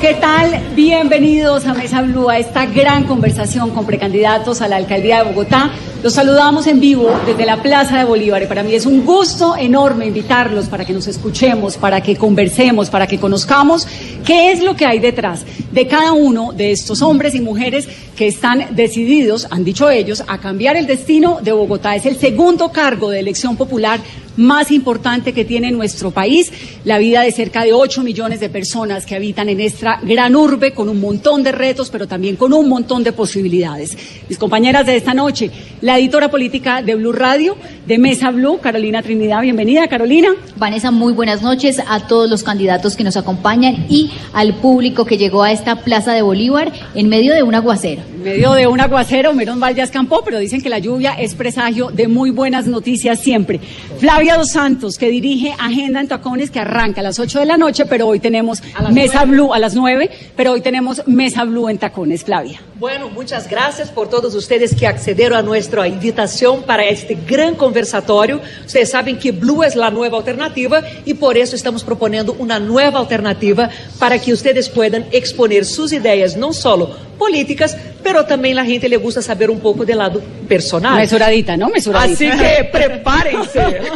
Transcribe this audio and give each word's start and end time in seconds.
¿qué 0.00 0.14
tal? 0.14 0.58
Bienvenidos 0.74 1.66
a 1.66 1.74
Mesa 1.74 2.00
Blue, 2.00 2.30
a 2.30 2.38
esta 2.38 2.64
gran 2.64 3.04
conversación 3.04 3.70
con 3.70 3.84
precandidatos 3.84 4.62
a 4.62 4.68
la 4.68 4.76
alcaldía 4.76 5.18
de 5.18 5.30
Bogotá. 5.30 5.72
Los 6.02 6.14
saludamos 6.14 6.66
en 6.66 6.80
vivo 6.80 7.10
desde 7.26 7.44
la 7.44 7.60
Plaza 7.60 7.98
de 7.98 8.04
Bolívar 8.04 8.42
y 8.42 8.46
para 8.46 8.62
mí 8.62 8.74
es 8.74 8.86
un 8.86 9.04
gusto 9.04 9.56
enorme 9.58 10.06
invitarlos 10.06 10.68
para 10.68 10.86
que 10.86 10.94
nos 10.94 11.06
escuchemos, 11.06 11.76
para 11.76 12.00
que 12.00 12.16
conversemos, 12.16 12.88
para 12.88 13.06
que 13.06 13.20
conozcamos 13.20 13.86
qué 14.24 14.52
es 14.52 14.62
lo 14.62 14.74
que 14.74 14.86
hay 14.86 15.00
detrás 15.00 15.44
de 15.70 15.86
cada 15.86 16.12
uno 16.12 16.52
de 16.52 16.72
estos 16.72 17.02
hombres 17.02 17.34
y 17.34 17.40
mujeres 17.42 17.86
que 18.20 18.28
están 18.28 18.76
decididos, 18.76 19.46
han 19.50 19.64
dicho 19.64 19.88
ellos, 19.88 20.22
a 20.26 20.36
cambiar 20.36 20.76
el 20.76 20.86
destino 20.86 21.38
de 21.42 21.52
Bogotá. 21.52 21.96
Es 21.96 22.04
el 22.04 22.18
segundo 22.18 22.70
cargo 22.70 23.08
de 23.08 23.18
elección 23.18 23.56
popular 23.56 23.98
más 24.36 24.70
importante 24.70 25.32
que 25.32 25.44
tiene 25.44 25.70
nuestro 25.70 26.10
país, 26.10 26.52
la 26.84 26.98
vida 26.98 27.22
de 27.22 27.32
cerca 27.32 27.64
de 27.64 27.72
8 27.72 28.02
millones 28.02 28.40
de 28.40 28.48
personas 28.48 29.06
que 29.06 29.16
habitan 29.16 29.48
en 29.48 29.60
esta 29.60 30.00
gran 30.02 30.36
urbe 30.36 30.72
con 30.72 30.88
un 30.88 31.00
montón 31.00 31.42
de 31.42 31.52
retos, 31.52 31.88
pero 31.90 32.06
también 32.06 32.36
con 32.36 32.52
un 32.52 32.68
montón 32.68 33.02
de 33.04 33.12
posibilidades. 33.12 33.96
Mis 34.28 34.38
compañeras 34.38 34.86
de 34.86 34.96
esta 34.96 35.14
noche, 35.14 35.50
la 35.80 35.98
editora 35.98 36.30
política 36.30 36.82
de 36.82 36.96
Blue 36.96 37.12
Radio, 37.12 37.56
de 37.86 37.98
Mesa 37.98 38.30
Blue, 38.30 38.60
Carolina 38.60 39.02
Trinidad, 39.02 39.40
bienvenida 39.40 39.88
Carolina. 39.88 40.28
Vanessa, 40.56 40.90
muy 40.90 41.12
buenas 41.12 41.40
noches 41.40 41.80
a 41.86 42.06
todos 42.06 42.28
los 42.28 42.42
candidatos 42.42 42.96
que 42.96 43.04
nos 43.04 43.16
acompañan 43.16 43.86
y 43.88 44.10
al 44.32 44.56
público 44.56 45.06
que 45.06 45.16
llegó 45.16 45.42
a 45.42 45.52
esta 45.52 45.76
Plaza 45.76 46.12
de 46.12 46.22
Bolívar 46.22 46.70
en 46.94 47.08
medio 47.08 47.34
de 47.34 47.42
un 47.42 47.54
aguacero. 47.54 48.09
Medio 48.18 48.52
de 48.52 48.66
un 48.66 48.80
aguacero, 48.80 49.32
Meron 49.32 49.58
mal 49.58 49.74
ya 49.74 49.84
escampó, 49.84 50.22
pero 50.24 50.38
dicen 50.38 50.60
que 50.60 50.68
la 50.68 50.78
lluvia 50.78 51.14
es 51.14 51.34
presagio 51.34 51.90
de 51.90 52.08
muy 52.08 52.30
buenas 52.30 52.66
noticias 52.66 53.20
siempre. 53.20 53.60
Flavia 53.98 54.36
Dos 54.36 54.50
Santos, 54.50 54.98
que 54.98 55.08
dirige 55.08 55.54
Agenda 55.58 56.00
en 56.00 56.08
Tacones, 56.08 56.50
que 56.50 56.58
arranca 56.58 57.00
a 57.00 57.04
las 57.04 57.18
8 57.18 57.40
de 57.40 57.46
la 57.46 57.56
noche, 57.56 57.86
pero 57.86 58.06
hoy 58.06 58.20
tenemos 58.20 58.62
Mesa 58.90 59.24
Blue 59.24 59.54
a 59.54 59.58
las 59.58 59.74
9, 59.74 60.10
pero 60.36 60.52
hoy 60.52 60.60
tenemos 60.60 61.02
Mesa 61.06 61.44
Blue 61.44 61.68
en 61.68 61.78
Tacones, 61.78 62.24
Flavia. 62.24 62.60
Bueno, 62.78 63.10
muchas 63.10 63.48
gracias 63.48 63.90
por 63.90 64.08
todos 64.08 64.34
ustedes 64.34 64.74
que 64.74 64.86
accedieron 64.86 65.38
a 65.38 65.42
nuestra 65.42 65.86
invitación 65.86 66.62
para 66.62 66.84
este 66.84 67.16
gran 67.26 67.54
conversatorio. 67.54 68.40
Ustedes 68.66 68.90
saben 68.90 69.18
que 69.18 69.32
Blue 69.32 69.62
es 69.62 69.76
la 69.76 69.90
nueva 69.90 70.18
alternativa 70.18 70.82
y 71.04 71.14
por 71.14 71.36
eso 71.36 71.56
estamos 71.56 71.84
proponiendo 71.84 72.34
una 72.38 72.58
nueva 72.58 72.98
alternativa 72.98 73.70
para 73.98 74.18
que 74.18 74.32
ustedes 74.32 74.68
puedan 74.68 75.06
exponer 75.12 75.64
sus 75.64 75.92
ideas, 75.92 76.36
no 76.36 76.52
solo 76.52 77.10
políticas, 77.20 77.76
pero 78.02 78.24
también 78.24 78.56
la 78.56 78.64
gente 78.64 78.88
le 78.88 78.96
gusta 78.96 79.22
saber 79.22 79.50
un 79.50 79.60
poco 79.60 79.84
del 79.84 79.98
lado 79.98 80.20
personal. 80.48 80.96
Mesuradita, 80.96 81.56
¿no? 81.56 81.68
Mesuradita. 81.68 82.14
Así 82.14 82.30
que 82.38 82.64
prepárense. 82.64 83.60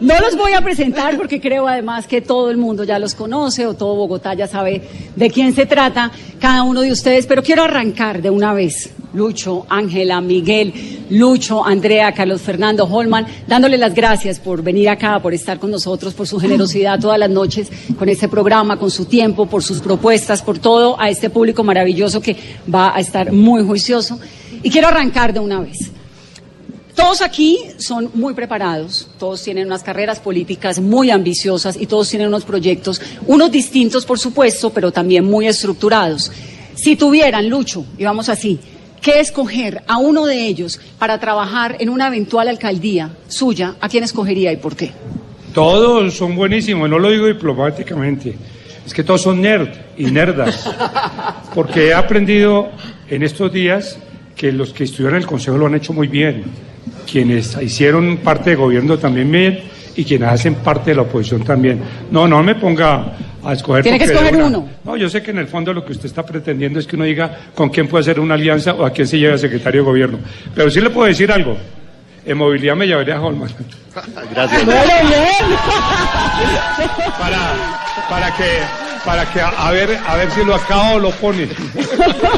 No 0.00 0.18
los 0.20 0.36
voy 0.36 0.52
a 0.52 0.60
presentar 0.60 1.16
porque 1.16 1.40
creo 1.40 1.68
además 1.68 2.06
que 2.06 2.20
todo 2.20 2.50
el 2.50 2.56
mundo 2.56 2.84
ya 2.84 2.98
los 2.98 3.14
conoce 3.14 3.66
o 3.66 3.74
todo 3.74 3.94
Bogotá 3.94 4.34
ya 4.34 4.46
sabe 4.46 4.82
de 5.14 5.30
quién 5.30 5.54
se 5.54 5.66
trata 5.66 6.10
cada 6.40 6.62
uno 6.62 6.80
de 6.80 6.92
ustedes, 6.92 7.26
pero 7.26 7.42
quiero 7.42 7.64
arrancar 7.64 8.22
de 8.22 8.30
una 8.30 8.52
vez. 8.52 8.90
Lucho, 9.14 9.64
Ángela, 9.68 10.20
Miguel, 10.20 10.72
Lucho, 11.10 11.64
Andrea, 11.64 12.12
Carlos 12.12 12.42
Fernando, 12.42 12.84
Holman, 12.84 13.26
dándole 13.46 13.78
las 13.78 13.94
gracias 13.94 14.38
por 14.38 14.62
venir 14.62 14.88
acá, 14.88 15.20
por 15.20 15.32
estar 15.32 15.58
con 15.58 15.70
nosotros, 15.70 16.14
por 16.14 16.26
su 16.26 16.38
generosidad 16.38 17.00
todas 17.00 17.18
las 17.18 17.30
noches 17.30 17.68
con 17.98 18.08
este 18.08 18.28
programa, 18.28 18.78
con 18.78 18.90
su 18.90 19.04
tiempo, 19.04 19.46
por 19.46 19.62
sus 19.62 19.80
propuestas, 19.80 20.42
por 20.42 20.58
todo 20.58 21.00
a 21.00 21.08
este 21.08 21.30
público 21.30 21.62
maravilloso 21.62 22.20
que 22.20 22.36
va 22.72 22.94
a 22.94 23.00
estar 23.00 23.32
muy 23.32 23.64
juicioso. 23.64 24.18
Y 24.62 24.70
quiero 24.70 24.88
arrancar 24.88 25.32
de 25.32 25.40
una 25.40 25.60
vez. 25.60 25.90
Todos 26.94 27.22
aquí 27.22 27.58
son 27.78 28.10
muy 28.14 28.34
preparados, 28.34 29.08
todos 29.18 29.42
tienen 29.42 29.66
unas 29.66 29.82
carreras 29.82 30.20
políticas 30.20 30.78
muy 30.78 31.10
ambiciosas 31.10 31.76
y 31.76 31.86
todos 31.86 32.08
tienen 32.08 32.28
unos 32.28 32.44
proyectos, 32.44 33.02
unos 33.26 33.50
distintos 33.50 34.06
por 34.06 34.18
supuesto, 34.20 34.70
pero 34.70 34.92
también 34.92 35.24
muy 35.24 35.48
estructurados. 35.48 36.30
Si 36.76 36.94
tuvieran, 36.94 37.48
Lucho, 37.48 37.84
y 37.98 38.04
vamos 38.04 38.28
así, 38.28 38.60
que 39.04 39.20
escoger 39.20 39.82
a 39.86 39.98
uno 39.98 40.24
de 40.24 40.46
ellos 40.46 40.80
para 40.98 41.20
trabajar 41.20 41.76
en 41.78 41.90
una 41.90 42.06
eventual 42.06 42.48
alcaldía 42.48 43.10
suya, 43.28 43.74
¿a 43.78 43.86
quién 43.86 44.02
escogería 44.02 44.50
y 44.50 44.56
por 44.56 44.74
qué? 44.74 44.92
Todos 45.52 46.14
son 46.14 46.34
buenísimos, 46.34 46.88
no 46.88 46.98
lo 46.98 47.10
digo 47.10 47.26
diplomáticamente, 47.26 48.34
es 48.86 48.94
que 48.94 49.04
todos 49.04 49.20
son 49.20 49.42
nerd 49.42 49.68
y 49.98 50.06
nerdas, 50.06 50.70
porque 51.54 51.88
he 51.88 51.94
aprendido 51.94 52.70
en 53.10 53.22
estos 53.22 53.52
días 53.52 53.98
que 54.34 54.50
los 54.50 54.72
que 54.72 54.84
estudiaron 54.84 55.18
el 55.18 55.26
Consejo 55.26 55.58
lo 55.58 55.66
han 55.66 55.74
hecho 55.74 55.92
muy 55.92 56.08
bien 56.08 56.44
quienes 57.06 57.58
hicieron 57.60 58.16
parte 58.24 58.50
de 58.50 58.56
gobierno 58.56 58.96
también 58.96 59.30
bien 59.30 59.60
y 59.96 60.04
quienes 60.04 60.30
hacen 60.30 60.54
parte 60.54 60.92
de 60.92 60.96
la 60.96 61.02
oposición 61.02 61.44
también. 61.44 61.78
No, 62.10 62.26
no 62.26 62.42
me 62.42 62.54
ponga 62.54 63.16
a 63.44 63.52
escoger. 63.52 63.82
Tiene 63.82 63.98
que 63.98 64.04
escoger 64.04 64.36
uno. 64.36 64.68
No, 64.84 64.96
yo 64.96 65.08
sé 65.08 65.22
que 65.22 65.30
en 65.30 65.38
el 65.38 65.46
fondo 65.46 65.72
lo 65.72 65.84
que 65.84 65.92
usted 65.92 66.06
está 66.06 66.24
pretendiendo 66.24 66.78
es 66.78 66.86
que 66.86 66.96
uno 66.96 67.04
diga 67.04 67.38
con 67.54 67.68
quién 67.70 67.88
puede 67.88 68.02
hacer 68.02 68.20
una 68.20 68.34
alianza 68.34 68.74
o 68.74 68.84
a 68.84 68.90
quién 68.90 69.06
se 69.06 69.18
lleva 69.18 69.38
secretario 69.38 69.82
de 69.82 69.86
gobierno. 69.86 70.18
Pero 70.54 70.70
sí 70.70 70.80
le 70.80 70.90
puedo 70.90 71.06
decir 71.06 71.30
algo. 71.30 71.56
En 72.24 72.38
movilidad 72.38 72.74
me 72.74 72.86
llevaría 72.86 73.16
a 73.16 73.20
Holman. 73.20 73.50
Gracias. 74.34 74.62
para, 77.18 77.38
para 78.08 78.34
que 78.36 78.44
para 79.04 79.30
que 79.30 79.40
a, 79.40 79.70
ver 79.70 79.98
a 80.06 80.16
ver 80.16 80.30
si 80.30 80.44
lo 80.44 80.54
acaba 80.54 80.94
o 80.94 80.98
lo 80.98 81.10
pone. 81.10 81.46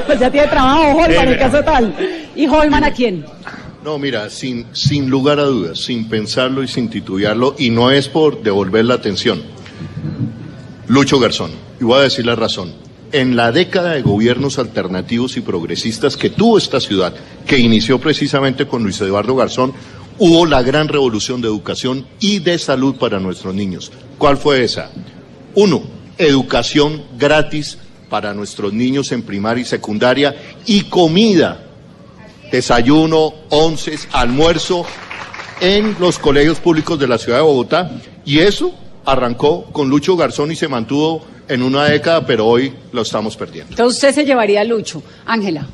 pues 0.07 0.19
ya 0.21 0.31
tiene 0.31 0.49
trabajo 0.49 0.97
Holman 0.97 1.29
en 1.29 1.39
caso 1.39 1.63
tal. 1.63 1.95
¿Y 2.35 2.47
Holman 2.47 2.85
a 2.85 2.91
quién? 2.91 3.25
No, 3.85 3.99
mira, 3.99 4.29
sin, 4.31 4.67
sin 4.73 5.09
lugar 5.09 5.39
a 5.39 5.45
dudas, 5.45 5.79
sin 5.79 6.09
pensarlo 6.09 6.65
y 6.65 6.69
sin 6.69 6.91
titubearlo, 6.91 7.55
y 7.57 7.71
no 7.71 7.93
es 7.93 8.09
por 8.09 8.43
devolver 8.43 8.85
la 8.85 8.95
atención. 8.95 9.41
Lucho 10.89 11.19
Garzón, 11.19 11.51
y 11.81 11.85
voy 11.85 11.99
a 11.99 12.03
decir 12.03 12.27
la 12.27 12.37
razón. 12.37 12.73
En 13.13 13.35
la 13.35 13.51
década 13.51 13.93
de 13.93 14.03
gobiernos 14.03 14.59
alternativos 14.59 15.37
y 15.37 15.41
progresistas 15.41 16.17
que 16.17 16.31
tuvo 16.31 16.59
esta 16.59 16.81
ciudad, 16.81 17.15
que 17.47 17.59
inició 17.59 18.01
precisamente 18.01 18.67
con 18.67 18.83
Luis 18.83 19.01
Eduardo 19.01 19.35
Garzón, 19.35 19.73
hubo 20.19 20.47
la 20.47 20.63
gran 20.63 20.89
revolución 20.89 21.41
de 21.41 21.49
educación 21.49 22.07
y 22.21 22.39
de 22.39 22.59
salud 22.59 22.97
para 22.97 23.19
nuestros 23.19 23.55
niños. 23.55 23.91
¿Cuál 24.19 24.37
fue 24.37 24.63
esa? 24.63 24.91
Uno, 25.55 25.83
educación 26.19 27.03
gratis 27.19 27.79
para 28.09 28.33
nuestros 28.35 28.73
niños 28.73 29.11
en 29.13 29.23
primaria 29.23 29.63
y 29.63 29.67
secundaria 29.67 30.37
y 30.67 30.83
comida 30.83 31.63
desayuno, 32.51 33.35
once, 33.51 33.99
almuerzo 34.13 34.87
en 35.61 35.97
los 35.99 36.19
colegios 36.19 36.61
públicos 36.61 36.99
de 36.99 37.09
la 37.09 37.19
ciudad 37.19 37.39
de 37.39 37.45
Bogotá. 37.45 37.91
Y 38.25 38.39
eso 38.39 38.73
arrancó 39.07 39.65
con 39.73 39.89
Lucho 39.89 40.17
Garzón 40.17 40.53
y 40.53 40.57
se 40.57 40.69
mantuvo 40.69 41.25
en 41.49 41.63
una 41.63 41.85
década, 41.85 42.27
pero 42.27 42.47
hoy 42.47 42.75
lo 42.93 43.03
estamos 43.03 43.37
perdiendo. 43.37 43.71
Entonces 43.71 43.97
usted 43.97 44.15
se 44.15 44.27
llevaría 44.27 44.61
a 44.61 44.65
Lucho. 44.65 45.03
Ángela. 45.25 45.67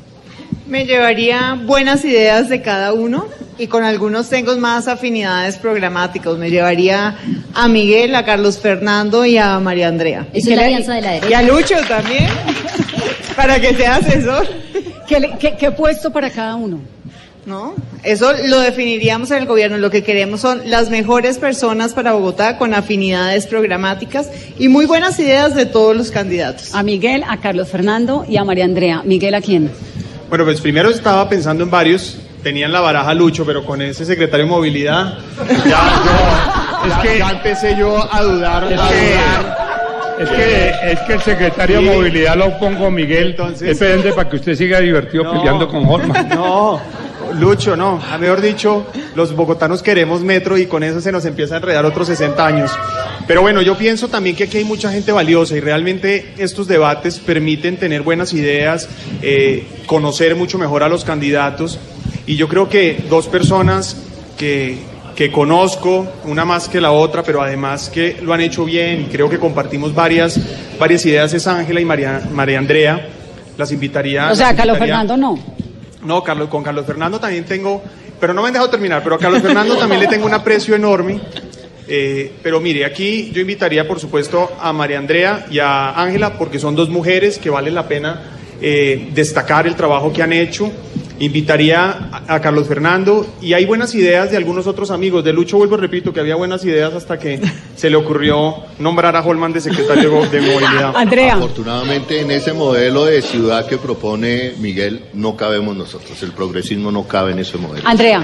Me 0.67 0.85
llevaría 0.85 1.59
buenas 1.65 2.05
ideas 2.05 2.47
de 2.47 2.61
cada 2.61 2.93
uno 2.93 3.25
y 3.57 3.67
con 3.67 3.83
algunos 3.83 4.29
tengo 4.29 4.55
más 4.57 4.87
afinidades 4.87 5.57
programáticas. 5.57 6.37
Me 6.37 6.49
llevaría 6.49 7.17
a 7.53 7.67
Miguel, 7.67 8.15
a 8.15 8.23
Carlos 8.23 8.59
Fernando 8.59 9.25
y 9.25 9.37
a 9.37 9.59
María 9.59 9.87
Andrea. 9.87 10.27
Esa 10.33 10.51
es 10.51 10.55
la 10.55 10.65
alianza 10.65 10.93
de 10.93 11.01
la 11.01 11.11
derecha. 11.11 11.29
Y 11.29 11.33
a 11.33 11.41
Lucho 11.41 11.75
también, 11.87 12.27
para 13.35 13.59
que 13.59 13.75
sea 13.75 13.95
asesor. 13.95 14.47
¿Qué, 15.07 15.71
puesto 15.71 16.11
para 16.11 16.29
cada 16.29 16.55
uno? 16.55 16.79
¿No? 17.45 17.75
Eso 18.03 18.31
lo 18.47 18.59
definiríamos 18.59 19.31
en 19.31 19.39
el 19.39 19.45
gobierno. 19.45 19.77
Lo 19.77 19.89
que 19.89 20.03
queremos 20.03 20.41
son 20.41 20.61
las 20.65 20.89
mejores 20.89 21.37
personas 21.37 21.93
para 21.93 22.13
Bogotá 22.13 22.57
con 22.57 22.73
afinidades 22.73 23.47
programáticas 23.47 24.29
y 24.57 24.67
muy 24.67 24.85
buenas 24.85 25.19
ideas 25.19 25.55
de 25.55 25.65
todos 25.65 25.95
los 25.95 26.11
candidatos. 26.11 26.73
A 26.73 26.83
Miguel, 26.83 27.23
a 27.27 27.37
Carlos 27.37 27.69
Fernando 27.69 28.25
y 28.27 28.37
a 28.37 28.43
María 28.43 28.65
Andrea. 28.65 29.01
Miguel, 29.05 29.35
¿a 29.35 29.41
quién? 29.41 29.71
Bueno, 30.29 30.45
pues 30.45 30.61
primero 30.61 30.89
estaba 30.89 31.27
pensando 31.29 31.63
en 31.63 31.69
varios. 31.69 32.17
Tenían 32.41 32.73
la 32.73 32.81
baraja 32.81 33.13
Lucho, 33.13 33.45
pero 33.45 33.65
con 33.65 33.81
ese 33.81 34.05
secretario 34.05 34.45
de 34.45 34.51
movilidad 34.51 35.17
ya, 35.65 36.83
es 36.87 37.07
que, 37.07 37.17
ya 37.19 37.29
empecé 37.29 37.75
yo 37.77 38.13
a 38.13 38.21
dudar. 38.21 38.71
Es 38.71 38.81
que, 38.81 40.23
es 40.23 40.29
que, 40.29 40.91
es 40.91 40.99
que 41.01 41.13
el 41.13 41.21
secretario 41.21 41.81
de 41.81 41.95
movilidad 41.95 42.35
lo 42.35 42.57
pongo 42.59 42.91
Miguel. 42.91 43.27
Entonces, 43.31 43.69
es 43.69 43.77
pendiente 43.77 44.11
para 44.11 44.29
que 44.29 44.35
usted 44.35 44.55
siga 44.55 44.79
divertido 44.79 45.31
peleando 45.31 45.69
con 45.69 45.85
Holman. 45.85 46.29
No, 46.29 46.81
Lucho, 47.39 47.75
no. 47.75 48.01
A 48.11 48.17
mejor 48.17 48.41
dicho, 48.41 48.85
los 49.15 49.35
bogotanos 49.35 49.81
queremos 49.81 50.21
metro 50.21 50.57
y 50.57 50.65
con 50.65 50.83
eso 50.83 51.01
se 51.01 51.11
nos 51.11 51.25
empieza 51.25 51.55
a 51.55 51.57
enredar 51.57 51.85
otros 51.85 52.07
60 52.07 52.45
años. 52.45 52.71
Pero 53.27 53.41
bueno, 53.41 53.61
yo 53.61 53.77
pienso 53.77 54.07
también 54.07 54.35
que 54.35 54.45
aquí 54.45 54.57
hay 54.57 54.63
mucha 54.63 54.91
gente 54.91 55.11
valiosa 55.11 55.55
y 55.55 55.59
realmente 55.59 56.33
estos 56.37 56.67
debates 56.67 57.19
permiten 57.19 57.77
tener 57.77 58.01
buenas 58.01 58.33
ideas, 58.33 58.89
eh, 59.21 59.65
conocer 59.85 60.35
mucho 60.35 60.57
mejor 60.57 60.83
a 60.83 60.89
los 60.89 61.05
candidatos. 61.05 61.79
Y 62.25 62.35
yo 62.35 62.47
creo 62.47 62.69
que 62.69 63.03
dos 63.09 63.27
personas 63.27 63.97
que, 64.37 64.77
que 65.15 65.31
conozco, 65.31 66.07
una 66.25 66.45
más 66.45 66.67
que 66.67 66.81
la 66.81 66.91
otra, 66.91 67.23
pero 67.23 67.41
además 67.41 67.89
que 67.89 68.17
lo 68.21 68.33
han 68.33 68.41
hecho 68.41 68.65
bien 68.65 69.01
y 69.01 69.05
creo 69.05 69.29
que 69.29 69.39
compartimos 69.39 69.93
varias, 69.93 70.39
varias 70.79 71.05
ideas, 71.05 71.33
es 71.33 71.47
Ángela 71.47 71.79
y 71.79 71.85
María, 71.85 72.21
María 72.31 72.59
Andrea. 72.59 73.09
Las 73.55 73.71
invitaría. 73.71 74.31
O 74.31 74.35
sea, 74.35 74.55
Carlos 74.55 74.79
Fernando 74.79 75.15
no. 75.15 75.37
No, 76.05 76.23
Carlos, 76.23 76.49
con 76.49 76.63
Carlos 76.63 76.85
Fernando 76.85 77.19
también 77.19 77.45
tengo, 77.45 77.81
pero 78.19 78.33
no 78.33 78.41
me 78.41 78.47
han 78.47 78.53
dejado 78.53 78.69
terminar, 78.69 79.01
pero 79.03 79.15
a 79.15 79.19
Carlos 79.19 79.41
Fernando 79.41 79.77
también 79.77 80.01
le 80.01 80.07
tengo 80.07 80.25
un 80.25 80.33
aprecio 80.33 80.75
enorme. 80.75 81.21
Eh, 81.87 82.31
pero 82.41 82.59
mire, 82.59 82.85
aquí 82.85 83.31
yo 83.33 83.41
invitaría, 83.41 83.87
por 83.87 83.99
supuesto, 83.99 84.53
a 84.59 84.71
María 84.71 84.99
Andrea 84.99 85.45
y 85.51 85.59
a 85.59 85.91
Ángela, 86.01 86.37
porque 86.37 86.59
son 86.59 86.75
dos 86.75 86.89
mujeres 86.89 87.37
que 87.37 87.49
vale 87.49 87.71
la 87.71 87.87
pena 87.87 88.21
eh, 88.61 89.09
destacar 89.13 89.67
el 89.67 89.75
trabajo 89.75 90.13
que 90.13 90.23
han 90.23 90.31
hecho. 90.31 90.71
Invitaría 91.23 92.09
a, 92.27 92.35
a 92.35 92.41
Carlos 92.41 92.67
Fernando 92.67 93.25
y 93.41 93.53
hay 93.53 93.65
buenas 93.65 93.95
ideas 93.95 94.29
de 94.29 94.35
algunos 94.35 94.67
otros 94.67 94.91
amigos. 94.91 95.23
De 95.23 95.31
Lucho, 95.31 95.57
vuelvo, 95.57 95.77
repito, 95.77 96.11
que 96.11 96.19
había 96.19 96.35
buenas 96.35 96.65
ideas 96.65 96.93
hasta 96.93 97.17
que 97.17 97.39
se 97.77 97.89
le 97.89 97.95
ocurrió 97.95 98.55
nombrar 98.79 99.15
a 99.15 99.21
Holman 99.21 99.53
de 99.53 99.61
secretario 99.61 100.25
de 100.25 100.41
movilidad. 100.41 100.93
Andrea. 100.95 101.35
Afortunadamente 101.35 102.19
en 102.19 102.31
ese 102.31 102.51
modelo 102.51 103.05
de 103.05 103.21
ciudad 103.21 103.65
que 103.67 103.77
propone 103.77 104.53
Miguel 104.59 105.05
no 105.13 105.37
cabemos 105.37 105.77
nosotros. 105.77 106.21
El 106.23 106.33
progresismo 106.33 106.91
no 106.91 107.07
cabe 107.07 107.31
en 107.31 107.39
ese 107.39 107.57
modelo. 107.57 107.87
Andrea. 107.87 108.19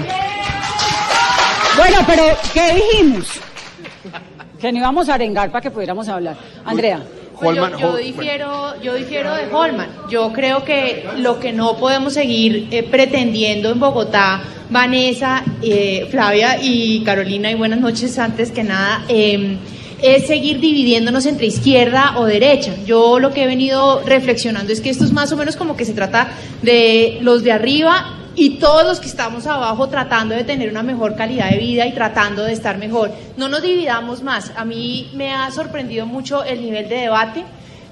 Bueno, 1.78 1.98
pero 2.06 2.22
¿qué 2.52 2.74
dijimos? 2.74 3.28
Que 4.60 4.70
no 4.72 4.78
íbamos 4.78 5.08
a 5.08 5.14
arengar 5.14 5.50
para 5.50 5.62
que 5.62 5.70
pudiéramos 5.70 6.06
hablar. 6.06 6.36
Andrea. 6.66 7.02
Pues 7.40 7.56
yo, 7.56 7.64
Holman, 7.64 7.80
yo 7.80 7.96
difiero, 7.96 8.80
yo 8.82 8.94
difiero 8.94 9.34
de 9.34 9.46
Holman. 9.50 9.88
Yo 10.10 10.30
creo 10.32 10.62
que 10.64 11.08
lo 11.16 11.40
que 11.40 11.52
no 11.52 11.76
podemos 11.76 12.12
seguir 12.12 12.68
eh, 12.70 12.82
pretendiendo 12.82 13.70
en 13.70 13.80
Bogotá, 13.80 14.42
Vanessa, 14.68 15.42
eh, 15.62 16.06
Flavia 16.10 16.58
y 16.62 17.02
Carolina, 17.02 17.50
y 17.50 17.54
buenas 17.54 17.80
noches 17.80 18.18
antes 18.18 18.52
que 18.52 18.62
nada, 18.62 19.04
eh, 19.08 19.56
es 20.02 20.26
seguir 20.26 20.60
dividiéndonos 20.60 21.24
entre 21.24 21.46
izquierda 21.46 22.14
o 22.18 22.26
derecha. 22.26 22.74
Yo 22.84 23.18
lo 23.18 23.32
que 23.32 23.44
he 23.44 23.46
venido 23.46 24.02
reflexionando 24.04 24.72
es 24.72 24.82
que 24.82 24.90
esto 24.90 25.04
es 25.04 25.12
más 25.12 25.32
o 25.32 25.36
menos 25.36 25.56
como 25.56 25.76
que 25.76 25.84
se 25.86 25.94
trata 25.94 26.28
de 26.62 27.18
los 27.22 27.42
de 27.42 27.52
arriba 27.52 28.19
y 28.34 28.58
todos 28.58 28.84
los 28.84 29.00
que 29.00 29.08
estamos 29.08 29.46
abajo 29.46 29.88
tratando 29.88 30.34
de 30.34 30.44
tener 30.44 30.70
una 30.70 30.82
mejor 30.82 31.16
calidad 31.16 31.50
de 31.50 31.58
vida 31.58 31.86
y 31.86 31.92
tratando 31.92 32.44
de 32.44 32.52
estar 32.52 32.78
mejor. 32.78 33.10
No 33.36 33.48
nos 33.48 33.62
dividamos 33.62 34.22
más. 34.22 34.52
A 34.56 34.64
mí 34.64 35.10
me 35.14 35.34
ha 35.34 35.50
sorprendido 35.50 36.06
mucho 36.06 36.44
el 36.44 36.62
nivel 36.62 36.88
de 36.88 36.96
debate, 36.96 37.44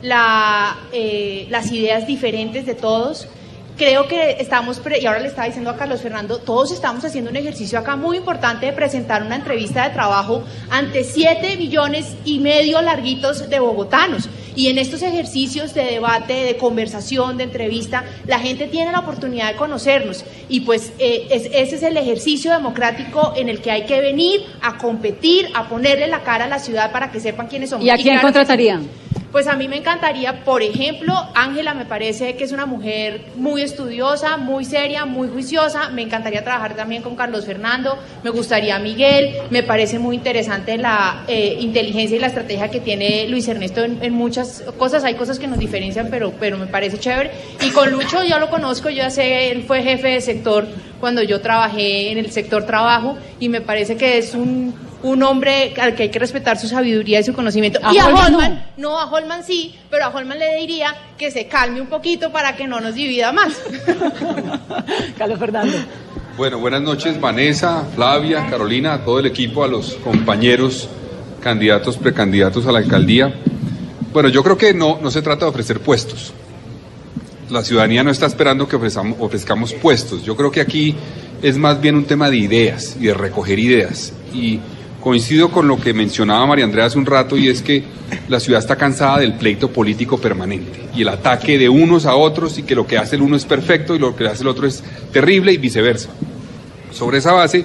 la, 0.02 0.76
eh, 0.92 1.46
las 1.50 1.72
ideas 1.72 2.06
diferentes 2.06 2.66
de 2.66 2.74
todos. 2.74 3.28
Creo 3.78 4.08
que 4.08 4.32
estamos, 4.40 4.80
pre- 4.80 4.98
y 5.00 5.06
ahora 5.06 5.20
le 5.20 5.28
estaba 5.28 5.46
diciendo 5.46 5.70
a 5.70 5.76
Carlos 5.76 6.00
Fernando, 6.02 6.38
todos 6.38 6.72
estamos 6.72 7.04
haciendo 7.04 7.30
un 7.30 7.36
ejercicio 7.36 7.78
acá 7.78 7.94
muy 7.94 8.16
importante 8.16 8.66
de 8.66 8.72
presentar 8.72 9.22
una 9.22 9.36
entrevista 9.36 9.84
de 9.88 9.94
trabajo 9.94 10.42
ante 10.68 11.04
7 11.04 11.56
millones 11.56 12.16
y 12.24 12.40
medio 12.40 12.82
larguitos 12.82 13.48
de 13.48 13.60
bogotanos. 13.60 14.28
Y 14.56 14.66
en 14.66 14.78
estos 14.78 15.02
ejercicios 15.02 15.74
de 15.74 15.84
debate, 15.84 16.32
de 16.32 16.56
conversación, 16.56 17.36
de 17.36 17.44
entrevista, 17.44 18.02
la 18.26 18.40
gente 18.40 18.66
tiene 18.66 18.90
la 18.90 18.98
oportunidad 18.98 19.52
de 19.52 19.54
conocernos. 19.56 20.24
Y 20.48 20.62
pues 20.62 20.92
eh, 20.98 21.28
es- 21.30 21.46
ese 21.52 21.76
es 21.76 21.82
el 21.84 21.96
ejercicio 21.96 22.52
democrático 22.52 23.32
en 23.36 23.48
el 23.48 23.60
que 23.60 23.70
hay 23.70 23.84
que 23.86 24.00
venir 24.00 24.40
a 24.60 24.76
competir, 24.76 25.46
a 25.54 25.68
ponerle 25.68 26.08
la 26.08 26.24
cara 26.24 26.46
a 26.46 26.48
la 26.48 26.58
ciudad 26.58 26.90
para 26.90 27.12
que 27.12 27.20
sepan 27.20 27.46
quiénes 27.46 27.70
somos. 27.70 27.86
¿Y 27.86 27.90
a 27.90 27.94
quién 27.94 28.06
claro 28.06 28.18
sí. 28.18 28.22
contratarían? 28.24 28.88
Pues 29.32 29.46
a 29.46 29.56
mí 29.56 29.68
me 29.68 29.76
encantaría, 29.76 30.42
por 30.42 30.62
ejemplo, 30.62 31.14
Ángela 31.34 31.74
me 31.74 31.84
parece 31.84 32.36
que 32.36 32.44
es 32.44 32.52
una 32.52 32.64
mujer 32.64 33.26
muy 33.36 33.60
estudiosa, 33.60 34.38
muy 34.38 34.64
seria, 34.64 35.04
muy 35.04 35.28
juiciosa. 35.28 35.90
Me 35.90 36.00
encantaría 36.00 36.42
trabajar 36.42 36.74
también 36.74 37.02
con 37.02 37.14
Carlos 37.14 37.44
Fernando, 37.44 37.98
me 38.24 38.30
gustaría 38.30 38.78
Miguel, 38.78 39.34
me 39.50 39.62
parece 39.62 39.98
muy 39.98 40.16
interesante 40.16 40.78
la 40.78 41.24
eh, 41.28 41.58
inteligencia 41.60 42.16
y 42.16 42.20
la 42.20 42.28
estrategia 42.28 42.70
que 42.70 42.80
tiene 42.80 43.28
Luis 43.28 43.46
Ernesto 43.48 43.84
en, 43.84 44.14
muchas 44.14 44.64
cosas. 44.78 45.04
Hay 45.04 45.14
cosas 45.14 45.38
que 45.38 45.46
nos 45.46 45.58
diferencian, 45.58 46.08
pero, 46.10 46.32
pero 46.40 46.56
me 46.56 46.66
parece 46.66 46.98
chévere. 46.98 47.30
Y 47.60 47.70
con 47.70 47.90
Lucho 47.90 48.24
yo 48.24 48.38
lo 48.38 48.48
conozco, 48.48 48.88
yo 48.88 48.98
ya 48.98 49.10
sé, 49.10 49.50
él 49.50 49.64
fue 49.64 49.82
jefe 49.82 50.08
de 50.08 50.20
sector 50.22 50.66
cuando 51.00 51.22
yo 51.22 51.40
trabajé 51.40 52.10
en 52.10 52.18
el 52.18 52.30
sector 52.30 52.64
trabajo 52.64 53.16
y 53.38 53.48
me 53.50 53.60
parece 53.60 53.96
que 53.96 54.18
es 54.18 54.34
un, 54.34 54.74
un 55.02 55.22
hombre 55.22 55.74
al 55.80 55.94
que 55.94 56.04
hay 56.04 56.08
que 56.10 56.18
respetar 56.18 56.58
su 56.58 56.68
sabiduría 56.68 57.20
y 57.20 57.24
su 57.24 57.32
conocimiento. 57.32 57.78
A 57.82 57.94
y 57.94 57.98
a 57.98 58.06
Holman 58.06 58.32
no. 58.32 58.38
Holman 58.38 58.66
no, 58.76 58.98
a 58.98 59.10
Holman 59.10 59.44
sí, 59.44 59.78
pero 59.90 60.06
a 60.06 60.08
Holman 60.08 60.38
le 60.38 60.56
diría 60.56 60.94
que 61.16 61.30
se 61.30 61.46
calme 61.46 61.80
un 61.80 61.86
poquito 61.86 62.32
para 62.32 62.56
que 62.56 62.66
no 62.66 62.80
nos 62.80 62.94
divida 62.94 63.32
más. 63.32 63.54
Carlos 65.18 65.38
Fernando. 65.38 65.76
Bueno, 66.36 66.58
buenas 66.58 66.82
noches 66.82 67.20
Vanessa, 67.20 67.84
Flavia, 67.94 68.46
Carolina, 68.48 68.94
a 68.94 69.04
todo 69.04 69.18
el 69.18 69.26
equipo, 69.26 69.64
a 69.64 69.68
los 69.68 69.94
compañeros 69.94 70.88
candidatos, 71.40 71.96
precandidatos 71.96 72.66
a 72.66 72.72
la 72.72 72.78
alcaldía. 72.78 73.34
Bueno, 74.12 74.28
yo 74.28 74.42
creo 74.42 74.56
que 74.56 74.74
no, 74.74 74.98
no 75.00 75.10
se 75.10 75.22
trata 75.22 75.44
de 75.44 75.50
ofrecer 75.50 75.80
puestos. 75.80 76.32
La 77.50 77.62
ciudadanía 77.62 78.04
no 78.04 78.10
está 78.10 78.26
esperando 78.26 78.68
que 78.68 78.76
ofrezcamos, 78.76 79.16
ofrezcamos 79.20 79.72
puestos. 79.74 80.22
Yo 80.24 80.36
creo 80.36 80.50
que 80.50 80.60
aquí 80.60 80.94
es 81.42 81.56
más 81.56 81.80
bien 81.80 81.94
un 81.96 82.04
tema 82.04 82.30
de 82.30 82.36
ideas 82.36 82.96
y 83.00 83.06
de 83.06 83.14
recoger 83.14 83.58
ideas. 83.58 84.12
Y 84.34 84.60
coincido 85.08 85.50
con 85.50 85.66
lo 85.66 85.80
que 85.80 85.94
mencionaba 85.94 86.44
María 86.44 86.66
Andrea 86.66 86.84
hace 86.84 86.98
un 86.98 87.06
rato 87.06 87.38
y 87.38 87.48
es 87.48 87.62
que 87.62 87.82
la 88.28 88.38
ciudad 88.40 88.60
está 88.60 88.76
cansada 88.76 89.20
del 89.20 89.32
pleito 89.32 89.70
político 89.70 90.18
permanente 90.18 90.82
y 90.94 91.00
el 91.00 91.08
ataque 91.08 91.56
de 91.56 91.66
unos 91.66 92.04
a 92.04 92.14
otros 92.14 92.58
y 92.58 92.62
que 92.62 92.74
lo 92.74 92.86
que 92.86 92.98
hace 92.98 93.16
el 93.16 93.22
uno 93.22 93.34
es 93.34 93.46
perfecto 93.46 93.94
y 93.96 93.98
lo 93.98 94.14
que 94.14 94.26
hace 94.26 94.42
el 94.42 94.48
otro 94.48 94.66
es 94.66 94.84
terrible 95.10 95.50
y 95.50 95.56
viceversa. 95.56 96.10
Sobre 96.92 97.16
esa 97.18 97.32
base, 97.32 97.64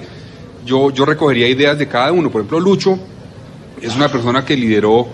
yo, 0.64 0.90
yo 0.90 1.04
recogería 1.04 1.46
ideas 1.46 1.78
de 1.78 1.86
cada 1.86 2.12
uno. 2.12 2.30
Por 2.30 2.40
ejemplo, 2.40 2.60
Lucho 2.60 2.98
es 3.82 3.94
una 3.94 4.08
persona 4.08 4.42
que 4.42 4.56
lideró 4.56 5.06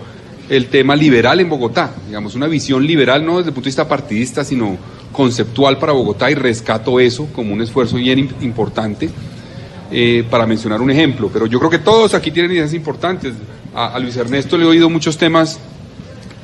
el 0.47 0.67
tema 0.67 0.95
liberal 0.95 1.41
en 1.41 1.49
Bogotá, 1.49 1.91
digamos, 2.07 2.33
una 2.35 2.47
visión 2.47 2.87
liberal 2.87 3.25
no 3.25 3.39
desde 3.39 3.49
el 3.49 3.53
punto 3.53 3.65
de 3.65 3.71
vista 3.71 3.89
partidista, 3.89 4.45
sino 4.45 4.77
conceptual 5.11 5.77
para 5.79 5.91
Bogotá 5.91 6.31
y 6.31 6.35
rescato 6.35 6.97
eso 7.01 7.27
como 7.33 7.53
un 7.53 7.61
esfuerzo 7.61 7.97
bien 7.97 8.19
im- 8.19 8.31
importante. 8.41 9.09
Eh, 9.91 10.23
para 10.29 10.45
mencionar 10.45 10.81
un 10.81 10.89
ejemplo, 10.89 11.29
pero 11.31 11.45
yo 11.45 11.59
creo 11.59 11.69
que 11.69 11.79
todos 11.79 12.13
aquí 12.13 12.31
tienen 12.31 12.51
ideas 12.51 12.73
importantes. 12.73 13.33
A, 13.75 13.99
Luis 13.99 14.15
Ernesto 14.15 14.57
le 14.57 14.63
he 14.63 14.67
oído 14.67 14.89
muchos 14.89 15.17
temas 15.17 15.59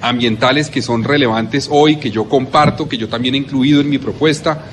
ambientales 0.01 0.69
que 0.69 0.81
son 0.81 1.03
relevantes 1.03 1.67
hoy, 1.71 1.95
que 1.95 2.11
yo 2.11 2.25
comparto, 2.25 2.87
que 2.89 2.97
yo 2.97 3.07
también 3.07 3.35
he 3.35 3.37
incluido 3.37 3.81
en 3.81 3.89
mi 3.89 3.97
propuesta. 3.97 4.65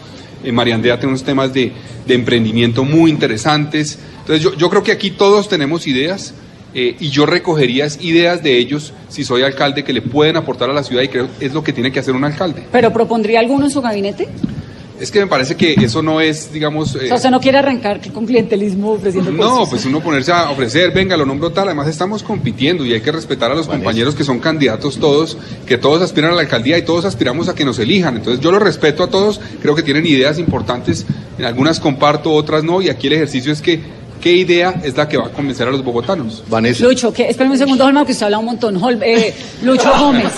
Eh, 0.43 0.53
María 0.53 0.81
tiene 0.81 1.07
unos 1.07 1.23
temas 1.25 1.53
de, 1.53 1.73
emprendimiento 2.09 2.85
muy 2.85 3.11
interesantes. 3.11 3.99
Entonces 4.21 4.43
yo, 4.43 4.55
yo 4.55 4.69
creo 4.69 4.83
que 4.83 4.93
aquí 4.93 5.13
todos 5.13 5.49
tenemos 5.49 5.87
ideas 5.87 6.35
eh, 6.75 6.97
y 6.99 7.11
yo 7.11 7.25
recogería 7.25 7.87
ideas 8.01 8.43
de 8.43 8.59
ellos 8.59 8.93
si 9.09 9.23
soy 9.23 9.43
alcalde 9.43 9.85
que 9.85 9.93
le 9.93 10.03
pueden 10.03 10.37
aportar 10.37 10.69
a 10.69 10.73
la 10.73 10.83
ciudad 10.83 11.03
y 11.03 11.09
creo 11.09 11.29
que 11.39 11.47
es 11.47 11.55
lo 11.55 11.63
que 11.63 11.73
tiene 11.73 11.93
que 11.93 12.01
hacer 12.01 12.15
un 12.15 12.25
alcalde. 12.25 12.65
¿Pero 12.73 12.93
propondría 12.93 13.39
alguno 13.39 13.67
en 13.67 13.71
su 13.71 13.81
gabinete? 13.81 14.29
Es 15.01 15.11
que 15.11 15.19
me 15.19 15.27
parece 15.27 15.57
que 15.57 15.75
eso 15.75 16.03
no 16.03 16.21
es, 16.21 16.53
digamos... 16.53 16.95
O 16.95 17.01
eh, 17.01 17.09
sea, 17.09 17.17
usted 17.17 17.31
no 17.31 17.41
quiere 17.41 17.59
arrancar 17.59 18.01
con 18.13 18.27
clientelismo 18.27 18.93
ofreciendo 18.93 19.33
no, 19.33 19.67
pues 19.69 19.85
uno 19.87 20.01
ponerse 20.01 20.33
a 20.33 20.51
ofrecer, 20.51 20.93
venga, 20.93 21.17
lo 21.17 21.27
nombro 21.27 21.51
tal, 21.51 21.67
además 21.67 21.89
estamos 21.89 22.23
compitiendo 22.23 22.85
y 22.85 22.93
hay 22.93 23.01
que 23.01 23.11
respetar 23.11 23.51
a 23.51 23.55
los 23.57 23.67
compañeros 23.67 24.15
que 24.15 24.23
son 24.23 24.39
candidatos 24.39 24.99
todos, 24.99 25.37
que 25.67 25.79
todos 25.79 26.01
aspiran 26.01 26.31
a 26.31 26.35
la 26.35 26.43
alcaldía 26.43 26.79
y 26.79 26.83
todos 26.83 27.05
aspiramos 27.05 27.49
a 27.49 27.55
que 27.57 27.65
nos 27.65 27.79
elijan. 27.81 28.17
Entonces 28.17 28.41
yo 28.41 28.53
los 28.53 28.63
respeto 28.63 29.03
a 29.03 29.09
todos, 29.09 29.41
creo 29.61 29.75
que 29.75 29.83
tienen 29.83 30.07
ideas 30.07 30.39
importantes, 30.39 31.07
en 31.39 31.45
algunas 31.45 31.81
comparto, 31.81 32.33
otras 32.33 32.63
no, 32.63 32.81
y 32.81 32.89
aquí 32.89 33.09
el 33.09 33.15
ejercicio 33.15 33.53
es 33.53 33.61
que 33.61 33.81
qué 34.21 34.33
idea 34.33 34.81
es 34.83 34.97
la 34.97 35.09
que 35.09 35.17
va 35.17 35.27
a 35.27 35.31
convencer 35.31 35.69
a 35.69 35.71
los 35.71 35.85
bogotanos. 35.85 36.43
Vanessa. 36.49 36.85
Lucho, 36.85 37.13
¿qué? 37.13 37.29
espérame 37.29 37.53
un 37.53 37.59
segundo, 37.59 37.85
Holman, 37.85 38.07
que 38.07 38.13
usted 38.13 38.25
habla 38.27 38.39
un 38.39 38.47
montón. 38.47 38.77
Hol- 38.81 39.03
eh, 39.03 39.35
Lucho 39.63 39.91
Gómez, 39.99 40.33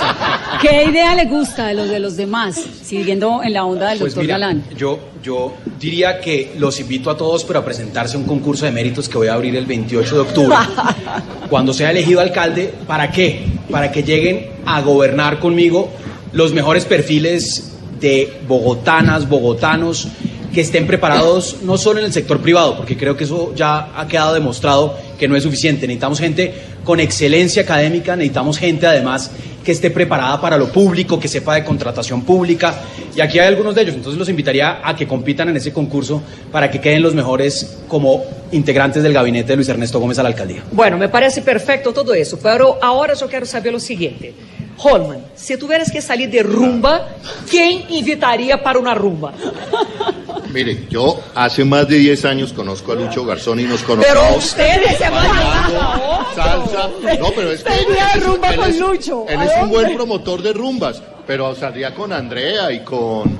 ¿qué 0.60 0.84
idea 0.90 1.14
le 1.14 1.26
gusta 1.26 1.68
de 1.68 1.74
los 1.74 1.88
de 1.88 1.98
los 2.00 2.16
demás? 2.16 2.60
Siguiendo 2.82 3.42
en 3.44 3.52
la 3.52 3.64
onda 3.64 3.90
del 3.90 3.98
Pues 3.98 4.14
doctor 4.14 4.24
mira, 4.24 4.38
Galán. 4.38 4.64
yo, 4.76 4.98
yo 5.22 5.54
diría 5.78 6.20
que 6.20 6.52
los 6.58 6.80
invito 6.80 7.10
a 7.10 7.16
todos 7.16 7.44
pero 7.44 7.60
a 7.60 7.64
presentarse 7.64 8.16
a 8.16 8.18
un 8.20 8.26
concurso 8.26 8.64
de 8.66 8.72
méritos 8.72 9.08
que 9.08 9.18
voy 9.18 9.28
a 9.28 9.34
abrir 9.34 9.54
el 9.56 9.66
28 9.66 10.14
de 10.14 10.20
octubre. 10.20 10.56
cuando 11.50 11.72
sea 11.72 11.90
elegido 11.90 12.20
alcalde, 12.20 12.72
¿para 12.86 13.10
qué? 13.10 13.44
Para 13.70 13.90
que 13.92 14.02
lleguen 14.02 14.50
a 14.66 14.80
gobernar 14.80 15.38
conmigo 15.38 15.90
los 16.32 16.52
mejores 16.52 16.84
perfiles 16.84 17.72
de 18.00 18.40
bogotanas, 18.46 19.28
bogotanos, 19.28 20.08
que 20.56 20.62
estén 20.62 20.86
preparados 20.86 21.58
no 21.64 21.76
solo 21.76 21.98
en 21.98 22.06
el 22.06 22.14
sector 22.14 22.40
privado, 22.40 22.78
porque 22.78 22.96
creo 22.96 23.14
que 23.14 23.24
eso 23.24 23.52
ya 23.54 23.90
ha 23.94 24.08
quedado 24.08 24.32
demostrado 24.32 24.96
que 25.18 25.28
no 25.28 25.36
es 25.36 25.42
suficiente. 25.42 25.86
Necesitamos 25.86 26.18
gente 26.18 26.54
con 26.82 26.98
excelencia 26.98 27.60
académica, 27.60 28.16
necesitamos 28.16 28.56
gente 28.56 28.86
además 28.86 29.30
que 29.62 29.72
esté 29.72 29.90
preparada 29.90 30.40
para 30.40 30.56
lo 30.56 30.72
público, 30.72 31.20
que 31.20 31.28
sepa 31.28 31.56
de 31.56 31.62
contratación 31.62 32.22
pública. 32.22 32.74
Y 33.14 33.20
aquí 33.20 33.38
hay 33.38 33.48
algunos 33.48 33.74
de 33.74 33.82
ellos, 33.82 33.96
entonces 33.96 34.18
los 34.18 34.30
invitaría 34.30 34.80
a 34.82 34.96
que 34.96 35.06
compitan 35.06 35.50
en 35.50 35.58
ese 35.58 35.74
concurso 35.74 36.22
para 36.50 36.70
que 36.70 36.80
queden 36.80 37.02
los 37.02 37.14
mejores 37.14 37.76
como 37.86 38.24
integrantes 38.50 39.02
del 39.02 39.12
gabinete 39.12 39.48
de 39.48 39.56
Luis 39.56 39.68
Ernesto 39.68 40.00
Gómez 40.00 40.18
a 40.18 40.22
la 40.22 40.30
alcaldía. 40.30 40.62
Bueno, 40.72 40.96
me 40.96 41.10
parece 41.10 41.42
perfecto 41.42 41.92
todo 41.92 42.14
eso, 42.14 42.38
pero 42.42 42.78
ahora 42.80 43.12
yo 43.12 43.28
quiero 43.28 43.44
saber 43.44 43.74
lo 43.74 43.80
siguiente. 43.80 44.32
Holman, 44.78 45.24
si 45.34 45.56
tuvieras 45.56 45.90
que 45.90 46.00
salir 46.02 46.28
de 46.30 46.42
rumba, 46.42 47.08
¿quién 47.50 47.84
invitaría 47.88 48.62
para 48.62 48.78
una 48.78 48.94
rumba? 48.94 49.32
Mire, 50.52 50.86
yo 50.88 51.20
hace 51.34 51.64
más 51.64 51.86
de 51.88 51.96
10 51.98 52.24
años 52.24 52.52
conozco 52.52 52.92
a 52.92 52.94
Lucho 52.94 53.24
Garzón 53.24 53.60
y 53.60 53.64
nos 53.64 53.82
Pero 53.82 54.00
conocemos. 54.00 54.44
ustedes 54.44 54.96
se 54.96 55.10
van 55.10 55.26
a 55.26 56.26
salsa. 56.34 56.88
No, 57.18 57.30
pero 57.34 57.50
es 57.52 57.62
que 57.62 57.70
Tenía 57.70 58.12
él 58.14 58.20
es- 58.20 58.26
rumba 58.26 58.48
él 58.50 58.56
con 58.60 58.70
es- 58.70 58.78
Lucho. 58.78 59.24
Él 59.28 59.38
¿A 59.38 59.44
es 59.44 59.62
un 59.62 59.68
buen 59.70 59.94
promotor 59.94 60.40
de 60.42 60.52
rumbas, 60.52 61.02
pero 61.26 61.54
salía 61.54 61.94
con 61.94 62.12
Andrea 62.12 62.70
y 62.72 62.80
con 62.80 63.38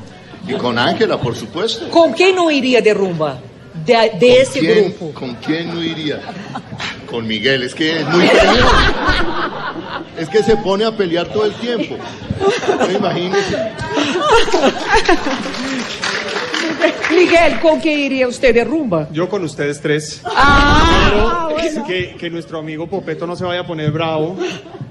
y 0.49 0.53
con 0.55 0.79
Ángela, 0.79 1.19
por 1.19 1.35
supuesto. 1.37 1.89
¿Con 1.91 2.13
quién 2.13 2.35
no 2.37 2.51
iría 2.51 2.81
de 2.81 2.93
rumba? 2.95 3.39
De, 3.85 4.13
de 4.19 4.41
ese 4.43 4.61
¿Quién- 4.61 4.85
grupo. 4.97 5.13
¿Con 5.19 5.35
quién 5.37 5.75
no 5.75 5.83
iría? 5.83 6.21
con 7.11 7.27
Miguel, 7.27 7.63
es 7.63 7.75
que 7.75 8.01
es 8.01 8.07
muy. 8.09 8.29
Es 10.19 10.29
que 10.29 10.43
se 10.43 10.57
pone 10.57 10.85
a 10.85 10.97
pelear 10.97 11.29
todo 11.29 11.45
el 11.47 11.55
tiempo. 11.55 11.97
No, 12.79 12.91
imagínese. 12.91 13.73
Miguel, 17.11 17.61
¿con 17.61 17.81
qué 17.81 17.93
iría 17.93 18.29
usted 18.29 18.55
de 18.55 18.65
rumba? 18.65 19.09
Yo 19.13 19.29
con 19.29 19.45
ustedes 19.45 19.81
tres. 19.81 20.21
Ah, 20.25 21.49
Pero 21.57 21.85
que, 21.87 22.17
que 22.17 22.31
nuestro 22.31 22.59
amigo 22.59 22.87
Popeto 22.87 23.27
no 23.27 23.37
se 23.37 23.45
vaya 23.45 23.61
a 23.61 23.67
poner 23.67 23.91
bravo, 23.91 24.37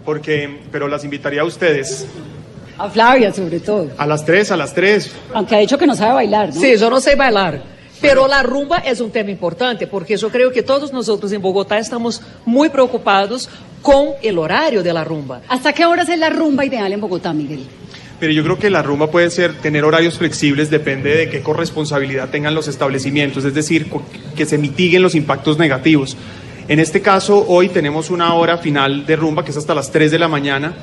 porque, 0.03 0.62
pero 0.72 0.88
las 0.88 1.03
invitaría 1.03 1.41
a 1.41 1.46
ustedes. 1.46 2.08
A 2.77 2.89
Flavia, 2.89 3.32
sobre 3.34 3.60
todo. 3.60 3.89
A 3.98 4.05
las 4.05 4.25
tres, 4.25 4.51
a 4.51 4.58
las 4.58 4.74
tres. 4.74 5.12
Aunque 5.34 5.55
ha 5.55 5.60
dicho 5.60 5.77
que 5.77 5.88
no 5.88 5.96
sabe 5.96 6.13
bailar, 6.13 6.53
¿no? 6.53 6.60
Sí, 6.60 6.75
yo 6.77 6.89
no 6.89 7.00
sé 7.00 7.15
bailar. 7.15 7.62
Pero 8.01 8.27
la 8.27 8.44
rumba 8.44 8.79
es 8.79 9.00
un 9.00 9.10
tema 9.12 9.32
importante 9.32 9.88
porque 9.88 10.17
yo 10.17 10.29
creo 10.29 10.51
que 10.51 10.62
todos 10.62 10.91
nosotros 10.91 11.32
en 11.32 11.41
Bogotá 11.41 11.77
estamos 11.79 12.22
muy 12.46 12.70
preocupados 12.70 13.50
con 13.86 14.13
el 14.24 14.39
horario 14.39 14.82
de 14.82 14.92
la 14.92 15.04
rumba. 15.04 15.42
¿Hasta 15.48 15.72
qué 15.72 15.86
horas 15.86 16.10
es 16.10 16.18
la 16.18 16.32
rumba 16.32 16.65
ideal 16.65 16.92
en 16.92 17.00
Bogotá, 17.00 17.34
Miguel? 17.34 17.60
Pero 18.20 18.34
yo 18.34 18.44
creo 18.44 18.58
que 18.58 18.72
la 18.72 18.82
rumba 18.82 19.12
puede 19.12 19.30
ser 19.30 19.54
tener 19.60 19.86
horarios 19.86 20.18
flexibles, 20.18 20.72
depende 20.72 21.15
de 21.15 21.30
qué 21.30 21.42
corresponsabilidad 21.42 22.30
tengan 22.30 22.56
los 22.56 22.68
establecimientos, 22.68 23.46
es 23.46 23.54
decir, 23.54 23.86
que 24.36 24.48
se 24.48 24.58
mitiguen 24.58 25.04
los 25.04 25.13
impactos 25.13 25.60
negativos. 25.60 26.18
En 26.68 26.80
este 26.80 27.04
caso, 27.04 27.46
hoy 27.48 27.70
tenemos 27.70 28.10
una 28.10 28.34
hora 28.34 28.58
final 28.58 29.06
de 29.06 29.18
rumba 29.18 29.46
que 29.46 29.51
es 29.51 29.58
hasta 29.58 29.75
las 29.75 29.92
3 29.92 30.10
de 30.10 30.18
la 30.18 30.27
mañana. 30.27 30.74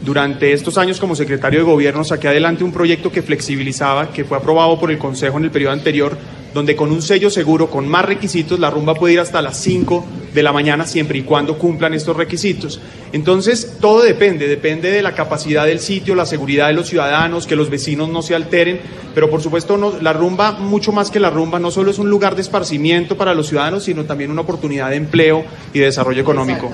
Durante 0.00 0.52
estos 0.52 0.78
años 0.78 1.00
como 1.00 1.16
secretario 1.16 1.58
de 1.58 1.66
gobierno 1.66 2.04
saqué 2.04 2.28
adelante 2.28 2.62
un 2.62 2.72
proyecto 2.72 3.10
que 3.10 3.22
flexibilizaba, 3.22 4.12
que 4.12 4.24
fue 4.24 4.38
aprobado 4.38 4.78
por 4.78 4.92
el 4.92 4.98
Consejo 4.98 5.36
en 5.36 5.44
el 5.46 5.50
periodo 5.50 5.72
anterior, 5.72 6.16
donde 6.54 6.76
con 6.76 6.90
un 6.92 7.00
sello 7.02 7.30
seguro, 7.30 7.70
con 7.70 7.88
más 7.88 8.04
requisitos, 8.04 8.58
la 8.60 8.70
rumba 8.70 8.94
puede 8.94 9.14
ir 9.14 9.20
hasta 9.20 9.40
las 9.42 9.56
5 9.58 10.04
de 10.34 10.42
la 10.42 10.52
mañana 10.52 10.86
siempre 10.86 11.18
y 11.18 11.22
cuando 11.22 11.58
cumplan 11.58 11.94
estos 11.94 12.16
requisitos. 12.16 12.80
Entonces, 13.12 13.76
todo 13.80 14.02
depende, 14.02 14.48
depende 14.48 14.90
de 14.90 15.02
la 15.02 15.14
capacidad 15.14 15.66
del 15.66 15.80
sitio, 15.80 16.14
la 16.14 16.26
seguridad 16.26 16.68
de 16.68 16.72
los 16.74 16.88
ciudadanos, 16.88 17.46
que 17.46 17.56
los 17.56 17.68
vecinos 17.70 18.08
no 18.08 18.22
se 18.22 18.34
alteren, 18.34 18.80
pero 19.14 19.28
por 19.30 19.42
supuesto 19.42 19.76
no- 19.76 19.94
la 20.00 20.12
rumba, 20.12 20.52
mucho 20.52 20.92
más 20.92 21.10
que 21.10 21.20
la 21.20 21.30
rumba, 21.30 21.58
no 21.58 21.70
solo 21.70 21.90
es 21.90 21.98
un 21.98 22.08
lugar 22.08 22.34
de 22.34 22.42
esparcimiento 22.42 23.16
para 23.16 23.34
los 23.34 23.48
ciudadanos, 23.48 23.84
sino 23.84 24.04
también 24.04 24.30
una 24.30 24.40
oportunidad 24.42 24.90
de 24.90 24.96
empleo 24.96 25.44
y 25.74 25.78
de 25.80 25.86
desarrollo 25.86 26.22
económico. 26.22 26.70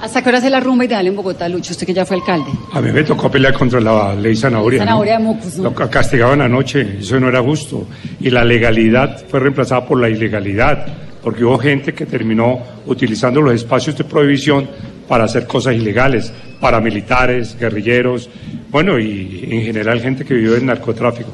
¿Hasta 0.00 0.22
qué 0.22 0.28
horas 0.30 0.44
es 0.44 0.50
la 0.50 0.60
rumba 0.60 0.84
ideal 0.84 1.06
en 1.06 1.14
Bogotá, 1.14 1.48
Lucho? 1.48 1.72
Usted 1.72 1.86
que 1.86 1.94
ya 1.94 2.04
fue 2.04 2.16
alcalde. 2.16 2.50
A 2.72 2.80
mí 2.80 2.90
me 2.90 3.04
tocó 3.04 3.30
pelear 3.30 3.54
contra 3.54 3.80
la 3.80 4.14
ley 4.14 4.34
zanahoria. 4.36 4.80
¿no? 4.80 4.84
Zanahoria 4.84 5.18
de 5.18 5.24
mocos, 5.24 5.56
¿no? 5.58 5.64
Lo 5.64 5.74
ca- 5.74 5.88
castigaban 5.90 6.40
anoche, 6.40 6.98
eso 7.00 7.20
no 7.20 7.28
era 7.28 7.40
justo. 7.42 7.86
Y 8.20 8.30
la 8.30 8.44
legalidad 8.44 9.24
fue 9.28 9.40
reemplazada 9.40 9.86
por 9.86 10.00
la 10.00 10.08
ilegalidad, 10.08 10.86
porque 11.22 11.44
hubo 11.44 11.56
gente 11.58 11.94
que 11.94 12.04
terminó 12.06 12.58
utilizando 12.86 13.40
los 13.40 13.54
espacios 13.54 13.96
de 13.96 14.04
prohibición 14.04 14.68
para 15.06 15.24
hacer 15.24 15.46
cosas 15.46 15.74
ilegales, 15.76 16.32
paramilitares, 16.60 17.56
guerrilleros, 17.58 18.28
bueno, 18.70 18.98
y 18.98 19.46
en 19.50 19.62
general 19.62 20.00
gente 20.00 20.24
que 20.24 20.34
vivió 20.34 20.56
en 20.56 20.66
narcotráfico. 20.66 21.30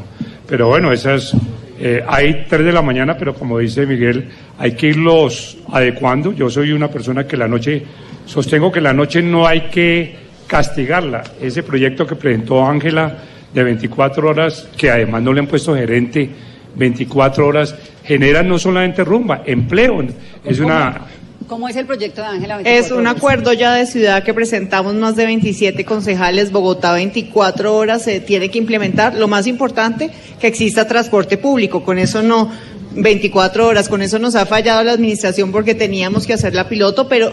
Pero 0.46 0.68
bueno, 0.68 0.92
esas, 0.92 1.32
eh, 1.80 2.02
hay 2.06 2.46
tres 2.48 2.64
de 2.64 2.72
la 2.72 2.82
mañana, 2.82 3.16
pero 3.16 3.34
como 3.34 3.58
dice 3.58 3.86
Miguel, 3.86 4.28
hay 4.58 4.72
que 4.72 4.88
irlos 4.88 5.58
adecuando. 5.72 6.32
Yo 6.32 6.50
soy 6.50 6.72
una 6.72 6.88
persona 6.88 7.26
que 7.26 7.36
la 7.36 7.46
noche, 7.46 7.82
sostengo 8.26 8.72
que 8.72 8.80
la 8.80 8.92
noche 8.92 9.22
no 9.22 9.46
hay 9.46 9.62
que 9.70 10.16
castigarla. 10.46 11.22
Ese 11.40 11.62
proyecto 11.62 12.06
que 12.06 12.16
presentó 12.16 12.66
Ángela 12.66 13.18
de 13.54 13.62
24 13.62 14.28
horas, 14.28 14.68
que 14.76 14.90
además 14.90 15.22
no 15.22 15.32
le 15.32 15.40
han 15.40 15.46
puesto 15.46 15.74
gerente 15.74 16.28
24 16.74 17.46
horas, 17.46 17.76
genera 18.04 18.42
no 18.42 18.58
solamente 18.58 19.04
rumba, 19.04 19.42
empleo. 19.46 20.04
Es 20.44 20.58
una... 20.60 21.06
¿Cómo 21.48 21.66
es 21.66 21.76
el 21.76 21.86
proyecto 21.86 22.20
de 22.20 22.26
Ángela? 22.26 22.60
Es 22.60 22.90
24 22.90 22.98
un 22.98 23.06
acuerdo 23.06 23.52
ya 23.54 23.72
de 23.72 23.86
ciudad 23.86 24.22
que 24.22 24.34
presentamos 24.34 24.94
más 24.94 25.16
de 25.16 25.24
27 25.24 25.82
concejales, 25.86 26.52
Bogotá 26.52 26.92
24 26.92 27.74
horas, 27.74 28.02
se 28.02 28.20
tiene 28.20 28.50
que 28.50 28.58
implementar. 28.58 29.14
Lo 29.14 29.28
más 29.28 29.46
importante, 29.46 30.10
que 30.38 30.46
exista 30.46 30.86
transporte 30.86 31.38
público. 31.38 31.82
Con 31.82 31.98
eso 31.98 32.22
no, 32.22 32.52
24 32.92 33.66
horas, 33.66 33.88
con 33.88 34.02
eso 34.02 34.18
nos 34.18 34.34
ha 34.34 34.44
fallado 34.44 34.84
la 34.84 34.92
administración 34.92 35.50
porque 35.50 35.74
teníamos 35.74 36.26
que 36.26 36.34
hacer 36.34 36.54
la 36.54 36.68
piloto, 36.68 37.08
pero 37.08 37.32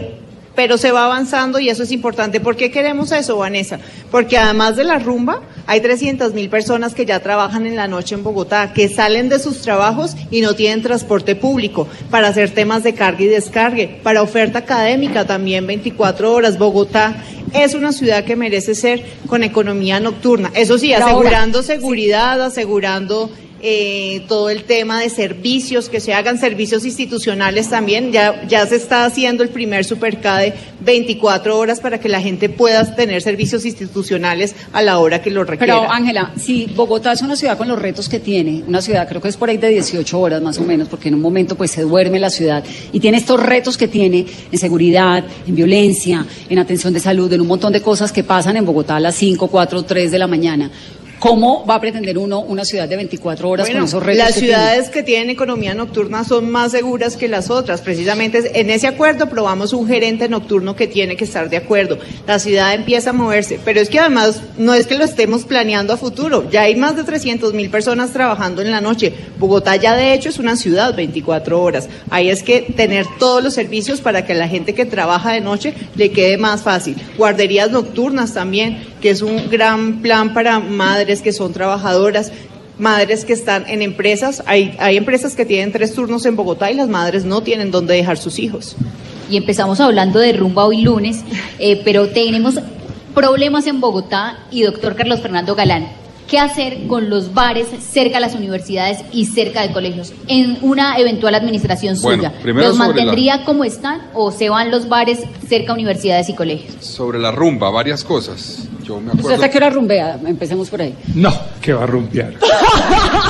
pero 0.54 0.78
se 0.78 0.90
va 0.90 1.04
avanzando 1.04 1.60
y 1.60 1.68
eso 1.68 1.82
es 1.82 1.92
importante. 1.92 2.40
¿Por 2.40 2.56
qué 2.56 2.70
queremos 2.70 3.12
eso, 3.12 3.36
Vanessa? 3.36 3.78
Porque 4.10 4.38
además 4.38 4.76
de 4.76 4.84
la 4.84 4.98
rumba, 4.98 5.42
hay 5.66 5.80
300 5.80 6.32
mil 6.34 6.48
personas 6.48 6.94
que 6.94 7.06
ya 7.06 7.20
trabajan 7.20 7.66
en 7.66 7.76
la 7.76 7.88
noche 7.88 8.14
en 8.14 8.22
Bogotá, 8.22 8.72
que 8.72 8.88
salen 8.88 9.28
de 9.28 9.38
sus 9.38 9.60
trabajos 9.62 10.16
y 10.30 10.40
no 10.40 10.54
tienen 10.54 10.82
transporte 10.82 11.34
público 11.34 11.88
para 12.10 12.28
hacer 12.28 12.50
temas 12.50 12.82
de 12.82 12.94
carga 12.94 13.22
y 13.22 13.26
descargue, 13.26 14.00
para 14.02 14.22
oferta 14.22 14.60
académica 14.60 15.26
también 15.26 15.66
24 15.66 16.32
horas. 16.32 16.58
Bogotá 16.58 17.16
es 17.52 17.74
una 17.74 17.92
ciudad 17.92 18.24
que 18.24 18.36
merece 18.36 18.74
ser 18.74 19.04
con 19.26 19.42
economía 19.42 20.00
nocturna. 20.00 20.50
Eso 20.54 20.78
sí, 20.78 20.92
asegurando 20.92 21.62
seguridad, 21.62 22.40
asegurando 22.42 23.30
eh, 23.62 24.24
todo 24.28 24.50
el 24.50 24.64
tema 24.64 25.00
de 25.00 25.08
servicios, 25.08 25.88
que 25.88 26.00
se 26.00 26.12
hagan 26.14 26.38
servicios 26.38 26.84
institucionales 26.84 27.70
también. 27.70 28.12
Ya, 28.12 28.46
ya 28.46 28.66
se 28.66 28.76
está 28.76 29.04
haciendo 29.04 29.42
el 29.42 29.48
primer 29.48 29.84
supercade 29.84 30.54
24 30.80 31.58
horas 31.58 31.80
para 31.80 31.98
que 31.98 32.08
la 32.08 32.20
gente 32.20 32.48
pueda 32.48 32.94
tener 32.94 33.22
servicios 33.22 33.64
institucionales 33.64 34.54
a 34.72 34.82
la 34.82 34.98
hora 34.98 35.22
que 35.22 35.30
lo 35.30 35.44
requiera. 35.44 35.80
Pero 35.80 35.90
Ángela, 35.90 36.32
si 36.36 36.66
Bogotá 36.66 37.12
es 37.12 37.22
una 37.22 37.36
ciudad 37.36 37.56
con 37.56 37.68
los 37.68 37.78
retos 37.78 38.08
que 38.08 38.20
tiene, 38.20 38.62
una 38.66 38.80
ciudad 38.82 39.08
creo 39.08 39.20
que 39.20 39.28
es 39.28 39.36
por 39.36 39.48
ahí 39.48 39.56
de 39.56 39.68
18 39.68 40.18
horas 40.18 40.42
más 40.42 40.58
o 40.58 40.62
menos, 40.62 40.88
porque 40.88 41.08
en 41.08 41.14
un 41.14 41.20
momento 41.20 41.56
pues 41.56 41.70
se 41.70 41.82
duerme 41.82 42.20
la 42.20 42.30
ciudad 42.30 42.62
y 42.92 43.00
tiene 43.00 43.18
estos 43.18 43.42
retos 43.42 43.76
que 43.76 43.88
tiene 43.88 44.26
en 44.52 44.58
seguridad, 44.58 45.24
en 45.46 45.54
violencia, 45.54 46.26
en 46.48 46.58
atención 46.58 46.92
de 46.92 47.00
salud, 47.00 47.32
en 47.32 47.40
un 47.40 47.46
montón 47.46 47.72
de 47.72 47.80
cosas 47.80 48.12
que 48.12 48.22
pasan 48.22 48.56
en 48.56 48.64
Bogotá 48.64 48.96
a 48.96 49.00
las 49.00 49.14
5, 49.16 49.48
4, 49.48 49.82
3 49.82 50.10
de 50.10 50.18
la 50.18 50.26
mañana. 50.26 50.70
¿Cómo 51.18 51.64
va 51.64 51.76
a 51.76 51.80
pretender 51.80 52.18
uno 52.18 52.40
una 52.40 52.64
ciudad 52.64 52.88
de 52.88 52.96
24 52.96 53.48
horas 53.48 53.66
Bueno, 53.66 53.80
con 53.80 53.88
esos 53.88 54.02
retos? 54.02 54.18
las 54.24 54.34
que 54.34 54.40
ciudades 54.40 54.90
que 54.90 55.02
tienen 55.02 55.30
economía 55.30 55.72
nocturna 55.74 56.24
son 56.24 56.50
más 56.50 56.72
seguras 56.72 57.16
que 57.16 57.26
las 57.26 57.48
otras. 57.50 57.80
Precisamente 57.80 58.60
en 58.60 58.68
ese 58.70 58.86
acuerdo 58.86 59.24
aprobamos 59.24 59.72
un 59.72 59.88
gerente 59.88 60.28
nocturno 60.28 60.76
que 60.76 60.86
tiene 60.86 61.16
que 61.16 61.24
estar 61.24 61.48
de 61.48 61.56
acuerdo. 61.56 61.98
La 62.26 62.38
ciudad 62.38 62.74
empieza 62.74 63.10
a 63.10 63.12
moverse, 63.14 63.58
pero 63.64 63.80
es 63.80 63.88
que 63.88 63.98
además 63.98 64.42
no 64.58 64.74
es 64.74 64.86
que 64.86 64.98
lo 64.98 65.04
estemos 65.04 65.44
planeando 65.44 65.92
a 65.94 65.96
futuro. 65.96 66.50
Ya 66.50 66.62
hay 66.62 66.76
más 66.76 66.96
de 66.96 67.04
300 67.04 67.54
mil 67.54 67.70
personas 67.70 68.12
trabajando 68.12 68.60
en 68.60 68.70
la 68.70 68.82
noche. 68.82 69.12
Bogotá 69.38 69.76
ya 69.76 69.96
de 69.96 70.12
hecho 70.12 70.28
es 70.28 70.38
una 70.38 70.54
ciudad 70.56 70.94
24 70.94 71.60
horas. 71.60 71.88
Ahí 72.10 72.28
es 72.28 72.42
que 72.42 72.60
tener 72.60 73.06
todos 73.18 73.42
los 73.42 73.54
servicios 73.54 74.00
para 74.02 74.26
que 74.26 74.32
a 74.34 74.36
la 74.36 74.48
gente 74.48 74.74
que 74.74 74.84
trabaja 74.84 75.32
de 75.32 75.40
noche 75.40 75.72
le 75.96 76.10
quede 76.10 76.36
más 76.36 76.62
fácil. 76.62 76.96
Guarderías 77.16 77.70
nocturnas 77.70 78.34
también, 78.34 78.84
que 79.00 79.10
es 79.10 79.22
un 79.22 79.50
gran 79.50 80.02
plan 80.02 80.34
para 80.34 80.60
madres 80.60 81.22
que 81.22 81.32
son 81.32 81.52
trabajadoras 81.52 82.32
madres 82.78 83.24
que 83.24 83.32
están 83.32 83.64
en 83.68 83.82
empresas, 83.82 84.42
hay, 84.46 84.76
hay 84.78 84.96
empresas 84.96 85.34
que 85.34 85.46
tienen 85.46 85.72
tres 85.72 85.94
turnos 85.94 86.26
en 86.26 86.36
Bogotá 86.36 86.70
y 86.70 86.74
las 86.74 86.88
madres 86.88 87.24
no 87.24 87.42
tienen 87.42 87.70
dónde 87.70 87.94
dejar 87.94 88.18
sus 88.18 88.38
hijos. 88.38 88.76
Y 89.30 89.36
empezamos 89.36 89.80
hablando 89.80 90.18
de 90.18 90.32
rumba 90.32 90.66
hoy 90.66 90.82
lunes, 90.82 91.24
eh, 91.58 91.80
pero 91.84 92.08
tenemos 92.08 92.60
problemas 93.14 93.66
en 93.66 93.80
Bogotá 93.80 94.38
y 94.50 94.62
doctor 94.62 94.94
Carlos 94.94 95.20
Fernando 95.20 95.54
Galán. 95.54 95.88
¿Qué 96.28 96.40
hacer 96.40 96.86
con 96.88 97.08
los 97.08 97.34
bares 97.34 97.68
cerca 97.88 98.16
a 98.16 98.20
las 98.20 98.34
universidades 98.34 98.98
y 99.12 99.26
cerca 99.26 99.62
de 99.62 99.72
colegios? 99.72 100.12
En 100.26 100.58
una 100.62 100.96
eventual 100.98 101.34
administración 101.36 101.96
Bueno, 102.02 102.24
suya, 102.24 102.38
primero 102.42 102.68
¿los 102.68 102.78
la- 102.78 102.86
mantendría 102.86 103.44
como 103.44 103.62
están 103.64 104.08
o 104.12 104.32
se 104.32 104.48
van 104.48 104.70
los 104.72 104.88
bares 104.88 105.20
cerca 105.48 105.70
a 105.70 105.74
universidades 105.74 106.28
y 106.28 106.34
colegios? 106.34 106.84
Sobre 106.84 107.20
la 107.20 107.30
rumba, 107.30 107.70
varias 107.70 108.02
cosas. 108.02 108.68
Yo 108.82 108.96
me 109.00 109.06
¿Usted 109.10 109.18
acuerdo. 109.20 109.34
hasta 109.36 109.50
qué 109.50 109.56
hora 109.58 109.70
rumbea? 109.70 110.18
Empecemos 110.26 110.68
por 110.68 110.82
ahí. 110.82 110.94
No, 111.14 111.32
que 111.60 111.72
va 111.72 111.84
a 111.84 111.86
rumpear. 111.86 112.34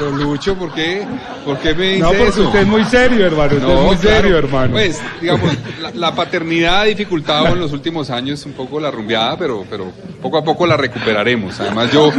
Pero 0.00 0.12
Lucho, 0.16 0.54
¿por 0.56 0.72
qué? 0.72 1.06
¿Por 1.44 1.58
qué 1.58 1.74
me 1.74 1.88
dice 1.90 2.00
No, 2.00 2.08
porque 2.08 2.28
eso? 2.28 2.42
usted 2.44 2.60
es 2.60 2.66
muy 2.66 2.84
serio, 2.86 3.26
hermano. 3.26 3.54
Usted 3.54 3.68
es 3.68 3.80
muy 3.84 3.96
claro. 3.96 4.16
serio, 4.20 4.38
hermano. 4.38 4.72
Pues, 4.72 5.00
digamos, 5.20 5.50
la, 5.82 5.90
la 5.90 6.14
paternidad 6.14 6.80
ha 6.80 6.84
dificultado 6.84 7.48
en 7.48 7.60
los 7.60 7.72
últimos 7.74 8.08
años 8.08 8.44
un 8.46 8.52
poco 8.52 8.80
la 8.80 8.90
rumbeada, 8.90 9.36
pero, 9.36 9.64
pero 9.68 9.92
poco 10.22 10.38
a 10.38 10.42
poco 10.44 10.66
la 10.66 10.76
recuperaremos. 10.78 11.60
Además, 11.60 11.92
yo, 11.92 12.10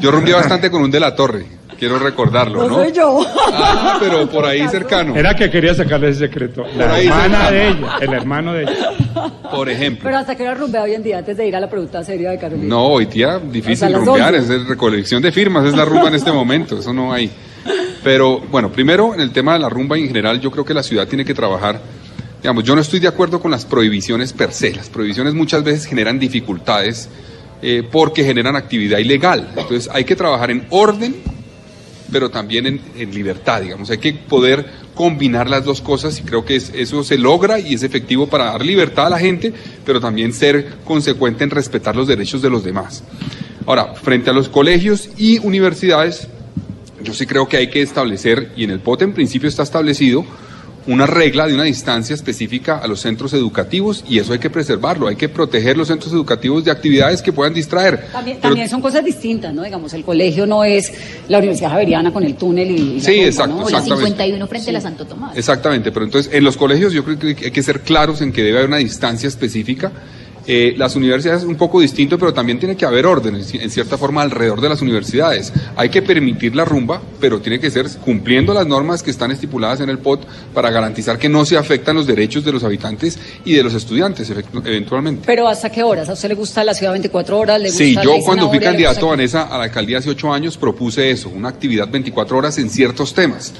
yo 0.00 0.10
rumbeé 0.12 0.34
bastante 0.34 0.70
con 0.70 0.82
un 0.82 0.90
de 0.92 1.00
la 1.00 1.16
torre, 1.16 1.44
quiero 1.78 1.98
recordarlo, 1.98 2.68
¿no? 2.68 2.88
yo. 2.90 3.20
Ah, 3.52 3.96
pero 4.00 4.28
por 4.28 4.44
ahí 4.44 4.66
cercano, 4.68 5.14
Era 5.16 5.34
que 5.34 5.50
quería 5.50 5.74
sacarle 5.74 6.08
ese 6.10 6.20
secreto. 6.20 6.64
La 6.76 6.88
Por 6.90 6.98
hermana 6.98 7.50
de 7.50 7.68
ella, 7.68 7.96
el 8.00 8.12
hermano 8.12 8.52
de 8.52 8.62
ella. 8.62 8.92
por 9.50 9.68
ejemplo. 9.68 10.04
Pero 10.04 10.18
hasta 10.18 10.34
qué 10.36 10.42
hora 10.42 10.54
rumbea 10.54 10.82
hoy 10.82 10.94
en 10.94 11.02
día, 11.02 11.18
antes 11.18 11.36
de 11.36 11.46
ir 11.46 11.54
a 11.56 11.60
la 11.60 11.68
pregunta 11.70 12.02
seria 12.04 12.30
de 12.30 12.38
Carolina. 12.38 12.68
No, 12.68 12.86
hoy 12.86 13.06
día 13.06 13.38
difícil 13.38 13.92
rumbear, 13.94 14.34
11. 14.34 14.38
es 14.38 14.48
de 14.48 14.68
recolección 14.68 15.22
de 15.22 15.32
firmas, 15.32 15.66
es 15.66 15.76
la 15.76 15.84
rumba 15.84 16.08
en 16.08 16.14
este 16.14 16.32
momento, 16.32 16.78
eso 16.78 16.92
no 16.92 17.12
hay. 17.12 17.30
Pero 18.02 18.40
bueno, 18.50 18.70
primero 18.70 19.14
en 19.14 19.20
el 19.20 19.30
tema 19.30 19.54
de 19.54 19.60
la 19.60 19.68
rumba 19.68 19.96
en 19.96 20.06
general, 20.06 20.40
yo 20.40 20.50
creo 20.50 20.64
que 20.64 20.74
la 20.74 20.82
ciudad 20.82 21.06
tiene 21.08 21.24
que 21.24 21.34
trabajar. 21.34 21.80
Digamos, 22.42 22.62
yo 22.64 22.74
no 22.74 22.82
estoy 22.82 23.00
de 23.00 23.08
acuerdo 23.08 23.40
con 23.40 23.50
las 23.50 23.64
prohibiciones 23.64 24.34
per 24.34 24.52
se. 24.52 24.74
Las 24.74 24.90
prohibiciones 24.90 25.32
muchas 25.32 25.64
veces 25.64 25.86
generan 25.86 26.18
dificultades 26.18 27.08
eh, 27.62 27.82
porque 27.90 28.22
generan 28.22 28.56
actividad 28.56 28.98
ilegal. 28.98 29.48
Entonces 29.56 29.88
hay 29.90 30.04
que 30.04 30.14
trabajar 30.14 30.50
en 30.50 30.66
orden 30.68 31.14
pero 32.12 32.30
también 32.30 32.80
en, 32.96 33.14
libertad, 33.14 33.62
digamos. 33.62 33.90
Hay 33.90 33.98
que 33.98 34.12
poder 34.12 34.66
combinar 34.94 35.48
las 35.50 35.64
dos 35.64 35.80
cosas 35.80 36.18
y 36.20 36.22
creo 36.22 36.44
que 36.44 36.56
es- 36.56 36.70
eso 36.74 37.02
se 37.04 37.18
logra 37.18 37.58
y 37.58 37.74
es 37.74 37.82
efectivo 37.82 38.26
para 38.28 38.46
dar 38.46 38.64
libertad 38.64 39.06
a 39.06 39.10
la 39.10 39.18
gente, 39.18 39.52
pero 39.84 40.00
también 40.00 40.32
ser 40.32 40.74
consecuente 40.84 41.44
en 41.44 41.50
respetar 41.50 41.96
los 41.96 42.06
derechos 42.06 42.42
de 42.42 42.50
los 42.50 42.62
demás. 42.64 43.02
Ahora, 43.66 43.94
frente 43.94 44.30
a 44.30 44.32
los 44.32 44.48
colegios 44.48 45.08
y 45.16 45.38
universidades, 45.38 46.28
yo 47.02 47.12
sí 47.14 47.26
creo 47.26 47.48
que 47.48 47.56
hay 47.56 47.68
que 47.70 47.82
establecer, 47.82 48.52
y 48.56 48.64
en 48.64 48.70
el 48.70 48.80
POT 48.80 49.02
en 49.02 49.12
principio 49.14 49.48
está 49.48 49.62
establecido, 49.62 50.24
una 50.86 51.06
regla 51.06 51.46
de 51.46 51.54
una 51.54 51.64
distancia 51.64 52.14
específica 52.14 52.78
a 52.78 52.86
los 52.86 53.00
centros 53.00 53.32
educativos 53.32 54.04
y 54.08 54.18
eso 54.18 54.32
hay 54.34 54.38
que 54.38 54.50
preservarlo, 54.50 55.08
hay 55.08 55.16
que 55.16 55.28
proteger 55.28 55.76
los 55.78 55.88
centros 55.88 56.12
educativos 56.12 56.64
de 56.64 56.70
actividades 56.70 57.22
que 57.22 57.32
puedan 57.32 57.54
distraer. 57.54 58.08
También, 58.12 58.36
Pero- 58.36 58.50
también 58.50 58.68
son 58.68 58.80
cosas 58.82 59.04
distintas, 59.04 59.54
¿no? 59.54 59.62
Digamos, 59.62 59.94
el 59.94 60.04
colegio 60.04 60.46
no 60.46 60.62
es 60.64 60.92
la 61.28 61.38
Universidad 61.38 61.70
Javeriana 61.70 62.12
con 62.12 62.22
el 62.24 62.34
túnel 62.34 62.70
y, 62.70 62.96
y 62.96 63.00
Sí, 63.00 63.12
rumba, 63.12 63.26
exacto, 63.26 63.54
¿no? 63.54 63.56
O 63.64 63.70
la 63.70 63.78
exactamente. 63.78 64.04
51 64.10 64.46
frente 64.46 64.70
a 64.70 64.72
la 64.74 64.80
Santo 64.80 65.06
Tomás. 65.06 65.36
Exactamente, 65.36 65.90
pero 65.92 66.04
entonces 66.04 66.32
en 66.34 66.44
los 66.44 66.56
colegios 66.56 66.92
yo 66.92 67.02
creo 67.04 67.18
que 67.18 67.28
hay 67.46 67.50
que 67.50 67.62
ser 67.62 67.80
claros 67.80 68.20
en 68.20 68.32
que 68.32 68.42
debe 68.42 68.58
haber 68.58 68.68
una 68.68 68.76
distancia 68.78 69.26
específica. 69.28 69.90
Eh, 70.46 70.74
las 70.76 70.94
universidades 70.94 71.42
es 71.42 71.48
un 71.48 71.56
poco 71.56 71.80
distinto, 71.80 72.18
pero 72.18 72.34
también 72.34 72.58
tiene 72.58 72.76
que 72.76 72.84
haber 72.84 73.06
orden, 73.06 73.34
en 73.36 73.42
ci- 73.42 73.62
en 73.62 73.70
cierta 73.70 73.96
forma, 73.96 74.20
alrededor 74.20 74.60
de 74.60 74.68
las 74.68 74.82
universidades. 74.82 75.52
Hay 75.74 75.88
que 75.88 76.02
permitir 76.02 76.54
la 76.54 76.66
rumba, 76.66 77.00
pero 77.18 77.40
tiene 77.40 77.58
que 77.58 77.70
ser 77.70 77.88
cumpliendo 78.04 78.52
las 78.52 78.66
normas 78.66 79.02
que 79.02 79.10
están 79.10 79.30
estipuladas 79.30 79.80
en 79.80 79.88
el 79.88 79.98
POT 79.98 80.26
para 80.52 80.70
garantizar 80.70 81.18
que 81.18 81.30
no 81.30 81.46
se 81.46 81.56
afectan 81.56 81.96
los 81.96 82.06
derechos 82.06 82.44
de 82.44 82.52
los 82.52 82.62
habitantes 82.62 83.18
y 83.44 83.54
de 83.54 83.62
los 83.62 83.72
estudiantes, 83.72 84.30
eventualmente. 84.64 85.22
Pero 85.24 85.48
¿hasta 85.48 85.70
qué 85.70 85.82
horas? 85.82 86.08
¿A 86.08 86.12
usted 86.12 86.28
le 86.28 86.34
gusta 86.34 86.62
la 86.62 86.74
ciudad 86.74 86.92
24 86.92 87.38
horas? 87.38 87.58
¿Le 87.60 87.68
gusta 87.68 87.82
Sí, 87.84 87.94
yo 88.04 88.10
cuando 88.24 88.48
fui 88.50 88.58
candidato, 88.72 89.06
Vanessa, 89.08 89.42
a 89.44 89.56
la 89.58 89.64
alcaldía 89.64 89.98
hace 89.98 90.10
ocho 90.10 90.32
años, 90.32 90.56
propuse 90.58 91.10
eso, 91.10 91.30
una 91.30 91.48
actividad 91.48 91.88
24 91.88 92.36
horas 92.36 92.58
en 92.58 92.68
ciertos 92.68 93.14
temas. 93.14 93.52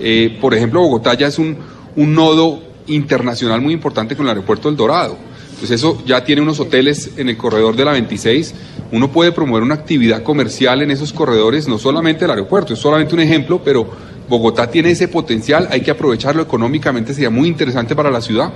Eh, 0.00 0.38
por 0.40 0.54
ejemplo, 0.54 0.80
Bogotá 0.80 1.14
ya 1.14 1.28
es 1.28 1.38
un, 1.38 1.56
un 1.94 2.14
nodo 2.14 2.60
internacional 2.88 3.60
muy 3.60 3.72
importante 3.74 4.16
con 4.16 4.26
el 4.26 4.30
aeropuerto 4.30 4.68
del 4.68 4.76
Dorado. 4.76 5.16
Entonces 5.62 5.78
eso 5.78 6.02
ya 6.04 6.24
tiene 6.24 6.42
unos 6.42 6.58
hoteles 6.58 7.12
en 7.16 7.28
el 7.28 7.36
corredor 7.36 7.76
de 7.76 7.84
la 7.84 7.92
26. 7.92 8.52
Uno 8.90 9.12
puede 9.12 9.30
promover 9.30 9.62
una 9.62 9.74
actividad 9.74 10.24
comercial 10.24 10.82
en 10.82 10.90
esos 10.90 11.12
corredores, 11.12 11.68
no 11.68 11.78
solamente 11.78 12.24
el 12.24 12.32
aeropuerto, 12.32 12.74
es 12.74 12.80
solamente 12.80 13.14
un 13.14 13.20
ejemplo, 13.20 13.62
pero 13.64 13.88
Bogotá 14.28 14.68
tiene 14.68 14.90
ese 14.90 15.06
potencial, 15.06 15.68
hay 15.70 15.80
que 15.82 15.92
aprovecharlo 15.92 16.42
económicamente, 16.42 17.14
sería 17.14 17.30
muy 17.30 17.46
interesante 17.46 17.94
para 17.94 18.10
la 18.10 18.20
ciudad 18.20 18.52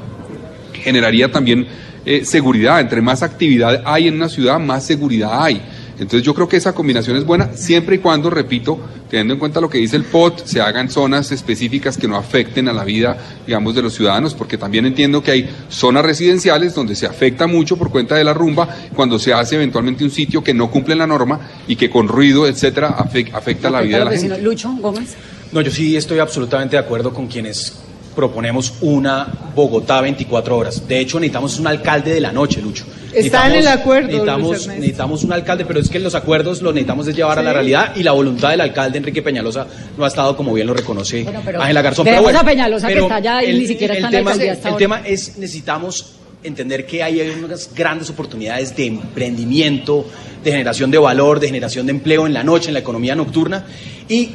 generaría 0.86 1.30
también 1.32 1.66
eh, 2.04 2.24
seguridad. 2.24 2.80
Entre 2.80 3.02
más 3.02 3.24
actividad 3.24 3.82
hay 3.84 4.06
en 4.06 4.14
una 4.14 4.28
ciudad, 4.28 4.60
más 4.60 4.84
seguridad 4.86 5.42
hay. 5.42 5.60
Entonces 5.98 6.22
yo 6.22 6.34
creo 6.34 6.46
que 6.48 6.56
esa 6.58 6.74
combinación 6.74 7.16
es 7.16 7.24
buena 7.24 7.54
siempre 7.54 7.96
y 7.96 7.98
cuando, 8.00 8.28
repito, 8.28 8.78
teniendo 9.08 9.32
en 9.34 9.40
cuenta 9.40 9.60
lo 9.62 9.70
que 9.70 9.78
dice 9.78 9.96
el 9.96 10.04
POT, 10.04 10.44
se 10.44 10.60
hagan 10.60 10.90
zonas 10.90 11.32
específicas 11.32 11.96
que 11.96 12.06
no 12.06 12.16
afecten 12.16 12.68
a 12.68 12.72
la 12.74 12.84
vida, 12.84 13.16
digamos, 13.46 13.74
de 13.74 13.80
los 13.82 13.94
ciudadanos, 13.94 14.34
porque 14.34 14.58
también 14.58 14.84
entiendo 14.84 15.22
que 15.22 15.30
hay 15.30 15.50
zonas 15.70 16.04
residenciales 16.04 16.74
donde 16.74 16.94
se 16.96 17.06
afecta 17.06 17.46
mucho 17.46 17.76
por 17.78 17.90
cuenta 17.90 18.14
de 18.14 18.24
la 18.24 18.34
rumba, 18.34 18.68
cuando 18.94 19.18
se 19.18 19.32
hace 19.32 19.54
eventualmente 19.56 20.04
un 20.04 20.10
sitio 20.10 20.44
que 20.44 20.52
no 20.52 20.70
cumple 20.70 20.94
la 20.96 21.06
norma 21.06 21.40
y 21.66 21.76
que 21.76 21.88
con 21.88 22.08
ruido, 22.08 22.46
etcétera, 22.46 22.96
afec- 22.98 23.32
afecta 23.32 23.70
la 23.70 23.80
vida 23.80 23.98
de 24.00 24.04
la 24.04 24.10
Afecta 24.10 24.34
gente. 24.34 24.42
Lucho 24.42 24.70
Gómez. 24.80 25.14
No, 25.52 25.60
yo 25.62 25.70
sí 25.70 25.96
estoy 25.96 26.18
absolutamente 26.18 26.76
de 26.76 26.80
acuerdo 26.80 27.14
con 27.14 27.26
quienes 27.28 27.72
proponemos 28.16 28.72
una 28.80 29.28
Bogotá 29.54 30.00
24 30.00 30.56
horas. 30.56 30.88
De 30.88 30.98
hecho, 30.98 31.20
necesitamos 31.20 31.58
un 31.60 31.66
alcalde 31.66 32.12
de 32.12 32.20
la 32.20 32.32
noche, 32.32 32.60
Lucho. 32.62 32.84
Está 33.12 33.46
en 33.46 33.56
el 33.56 33.68
acuerdo, 33.68 34.08
Necesitamos, 34.08 34.66
necesitamos 34.66 35.24
un 35.24 35.32
alcalde, 35.32 35.64
pero 35.64 35.80
es 35.80 35.88
que 35.88 35.98
los 35.98 36.14
acuerdos 36.14 36.60
los 36.62 36.74
necesitamos 36.74 37.06
es 37.08 37.14
llevar 37.16 37.38
a 37.38 37.42
la 37.42 37.52
realidad 37.52 37.94
y 37.94 38.02
la 38.02 38.12
voluntad 38.12 38.50
del 38.50 38.60
alcalde 38.62 38.98
Enrique 38.98 39.22
Peñalosa 39.22 39.66
no 39.96 40.04
ha 40.04 40.08
estado 40.08 40.36
como 40.36 40.52
bien 40.52 40.66
lo 40.66 40.74
reconoce 40.74 41.22
Bueno, 41.22 41.40
pero 41.44 41.60
Ángela 41.60 41.82
Garzón. 41.82 42.04
dejemos 42.04 42.34
a 42.34 42.44
Peñalosa 42.44 42.88
que 42.88 42.94
pero 42.94 43.04
está 43.06 43.16
allá 43.16 43.44
y 43.44 43.58
ni 43.58 43.66
siquiera 43.66 43.94
está 43.94 44.06
en 44.08 44.12
tema, 44.12 44.32
El 44.32 44.50
ahora. 44.50 44.76
tema 44.76 45.02
es, 45.04 45.38
necesitamos 45.38 46.12
entender 46.42 46.86
que 46.86 47.02
hay 47.02 47.20
unas 47.42 47.70
grandes 47.74 48.10
oportunidades 48.10 48.76
de 48.76 48.86
emprendimiento, 48.86 50.06
de 50.44 50.50
generación 50.50 50.90
de 50.90 50.98
valor, 50.98 51.40
de 51.40 51.46
generación 51.48 51.86
de 51.86 51.92
empleo 51.92 52.26
en 52.26 52.34
la 52.34 52.44
noche, 52.44 52.68
en 52.68 52.74
la 52.74 52.80
economía 52.80 53.14
nocturna 53.14 53.66
y 54.08 54.30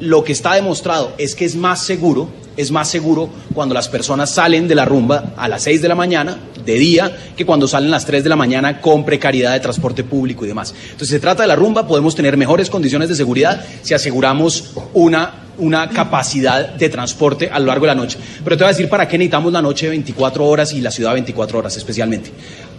lo 0.00 0.22
que 0.24 0.32
está 0.32 0.54
demostrado 0.54 1.14
es 1.18 1.34
que 1.34 1.44
es 1.44 1.56
más 1.56 1.82
seguro, 1.82 2.28
es 2.56 2.70
más 2.70 2.88
seguro 2.88 3.28
cuando 3.54 3.74
las 3.74 3.88
personas 3.88 4.30
salen 4.30 4.68
de 4.68 4.74
la 4.74 4.84
rumba 4.84 5.34
a 5.36 5.48
las 5.48 5.62
6 5.62 5.82
de 5.82 5.88
la 5.88 5.94
mañana, 5.94 6.38
de 6.64 6.74
día, 6.74 7.16
que 7.36 7.46
cuando 7.46 7.68
salen 7.68 7.88
a 7.88 7.92
las 7.92 8.06
3 8.06 8.22
de 8.22 8.28
la 8.28 8.36
mañana 8.36 8.80
con 8.80 9.04
precariedad 9.04 9.52
de 9.52 9.60
transporte 9.60 10.04
público 10.04 10.44
y 10.44 10.48
demás. 10.48 10.74
Entonces 10.84 11.08
se 11.08 11.20
trata 11.20 11.42
de 11.42 11.48
la 11.48 11.56
rumba, 11.56 11.86
podemos 11.86 12.14
tener 12.14 12.36
mejores 12.36 12.70
condiciones 12.70 13.08
de 13.08 13.14
seguridad 13.14 13.64
si 13.82 13.94
aseguramos 13.94 14.72
una, 14.94 15.46
una 15.58 15.88
capacidad 15.90 16.70
de 16.70 16.88
transporte 16.88 17.48
a 17.50 17.58
lo 17.58 17.66
largo 17.66 17.86
de 17.86 17.94
la 17.94 18.00
noche. 18.00 18.18
Pero 18.42 18.56
te 18.56 18.64
voy 18.64 18.70
a 18.70 18.72
decir 18.72 18.88
para 18.88 19.06
qué 19.06 19.18
necesitamos 19.18 19.52
la 19.52 19.62
noche 19.62 19.88
24 19.88 20.44
horas 20.44 20.72
y 20.72 20.80
la 20.80 20.90
ciudad 20.90 21.12
24 21.12 21.58
horas 21.58 21.76
especialmente. 21.76 22.30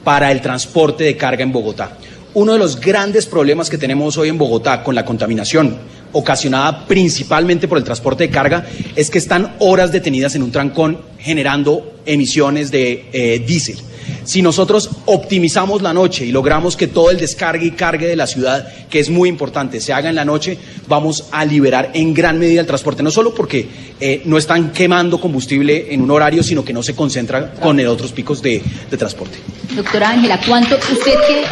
Para 0.03 0.31
el 0.31 0.41
transporte 0.41 1.03
de 1.03 1.17
carga 1.17 1.43
en 1.43 1.51
Bogotá. 1.51 1.97
Uno 2.38 2.54
de 2.54 2.60
los 2.60 2.80
grandes 2.80 3.26
problemas 3.26 3.67
que 3.67 3.80
tenemos 3.80 4.15
hoy 4.15 4.30
en 4.30 4.38
Bogotá 4.38 4.84
con 4.84 4.93
la 4.93 5.04
contaminación 5.04 5.76
ocasionada 6.12 6.86
principalmente 6.86 7.67
por 7.67 7.80
el 7.80 7.84
transporte 7.84 8.26
de 8.26 8.30
carga 8.30 8.63
es 8.95 9.10
que 9.10 9.17
están 9.17 9.56
horas 9.58 9.91
detenidas 9.91 10.36
en 10.36 10.43
un 10.43 10.52
trancón 10.52 11.00
generando 11.17 11.95
emisiones 12.06 12.69
de 12.69 13.10
eh, 13.12 13.39
diésel. 13.39 13.80
Si 14.23 14.43
nosotros 14.43 14.88
optimizamos 15.08 15.82
la 15.82 15.93
noche 15.93 16.26
y 16.26 16.32
logramos 16.32 16.78
que 16.78 16.86
todo 16.86 17.10
el 17.10 17.17
descargue 17.17 17.65
y 17.65 17.71
cargue 17.71 18.06
de 18.06 18.15
la 18.15 18.28
ciudad, 18.28 18.71
que 18.88 19.00
es 19.00 19.10
muy 19.10 19.30
importante, 19.30 19.82
se 19.82 19.91
haga 19.91 20.08
en 20.08 20.15
la 20.15 20.23
noche, 20.23 20.60
vamos 20.88 21.26
a 21.32 21.43
liberar 21.43 21.89
en 21.95 22.13
gran 22.13 22.38
medida 22.38 22.62
el 22.62 22.67
transporte, 22.67 23.02
no 23.02 23.10
solo 23.10 23.34
porque 23.34 23.67
eh, 24.00 24.21
no 24.26 24.38
están 24.38 24.71
quemando 24.73 25.19
combustible 25.19 25.88
en 25.91 26.02
un 26.02 26.12
horario, 26.12 26.43
sino 26.43 26.63
que 26.63 26.71
no 26.71 26.84
se 26.84 26.95
concentra 26.95 27.54
con 27.54 27.80
el 27.80 27.88
otros 27.88 28.12
picos 28.12 28.43
de, 28.43 28.62
de 28.91 28.95
transporte. 28.95 29.39
Doctora 29.76 30.12
Ángela, 30.12 30.39
¿cuánto 30.47 30.76
usted 30.76 31.15
que... 31.28 31.43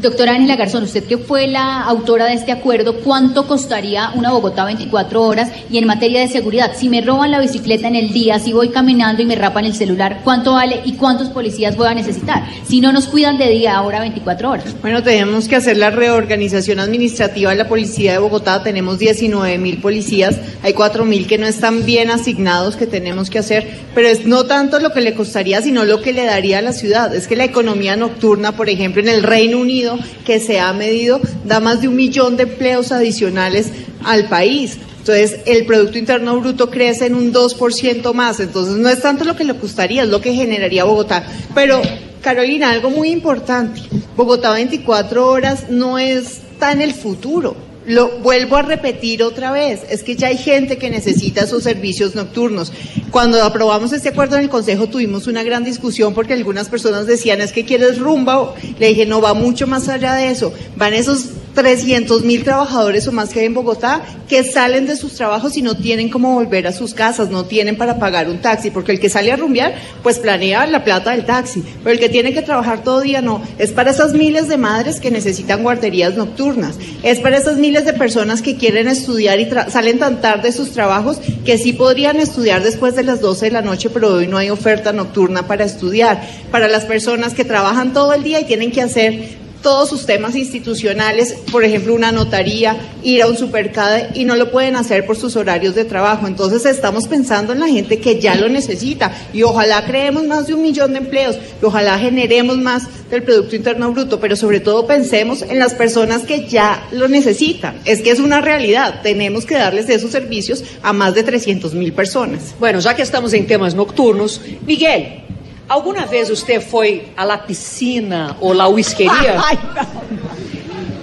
Doctora 0.00 0.34
Ángela 0.34 0.54
Garzón, 0.54 0.84
usted 0.84 1.02
que 1.02 1.18
fue 1.18 1.48
la 1.48 1.82
autora 1.82 2.26
de 2.26 2.34
este 2.34 2.52
acuerdo, 2.52 3.00
¿cuánto 3.00 3.48
costaría 3.48 4.12
una 4.14 4.30
Bogotá 4.30 4.64
24 4.64 5.20
horas? 5.20 5.50
Y 5.72 5.78
en 5.78 5.86
materia 5.86 6.20
de 6.20 6.28
seguridad, 6.28 6.70
si 6.76 6.88
me 6.88 7.00
roban 7.00 7.32
la 7.32 7.40
bicicleta 7.40 7.88
en 7.88 7.96
el 7.96 8.12
día, 8.12 8.38
si 8.38 8.52
voy 8.52 8.68
caminando 8.68 9.22
y 9.22 9.26
me 9.26 9.34
rapan 9.34 9.64
el 9.64 9.74
celular, 9.74 10.20
¿cuánto 10.22 10.52
vale 10.52 10.82
y 10.84 10.92
cuántos 10.92 11.30
policías 11.30 11.76
voy 11.76 11.88
a 11.88 11.94
necesitar? 11.94 12.44
Si 12.68 12.80
no 12.80 12.92
nos 12.92 13.08
cuidan 13.08 13.38
de 13.38 13.48
día, 13.48 13.76
ahora 13.76 13.98
24 13.98 14.50
horas. 14.50 14.76
Bueno, 14.80 15.02
tenemos 15.02 15.48
que 15.48 15.56
hacer 15.56 15.76
la 15.76 15.90
reorganización 15.90 16.78
administrativa 16.78 17.50
de 17.50 17.56
la 17.56 17.68
policía 17.68 18.12
de 18.12 18.18
Bogotá. 18.18 18.62
Tenemos 18.62 19.00
19 19.00 19.58
mil 19.58 19.80
policías, 19.80 20.36
hay 20.62 20.74
4 20.74 21.04
mil 21.06 21.26
que 21.26 21.38
no 21.38 21.46
están 21.48 21.84
bien 21.84 22.12
asignados 22.12 22.76
que 22.76 22.86
tenemos 22.86 23.30
que 23.30 23.40
hacer, 23.40 23.68
pero 23.96 24.06
es 24.06 24.26
no 24.26 24.44
tanto 24.44 24.78
lo 24.78 24.92
que 24.92 25.00
le 25.00 25.14
costaría, 25.14 25.60
sino 25.60 25.84
lo 25.84 26.02
que 26.02 26.12
le 26.12 26.24
daría 26.24 26.58
a 26.58 26.62
la 26.62 26.72
ciudad. 26.72 27.12
Es 27.12 27.26
que 27.26 27.34
la 27.34 27.44
economía 27.44 27.96
nocturna, 27.96 28.52
por 28.52 28.68
ejemplo, 28.68 29.02
en 29.02 29.08
el 29.08 29.24
Reino 29.24 29.58
Unido, 29.58 29.87
que 30.24 30.40
se 30.40 30.58
ha 30.58 30.72
medido, 30.72 31.20
da 31.44 31.60
más 31.60 31.80
de 31.80 31.88
un 31.88 31.96
millón 31.96 32.36
de 32.36 32.42
empleos 32.44 32.92
adicionales 32.92 33.68
al 34.04 34.28
país. 34.28 34.78
Entonces, 34.98 35.40
el 35.46 35.64
Producto 35.64 35.96
Interno 35.96 36.38
Bruto 36.38 36.68
crece 36.68 37.06
en 37.06 37.14
un 37.14 37.32
2% 37.32 38.12
más. 38.12 38.40
Entonces, 38.40 38.76
no 38.76 38.88
es 38.88 39.00
tanto 39.00 39.24
lo 39.24 39.36
que 39.36 39.44
le 39.44 39.54
costaría, 39.54 40.02
es 40.02 40.08
lo 40.08 40.20
que 40.20 40.34
generaría 40.34 40.84
Bogotá. 40.84 41.24
Pero, 41.54 41.80
Carolina, 42.20 42.70
algo 42.70 42.90
muy 42.90 43.08
importante. 43.08 43.80
Bogotá 44.16 44.52
24 44.52 45.26
horas 45.26 45.70
no 45.70 45.98
está 45.98 46.72
en 46.72 46.82
el 46.82 46.92
futuro. 46.92 47.67
Lo 47.88 48.18
vuelvo 48.18 48.56
a 48.56 48.62
repetir 48.62 49.22
otra 49.22 49.50
vez, 49.50 49.80
es 49.88 50.02
que 50.02 50.14
ya 50.14 50.26
hay 50.26 50.36
gente 50.36 50.76
que 50.76 50.90
necesita 50.90 51.44
esos 51.44 51.62
servicios 51.62 52.14
nocturnos. 52.14 52.70
Cuando 53.10 53.42
aprobamos 53.42 53.94
este 53.94 54.10
acuerdo 54.10 54.36
en 54.36 54.42
el 54.42 54.50
Consejo 54.50 54.88
tuvimos 54.88 55.26
una 55.26 55.42
gran 55.42 55.64
discusión 55.64 56.12
porque 56.12 56.34
algunas 56.34 56.68
personas 56.68 57.06
decían, 57.06 57.40
es 57.40 57.50
que 57.50 57.64
quieres 57.64 57.98
rumba. 57.98 58.54
Le 58.78 58.88
dije, 58.88 59.06
no, 59.06 59.22
va 59.22 59.32
mucho 59.32 59.66
más 59.66 59.88
allá 59.88 60.12
de 60.12 60.30
eso. 60.30 60.52
Van 60.76 60.92
esos 60.92 61.30
300 61.58 62.22
mil 62.22 62.44
trabajadores 62.44 63.08
o 63.08 63.12
más 63.12 63.30
que 63.30 63.40
hay 63.40 63.46
en 63.46 63.54
Bogotá 63.54 64.00
que 64.28 64.44
salen 64.44 64.86
de 64.86 64.94
sus 64.94 65.14
trabajos 65.14 65.56
y 65.56 65.62
no 65.62 65.76
tienen 65.76 66.08
cómo 66.08 66.34
volver 66.34 66.68
a 66.68 66.72
sus 66.72 66.94
casas, 66.94 67.30
no 67.30 67.46
tienen 67.46 67.76
para 67.76 67.98
pagar 67.98 68.28
un 68.28 68.38
taxi, 68.38 68.70
porque 68.70 68.92
el 68.92 69.00
que 69.00 69.08
sale 69.08 69.32
a 69.32 69.36
rumbear, 69.36 69.74
pues 70.04 70.20
planea 70.20 70.68
la 70.68 70.84
plata 70.84 71.10
del 71.10 71.26
taxi, 71.26 71.64
pero 71.82 71.94
el 71.94 71.98
que 71.98 72.08
tiene 72.08 72.32
que 72.32 72.42
trabajar 72.42 72.84
todo 72.84 73.00
día 73.00 73.22
no. 73.22 73.42
Es 73.58 73.72
para 73.72 73.90
esas 73.90 74.12
miles 74.12 74.46
de 74.46 74.56
madres 74.56 75.00
que 75.00 75.10
necesitan 75.10 75.64
guarderías 75.64 76.14
nocturnas, 76.14 76.76
es 77.02 77.18
para 77.18 77.38
esas 77.38 77.56
miles 77.56 77.84
de 77.84 77.92
personas 77.92 78.40
que 78.40 78.56
quieren 78.56 78.86
estudiar 78.86 79.40
y 79.40 79.50
salen 79.68 79.98
tan 79.98 80.20
tarde 80.20 80.44
de 80.44 80.52
sus 80.52 80.70
trabajos 80.70 81.18
que 81.44 81.58
sí 81.58 81.72
podrían 81.72 82.20
estudiar 82.20 82.62
después 82.62 82.94
de 82.94 83.02
las 83.02 83.20
12 83.20 83.46
de 83.46 83.50
la 83.50 83.62
noche, 83.62 83.90
pero 83.90 84.14
hoy 84.14 84.28
no 84.28 84.38
hay 84.38 84.50
oferta 84.50 84.92
nocturna 84.92 85.48
para 85.48 85.64
estudiar. 85.64 86.22
Para 86.52 86.68
las 86.68 86.84
personas 86.84 87.34
que 87.34 87.44
trabajan 87.44 87.92
todo 87.92 88.14
el 88.14 88.22
día 88.22 88.38
y 88.38 88.44
tienen 88.44 88.70
que 88.70 88.80
hacer 88.80 89.47
todos 89.62 89.88
sus 89.88 90.06
temas 90.06 90.36
institucionales, 90.36 91.34
por 91.50 91.64
ejemplo, 91.64 91.94
una 91.94 92.12
notaría, 92.12 92.76
ir 93.02 93.22
a 93.22 93.26
un 93.26 93.36
supercade 93.36 94.10
y 94.14 94.24
no 94.24 94.36
lo 94.36 94.50
pueden 94.50 94.76
hacer 94.76 95.06
por 95.06 95.16
sus 95.16 95.36
horarios 95.36 95.74
de 95.74 95.84
trabajo. 95.84 96.26
Entonces 96.26 96.64
estamos 96.66 97.08
pensando 97.08 97.52
en 97.52 97.60
la 97.60 97.68
gente 97.68 97.98
que 97.98 98.20
ya 98.20 98.34
lo 98.34 98.48
necesita 98.48 99.12
y 99.32 99.42
ojalá 99.42 99.84
creemos 99.84 100.24
más 100.24 100.46
de 100.46 100.54
un 100.54 100.62
millón 100.62 100.92
de 100.92 100.98
empleos 100.98 101.36
y 101.60 101.64
ojalá 101.64 101.98
generemos 101.98 102.58
más 102.58 102.84
del 103.10 103.22
Producto 103.22 103.56
Interno 103.56 103.92
Bruto, 103.92 104.20
pero 104.20 104.36
sobre 104.36 104.60
todo 104.60 104.86
pensemos 104.86 105.42
en 105.42 105.58
las 105.58 105.74
personas 105.74 106.22
que 106.22 106.46
ya 106.46 106.86
lo 106.92 107.08
necesitan. 107.08 107.80
Es 107.84 108.02
que 108.02 108.10
es 108.10 108.20
una 108.20 108.40
realidad, 108.40 109.00
tenemos 109.02 109.46
que 109.46 109.54
darles 109.54 109.88
esos 109.88 110.10
servicios 110.10 110.62
a 110.82 110.92
más 110.92 111.14
de 111.14 111.22
300 111.22 111.74
mil 111.74 111.92
personas. 111.92 112.54
Bueno, 112.60 112.80
já 112.80 112.94
que 112.94 113.02
estamos 113.02 113.32
em 113.32 113.44
temas 113.44 113.74
nocturnos, 113.74 114.40
Miguel, 114.66 115.27
alguma 115.68 116.06
vez 116.06 116.28
você 116.30 116.60
foi 116.60 117.08
a 117.16 117.24
la 117.24 117.38
piscina 117.38 118.36
ou 118.40 118.52
la 118.52 118.68
whiskería? 118.68 119.40
Ay, 119.46 119.58
no. 119.74 120.08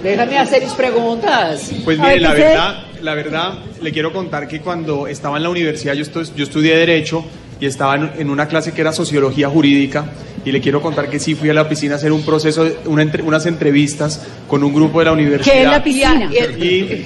Déjame 0.02 0.38
hacerles 0.38 0.72
preguntas. 0.72 1.70
Pues 1.84 1.98
A 1.98 2.02
mire, 2.02 2.20
la 2.20 2.32
verdad, 2.32 2.74
la 3.02 3.14
verdad, 3.14 3.54
le 3.82 3.92
quiero 3.92 4.12
contar 4.12 4.46
que 4.46 4.60
cuando 4.60 5.06
estaba 5.08 5.36
en 5.36 5.42
la 5.42 5.50
universidad, 5.50 5.94
yo, 5.94 6.04
estu- 6.04 6.32
yo 6.34 6.44
estudié 6.44 6.76
Derecho 6.76 7.24
y 7.60 7.66
estaba 7.66 7.96
en, 7.96 8.10
en 8.18 8.30
una 8.30 8.46
clase 8.46 8.72
que 8.72 8.80
era 8.82 8.92
Sociología 8.92 9.48
Jurídica, 9.48 10.04
y 10.44 10.52
le 10.52 10.60
quiero 10.60 10.80
contar 10.80 11.08
que 11.10 11.18
sí 11.18 11.34
fui 11.34 11.48
a 11.50 11.54
la 11.54 11.68
piscina 11.68 11.94
a 11.94 11.96
hacer 11.96 12.12
un 12.12 12.22
proceso, 12.24 12.68
una 12.84 13.02
entre- 13.02 13.22
unas 13.22 13.46
entrevistas 13.46 14.20
con 14.46 14.62
un 14.62 14.72
grupo 14.72 15.00
de 15.00 15.06
la 15.06 15.12
universidad. 15.12 15.52
¿Qué 15.54 15.62
es 15.64 15.70
la 15.70 15.82
piscina? 15.82 16.30
Y- 16.58 17.04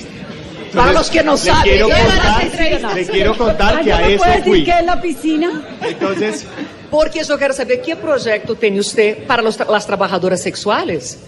Para 0.75 0.93
los 0.93 1.09
que 1.11 1.23
no 1.25 1.33
le 1.33 1.39
saben, 1.39 1.63
quiero 1.73 1.87
¿qué 1.89 1.93
van 1.95 2.03
a 2.03 2.07
contar- 2.11 2.31
hacer 2.31 2.43
entrevistas? 2.73 2.95
le 2.95 3.07
quiero 3.07 3.37
contar 3.37 3.77
Ay, 3.79 3.85
que 3.85 3.91
¿no 3.91 3.97
a 3.97 4.09
eso 4.09 4.25
fui. 4.45 4.65
qué 4.65 4.71
es 4.79 4.85
la 4.85 5.01
piscina? 5.01 5.63
Entonces, 5.83 6.47
Porque 6.91 7.21
eu 7.21 7.39
quero 7.39 7.55
saber 7.55 7.81
que 7.83 7.95
projeto 7.95 8.55
tem 8.57 8.75
você 8.77 9.15
para 9.27 9.43
los 9.43 9.57
las 9.59 9.87
trabajadoras 9.87 10.41
sexuales. 10.43 11.19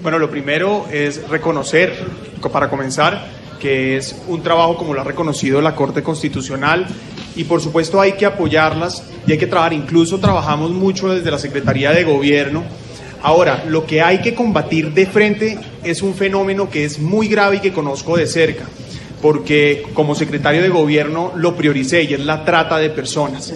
Bueno, 0.00 0.18
lo 0.18 0.28
primero 0.28 0.84
es 0.92 1.26
reconocer, 1.30 1.94
co- 2.40 2.50
para 2.50 2.68
comenzar, 2.68 3.26
que 3.58 3.96
es 3.96 4.14
un 4.28 4.42
trabajo 4.42 4.76
como 4.76 4.92
lo 4.92 5.00
ha 5.00 5.04
reconocido 5.04 5.62
la 5.62 5.74
Corte 5.74 6.02
Constitucional 6.02 6.86
y 7.34 7.44
por 7.44 7.62
supuesto 7.62 7.98
hay 7.98 8.12
que 8.12 8.26
apoyarlas 8.26 9.02
y 9.26 9.32
hay 9.32 9.38
que 9.38 9.46
trabajar, 9.46 9.72
incluso 9.72 10.18
trabajamos 10.20 10.70
mucho 10.70 11.08
desde 11.08 11.30
la 11.30 11.38
Secretaría 11.38 11.92
de 11.92 12.04
Gobierno. 12.04 12.64
Ahora, 13.22 13.64
lo 13.66 13.86
que 13.86 14.02
hay 14.02 14.20
que 14.20 14.34
combatir 14.34 14.92
de 14.92 15.06
frente 15.06 15.58
es 15.82 16.02
un 16.02 16.14
fenómeno 16.14 16.68
que 16.68 16.84
es 16.84 16.98
muy 16.98 17.26
grave 17.28 17.56
y 17.56 17.60
que 17.60 17.72
conozco 17.72 18.18
de 18.18 18.26
cerca, 18.26 18.64
porque 19.22 19.82
como 19.94 20.14
secretario 20.14 20.60
de 20.60 20.68
Gobierno 20.68 21.32
lo 21.36 21.56
prioricé 21.56 22.02
y 22.02 22.12
es 22.12 22.20
la 22.20 22.44
trata 22.44 22.76
de 22.76 22.90
personas. 22.90 23.50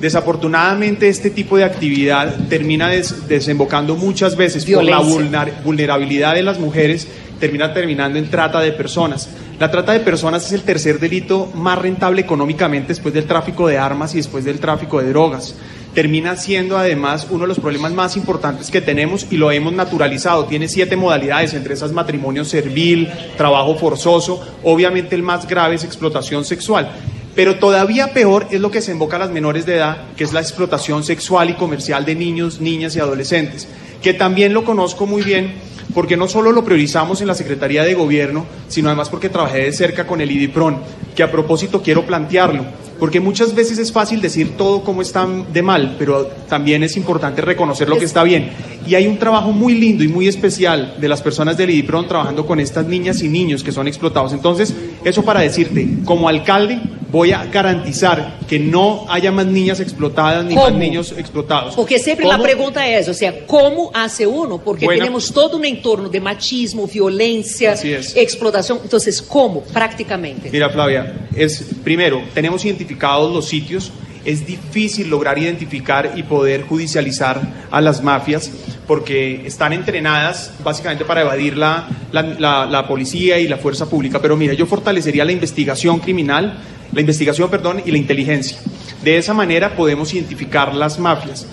Desafortunadamente 0.00 1.08
este 1.08 1.30
tipo 1.30 1.56
de 1.56 1.64
actividad 1.64 2.34
termina 2.48 2.88
des- 2.88 3.26
desembocando 3.28 3.96
muchas 3.96 4.36
veces 4.36 4.64
por 4.64 4.84
la 4.84 5.00
Violencia. 5.00 5.20
vulner- 5.20 5.62
vulnerabilidad 5.64 6.34
de 6.34 6.42
las 6.42 6.58
mujeres, 6.58 7.08
termina 7.40 7.72
terminando 7.72 8.18
en 8.18 8.28
trata 8.30 8.60
de 8.60 8.72
personas. 8.72 9.28
La 9.58 9.70
trata 9.70 9.92
de 9.92 10.00
personas 10.00 10.46
es 10.46 10.52
el 10.52 10.62
tercer 10.62 11.00
delito 11.00 11.50
más 11.54 11.78
rentable 11.78 12.20
económicamente 12.20 12.88
después 12.88 13.12
del 13.14 13.24
tráfico 13.24 13.66
de 13.66 13.78
armas 13.78 14.14
y 14.14 14.18
después 14.18 14.44
del 14.44 14.60
tráfico 14.60 15.00
de 15.00 15.08
drogas. 15.10 15.54
Termina 15.94 16.36
siendo 16.36 16.76
además 16.78 17.26
uno 17.30 17.42
de 17.42 17.48
los 17.48 17.58
problemas 17.58 17.92
más 17.92 18.16
importantes 18.16 18.70
que 18.70 18.80
tenemos 18.80 19.26
y 19.30 19.36
lo 19.36 19.50
hemos 19.50 19.72
naturalizado. 19.72 20.44
Tiene 20.44 20.68
siete 20.68 20.94
modalidades, 20.96 21.54
entre 21.54 21.74
esas 21.74 21.90
matrimonio 21.92 22.44
servil, 22.44 23.08
trabajo 23.36 23.74
forzoso, 23.76 24.40
obviamente 24.62 25.16
el 25.16 25.22
más 25.22 25.48
grave 25.48 25.74
es 25.74 25.82
explotación 25.84 26.44
sexual. 26.44 26.88
Pero 27.38 27.60
todavía 27.60 28.12
peor 28.12 28.48
es 28.50 28.60
lo 28.60 28.72
que 28.72 28.80
se 28.82 28.90
invoca 28.90 29.14
a 29.14 29.20
las 29.20 29.30
menores 29.30 29.64
de 29.64 29.76
edad, 29.76 30.08
que 30.16 30.24
es 30.24 30.32
la 30.32 30.40
explotación 30.40 31.04
sexual 31.04 31.50
y 31.50 31.54
comercial 31.54 32.04
de 32.04 32.16
niños, 32.16 32.60
niñas 32.60 32.96
y 32.96 32.98
adolescentes, 32.98 33.68
que 34.02 34.12
también 34.12 34.52
lo 34.52 34.64
conozco 34.64 35.06
muy 35.06 35.22
bien 35.22 35.52
porque 35.94 36.16
no 36.16 36.26
solo 36.26 36.50
lo 36.50 36.64
priorizamos 36.64 37.20
en 37.20 37.28
la 37.28 37.36
Secretaría 37.36 37.84
de 37.84 37.94
Gobierno, 37.94 38.44
sino 38.66 38.88
además 38.88 39.08
porque 39.08 39.28
trabajé 39.28 39.58
de 39.58 39.72
cerca 39.72 40.04
con 40.04 40.20
el 40.20 40.32
IDIPRON, 40.32 40.78
que 41.14 41.22
a 41.22 41.30
propósito 41.30 41.80
quiero 41.80 42.04
plantearlo, 42.04 42.64
porque 42.98 43.20
muchas 43.20 43.54
veces 43.54 43.78
es 43.78 43.92
fácil 43.92 44.20
decir 44.20 44.56
todo 44.56 44.82
como 44.82 45.02
está 45.02 45.26
de 45.26 45.62
mal, 45.62 45.94
pero 45.98 46.26
también 46.48 46.82
es 46.82 46.96
importante 46.96 47.40
reconocer 47.40 47.88
lo 47.88 47.98
que 47.98 48.04
está 48.04 48.24
bien. 48.24 48.50
Y 48.86 48.94
hay 48.94 49.06
un 49.06 49.18
trabajo 49.18 49.52
muy 49.52 49.74
lindo 49.74 50.02
y 50.02 50.08
muy 50.08 50.26
especial 50.26 50.96
de 51.00 51.08
las 51.08 51.22
personas 51.22 51.56
del 51.56 51.70
IDIPRON 51.70 52.08
trabajando 52.08 52.46
con 52.46 52.58
estas 52.58 52.86
niñas 52.86 53.22
y 53.22 53.28
niños 53.28 53.62
que 53.62 53.72
son 53.72 53.86
explotados. 53.86 54.32
Entonces, 54.32 54.74
eso 55.04 55.22
para 55.22 55.40
decirte, 55.40 55.86
como 56.04 56.28
alcalde 56.28 56.78
voy 57.10 57.32
a 57.32 57.46
garantizar 57.46 58.38
que 58.46 58.58
no 58.58 59.06
haya 59.08 59.32
más 59.32 59.46
niñas 59.46 59.80
explotadas 59.80 60.44
ni 60.44 60.54
¿Cómo? 60.54 60.68
más 60.68 60.74
niños 60.78 61.14
explotados. 61.16 61.74
Porque 61.74 61.98
sempre 61.98 62.26
¿Cómo? 62.26 62.34
a 62.34 62.46
pergunta 62.46 62.84
é 62.86 62.98
essa, 63.00 63.10
ou 63.10 63.14
seja, 63.14 63.32
como 63.46 63.90
hace 63.94 64.26
uno? 64.26 64.58
Porque 64.58 64.84
Buena- 64.84 65.04
temos 65.04 65.30
todo 65.32 65.56
um 65.56 65.64
entorno 65.64 66.08
de 66.10 66.20
machismo, 66.20 66.86
violência, 66.86 67.72
Así 67.72 67.92
es. 67.92 68.14
explotação. 68.14 68.80
Então, 68.84 68.98
como, 69.26 69.62
prácticamente? 69.62 70.50
Mira, 70.50 70.68
Flavia, 70.68 71.14
es 71.34 71.64
primero, 71.82 72.22
tenemos 72.34 72.64
identificados 72.64 73.32
los 73.32 73.46
sitios. 73.48 73.90
Es 74.24 74.44
difícil 74.44 75.08
lograr 75.08 75.38
identificar 75.38 76.12
y 76.14 76.22
poder 76.24 76.62
judicializar 76.66 77.40
a 77.70 77.80
las 77.80 78.02
mafias 78.02 78.50
porque 78.88 79.46
están 79.46 79.72
entrenadas 79.72 80.52
básicamente 80.64 81.04
para 81.04 81.20
evadir 81.20 81.56
la, 81.56 81.86
la, 82.10 82.66
la- 82.66 82.88
policía 82.88 83.38
y 83.38 83.46
la 83.46 83.58
fuerza 83.58 83.88
pública. 83.88 84.20
Pero 84.20 84.36
mira, 84.36 84.54
yo 84.54 84.66
fortalecería 84.66 85.24
la 85.24 85.30
investigación 85.32 86.00
criminal, 86.00 86.58
la 86.92 87.00
investigación, 87.00 87.48
perdón, 87.50 87.82
y 87.84 87.90
la 87.92 87.98
inteligencia. 87.98 88.58
De 89.04 89.18
esa 89.18 89.34
manera 89.34 89.76
podemos 89.76 90.12
identificar 90.14 90.74
las 90.74 90.98
mafias 90.98 91.46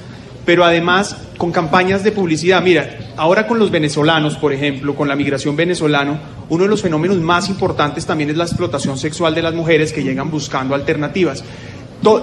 pero 0.46 0.64
además 0.64 1.18
con 1.40 1.52
campañas 1.52 2.04
de 2.04 2.12
publicidad. 2.12 2.62
Mira, 2.62 3.00
ahora 3.18 3.48
con 3.48 3.58
los 3.58 3.72
venezolanos, 3.72 4.38
por 4.38 4.54
ejemplo, 4.54 4.94
con 4.96 5.08
la 5.08 5.16
migración 5.16 5.56
venezolana, 5.56 6.20
uno 6.50 6.66
de 6.66 6.70
los 6.70 6.84
fenómenos 6.84 7.18
más 7.18 7.50
importantes 7.50 8.06
también 8.06 8.30
es 8.30 8.38
la 8.38 8.44
explotación 8.44 8.96
sexual 9.00 9.34
de 9.34 9.42
las 9.42 9.56
mujeres 9.56 9.92
que 9.92 10.04
llegan 10.04 10.30
buscando 10.30 10.76
alternativas. 10.76 11.44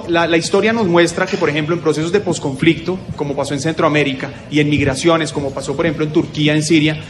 La, 0.09 0.27
la 0.29 0.37
historia 0.37 0.73
nos 0.73 0.87
muestra 0.87 1.27
que, 1.27 1.37
por 1.37 1.49
ejemplo, 1.49 1.75
en 1.75 1.81
procesos 1.81 2.13
de 2.13 2.21
posconflicto, 2.21 2.99
como 3.17 3.35
pasó 3.35 3.55
en 3.55 3.61
Centroamérica, 3.61 4.31
y 4.51 4.61
en 4.61 4.69
migraciones, 4.71 5.33
como 5.33 5.51
pasó, 5.51 5.75
por 5.75 5.87
ejemplo, 5.87 6.05
en 6.05 6.13
Turquía, 6.13 6.55
en 6.55 6.63
Siria, 6.63 7.01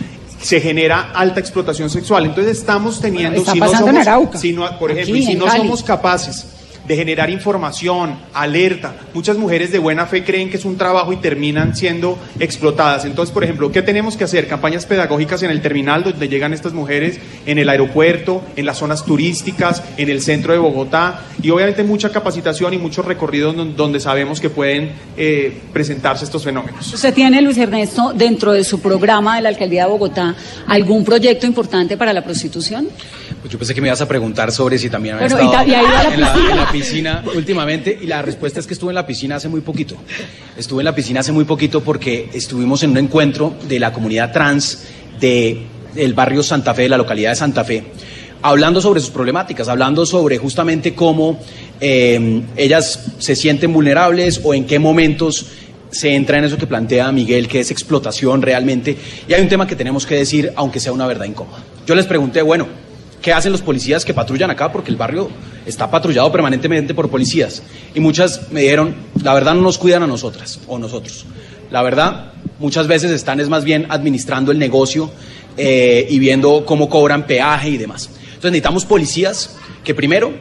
se 0.40 0.60
genera 0.60 1.10
alta 1.14 1.38
explotación 1.40 1.90
sexual. 1.90 2.24
Entonces 2.24 2.58
estamos 2.58 3.00
teniendo, 3.00 3.44
si 3.52 3.58
no 3.60 3.66
somos, 3.78 4.40
si 4.40 4.52
no- 4.52 4.78
por 4.78 4.90
ejemplo, 4.90 5.14
aquí, 5.14 5.22
y 5.22 5.26
si 5.26 5.34
no 5.34 5.44
Cali. 5.46 5.58
somos 5.60 5.82
capaces 5.82 6.46
de 6.92 6.96
generar 6.98 7.30
información, 7.30 8.18
alerta. 8.34 8.94
Muchas 9.14 9.38
mujeres 9.38 9.72
de 9.72 9.78
buena 9.78 10.04
fe 10.06 10.24
creen 10.24 10.50
que 10.50 10.58
es 10.58 10.64
un 10.64 10.76
trabajo 10.76 11.12
y 11.12 11.16
terminan 11.16 11.74
siendo 11.74 12.18
explotadas. 12.38 13.04
Entonces, 13.06 13.32
por 13.32 13.44
ejemplo, 13.44 13.72
¿qué 13.72 13.80
tenemos 13.82 14.16
que 14.16 14.24
hacer? 14.24 14.46
Campañas 14.46 14.84
pedagógicas 14.84 15.42
en 15.42 15.50
el 15.50 15.62
terminal 15.62 16.04
donde 16.04 16.28
llegan 16.28 16.52
estas 16.52 16.72
mujeres, 16.74 17.18
en 17.46 17.58
el 17.58 17.68
aeropuerto, 17.70 18.42
en 18.56 18.66
las 18.66 18.76
zonas 18.78 19.04
turísticas, 19.06 19.82
en 19.96 20.10
el 20.10 20.20
centro 20.20 20.52
de 20.52 20.58
Bogotá 20.58 21.22
y 21.42 21.48
obviamente 21.50 21.82
mucha 21.82 22.10
capacitación 22.10 22.74
y 22.74 22.78
muchos 22.78 23.04
recorridos 23.06 23.56
don- 23.56 23.74
donde 23.76 23.98
sabemos 24.00 24.40
que 24.40 24.50
pueden 24.50 24.92
eh, 25.16 25.56
presentarse 25.72 26.24
estos 26.24 26.44
fenómenos. 26.44 26.92
¿Usted 26.92 27.14
tiene, 27.14 27.40
Luis 27.40 27.56
Ernesto, 27.56 28.12
dentro 28.14 28.52
de 28.52 28.64
su 28.64 28.80
programa 28.80 29.36
de 29.36 29.42
la 29.42 29.48
Alcaldía 29.48 29.84
de 29.84 29.90
Bogotá, 29.90 30.34
algún 30.66 31.04
proyecto 31.04 31.46
importante 31.46 31.96
para 31.96 32.12
la 32.12 32.22
prostitución? 32.22 32.88
Pues 33.40 33.50
yo 33.52 33.58
pensé 33.58 33.74
que 33.74 33.80
me 33.80 33.88
ibas 33.88 34.00
a 34.00 34.06
preguntar 34.06 34.52
sobre 34.52 34.78
si 34.78 34.88
también 34.90 35.16
había 35.16 35.26
Bueno, 35.28 35.50
estado 35.50 35.66
y 35.66 35.70
la 35.70 35.80
en, 36.14 36.20
la, 36.20 36.34
en 36.34 36.56
la 36.56 36.70
piscina 36.82 37.24
últimamente 37.34 37.98
y 38.00 38.06
la 38.06 38.22
respuesta 38.22 38.60
es 38.60 38.66
que 38.66 38.74
estuve 38.74 38.90
en 38.90 38.96
la 38.96 39.06
piscina 39.06 39.36
hace 39.36 39.48
muy 39.48 39.60
poquito. 39.60 39.96
Estuve 40.56 40.80
en 40.80 40.86
la 40.86 40.94
piscina 40.94 41.20
hace 41.20 41.32
muy 41.32 41.44
poquito 41.44 41.82
porque 41.82 42.28
estuvimos 42.32 42.82
en 42.82 42.90
un 42.90 42.98
encuentro 42.98 43.54
de 43.68 43.78
la 43.78 43.92
comunidad 43.92 44.32
trans 44.32 44.84
de 45.20 45.66
barrio 46.14 46.42
Santa 46.42 46.74
Fe, 46.74 46.82
de 46.82 46.88
la 46.88 46.96
localidad 46.96 47.30
de 47.30 47.36
Santa 47.36 47.64
Fe, 47.64 47.84
hablando 48.42 48.80
sobre 48.80 49.00
sus 49.00 49.10
problemáticas, 49.10 49.68
hablando 49.68 50.04
sobre 50.04 50.38
justamente 50.38 50.94
cómo 50.94 51.38
eh, 51.80 52.42
ellas 52.56 53.12
se 53.18 53.36
sienten 53.36 53.72
vulnerables 53.72 54.40
o 54.42 54.54
en 54.54 54.66
qué 54.66 54.78
momentos 54.78 55.46
se 55.90 56.14
entra 56.14 56.38
en 56.38 56.44
eso 56.44 56.56
que 56.56 56.66
plantea 56.66 57.12
Miguel, 57.12 57.46
que 57.46 57.60
es 57.60 57.70
explotación 57.70 58.42
realmente. 58.42 58.96
Y 59.28 59.34
hay 59.34 59.42
un 59.42 59.48
tema 59.48 59.66
que 59.66 59.76
tenemos 59.76 60.06
que 60.06 60.16
decir, 60.16 60.52
aunque 60.56 60.80
sea 60.80 60.92
una 60.92 61.06
verdad 61.06 61.26
incómoda. 61.26 61.62
Yo 61.86 61.94
les 61.94 62.06
pregunté, 62.06 62.42
bueno, 62.42 62.66
¿qué 63.20 63.32
hacen 63.32 63.52
los 63.52 63.60
policías 63.60 64.04
que 64.04 64.14
patrullan 64.14 64.50
acá? 64.50 64.72
Porque 64.72 64.90
el 64.90 64.96
barrio 64.96 65.30
está 65.66 65.90
patrullado 65.90 66.30
permanentemente 66.32 66.94
por 66.94 67.10
policías. 67.10 67.62
Y 67.94 68.00
muchas 68.00 68.50
me 68.50 68.62
dijeron, 68.62 68.94
la 69.22 69.34
verdad 69.34 69.54
no 69.54 69.62
nos 69.62 69.78
cuidan 69.78 70.02
a 70.02 70.06
nosotras 70.06 70.60
o 70.66 70.78
nosotros. 70.78 71.26
La 71.70 71.82
verdad, 71.82 72.32
muchas 72.58 72.86
veces 72.86 73.10
están 73.10 73.40
es 73.40 73.48
más 73.48 73.64
bien 73.64 73.86
administrando 73.88 74.52
el 74.52 74.58
negocio 74.58 75.10
eh, 75.56 76.06
y 76.08 76.18
viendo 76.18 76.64
cómo 76.64 76.88
cobran 76.88 77.26
peaje 77.26 77.70
y 77.70 77.76
demás. 77.78 78.10
Entonces 78.24 78.52
necesitamos 78.52 78.84
policías 78.84 79.56
que 79.84 79.94
primero 79.94 80.32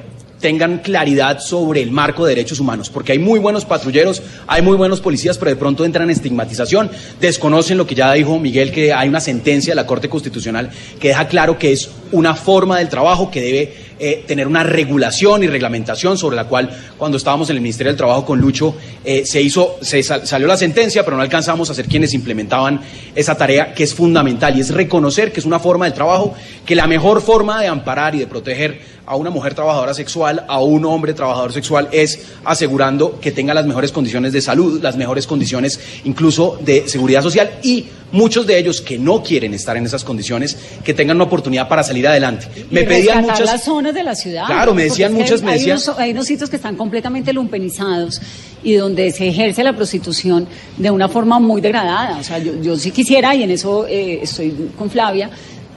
tengan 0.42 0.80
claridad 0.80 1.40
sobre 1.40 1.82
el 1.82 1.92
marco 1.92 2.26
de 2.26 2.36
derechos 2.36 2.60
humanos, 2.60 2.90
porque 2.90 3.14
hay 3.14 3.20
muy 3.20 3.40
buenos 3.40 3.64
patrulleros, 3.64 4.22
hay 4.48 4.62
muy 4.62 4.76
buenos 4.76 5.00
policías, 5.00 5.38
pero 5.38 5.52
de 5.52 5.56
pronto 5.56 5.86
entran 5.86 6.06
en 6.06 6.16
estigmatización, 6.16 6.90
desconocen 7.22 7.78
lo 7.78 7.86
que 7.86 7.96
ya 7.96 8.12
dijo 8.12 8.40
Miguel, 8.40 8.72
que 8.72 8.92
hay 8.92 9.08
una 9.08 9.22
sentencia 9.22 9.72
de 9.72 9.76
la 9.76 9.86
Corte 9.86 10.10
Constitucional 10.10 10.72
que 11.00 11.10
deja 11.10 11.28
claro 11.28 11.58
que 11.58 11.72
es 11.72 11.90
una 12.12 12.36
forma 12.36 12.80
del 12.80 12.90
trabajo 12.90 13.30
que 13.32 13.42
debe 13.42 13.91
eh, 14.02 14.24
tener 14.28 14.48
una 14.48 14.64
regulación 14.64 15.44
y 15.44 15.48
reglamentación 15.48 16.18
sobre 16.18 16.36
la 16.36 16.46
cual 16.46 16.70
cuando 16.98 17.18
estábamos 17.18 17.50
en 17.52 17.56
el 17.58 17.62
Ministerio 17.62 17.92
del 17.92 17.98
Trabajo 17.98 18.26
con 18.26 18.40
Lucho 18.40 18.76
eh, 19.06 19.24
se 19.26 19.42
hizo, 19.42 19.78
se 19.82 20.02
sal- 20.04 20.26
salió 20.26 20.48
la 20.48 20.58
sentencia, 20.58 21.06
pero 21.06 21.16
no 21.18 21.24
alcanzamos 21.24 21.70
a 21.70 21.74
ser 21.76 21.86
quienes 21.86 22.14
implementaban 22.14 22.82
esa 23.16 23.36
tarea 23.36 23.74
que 23.74 23.84
es 23.84 23.94
fundamental 23.94 24.58
y 24.58 24.62
es 24.62 24.74
reconocer 24.74 25.32
que 25.32 25.40
es 25.40 25.46
una 25.46 25.60
forma 25.60 25.86
del 25.86 25.94
trabajo, 25.94 26.34
que 26.66 26.76
la 26.76 26.88
mejor 26.88 27.22
forma 27.22 27.62
de 27.62 27.68
amparar 27.68 28.16
y 28.16 28.20
de 28.20 28.28
proteger 28.28 28.82
a 29.06 29.16
una 29.16 29.30
mujer 29.30 29.54
trabajadora 29.56 29.94
sexual, 29.94 30.46
a 30.48 30.62
un 30.62 30.86
hombre 30.86 31.14
trabajador 31.14 31.52
sexual, 31.52 31.90
es 31.92 32.28
asegurando 32.46 33.20
que 33.20 33.32
tenga 33.32 33.54
las 33.54 33.66
mejores 33.66 33.92
condiciones 33.92 34.32
de 34.34 34.42
salud, 34.42 34.82
las 34.82 34.96
mejores 34.96 35.28
condiciones 35.28 35.80
incluso 36.04 36.58
de 36.62 36.88
seguridad 36.88 37.22
social 37.22 37.52
y 37.64 37.88
muchos 38.12 38.46
de 38.46 38.58
ellos 38.60 38.82
que 38.82 38.98
no 39.00 39.24
quieren 39.24 39.54
estar 39.54 39.78
en 39.78 39.86
esas 39.86 40.04
condiciones, 40.04 40.58
que 40.84 40.94
tengan 40.94 41.18
una 41.18 41.24
oportunidad 41.26 41.68
para 41.68 41.82
salir 41.84 42.08
adelante. 42.08 42.48
Me 42.70 42.84
pedían 42.84 43.22
muchas... 43.22 43.42
las 43.42 43.64
zonas 43.64 43.94
de 43.94 44.04
la 44.04 44.16
ciudad. 44.16 44.46
Claro, 44.46 44.74
me 44.74 44.84
decían 44.84 45.14
muchas, 45.14 45.40
hay, 45.42 45.46
me 45.46 45.52
hay 45.54 45.60
decían- 45.60 45.78
unos, 45.78 46.00
hay 46.00 46.12
unos 46.12 46.26
sitios 46.28 46.50
que 46.50 46.58
están 46.58 46.76
completamente 46.76 47.32
lumpenizados 47.34 48.22
y 48.64 48.74
donde 48.74 49.12
se 49.12 49.28
ejerce 49.30 49.64
la 49.64 49.74
prostitución 49.76 50.48
de 50.78 50.92
una 50.92 51.08
forma 51.10 51.40
muy 51.40 51.62
degradada. 51.62 52.18
O 52.20 52.24
sea, 52.24 52.38
yo, 52.38 52.62
yo 52.62 52.78
sí 52.78 52.92
quisiera, 52.92 53.34
y 53.34 53.44
en 53.44 53.52
eso 53.52 53.88
eh, 53.88 54.20
estoy 54.22 54.70
con 54.78 54.90
Flavia, 54.90 55.30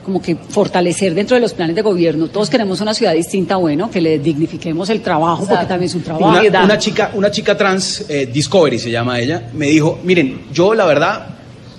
como 0.05 0.23
que 0.23 0.37
fortalecer 0.37 1.15
dentro 1.15 1.35
de 1.35 1.41
los 1.41 1.55
planes 1.55 1.75
de 1.75 1.83
gobierno. 1.83 2.29
Todos 2.29 2.51
queremos 2.51 2.81
una 2.81 2.95
ciudad 2.95 3.15
distinta, 3.15 3.57
bueno, 3.57 3.91
que 3.91 4.01
le 4.01 4.19
dignifiquemos 4.19 4.91
el 4.91 5.01
trabajo, 5.01 5.47
porque 5.49 5.67
también 5.67 5.89
es 5.89 5.95
un 5.95 6.03
trabajo. 6.03 6.29
Una, 6.29 6.65
una 6.65 6.79
chica, 6.79 7.11
una 7.15 7.31
chica 7.31 7.57
trans, 7.57 8.05
eh, 8.09 8.29
Discovery 8.33 8.79
se 8.79 8.91
llama 8.91 9.19
ella, 9.19 9.51
me 9.55 9.67
dijo, 9.67 9.99
miren, 10.05 10.43
yo 10.53 10.75
la 10.75 10.85
verdad 10.85 11.27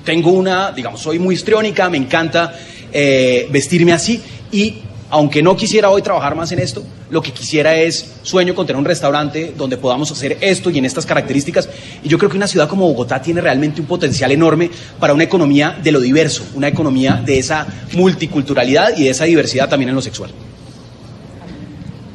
tengo 0.03 0.31
una, 0.31 0.71
digamos, 0.71 1.01
soy 1.01 1.19
muy 1.19 1.35
histriónica, 1.35 1.89
me 1.89 1.97
encanta 1.97 2.53
eh, 2.91 3.47
vestirme 3.51 3.93
así 3.93 4.21
y 4.51 4.75
aunque 5.15 5.41
no 5.41 5.55
quisiera 5.55 5.89
hoy 5.89 6.01
trabajar 6.01 6.35
más 6.35 6.51
en 6.51 6.59
esto, 6.59 6.83
lo 7.09 7.21
que 7.21 7.31
quisiera 7.31 7.73
es 7.77 8.15
sueño 8.21 8.53
con 8.53 8.67
tener 8.67 8.77
un 8.77 8.83
restaurante 8.83 9.53
donde 9.57 9.77
podamos 9.77 10.11
hacer 10.11 10.37
esto 10.41 10.69
y 10.69 10.77
en 10.77 10.83
estas 10.83 11.05
características. 11.05 11.69
Y 12.03 12.09
yo 12.09 12.17
creo 12.17 12.29
que 12.29 12.35
una 12.35 12.47
ciudad 12.47 12.67
como 12.67 12.85
Bogotá 12.85 13.21
tiene 13.21 13.39
realmente 13.39 13.79
un 13.79 13.87
potencial 13.87 14.29
enorme 14.33 14.69
para 14.99 15.13
una 15.13 15.23
economía 15.23 15.79
de 15.81 15.93
lo 15.93 16.01
diverso, 16.01 16.43
una 16.53 16.67
economía 16.67 17.23
de 17.25 17.39
esa 17.39 17.65
multiculturalidad 17.93 18.97
y 18.97 19.05
de 19.05 19.11
esa 19.11 19.23
diversidad 19.23 19.69
también 19.69 19.87
en 19.87 19.95
lo 19.95 20.01
sexual. 20.01 20.31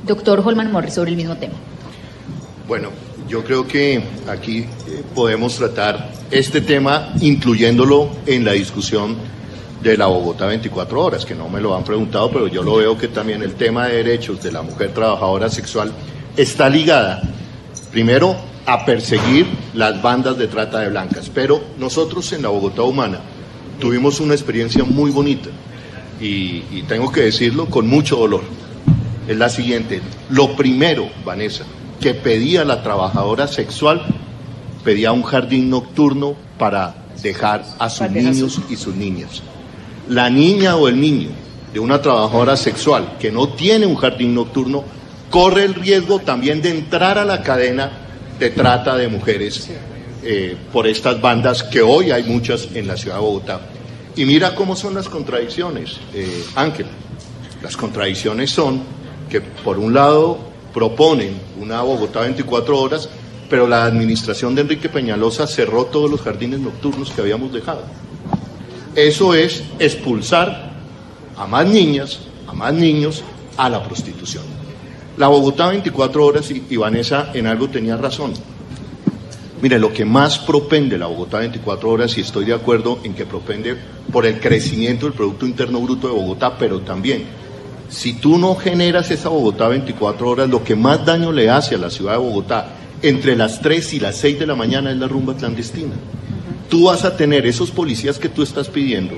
Doctor 0.07 0.43
Holman 0.45 0.71
Morris, 0.71 0.93
sobre 0.93 1.09
el 1.09 1.17
mismo 1.17 1.37
tema. 1.39 1.55
Bueno, 2.69 2.91
yo 3.31 3.43
creo 3.43 3.67
que 3.67 4.03
aquí 4.29 4.59
eh, 4.59 4.67
podemos 5.15 5.57
tratar 5.57 6.11
este 6.31 6.61
tema 6.61 7.15
incluyéndolo 7.23 8.11
en 8.27 8.45
la 8.45 8.53
discusión 8.53 9.17
de 9.83 9.97
la 9.97 10.07
Bogotá 10.07 10.47
24 10.47 11.03
horas, 11.03 11.25
que 11.25 11.35
no 11.35 11.49
me 11.49 11.61
lo 11.61 11.75
han 11.75 11.85
preguntado, 11.85 12.31
pero 12.31 12.47
yo 12.49 12.63
lo 12.63 12.77
veo 12.77 12.99
que 12.99 13.09
también 13.09 13.43
el 13.43 13.55
tema 13.55 13.87
de 13.87 13.97
derechos 13.97 14.43
de 14.43 14.53
la 14.53 14.63
mujer 14.63 14.93
trabajadora 14.93 15.49
sexual 15.49 15.93
está 16.37 16.69
ligada, 16.69 17.23
primero, 17.91 18.37
a 18.67 18.85
perseguir 18.85 19.47
las 19.75 20.01
bandas 20.03 20.37
de 20.37 20.47
trata 20.49 20.81
de 20.81 20.91
blancas. 20.91 21.31
Pero 21.33 21.61
nosotros 21.79 22.33
en 22.33 22.43
la 22.43 22.51
Bogotá 22.51 22.83
Humana 22.83 23.21
tuvimos 23.79 24.21
una 24.21 24.35
experiencia 24.35 24.85
muy 24.85 25.11
bonita 25.11 25.49
y, 26.21 26.63
y 26.71 26.85
tengo 26.87 27.11
que 27.11 27.23
decirlo 27.23 27.67
con 27.67 27.87
mucho 27.87 28.17
dolor. 28.17 28.43
Es 29.27 29.37
la 29.37 29.49
siguiente. 29.49 30.03
Lo 30.29 30.57
primero, 30.57 31.09
Vanessa, 31.25 31.65
que 32.01 32.15
pedía 32.15 32.65
la 32.65 32.83
trabajadora 32.83 33.47
sexual, 33.47 34.03
pedía 34.85 35.13
un 35.13 35.23
jardín 35.23 35.71
nocturno 35.71 36.35
para 36.59 36.95
dejar 37.23 37.65
a 37.79 37.89
sus 37.89 38.11
niños 38.11 38.61
y 38.69 38.77
sus 38.77 38.95
niñas. 38.95 39.43
La 40.11 40.29
niña 40.29 40.75
o 40.75 40.89
el 40.89 41.01
niño 41.01 41.29
de 41.73 41.79
una 41.79 42.03
trabajadora 42.03 42.57
sexual 42.57 43.17
que 43.21 43.31
no 43.31 43.51
tiene 43.51 43.87
un 43.87 43.95
jardín 43.95 44.35
nocturno 44.35 44.83
corre 45.31 45.65
el 45.65 45.75
riesgo 45.75 46.19
también 46.19 46.61
de 46.61 46.71
entrar 46.71 47.17
a 47.17 47.25
la 47.25 47.43
cadena 47.43 47.93
de 48.37 48.51
trata 48.51 48.97
de 48.97 49.07
mujeres 49.07 49.71
eh, 50.25 50.57
por 50.73 50.89
estas 50.89 51.21
bandas 51.21 51.63
que 51.63 51.81
hoy 51.81 52.11
hay 52.11 52.25
muchas 52.25 52.69
en 52.75 52.89
la 52.89 52.97
ciudad 52.97 53.17
de 53.17 53.21
Bogotá. 53.21 53.61
Y 54.17 54.25
mira 54.25 54.55
cómo 54.57 54.75
son 54.75 54.95
las 54.95 55.09
contradicciones, 55.09 55.99
eh, 56.13 56.45
Ángela. 56.57 56.91
Las 57.63 57.77
contradicciones 57.77 58.51
son 58.51 58.83
que 59.29 59.41
por 59.41 59.79
un 59.79 59.95
lado 59.95 60.39
proponen 60.75 61.35
una 61.61 61.83
Bogotá 61.83 62.23
24 62.23 62.81
horas, 62.81 63.09
pero 63.49 63.69
la 63.69 63.85
administración 63.85 64.57
de 64.57 64.63
Enrique 64.63 64.89
Peñalosa 64.89 65.47
cerró 65.47 65.85
todos 65.85 66.11
los 66.11 66.21
jardines 66.21 66.59
nocturnos 66.59 67.13
que 67.13 67.21
habíamos 67.21 67.53
dejado. 67.53 67.85
Eso 68.95 69.35
es 69.35 69.63
expulsar 69.79 70.73
a 71.37 71.47
más 71.47 71.67
niñas, 71.67 72.21
a 72.47 72.53
más 72.53 72.75
niños, 72.75 73.23
a 73.57 73.69
la 73.69 73.83
prostitución. 73.83 74.45
La 75.17 75.29
Bogotá 75.29 75.69
24 75.69 76.25
horas, 76.25 76.51
y, 76.51 76.65
y 76.69 76.77
Vanessa 76.77 77.31
en 77.35 77.47
algo 77.47 77.69
tenía 77.69 77.97
razón. 77.97 78.33
Mire, 79.63 79.79
lo 79.79 79.93
que 79.93 80.05
más 80.05 80.39
propende 80.39 80.97
la 80.97 81.07
Bogotá 81.07 81.39
24 81.39 81.91
horas, 81.91 82.17
y 82.17 82.23
estoy 82.23 82.47
de 82.47 82.55
acuerdo 82.55 82.99
en 83.05 83.15
que 83.15 83.27
propende 83.27 83.77
por 84.11 84.27
el 84.27 84.41
crecimiento 84.41 85.07
del 85.07 85.15
Producto 85.15 85.47
Interno 85.47 85.81
Bruto 85.81 86.09
de 86.09 86.15
Bogotá, 86.15 86.57
pero 86.59 86.81
también, 86.81 87.25
si 87.89 88.15
tú 88.15 88.39
no 88.39 88.55
generas 88.57 89.11
esa 89.11 89.29
Bogotá 89.29 89.69
24 89.69 90.29
horas, 90.29 90.49
lo 90.49 90.65
que 90.65 90.75
más 90.75 91.05
daño 91.05 91.31
le 91.31 91.51
hace 91.51 91.75
a 91.75 91.79
la 91.79 91.91
ciudad 91.91 92.13
de 92.13 92.19
Bogotá 92.19 92.69
entre 93.03 93.37
las 93.37 93.61
3 93.61 93.95
y 93.95 94.01
las 94.01 94.17
6 94.17 94.41
de 94.41 94.47
la 94.47 94.55
mañana 94.55 94.91
es 94.91 94.97
la 94.97 95.09
rumba 95.09 95.37
clandestina. 95.37 95.95
Tú 96.71 96.85
vas 96.85 97.05
a 97.05 97.17
tener 97.17 97.47
esos 97.47 97.71
policías 97.71 98.19
que 98.19 98.31
tú 98.31 98.43
estás 98.43 98.69
pidiendo, 98.69 99.17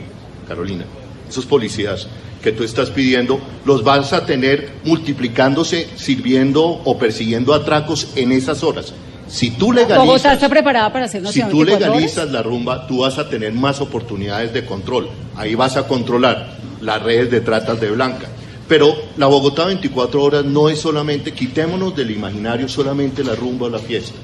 Carolina, 0.48 0.84
esos 1.28 1.46
policías 1.46 2.08
que 2.42 2.50
tú 2.50 2.64
estás 2.64 2.90
pidiendo, 2.90 3.40
los 3.64 3.84
vas 3.84 4.12
a 4.12 4.26
tener 4.26 4.70
multiplicándose, 4.84 5.88
sirviendo 5.94 6.62
o 6.64 6.98
persiguiendo 6.98 7.54
atracos 7.54 8.08
en 8.16 8.32
esas 8.32 8.64
horas. 8.64 8.92
Si 9.28 9.52
tú 9.52 9.72
legalizas... 9.72 10.06
Bogotá 10.06 10.32
está 10.34 10.48
preparada 10.48 10.92
para 10.92 11.04
hacer 11.04 11.20
una 11.20 11.30
Si 11.30 11.34
ciudad 11.34 11.50
tú 11.50 11.58
24 11.58 11.86
horas. 11.86 11.96
legalizas 11.96 12.32
la 12.32 12.42
rumba, 12.42 12.86
tú 12.86 12.98
vas 12.98 13.18
a 13.18 13.28
tener 13.28 13.52
más 13.52 13.80
oportunidades 13.80 14.52
de 14.52 14.66
control. 14.66 15.08
Ahí 15.36 15.54
vas 15.54 15.76
a 15.76 15.86
controlar 15.86 16.58
las 16.80 17.02
redes 17.02 17.30
de 17.30 17.40
tratas 17.40 17.80
de 17.80 17.90
blanca. 17.90 18.26
Pero 18.68 18.94
la 19.16 19.26
Bogotá 19.26 19.66
24 19.66 20.22
horas 20.22 20.44
no 20.44 20.68
es 20.68 20.80
solamente, 20.80 21.32
quitémonos 21.32 21.94
del 21.94 22.10
imaginario 22.10 22.68
solamente 22.68 23.22
la 23.22 23.34
rumba 23.34 23.66
o 23.66 23.70
la 23.70 23.78
fiesta. 23.78 24.16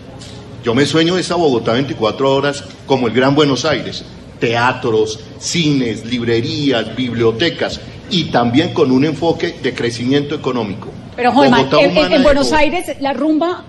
Yo 0.64 0.74
me 0.74 0.84
sueño 0.86 1.16
esa 1.18 1.34
Bogotá 1.36 1.72
24 1.72 2.34
horas 2.34 2.64
como 2.86 3.06
el 3.06 3.12
Gran 3.14 3.34
Buenos 3.34 3.64
Aires. 3.64 4.04
Teatros, 4.40 5.18
cines, 5.38 6.04
librerías, 6.04 6.94
bibliotecas 6.94 7.80
y 8.10 8.24
también 8.24 8.72
con 8.72 8.90
un 8.92 9.04
enfoque 9.04 9.56
de 9.62 9.74
crecimiento 9.74 10.34
económico. 10.34 10.88
Pero, 11.16 11.32
en, 11.44 11.96
en- 12.12 12.22
Buenos. 12.22 12.52
Aires, 12.52 12.96
la 13.00 13.12
rumba 13.12 13.64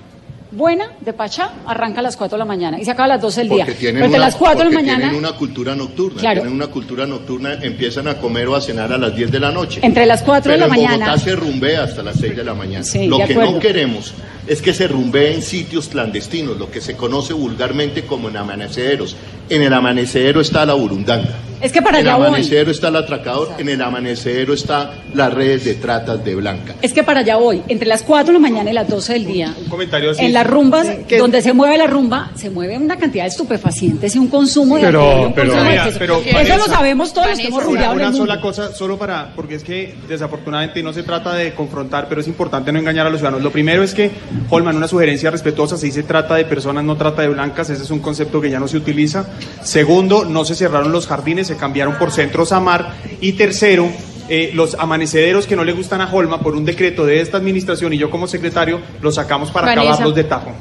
buena 0.52 0.92
de 1.02 1.14
Pachá 1.14 1.52
arranca 1.66 2.00
a 2.00 2.04
las 2.04 2.16
4 2.18 2.36
de 2.36 2.40
la 2.40 2.46
mañana 2.46 2.80
y 2.80 2.86
se 2.86 2.92
acaba 2.92 3.06
a 3.06 3.08
las 3.10 3.22
12 3.22 3.42
del 3.42 3.50
día. 3.50 3.66
Pero 3.80 4.08
una, 4.08 4.18
las 4.20 4.36
4 4.36 4.60
de 4.66 4.70
la 4.70 4.76
mañana, 4.76 5.00
tienen 5.10 5.16
una 5.18 5.32
cultura 5.34 5.76
nocturna. 5.76 6.20
Claro. 6.22 6.42
Tienen 6.42 6.56
una 6.56 6.68
cultura 6.68 7.06
nocturna, 7.08 7.54
empiezan 7.62 8.08
a 8.08 8.18
comer 8.20 8.48
o 8.48 8.56
a 8.56 8.62
cenar 8.62 8.94
a 8.94 8.98
las 8.98 9.16
10 9.16 9.32
de 9.32 9.40
la 9.40 9.52
noche. 9.52 9.80
Entre 9.84 10.06
las 10.06 10.22
4 10.22 10.52
de 10.52 10.58
la 10.60 10.66
en 10.66 10.70
mañana- 10.70 11.06
Bogotá 11.08 11.18
se 11.24 11.36
rumbea 11.36 11.84
hasta 11.84 12.04
las 12.04 12.16
6 12.20 12.36
de 12.36 12.44
la 12.44 12.54
mañana. 12.54 12.84
Sí, 12.84 13.08
lo 13.08 13.18
que 13.18 13.24
acuerdo. 13.24 13.52
no 13.54 13.60
queremos 13.60 14.14
es 14.50 14.64
que 14.64 14.74
se 14.74 14.88
rumbee 14.88 15.36
en 15.36 15.44
sitios 15.44 15.90
clandestinos, 15.90 16.58
lo 16.58 16.72
que 16.72 16.82
se 16.82 16.98
conoce 16.98 17.34
vulgarmente 17.34 18.08
como 18.08 18.30
en 18.30 18.38
amaneceros. 18.38 19.16
En 19.50 19.62
el 19.64 19.74
amanecedero 19.74 20.42
está 20.42 20.66
la 20.66 20.74
burundanga. 20.76 21.30
es 21.62 21.72
que 21.74 21.82
para 21.82 22.00
en 22.00 22.06
el 22.06 22.10
allá 22.10 22.18
voy. 22.20 22.28
amanecedero 22.28 22.72
está 22.72 22.88
el 22.88 22.96
atracador, 22.96 23.50
en 23.58 23.68
el 23.68 23.82
amanecedero 23.82 24.54
está 24.54 24.94
las 25.14 25.34
redes 25.34 25.66
de 25.66 25.74
tratas 25.76 26.24
de 26.24 26.36
blanca. 26.36 26.76
Es 26.82 26.94
que 26.94 27.04
para 27.04 27.20
allá 27.22 27.36
voy. 27.36 27.62
Entre 27.68 27.86
las 27.88 28.04
4 28.04 28.28
de 28.28 28.34
la 28.34 28.40
mañana 28.40 28.70
y 28.70 28.74
las 28.74 28.88
12 28.88 29.14
del 29.14 29.26
día. 29.26 29.54
Un 29.60 29.66
comentario 29.70 30.12
así. 30.12 30.24
En 30.24 30.32
las 30.34 30.48
rumbas, 30.48 30.88
donde 31.18 31.42
se 31.42 31.52
mueve 31.52 31.78
la 31.78 31.88
rumba, 31.88 32.32
se 32.36 32.50
mueve 32.50 32.78
una 32.78 32.98
cantidad 32.98 33.24
de 33.26 33.30
estupefacientes 33.30 34.16
y 34.16 34.20
un 34.20 34.28
consumo 34.30 34.76
de 34.78 34.84
Pero- 34.84 35.02
alcohol 35.02 35.28
un 35.28 35.34
pero- 35.34 35.52
consumo 35.52 35.70
Mira, 35.72 35.90
pero, 36.00 36.20
Eso 36.20 36.34
Vanessa, 36.34 36.58
lo 36.58 36.64
sabemos 36.66 37.14
todos 37.14 37.28
los 37.30 37.40
que 37.40 37.48
hemos 37.48 37.58
Vanessa, 37.58 37.66
rumbeado 37.72 37.94
Una, 37.94 38.02
en 38.04 38.08
el 38.08 38.14
una 38.14 38.18
mundo. 38.20 38.34
sola 38.34 38.42
cosa, 38.42 38.74
solo 38.76 38.98
para, 38.98 39.34
porque 39.36 39.56
es 39.56 39.64
que 39.64 39.96
desafortunadamente 40.08 40.82
no 40.84 40.94
se 40.94 41.04
trata 41.04 41.34
de 41.34 41.54
confrontar, 41.54 42.08
pero 42.08 42.22
es 42.22 42.28
importante 42.28 42.72
no 42.72 42.80
engañar 42.80 43.06
a 43.08 43.10
los 43.10 43.20
ciudadanos. 43.20 43.44
Lo 43.44 43.52
primero 43.52 43.84
es 43.84 43.94
que, 43.94 44.12
Holman, 44.50 44.78
una 44.78 44.88
sugerencia 44.88 45.30
respetuosa, 45.32 45.76
se 45.78 45.88
dice 45.88 46.04
trata 46.04 46.36
de 46.36 46.46
personas, 46.46 46.84
no 46.86 46.96
trata 46.96 47.22
de 47.24 47.30
blancas, 47.30 47.70
ese 47.70 47.84
es 47.84 47.90
un 47.92 48.00
concepto 48.00 48.40
que 48.40 48.50
ya 48.50 48.60
no 48.60 48.68
se 48.70 48.78
utiliza. 48.78 49.26
Segundo, 49.64 50.26
no 50.26 50.46
se 50.46 50.56
cerraron 50.56 50.92
los 50.92 51.08
jardines, 51.08 51.48
se 51.48 51.56
cambiaron 51.58 51.98
por 51.98 52.12
centros 52.12 52.52
a 52.52 52.60
mar. 52.60 52.94
Y 53.22 53.34
tercero, 53.34 53.90
eh, 54.30 54.52
los 54.54 54.76
amanecederos 54.76 55.48
que 55.48 55.56
no 55.56 55.64
le 55.64 55.72
gustan 55.74 56.02
a 56.02 56.12
Holman 56.14 56.40
por 56.42 56.56
un 56.56 56.66
decreto 56.66 57.06
de 57.06 57.20
esta 57.22 57.38
administración 57.38 57.94
y 57.94 57.98
yo 57.98 58.10
como 58.10 58.28
secretario 58.28 58.80
los 59.02 59.16
sacamos 59.16 59.52
para 59.52 59.68
Vanessa. 59.68 59.90
acabarlos 59.90 60.16
de 60.16 60.24
tajo. 60.24 60.52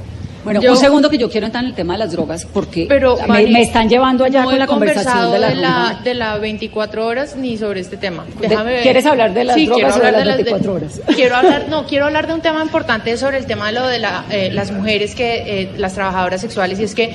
Bueno, 0.44 0.62
Yo- 0.62 0.70
un 0.70 0.78
segundo 0.78 1.10
que 1.10 1.18
yo 1.18 1.28
quiero 1.28 1.46
entrar 1.46 1.62
en 1.64 1.70
el 1.70 1.76
tema 1.76 1.92
de 1.94 1.98
las 1.98 2.12
drogas, 2.12 2.46
porque 2.50 2.86
Pero, 2.88 3.18
me, 3.28 3.60
están 3.60 3.88
llevando 3.88 4.24
allá 4.24 4.42
no 4.44 4.50
con 4.50 4.58
la 4.58 4.66
conversación 4.66 5.32
de 5.32 5.38
la, 5.38 5.48
conversado 5.48 5.88
rumba. 5.88 6.00
de 6.04 6.14
la 6.14 6.38
24 6.38 7.06
horas 7.06 7.36
ni 7.36 7.58
sobre 7.58 7.80
este 7.80 7.98
tema. 7.98 8.24
De- 8.40 8.48
Déjame 8.48 8.72
ver. 8.72 8.82
¿quieres 8.82 9.04
hablar 9.04 9.34
de 9.34 9.44
las 9.44 9.56
Sí, 9.56 9.66
drogas 9.66 9.92
quiero 9.94 10.08
o 10.08 10.20
de 10.20 10.24
las 10.24 10.36
de 10.38 10.44
24 10.44 10.72
horas? 10.74 11.00
Quiero 11.14 11.36
hablar, 11.36 11.66
no, 11.68 11.84
quiero 11.86 12.06
hablar 12.06 12.28
de 12.28 12.34
un 12.34 12.40
tema 12.40 12.62
importante 12.62 13.14
sobre 13.18 13.36
el 13.36 13.44
tema 13.46 13.66
de 13.66 13.72
lo 13.72 13.86
de 13.88 13.98
la, 13.98 14.24
eh, 14.30 14.48
las 14.52 14.70
mujeres 14.70 15.14
que, 15.14 15.62
eh, 15.62 15.70
las 15.76 15.92
trabajadoras 15.94 16.40
sexuales, 16.40 16.78
y 16.80 16.84
es 16.84 16.94
que 16.94 17.14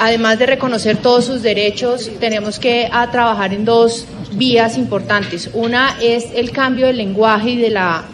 además 0.00 0.38
de 0.38 0.46
reconocer 0.46 0.96
todos 0.96 1.26
sus 1.26 1.42
derechos, 1.42 2.10
tenemos 2.18 2.58
que 2.58 2.88
a 2.90 3.10
trabajar 3.10 3.52
en 3.54 3.64
dos 3.64 4.06
vías 4.32 4.76
importantes. 4.78 5.50
Una 5.52 5.96
es 6.00 6.26
el 6.34 6.50
cambio 6.50 6.86
del 6.86 6.96
lenguaje 6.96 7.50
y 7.50 7.56
de 7.56 7.70
la 7.70 8.04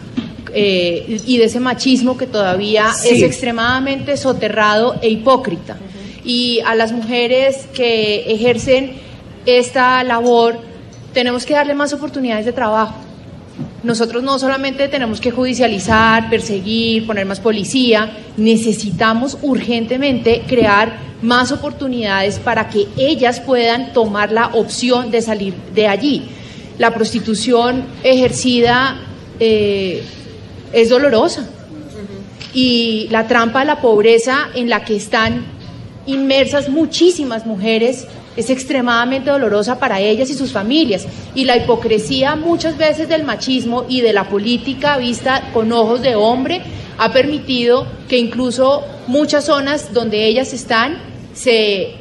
eh, 0.53 1.19
y 1.25 1.37
de 1.37 1.45
ese 1.45 1.59
machismo 1.59 2.17
que 2.17 2.25
todavía 2.25 2.91
Sí. 2.93 3.09
es 3.15 3.21
extremadamente 3.23 4.15
soterrado 4.17 4.95
e 5.01 5.09
hipócrita. 5.09 5.77
Y 6.23 6.59
a 6.65 6.75
las 6.75 6.91
mujeres 6.91 7.67
que 7.73 8.31
ejercen 8.31 8.93
esta 9.45 10.03
labor 10.03 10.57
tenemos 11.13 11.45
que 11.45 11.53
darle 11.53 11.73
más 11.73 11.93
oportunidades 11.93 12.45
de 12.45 12.53
trabajo. 12.53 12.95
Nosotros 13.87 14.21
no 14.21 14.37
solamente 14.37 14.89
tenemos 14.89 15.21
que 15.21 15.31
judicializar, 15.31 16.29
perseguir, 16.29 17.07
poner 17.07 17.25
más 17.25 17.39
policía, 17.39 18.17
necesitamos 18.35 19.37
urgentemente 19.41 20.43
crear 20.45 20.97
más 21.21 21.53
oportunidades 21.53 22.37
para 22.37 22.67
que 22.67 22.85
ellas 22.97 23.39
puedan 23.39 23.93
tomar 23.93 24.33
la 24.33 24.47
opción 24.47 25.09
de 25.09 25.21
salir 25.21 25.53
de 25.73 25.87
allí. 25.87 26.25
La 26.77 26.93
prostitución 26.93 27.85
ejercida 28.03 28.99
eh, 29.39 30.03
es 30.73 30.89
dolorosa 30.89 31.47
y 32.53 33.07
la 33.09 33.25
trampa 33.29 33.61
de 33.61 33.67
la 33.67 33.79
pobreza 33.79 34.49
en 34.53 34.67
la 34.67 34.83
que 34.83 34.97
están 34.97 35.45
inmersas 36.05 36.67
muchísimas 36.67 37.45
mujeres 37.45 38.05
es 38.37 38.49
extremadamente 38.49 39.31
dolorosa 39.31 39.79
para 39.79 39.99
ellas 39.99 40.29
y 40.29 40.35
sus 40.35 40.53
familias. 40.53 41.05
Y 41.35 41.43
la 41.45 41.57
hipocresía 41.57 42.35
muchas 42.35 42.77
veces 42.77 43.09
del 43.09 43.23
machismo 43.23 43.85
y 43.89 44.01
de 44.01 44.13
la 44.13 44.29
política 44.29 44.97
vista 44.97 45.49
con 45.53 45.73
ojos 45.73 46.01
de 46.01 46.15
hombre 46.15 46.61
ha 46.97 47.11
permitido 47.11 47.87
que 48.07 48.17
incluso 48.17 48.83
muchas 49.07 49.45
zonas 49.45 49.93
donde 49.93 50.25
ellas 50.25 50.53
están 50.53 50.97
se, 51.33 51.95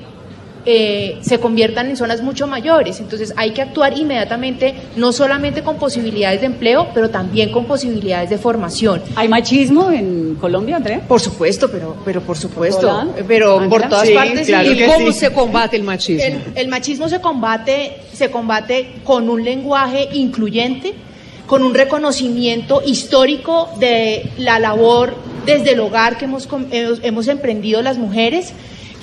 eh, 0.67 1.19
se 1.21 1.39
conviertan 1.39 1.89
en 1.89 1.97
zonas 1.97 2.23
mucho 2.23 2.47
mayores. 2.47 2.99
Entonces 3.01 3.33
hay 3.37 3.53
que 3.53 3.63
actuar 3.63 3.97
inmediatamente, 3.97 4.75
no 4.97 5.13
solamente 5.13 5.63
con 5.63 5.77
posibilidades 5.79 6.41
de 6.41 6.47
empleo, 6.47 6.89
pero 6.93 7.09
también 7.09 7.53
con 7.53 7.67
posibilidades 7.67 8.31
de 8.31 8.39
formación. 8.39 9.01
¿Hay 9.15 9.29
machismo 9.29 9.91
en 9.93 10.35
Colombia, 10.41 10.77
Andrea? 10.77 11.01
Por 11.07 11.21
supuesto, 11.21 11.71
pero, 11.71 11.97
pero 12.05 12.21
por 12.21 12.37
supuesto. 12.37 12.89
Hola. 12.89 13.07
Pero 13.29 13.69
por 13.69 13.89
todas 13.89 14.09
Sí, 14.09 14.15
partes. 14.15 14.47
claro 14.47 14.73
¿Y 14.73 14.85
cómo 14.85 15.13
sí. 15.13 15.19
se 15.21 15.33
combate 15.33 15.77
el 15.77 15.85
machismo? 15.85 16.25
El, 16.25 16.43
el 16.57 16.69
machismo 16.69 17.09
se 17.09 17.21
combate, 17.21 17.99
se 18.13 18.31
combate 18.31 18.97
con 19.05 19.31
un 19.31 19.45
lenguaje 19.45 20.09
incluyente, 20.15 20.95
con 21.47 21.63
un 21.63 21.75
reconocimiento 21.75 22.83
histórico 22.85 23.71
de 23.79 24.31
la 24.39 24.59
labor 24.59 25.15
desde 25.47 25.75
el 25.75 25.81
hogar 25.81 26.19
que 26.19 26.25
hemos, 26.25 26.49
hemos 26.73 27.29
emprendido 27.29 27.81
las 27.83 27.99
mujeres, 27.99 28.53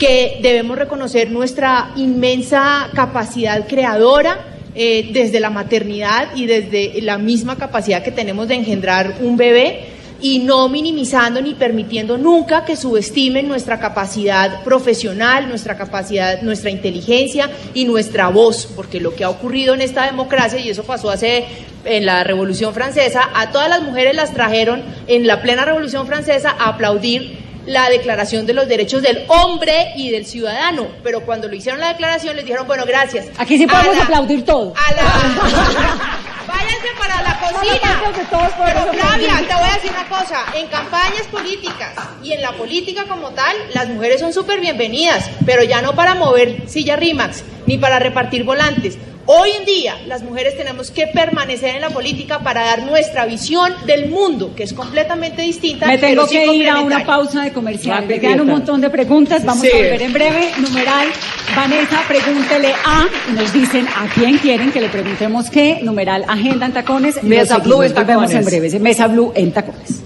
que 0.04 0.40
debemos 0.42 0.78
reconocer 0.78 1.32
nuestra 1.32 1.92
inmensa 1.96 2.90
capacidad 2.94 3.66
creadora 3.70 4.38
eh, 4.76 5.12
desde 5.14 5.40
la 5.40 5.50
maternidad 5.50 6.36
y 6.36 6.46
desde 6.46 7.02
la 7.04 7.18
misma 7.18 7.56
capacidad 7.56 8.04
que 8.04 8.12
tenemos 8.12 8.50
de 8.50 8.56
engendrar 8.56 9.20
un 9.22 9.38
bebé 9.38 9.86
y 10.20 10.40
no 10.40 10.68
minimizando 10.68 11.42
ni 11.42 11.54
permitiendo 11.54 12.18
nunca 12.18 12.66
que 12.66 12.76
subestimen 12.76 13.48
nuestra 13.48 13.80
capacidad 13.80 14.62
profesional, 14.66 15.48
nuestra 15.48 15.78
capacidad, 15.78 16.42
nuestra 16.42 16.70
inteligencia 16.70 17.50
y 17.74 17.86
nuestra 17.86 18.28
voz, 18.28 18.68
porque 18.76 19.00
lo 19.00 19.16
que 19.16 19.24
ha 19.24 19.30
ocurrido 19.30 19.74
en 19.74 19.80
esta 19.80 20.06
democracia, 20.06 20.60
y 20.60 20.70
eso 20.70 20.84
pasó 20.84 21.12
hace 21.12 21.46
en 21.86 22.06
la 22.06 22.26
Revolución 22.26 22.74
Francesa, 22.74 23.30
a 23.34 23.52
todas 23.52 23.70
las 23.70 23.82
mujeres 23.84 24.18
las 24.18 24.34
trajeron 24.34 24.84
en 25.08 25.28
la 25.28 25.42
plena 25.42 25.64
Revolución 25.64 26.08
Francesa 26.08 26.54
a 26.60 26.68
aplaudir 26.72 27.53
la 27.66 27.90
declaración 27.90 28.46
de 28.46 28.54
los 28.54 28.68
derechos 28.68 29.02
del 29.02 29.24
hombre 29.28 29.94
y 29.96 30.10
del 30.12 30.26
ciudadano, 30.26 30.88
pero 31.04 31.22
cuando 31.22 31.48
lo 31.48 31.56
hicieron 31.56 31.80
la 31.80 31.90
declaración 31.90 32.36
les 32.36 32.46
dijeron, 32.46 32.68
bueno, 32.68 32.84
gracias. 32.86 33.28
Aquí 33.38 33.58
sí 33.58 33.64
A 33.64 33.68
podemos 33.68 33.98
la- 33.98 34.04
aplaudir 34.04 34.44
todo. 34.46 34.74
a 34.76 34.92
la... 34.94 35.04
Váyanse 36.48 36.88
para 37.00 37.22
la 37.22 37.40
cocina. 37.40 38.02
Pero 38.66 38.94
Flavia, 38.94 39.38
te 39.48 39.54
voy 39.56 39.70
a 39.70 39.74
decir 39.76 39.92
una 39.92 40.08
cosa. 40.10 40.46
En 40.56 40.68
campañas 40.68 41.24
políticas 41.32 41.94
y 42.22 42.34
en 42.34 42.42
la 42.42 42.52
política 42.52 43.06
como 43.08 43.30
tal, 43.32 43.56
las 43.74 43.88
mujeres 43.88 44.20
son 44.20 44.34
súper 44.34 44.60
bienvenidas, 44.60 45.30
pero 45.46 45.64
ya 45.64 45.82
no 45.82 45.96
para 45.96 46.16
mover 46.16 46.70
silla 46.70 46.96
RIMAX 46.98 47.44
ni 47.66 47.78
para 47.78 48.00
repartir 48.00 48.44
volantes. 48.44 48.98
Hoy 49.26 49.52
en 49.58 49.66
día 49.66 49.96
las 50.06 50.22
mujeres 50.22 50.58
tenemos 50.58 50.92
que 50.92 51.08
permanecer 51.08 51.76
en 51.76 51.82
la 51.82 51.90
política 51.92 52.40
para 52.40 52.66
dar 52.66 52.84
nuestra 52.84 53.26
visión 53.26 53.72
del 53.86 54.10
mundo, 54.10 54.54
que 54.54 54.64
es 54.64 54.74
completamente 54.74 55.42
distinta. 55.44 55.88
Me 55.88 55.98
tengo 55.98 56.26
pero 56.26 56.28
sí 56.28 56.36
que 56.36 56.56
ir 56.58 56.70
a 56.70 56.82
una 56.82 57.06
pausa 57.06 57.44
de 57.44 57.54
comercial. 57.54 58.06
Me 58.06 58.20
quedan 58.20 58.42
un 58.42 58.48
montón 58.48 58.82
de 58.82 58.90
preguntas. 58.90 59.46
Vamos 59.46 59.62
Sí. 59.64 59.70
a 59.74 59.78
volver 59.78 60.02
en 60.02 60.12
breve. 60.14 60.52
Numeral, 60.60 61.08
Vanessa, 61.56 62.02
pregúntele 62.06 62.74
a. 62.74 63.06
Y 63.30 63.32
nos 63.34 63.54
dicen 63.54 63.88
a 63.88 64.08
quién 64.14 64.38
quieren 64.40 64.74
que 64.74 64.82
le 64.82 64.90
preguntemos 64.90 65.50
qué. 65.50 65.80
Numeral, 65.82 66.26
agenda 66.28 66.66
en 66.66 66.74
tacones. 66.74 67.24
Mesa 67.24 67.60
Blue 67.60 67.82
en 67.84 67.94
tacones. 67.94 68.32
en 68.34 68.44
breve. 68.44 68.80
Mesa 68.80 69.08
Blue 69.08 69.32
en 69.36 69.54
tacones. 69.54 70.02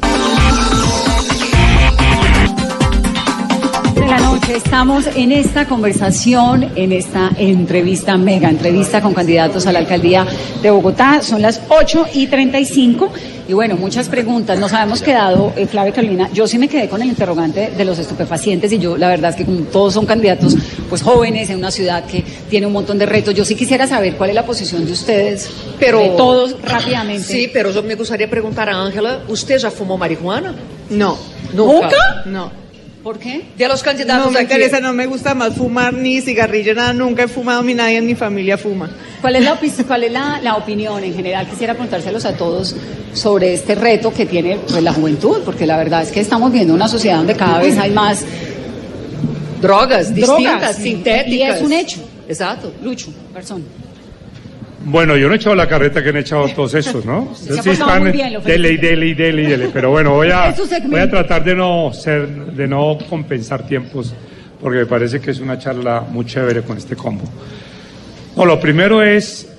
De 4.00 4.06
la 4.08 4.18
noche 4.20 4.56
estamos 4.56 5.08
en 5.16 5.32
esta 5.32 5.66
conversación, 5.66 6.72
en 6.76 6.92
esta 6.92 7.32
entrevista, 7.38 8.18
mega 8.18 8.50
entrevista 8.50 9.02
con 9.02 9.14
candidatos 9.14 9.66
a 9.68 9.72
la 9.72 9.80
alcaldía 9.80 10.26
de 10.62 10.70
Bogotá. 10.70 11.22
Son 11.22 11.42
las 11.42 11.62
8 11.70 12.08
y 12.14 12.28
35 12.28 13.10
y 13.48 13.54
bueno, 13.54 13.76
muchas 13.76 14.08
preguntas. 14.10 14.60
Nos 14.60 14.74
habíamos 14.74 15.02
quedado, 15.02 15.54
eh, 15.56 15.66
Flavia 15.68 15.94
Carolina, 15.94 16.30
yo 16.34 16.48
sí 16.48 16.58
me 16.58 16.68
quedé 16.68 16.88
con 16.90 17.02
el 17.02 17.08
interrogante 17.10 17.72
de 17.76 17.86
los 17.86 17.98
estupefacientes 17.98 18.72
y 18.72 18.80
yo 18.80 18.98
la 18.98 19.08
verdad 19.10 19.32
es 19.32 19.36
que 19.38 19.46
como 19.46 19.62
todos 19.62 19.94
son 19.94 20.06
candidatos 20.06 20.56
pues 20.90 21.02
jóvenes 21.02 21.50
en 21.50 21.58
una 21.58 21.72
ciudad 21.72 22.06
que 22.06 22.24
tiene 22.50 22.68
un 22.68 22.74
montón 22.74 22.98
de 22.98 23.06
retos, 23.06 23.34
yo 23.34 23.46
sí 23.46 23.56
quisiera 23.56 23.88
saber 23.88 24.16
cuál 24.16 24.30
es 24.30 24.36
la 24.36 24.46
posición 24.46 24.86
de 24.86 24.92
ustedes, 24.92 25.50
Pero- 25.80 26.00
de 26.00 26.10
todos 26.10 26.56
rápidamente. 26.64 27.24
Sí, 27.24 27.50
pero 27.52 27.72
yo 27.72 27.82
me 27.84 27.96
gustaría 27.96 28.30
preguntar 28.30 28.70
a 28.70 28.82
Ángela, 28.84 29.20
¿usted 29.28 29.58
ya 29.58 29.72
fumó 29.72 29.98
marihuana? 29.98 30.54
No. 30.90 31.18
¿Nunca? 31.54 32.24
No. 32.26 32.67
¿Por 33.08 33.20
qué? 33.20 33.41
De 33.58 33.70
los 33.70 33.84
candidatos 33.84 34.26
No 34.26 34.32
me 34.32 34.39
aquí. 34.39 34.52
interesa, 34.54 34.82
no 34.82 34.91
me 34.91 35.06
gusta 35.06 35.34
más 35.34 35.54
fumar 35.54 35.93
ni 35.93 36.20
cigarrillo, 36.20 36.76
nada, 36.76 36.91
nunca 36.91 37.24
he 37.24 37.30
fumado 37.30 37.63
ni 37.63 37.74
nadie 37.74 37.96
en 38.00 38.06
mi 38.06 38.15
familia 38.15 38.58
fuma. 38.58 38.89
¿Cuál 39.22 39.38
es, 39.38 39.46
la, 39.46 39.58
cuál 39.88 40.04
es 40.04 40.12
la, 40.12 40.41
la 40.43 40.56
opinión 40.58 41.02
en 41.02 41.13
general? 41.15 41.48
Quisiera 41.48 41.72
preguntárselos 41.74 42.26
a 42.26 42.34
todos 42.36 42.76
sobre 43.13 43.54
este 43.54 43.76
reto 43.76 44.12
que 44.13 44.26
tiene 44.26 44.58
pues, 44.58 44.84
la 44.84 44.91
juventud, 44.91 45.38
porque 45.46 45.65
la 45.65 45.78
verdad 45.78 46.02
es 46.04 46.12
que 46.12 46.20
estamos 46.20 46.52
viendo 46.52 46.74
una 46.74 46.89
sociedad 46.89 47.15
donde 47.15 47.38
cada 47.38 47.60
vez 47.60 47.78
hay 47.78 47.91
más 47.91 48.26
Drogas 49.62 50.13
distintas, 50.13 50.43
drogas 50.43 50.80
y- 50.80 50.84
sintéticas. 50.84 51.32
Y 51.32 51.41
es 51.43 51.62
un 51.62 51.72
hecho. 51.72 52.00
Exacto. 52.28 52.74
Lucho, 52.84 53.08
persona. 53.34 53.63
Bueno, 54.86 55.18
yo 55.18 55.28
no 55.28 55.34
he 55.34 55.38
echado 55.38 55.56
la 55.56 55.68
carreta 55.68 56.04
que 56.04 56.10
han 56.10 56.18
echado 56.18 56.48
todos 56.50 56.74
estos, 56.76 57.04
¿no? 57.04 57.34
Ha 57.34 57.63
portado 57.63 58.00
muy 58.00 58.12
bien, 58.12 58.42
dele 58.44 58.78
dele 58.78 59.16
dele 59.16 59.50
dele. 59.50 59.70
Pero 59.74 59.90
bueno, 59.90 60.13
voy 60.13 60.30
a, 60.30 60.54
voy 60.88 61.00
a 61.00 61.10
tratar 61.10 61.44
de 61.44 61.56
no 61.56 61.92
ser, 61.94 62.28
de 62.28 62.68
no 62.68 62.98
compensar 63.10 63.66
tiempos, 63.68 64.13
porque 64.62 64.80
me 64.80 64.86
parece 64.86 65.20
que 65.20 65.32
es 65.32 65.40
una 65.40 65.58
charla 65.58 66.02
muy 66.02 66.26
chévere 66.26 66.62
con 66.62 66.78
este 66.78 66.96
combo. 66.96 67.24
No, 68.36 68.46
lo 68.46 68.60
primero 68.60 69.02
es 69.02 69.52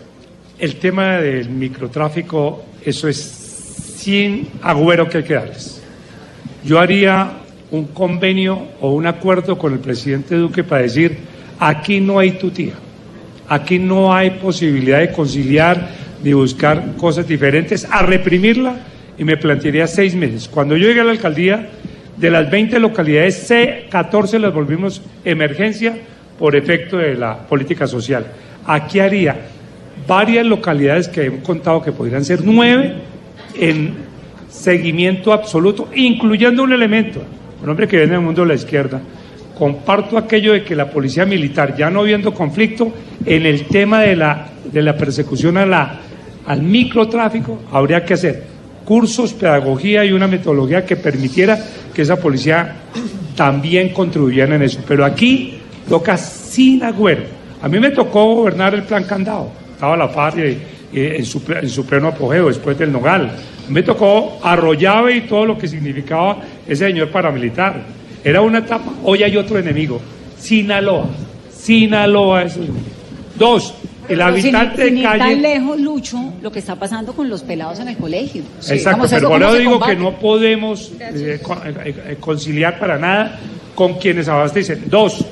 el 0.58 0.76
tema 0.76 1.16
del 1.18 1.50
microtráfico, 1.50 2.64
eso 2.84 3.08
es 3.08 3.48
sin 3.96 4.48
agüero 4.62 5.08
que 5.08 5.18
hay 5.18 5.24
que 5.24 5.34
darles. 5.34 5.82
Yo 6.64 6.78
haría 6.78 7.32
un 7.70 7.86
convenio 7.86 8.68
o 8.80 8.92
un 8.92 9.06
acuerdo 9.06 9.58
con 9.58 9.72
el 9.72 9.78
presidente 9.80 10.36
Duque 10.36 10.64
para 10.64 10.82
decir, 10.82 11.18
aquí 11.58 12.00
no 12.00 12.18
hay 12.18 12.32
tutía, 12.32 12.74
aquí 13.48 13.78
no 13.78 14.14
hay 14.14 14.30
posibilidad 14.30 15.00
de 15.00 15.12
conciliar 15.12 15.88
ni 16.22 16.32
buscar 16.32 16.96
cosas 16.96 17.26
diferentes, 17.26 17.86
a 17.90 18.02
reprimirla 18.02 18.76
y 19.16 19.24
me 19.24 19.36
plantearía 19.36 19.86
seis 19.86 20.14
meses. 20.14 20.48
Cuando 20.48 20.76
yo 20.76 20.88
llegué 20.88 21.00
a 21.00 21.04
la 21.04 21.12
alcaldía, 21.12 21.68
de 22.16 22.30
las 22.30 22.50
20 22.50 22.80
localidades, 22.80 23.46
C, 23.46 23.86
14 23.90 24.38
las 24.40 24.52
volvimos 24.52 25.00
emergencia 25.24 25.96
por 26.38 26.56
efecto 26.56 26.98
de 26.98 27.14
la 27.14 27.38
política 27.46 27.86
social. 27.86 28.26
Aquí 28.66 29.00
haría 29.00 29.36
varias 30.06 30.44
localidades 30.46 31.08
que 31.08 31.26
he 31.26 31.38
contado 31.42 31.82
que 31.82 31.92
podrían 31.92 32.24
ser 32.24 32.40
nueve 32.44 32.94
en 33.54 33.94
seguimiento 34.48 35.32
absoluto, 35.32 35.88
incluyendo 35.94 36.62
un 36.62 36.72
elemento, 36.72 37.22
un 37.62 37.68
hombre 37.68 37.86
que 37.86 37.96
viene 37.96 38.12
del 38.12 38.22
mundo 38.22 38.42
de 38.42 38.48
la 38.48 38.54
izquierda. 38.54 39.00
Comparto 39.58 40.16
aquello 40.16 40.52
de 40.52 40.62
que 40.62 40.76
la 40.76 40.88
policía 40.88 41.26
militar, 41.26 41.76
ya 41.76 41.90
no 41.90 42.04
viendo 42.04 42.32
conflicto, 42.32 42.92
en 43.26 43.44
el 43.44 43.66
tema 43.66 44.02
de 44.02 44.14
la, 44.14 44.46
de 44.72 44.82
la 44.82 44.96
persecución 44.96 45.58
a 45.58 46.00
al 46.46 46.62
microtráfico, 46.62 47.58
habría 47.72 48.04
que 48.04 48.14
hacer 48.14 48.44
cursos, 48.84 49.34
pedagogía 49.34 50.04
y 50.04 50.12
una 50.12 50.26
metodología 50.26 50.86
que 50.86 50.96
permitiera 50.96 51.58
que 51.92 52.02
esa 52.02 52.16
policía 52.16 52.76
también 53.36 53.90
contribuyera 53.90 54.56
en 54.56 54.62
eso. 54.62 54.80
Pero 54.88 55.04
aquí 55.04 55.58
toca 55.88 56.16
sin 56.16 56.82
agüero. 56.82 57.24
A 57.60 57.68
mí 57.68 57.78
me 57.78 57.90
tocó 57.90 58.34
gobernar 58.36 58.74
el 58.74 58.84
plan 58.84 59.04
candado. 59.04 59.50
Estaba 59.74 59.96
la 59.96 60.08
FARC 60.08 60.38
y 60.92 61.00
en, 61.00 61.24
su, 61.24 61.42
en 61.48 61.68
su 61.68 61.84
pleno 61.84 62.08
apogeo 62.08 62.48
después 62.48 62.78
del 62.78 62.90
Nogal. 62.90 63.30
Me 63.68 63.82
tocó 63.82 64.38
Arroyave 64.42 65.16
y 65.16 65.20
todo 65.22 65.44
lo 65.44 65.58
que 65.58 65.68
significaba 65.68 66.38
ese 66.66 66.86
señor 66.86 67.10
paramilitar. 67.10 67.97
Era 68.28 68.42
una 68.42 68.58
etapa. 68.58 68.92
Hoy 69.04 69.22
hay 69.22 69.38
otro 69.38 69.58
enemigo. 69.58 70.02
Sinaloa. 70.38 71.06
Sinaloa 71.50 72.42
es 72.42 72.56
el 72.56 72.64
enemigo. 72.64 72.86
Dos, 73.38 73.72
el 74.06 74.20
habitante 74.20 74.84
sin 74.84 74.94
de 74.96 75.00
ir 75.00 75.06
tan 75.06 75.18
calle... 75.18 75.36
lejos, 75.36 75.80
Lucho, 75.80 76.34
lo 76.42 76.52
que 76.52 76.58
está 76.58 76.76
pasando 76.76 77.14
con 77.14 77.30
los 77.30 77.42
pelados 77.42 77.80
en 77.80 77.88
el 77.88 77.96
colegio. 77.96 78.42
Exacto, 78.58 79.06
Digamos, 79.06 79.10
pero 79.10 79.18
¿eso 79.18 79.28
por 79.28 79.38
cómo 79.38 79.44
eso 79.44 79.52
se 79.54 79.58
digo 79.60 79.70
combate? 79.72 79.92
que 79.94 80.02
no 80.02 80.18
podemos 80.18 80.92
eh, 81.00 81.40
eh, 81.40 81.94
eh, 82.06 82.16
conciliar 82.20 82.78
para 82.78 82.98
nada 82.98 83.38
con 83.74 83.94
quienes 83.94 84.28
abastecen. 84.28 84.84
Dos, 84.90 85.24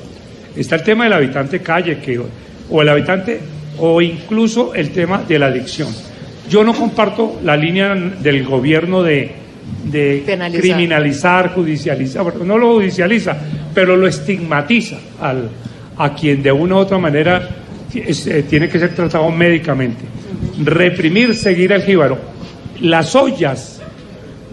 está 0.55 0.77
el 0.77 0.83
tema 0.83 1.03
del 1.03 1.13
habitante 1.13 1.59
calle, 1.59 1.99
que, 1.99 2.19
o 2.19 2.81
el 2.81 2.89
habitante, 2.89 3.39
o 3.77 4.01
incluso 4.01 4.73
el 4.73 4.89
tema 4.89 5.21
de 5.21 5.37
la 5.37 5.47
adicción. 5.47 5.89
Yo 6.49 6.63
no 6.63 6.73
comparto 6.73 7.39
la 7.43 7.55
línea 7.55 7.93
del 7.93 8.43
gobierno 8.43 9.03
de, 9.03 9.46
de 9.85 10.23
Penalizar. 10.25 10.61
criminalizar, 10.61 11.53
judicializar, 11.53 12.23
bueno, 12.23 12.43
no 12.43 12.57
lo 12.57 12.73
judicializa, 12.75 13.37
pero 13.73 13.95
lo 13.95 14.07
estigmatiza 14.07 14.97
al, 15.21 15.49
a 15.97 16.13
quien 16.13 16.43
de 16.43 16.51
una 16.51 16.75
u 16.75 16.77
otra 16.79 16.97
manera 16.97 17.47
es- 17.93 18.27
eh, 18.27 18.43
tiene 18.49 18.67
que 18.69 18.79
ser 18.79 18.93
tratado 18.95 19.29
médicamente. 19.31 20.03
Reprimir, 20.63 21.35
seguir 21.35 21.73
al 21.73 21.83
jíbaro. 21.83 22.17
Las 22.81 23.15
ollas, 23.15 23.81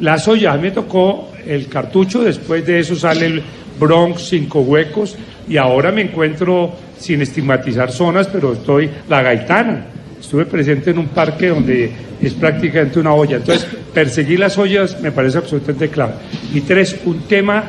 las 0.01 0.27
ollas, 0.29 0.55
a 0.55 0.57
mí 0.57 0.62
me 0.65 0.71
tocó 0.71 1.31
el 1.47 1.67
cartucho, 1.69 2.23
después 2.23 2.65
de 2.67 2.81
eso 2.81 2.95
sale 2.97 3.27
el 3.27 3.43
Bronx, 3.79 4.29
cinco 4.29 4.61
huecos, 4.61 5.17
y 5.49 5.57
ahora 5.57 5.91
me 5.93 6.03
encuentro 6.03 6.73
sin 6.99 7.21
estigmatizar 7.23 7.91
zonas, 7.93 8.29
pero 8.29 8.53
estoy 8.53 8.89
la 9.09 9.21
gaitana. 9.23 9.87
Estuve 10.25 10.47
presente 10.47 10.91
en 10.91 10.99
un 10.99 11.09
parque 11.09 11.49
donde 11.49 11.93
es 12.18 12.33
prácticamente 12.33 12.99
una 12.99 13.12
olla. 13.12 13.37
Entonces, 13.37 13.68
perseguir 13.93 14.41
las 14.41 14.57
ollas 14.57 14.99
me 15.03 15.12
parece 15.12 15.37
absolutamente 15.37 15.91
clave. 15.91 16.14
Y 16.55 16.62
tres, 16.62 16.97
un 17.05 17.25
tema 17.25 17.64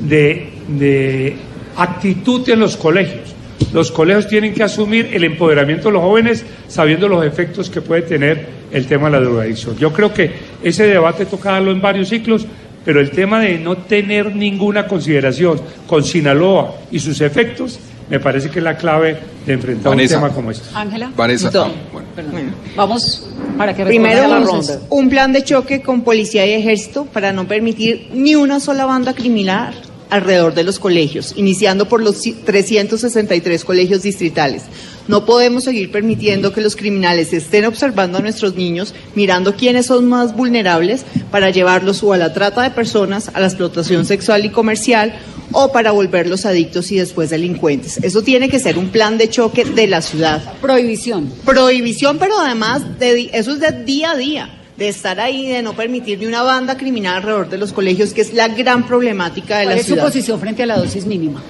de, 0.00 1.36
actitud 1.76 2.48
en 2.48 2.60
los 2.60 2.78
colegios. 2.78 3.34
Los 3.74 3.92
colegios 3.92 4.26
tienen 4.26 4.54
que 4.54 4.62
asumir 4.62 5.10
el 5.12 5.22
empoderamiento 5.22 5.88
de 5.88 5.92
los 5.92 6.02
jóvenes 6.02 6.46
sabiendo 6.66 7.08
los 7.08 7.26
efectos 7.26 7.68
que 7.68 7.82
puede 7.82 8.02
tener 8.02 8.46
el 8.72 8.86
tema 8.86 9.10
de 9.10 9.12
la 9.12 9.20
drogadicción. 9.20 9.76
Yo 9.76 9.92
creo 9.92 10.12
que 10.14 10.32
ese 10.62 10.86
debate 10.86 11.26
toca 11.26 11.52
darlo 11.52 11.72
en 11.72 11.82
varios 11.82 12.08
ciclos, 12.08 12.46
pero 12.86 13.00
el 13.00 13.10
tema 13.10 13.38
de 13.40 13.58
no 13.58 13.76
tener 13.76 14.34
ninguna 14.34 14.86
consideración 14.86 15.60
con 15.86 16.02
Sinaloa 16.02 16.74
y 16.90 17.00
sus 17.00 17.20
efectos 17.20 17.78
me 18.10 18.20
parece 18.20 18.50
que 18.50 18.58
es 18.58 18.64
la 18.64 18.76
clave 18.76 19.18
de 19.46 19.52
enfrentar 19.52 19.90
Vanessa. 19.90 20.16
un 20.16 20.22
tema 20.22 20.34
como 20.34 20.50
este. 20.50 20.68
Ángela, 20.74 21.12
Vanessa, 21.16 21.50
ah, 21.54 21.68
bueno. 21.92 22.08
perdón. 22.14 22.54
vamos 22.76 23.26
para 23.56 23.74
que 23.74 23.84
Primero, 23.84 24.26
la 24.28 24.40
ronda. 24.40 24.80
un 24.90 25.08
plan 25.08 25.32
de 25.32 25.42
choque 25.44 25.82
con 25.82 26.02
policía 26.02 26.46
y 26.46 26.52
ejército 26.52 27.04
para 27.06 27.32
no 27.32 27.46
permitir 27.46 28.08
ni 28.14 28.34
una 28.34 28.60
sola 28.60 28.84
banda 28.86 29.14
criminal 29.14 29.74
alrededor 30.10 30.54
de 30.54 30.64
los 30.64 30.78
colegios, 30.78 31.34
iniciando 31.36 31.86
por 31.86 32.02
los 32.02 32.24
ci- 32.24 32.34
363 32.44 33.62
colegios 33.64 34.02
distritales. 34.02 34.62
No 35.08 35.24
podemos 35.24 35.64
seguir 35.64 35.90
permitiendo 35.90 36.52
que 36.52 36.60
los 36.60 36.76
criminales 36.76 37.32
estén 37.32 37.64
observando 37.64 38.18
a 38.18 38.20
nuestros 38.20 38.54
niños, 38.54 38.94
mirando 39.14 39.54
quiénes 39.54 39.86
son 39.86 40.06
más 40.06 40.36
vulnerables 40.36 41.04
para 41.30 41.50
llevarlos 41.50 42.02
o 42.02 42.12
a 42.12 42.18
la 42.18 42.34
trata 42.34 42.62
de 42.62 42.70
personas, 42.70 43.30
a 43.32 43.40
la 43.40 43.46
explotación 43.46 44.04
sexual 44.04 44.44
y 44.44 44.50
comercial 44.50 45.14
o 45.52 45.72
para 45.72 45.92
volverlos 45.92 46.44
adictos 46.44 46.92
y 46.92 46.98
después 46.98 47.30
delincuentes. 47.30 47.98
Eso 48.02 48.22
tiene 48.22 48.50
que 48.50 48.58
ser 48.58 48.76
un 48.76 48.90
plan 48.90 49.16
de 49.16 49.30
choque 49.30 49.64
de 49.64 49.86
la 49.86 50.02
ciudad. 50.02 50.42
Prohibición. 50.60 51.32
Prohibición, 51.44 52.18
pero 52.18 52.38
además 52.38 52.98
de, 52.98 53.30
eso 53.32 53.52
es 53.52 53.60
de 53.60 53.84
día 53.84 54.10
a 54.10 54.16
día, 54.16 54.60
de 54.76 54.88
estar 54.88 55.20
ahí, 55.20 55.48
de 55.48 55.62
no 55.62 55.72
permitir 55.72 56.18
ni 56.18 56.26
una 56.26 56.42
banda 56.42 56.76
criminal 56.76 57.16
alrededor 57.16 57.48
de 57.48 57.56
los 57.56 57.72
colegios, 57.72 58.12
que 58.12 58.20
es 58.20 58.34
la 58.34 58.48
gran 58.48 58.86
problemática 58.86 59.56
de 59.58 59.64
¿Cuál 59.64 59.74
la 59.74 59.80
es 59.80 59.86
su 59.86 59.94
ciudad. 59.94 60.04
posición 60.04 60.38
frente 60.38 60.62
a 60.62 60.66
la 60.66 60.76
dosis 60.76 61.06
mínima? 61.06 61.42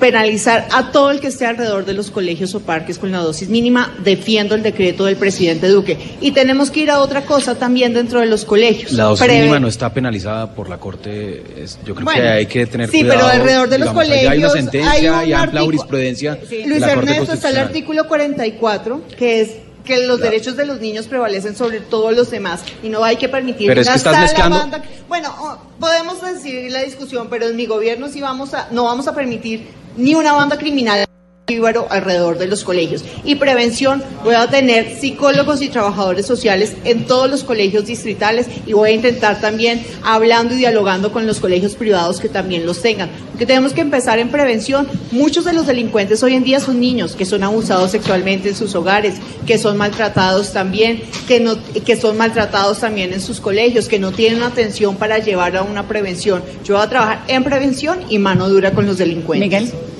Penalizar 0.00 0.66
a 0.72 0.90
todo 0.92 1.10
el 1.10 1.20
que 1.20 1.28
esté 1.28 1.46
alrededor 1.46 1.84
de 1.84 1.92
los 1.94 2.10
colegios 2.10 2.54
o 2.54 2.60
parques 2.60 2.98
con 2.98 3.10
la 3.12 3.18
dosis 3.18 3.48
mínima, 3.48 3.94
defiendo 4.02 4.54
el 4.54 4.62
decreto 4.62 5.04
del 5.04 5.16
presidente 5.16 5.68
Duque. 5.68 5.96
Y 6.20 6.32
tenemos 6.32 6.70
que 6.70 6.80
ir 6.80 6.90
a 6.90 7.00
otra 7.00 7.24
cosa 7.24 7.54
también 7.56 7.94
dentro 7.94 8.20
de 8.20 8.26
los 8.26 8.44
colegios. 8.44 8.92
La 8.92 9.04
dosis 9.04 9.26
Preve- 9.26 9.38
mínima 9.40 9.60
no 9.60 9.68
está 9.68 9.92
penalizada 9.92 10.54
por 10.54 10.68
la 10.68 10.78
Corte. 10.78 11.42
yo 11.84 11.94
creo 11.94 12.04
Bueno, 12.04 12.20
que 12.22 12.28
hay 12.28 12.46
que 12.46 12.66
tener 12.66 12.90
sí, 12.90 13.00
cuidado. 13.00 13.20
pero 13.20 13.30
alrededor 13.32 13.68
de 13.68 13.78
los 13.78 13.88
allá 13.88 14.00
Hay 14.02 14.08
una 14.08 14.48
colegios 14.48 14.52
sentencia 14.52 14.90
hay 14.90 15.08
un 15.24 15.28
y 15.28 15.32
amplia 15.32 15.62
jurisprudencia 15.62 16.38
Sí. 16.48 16.56
de 16.58 16.66
Luis 16.66 16.82
Ernesto, 16.82 17.32
está 17.32 17.50
el 17.50 17.56
artículo 17.58 18.06
44, 18.08 19.02
que 19.16 19.40
es 19.40 19.50
que 19.84 20.06
los 20.06 20.18
derechos 20.20 20.56
de 20.56 20.66
los 20.66 20.80
niños 20.80 21.06
prevalecen 21.06 21.54
sobre 21.54 21.80
todos 21.80 22.14
los 22.16 22.30
demás 22.30 22.62
y 22.82 22.88
no 22.88 23.04
hay 23.04 23.16
que 23.16 23.28
permitir 23.28 23.68
Pero 23.68 23.80
es 23.82 23.88
que 23.88 23.94
estás 23.94 24.18
mezclando- 24.18 24.58
banda- 24.58 24.82
Bueno, 25.08 25.34
oh, 25.38 25.58
podemos 25.78 26.20
decidir 26.22 26.70
la 26.72 26.82
discusión, 26.82 27.28
pero 27.28 27.46
en 27.46 27.54
mi 27.56 27.66
gobierno 27.66 28.08
sí 28.08 28.20
vamos 28.20 28.54
a, 28.54 28.68
no 28.70 28.84
vamos 28.84 29.06
a 29.08 29.14
permitir 29.14 29.68
ni 29.96 30.14
una 30.14 30.32
banda 30.32 30.56
criminal 30.58 31.03
íbaro 31.46 31.86
alrededor 31.90 32.38
de 32.38 32.46
los 32.46 32.64
colegios. 32.64 33.04
Y 33.22 33.34
prevención, 33.34 34.02
voy 34.22 34.34
a 34.34 34.46
tener 34.46 34.98
psicólogos 34.98 35.60
y 35.60 35.68
trabajadores 35.68 36.24
sociales 36.24 36.74
en 36.84 37.06
todos 37.06 37.30
los 37.30 37.44
colegios 37.44 37.84
distritales 37.84 38.46
y 38.66 38.72
voy 38.72 38.90
a 38.90 38.92
intentar 38.92 39.42
también 39.42 39.84
hablando 40.02 40.54
y 40.54 40.58
dialogando 40.58 41.12
con 41.12 41.26
los 41.26 41.40
colegios 41.40 41.74
privados 41.74 42.18
que 42.18 42.30
también 42.30 42.64
los 42.64 42.80
tengan. 42.80 43.10
Porque 43.30 43.44
tenemos 43.44 43.74
que 43.74 43.82
empezar 43.82 44.18
en 44.18 44.30
prevención. 44.30 44.88
Muchos 45.12 45.44
de 45.44 45.52
los 45.52 45.66
delincuentes 45.66 46.22
hoy 46.22 46.32
en 46.32 46.44
día 46.44 46.60
son 46.60 46.80
niños 46.80 47.14
que 47.14 47.26
son 47.26 47.44
abusados 47.44 47.90
sexualmente 47.90 48.48
en 48.48 48.56
sus 48.56 48.74
hogares, 48.74 49.16
que 49.46 49.58
son 49.58 49.76
maltratados 49.76 50.54
también, 50.54 51.02
que, 51.28 51.40
no, 51.40 51.58
que 51.84 51.96
son 51.96 52.16
maltratados 52.16 52.78
también 52.80 53.12
en 53.12 53.20
sus 53.20 53.40
colegios, 53.40 53.88
que 53.88 53.98
no 53.98 54.12
tienen 54.12 54.42
atención 54.42 54.96
para 54.96 55.18
llevar 55.18 55.58
a 55.58 55.62
una 55.62 55.86
prevención. 55.86 56.42
Yo 56.64 56.76
voy 56.76 56.84
a 56.84 56.88
trabajar 56.88 57.24
en 57.28 57.44
prevención 57.44 57.98
y 58.08 58.18
mano 58.18 58.48
dura 58.48 58.70
con 58.70 58.86
los 58.86 58.96
delincuentes. 58.96 59.62
Miguel. 59.62 59.93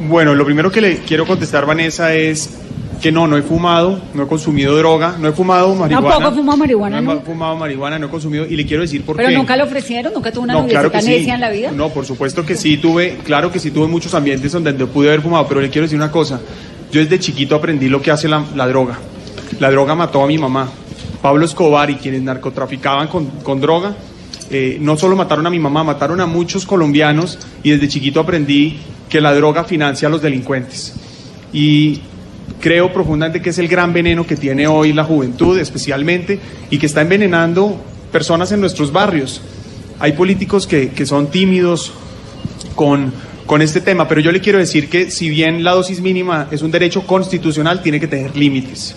Bueno, 0.00 0.34
lo 0.34 0.44
primero 0.44 0.70
que 0.70 0.80
le 0.80 0.98
quiero 0.98 1.26
contestar, 1.26 1.66
Vanessa, 1.66 2.14
es 2.14 2.50
que 3.02 3.12
no, 3.12 3.26
no 3.28 3.36
he 3.36 3.42
fumado, 3.42 4.00
no 4.14 4.24
he 4.24 4.26
consumido 4.26 4.76
droga, 4.76 5.16
no 5.18 5.28
he 5.28 5.32
fumado 5.32 5.74
marihuana. 5.74 6.08
Tampoco 6.10 6.34
fumó 6.36 6.56
marihuana, 6.56 7.00
No 7.00 7.12
he 7.12 7.14
¿no? 7.16 7.20
fumado 7.20 7.56
marihuana, 7.56 7.98
no 7.98 8.06
he 8.06 8.10
consumido, 8.10 8.44
y 8.46 8.56
le 8.56 8.66
quiero 8.66 8.82
decir 8.82 9.02
por 9.02 9.16
Pero 9.16 9.28
qué. 9.28 9.34
nunca 9.36 9.56
le 9.56 9.62
ofrecieron, 9.62 10.12
nunca 10.12 10.32
tuvo 10.32 10.44
una 10.44 10.54
No, 10.54 10.66
claro 10.66 10.90
que 10.90 11.00
sí. 11.02 11.28
en 11.28 11.40
la 11.40 11.50
vida. 11.50 11.70
No, 11.72 11.88
por 11.90 12.04
supuesto 12.04 12.44
que 12.44 12.56
sí 12.56 12.76
tuve, 12.78 13.18
claro 13.24 13.52
que 13.52 13.58
sí 13.60 13.70
tuve 13.70 13.86
muchos 13.86 14.14
ambientes 14.14 14.50
donde 14.52 14.72
pude 14.86 15.08
haber 15.08 15.20
fumado, 15.22 15.46
pero 15.46 15.60
le 15.60 15.70
quiero 15.70 15.84
decir 15.86 15.96
una 15.98 16.10
cosa. 16.10 16.40
Yo 16.90 17.00
desde 17.00 17.18
chiquito 17.20 17.54
aprendí 17.54 17.88
lo 17.88 18.00
que 18.02 18.10
hace 18.10 18.28
la, 18.28 18.44
la 18.56 18.66
droga. 18.66 18.98
La 19.60 19.70
droga 19.70 19.94
mató 19.94 20.22
a 20.22 20.26
mi 20.26 20.38
mamá. 20.38 20.68
Pablo 21.22 21.44
Escobar 21.44 21.90
y 21.90 21.96
quienes 21.96 22.22
narcotraficaban 22.22 23.08
con, 23.08 23.26
con 23.42 23.60
droga, 23.60 23.94
eh, 24.50 24.78
no 24.80 24.96
solo 24.96 25.14
mataron 25.16 25.46
a 25.46 25.50
mi 25.50 25.58
mamá, 25.58 25.84
mataron 25.84 26.20
a 26.20 26.26
muchos 26.26 26.64
colombianos 26.64 27.38
y 27.62 27.70
desde 27.70 27.88
chiquito 27.88 28.20
aprendí 28.20 28.78
que 29.08 29.20
la 29.20 29.34
droga 29.34 29.64
financia 29.64 30.08
a 30.08 30.10
los 30.10 30.22
delincuentes. 30.22 30.94
Y 31.52 32.00
creo 32.60 32.92
profundamente 32.92 33.40
que 33.40 33.50
es 33.50 33.58
el 33.58 33.68
gran 33.68 33.92
veneno 33.92 34.26
que 34.26 34.36
tiene 34.36 34.66
hoy 34.66 34.92
la 34.92 35.04
juventud 35.04 35.58
especialmente 35.58 36.38
y 36.70 36.78
que 36.78 36.86
está 36.86 37.02
envenenando 37.02 37.80
personas 38.12 38.52
en 38.52 38.60
nuestros 38.60 38.92
barrios. 38.92 39.40
Hay 39.98 40.12
políticos 40.12 40.66
que, 40.66 40.90
que 40.90 41.06
son 41.06 41.30
tímidos 41.30 41.92
con, 42.74 43.12
con 43.46 43.62
este 43.62 43.80
tema, 43.80 44.06
pero 44.06 44.20
yo 44.20 44.30
le 44.30 44.40
quiero 44.40 44.58
decir 44.58 44.88
que 44.88 45.10
si 45.10 45.28
bien 45.28 45.64
la 45.64 45.72
dosis 45.72 46.00
mínima 46.00 46.48
es 46.50 46.62
un 46.62 46.70
derecho 46.70 47.06
constitucional, 47.06 47.82
tiene 47.82 48.00
que 48.00 48.06
tener 48.06 48.36
límites. 48.36 48.94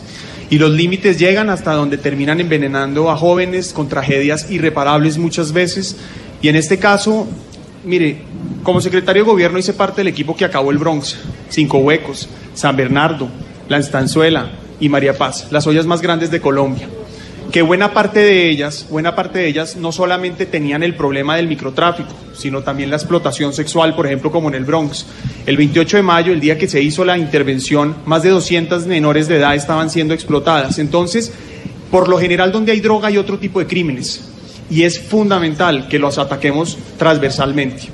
Y 0.50 0.58
los 0.58 0.72
límites 0.72 1.18
llegan 1.18 1.50
hasta 1.50 1.72
donde 1.72 1.98
terminan 1.98 2.42
envenenando 2.42 3.10
a 3.10 3.16
jóvenes 3.16 3.72
con 3.72 3.88
tragedias 3.88 4.52
irreparables 4.52 5.18
muchas 5.18 5.54
veces. 5.54 5.96
Y 6.42 6.50
en 6.50 6.58
este 6.58 6.78
caso, 6.78 7.26
mire, 7.84 8.22
como 8.64 8.82
secretario 8.82 9.24
de 9.24 9.30
gobierno 9.30 9.58
hice 9.58 9.74
parte 9.74 10.02
del 10.02 10.08
equipo 10.08 10.36
que 10.36 10.46
acabó 10.46 10.72
el 10.72 10.78
Bronx, 10.78 11.18
Cinco 11.50 11.80
Huecos, 11.80 12.30
San 12.54 12.76
Bernardo, 12.76 13.28
La 13.70 13.78
Estanzuela 13.78 14.52
y 14.80 14.90
María 14.90 15.18
Paz, 15.18 15.48
las 15.52 15.68
ollas 15.68 15.86
más 15.86 16.02
grandes 16.02 16.32
de 16.32 16.42
Colombia 16.42 16.88
que 17.52 17.62
buena 17.62 17.94
parte 17.94 18.22
de 18.22 18.50
ellas, 18.50 18.88
buena 18.90 19.14
parte 19.14 19.40
de 19.40 19.48
ellas 19.48 19.76
no 19.76 19.92
solamente 19.92 20.46
tenían 20.46 20.84
el 20.84 20.96
problema 20.96 21.36
del 21.36 21.48
microtráfico, 21.48 22.14
sino 22.34 22.64
también 22.64 22.90
la 22.90 22.96
explotación 22.96 23.54
sexual, 23.54 23.94
por 23.94 24.06
ejemplo, 24.06 24.32
como 24.32 24.48
en 24.48 24.56
el 24.56 24.64
Bronx. 24.64 25.06
El 25.46 25.58
28 25.58 25.98
de 25.98 26.04
mayo, 26.04 26.32
el 26.32 26.40
día 26.40 26.58
que 26.58 26.70
se 26.70 26.82
hizo 26.82 27.04
la 27.04 27.18
intervención, 27.18 27.98
más 28.06 28.24
de 28.24 28.30
200 28.30 28.88
menores 28.88 29.28
de 29.28 29.38
edad 29.38 29.54
estaban 29.54 29.90
siendo 29.90 30.14
explotadas. 30.14 30.80
Entonces, 30.80 31.34
por 31.90 32.08
lo 32.08 32.18
general, 32.18 32.54
donde 32.54 32.72
hay 32.72 32.80
droga 32.80 33.10
hay 33.10 33.18
otro 33.18 33.38
tipo 33.38 33.60
de 33.60 33.68
crímenes 33.68 34.31
y 34.72 34.84
es 34.84 35.00
fundamental 35.00 35.90
que 35.90 36.00
los 36.00 36.18
ataquemos 36.18 36.78
transversalmente. 36.98 37.90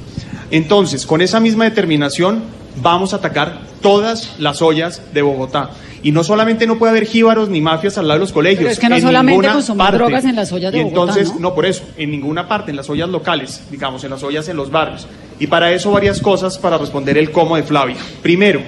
Entonces, 0.51 1.05
con 1.05 1.21
esa 1.21 1.39
misma 1.39 1.65
determinación, 1.65 2.43
vamos 2.82 3.13
a 3.13 3.17
atacar 3.17 3.61
todas 3.82 4.36
las 4.38 4.61
ollas 4.61 5.01
de 5.13 5.23
Bogotá. 5.23 5.71
Y 6.03 6.11
no 6.11 6.23
solamente 6.23 6.67
no 6.67 6.78
puede 6.78 6.91
haber 6.91 7.05
jíbaros 7.07 7.49
ni 7.49 7.59
mafias 7.59 7.97
al 7.97 8.07
lado 8.07 8.19
de 8.19 8.25
los 8.25 8.32
colegios. 8.32 8.59
Pero 8.59 8.69
es 8.69 8.80
que 8.80 8.88
no 8.88 8.95
en 8.95 9.01
solamente 9.01 9.49
parte. 9.75 9.97
drogas 9.97 10.23
en 10.25 10.36
las 10.36 10.51
ollas 10.51 10.71
de 10.71 10.80
y 10.80 10.84
Bogotá, 10.84 11.01
entonces, 11.01 11.34
¿no? 11.34 11.39
no 11.39 11.55
por 11.55 11.65
eso, 11.65 11.84
en 11.97 12.11
ninguna 12.11 12.47
parte, 12.47 12.69
en 12.69 12.78
las 12.78 12.89
ollas 12.89 13.09
locales, 13.09 13.63
digamos, 13.71 14.03
en 14.03 14.11
las 14.11 14.21
ollas 14.21 14.47
en 14.47 14.55
los 14.55 14.69
barrios. 14.69 15.07
Y 15.39 15.47
para 15.47 15.71
eso 15.71 15.91
varias 15.91 16.21
cosas 16.21 16.59
para 16.59 16.78
responder 16.78 17.17
el 17.17 17.32
cómo 17.32 17.55
de 17.55 17.63
Flavia. 17.63 17.97
Primero, 18.21 18.61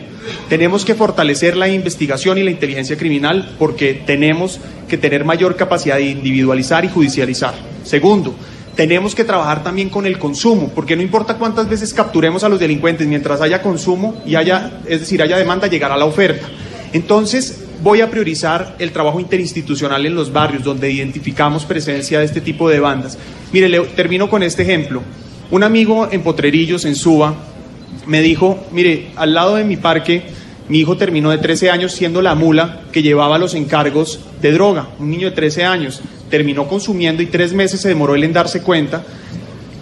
tenemos 0.48 0.86
que 0.86 0.96
fortalecer 0.96 1.58
la 1.58 1.68
investigación 1.68 2.38
y 2.38 2.44
la 2.44 2.52
inteligencia 2.52 2.98
criminal 2.98 3.56
porque 3.60 3.94
tenemos 3.94 4.60
que 4.88 4.98
tener 4.98 5.26
mayor 5.26 5.56
capacidad 5.56 5.96
de 5.96 6.10
individualizar 6.10 6.86
y 6.86 6.90
judicializar. 6.90 7.54
Segundo, 7.84 8.36
tenemos 8.76 9.14
que 9.14 9.26
trabajar 9.26 9.64
también 9.64 9.90
con 9.90 10.06
el 10.06 10.18
consumo, 10.18 10.72
porque 10.74 10.96
no 10.96 11.02
importa 11.02 11.38
cuántas 11.38 11.68
veces 11.68 11.94
capturemos 11.94 12.44
a 12.44 12.50
los 12.50 12.60
delincuentes, 12.60 13.08
mientras 13.08 13.42
haya 13.42 13.62
consumo 13.62 14.22
y 14.26 14.36
haya, 14.36 14.80
es 14.88 15.02
decir, 15.02 15.22
haya 15.22 15.38
demanda, 15.38 15.68
llegará 15.68 15.98
la 15.98 16.06
oferta. 16.06 16.48
Entonces, 16.94 17.66
voy 17.84 18.02
a 18.02 18.10
priorizar 18.10 18.76
el 18.80 18.92
trabajo 18.92 19.20
interinstitucional 19.20 20.06
en 20.06 20.16
los 20.16 20.32
barrios 20.32 20.64
donde 20.64 20.92
identificamos 20.92 21.66
presencia 21.66 22.20
de 22.20 22.26
este 22.26 22.42
tipo 22.42 22.70
de 22.70 22.80
bandas. 22.80 23.18
Mire, 23.52 23.70
le, 23.70 23.82
termino 23.82 24.30
con 24.30 24.44
este 24.44 24.64
ejemplo. 24.64 25.02
Un 25.52 25.64
amigo 25.64 26.08
en 26.12 26.22
Potrerillos, 26.22 26.86
en 26.86 26.96
Suba, 26.96 27.36
me 28.06 28.22
dijo, 28.22 28.60
mire, 28.72 29.12
al 29.16 29.34
lado 29.34 29.56
de 29.56 29.64
mi 29.64 29.78
parque, 29.78 30.24
mi 30.68 30.80
hijo 30.80 30.98
terminó 30.98 31.32
de 31.32 31.38
13 31.38 31.70
años 31.70 31.92
siendo 31.92 32.22
la 32.22 32.36
mula 32.36 32.82
que 32.92 33.02
llevaba 33.02 33.38
los 33.38 33.56
encargos 33.56 34.20
de 34.42 34.52
droga, 34.52 34.90
un 35.00 35.10
niño 35.10 35.30
de 35.30 35.36
13 35.36 35.64
años, 35.64 36.02
terminó 36.30 36.68
consumiendo 36.68 37.22
y 37.22 37.28
tres 37.28 37.54
meses 37.54 37.82
se 37.82 37.90
demoró 37.90 38.16
él 38.16 38.24
en 38.24 38.34
darse 38.34 38.62
cuenta, 38.62 39.04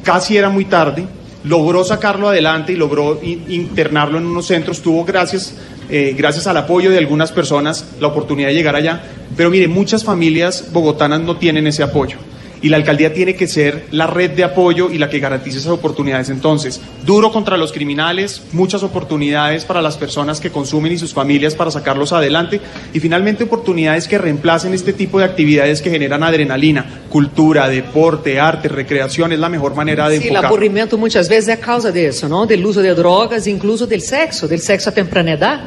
casi 0.03 0.38
era 0.38 0.49
muy 0.49 0.66
tarde, 0.66 1.05
logró 1.43 1.84
sacarlo 1.84 2.30
adelante 2.30 2.74
y 2.74 2.76
logró 2.76 3.20
internarlo 3.22 4.18
en 4.18 4.26
unos 4.26 4.47
centros, 4.47 4.82
tuvo 4.82 5.03
gracias, 5.03 5.55
eh, 5.89 6.14
gracias 6.18 6.47
al 6.47 6.58
apoyo 6.58 6.89
de 6.89 6.97
algunas 6.97 7.32
personas 7.32 7.86
la 7.99 8.08
oportunidad 8.08 8.49
de 8.49 8.55
llegar 8.55 8.76
allá, 8.76 9.03
pero 9.36 9.49
mire, 9.49 9.68
muchas 9.68 10.03
familias 10.03 10.72
bogotanas 10.72 11.22
no 11.22 11.38
tienen 11.38 11.68
ese 11.68 11.84
apoyo 11.84 12.18
y 12.62 12.70
la 12.70 12.78
alcaldía 12.78 13.14
tiene 13.14 13.36
que 13.36 13.47
ser 13.47 13.86
la 13.91 14.08
red 14.08 14.32
de 14.32 14.43
apoyo 14.43 14.89
y 14.91 14.97
la 14.97 15.10
que 15.10 15.20
garantice 15.20 15.58
esas 15.60 15.72
oportunidades. 15.72 16.30
Entonces, 16.30 16.82
duro 17.05 17.32
contra 17.32 17.58
los 17.58 17.72
criminales, 17.72 18.41
muchas 18.51 18.84
oportunidades 18.84 19.66
para 19.66 19.82
las 19.82 19.97
personas 19.97 20.39
que 20.39 20.49
consumen 20.51 20.91
y 20.91 20.97
sus 20.97 21.14
familias 21.14 21.55
para 21.55 21.72
sacarlos 21.72 22.14
adelante 22.14 22.60
y 22.93 22.99
finalmente 22.99 23.43
oportunidades 23.43 24.08
que 24.08 24.18
reemplacen 24.18 24.74
este 24.74 24.93
tipo 24.93 25.20
de 25.20 25.26
actividades 25.26 25.82
que 25.82 25.89
generan 25.89 26.24
adrenalina, 26.24 27.03
cultura, 27.10 27.68
deporte, 27.70 28.39
arte, 28.39 28.68
recreación, 28.68 29.32
es 29.32 29.39
la 29.39 29.49
mejor 29.49 29.76
manera 29.76 30.10
de 30.10 30.18
Sí, 30.18 30.24
el 30.24 30.30
enfocar. 30.30 30.45
aburrimiento 30.45 30.97
muchas 30.97 31.30
veces 31.30 31.47
es 31.49 31.58
a 31.58 31.60
causa 31.60 31.91
de 31.91 32.08
eso, 32.08 32.28
¿no? 32.28 32.45
Del 32.45 32.66
uso 32.66 32.82
de 32.82 32.93
drogas, 32.95 33.47
incluso 33.47 33.86
del 33.86 34.01
sexo, 34.01 34.47
del 34.47 34.60
sexo 34.62 34.89
a 34.89 34.93
temprana 34.93 35.34
edad 35.34 35.62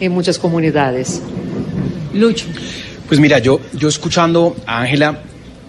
en 0.00 0.12
muchas 0.12 0.38
comunidades. 0.38 1.22
Lucho. 2.12 2.46
Pues 3.08 3.20
mira, 3.20 3.38
yo, 3.38 3.60
yo 3.72 3.88
escuchando 3.88 4.56
a 4.66 4.80
Ángela 4.80 5.20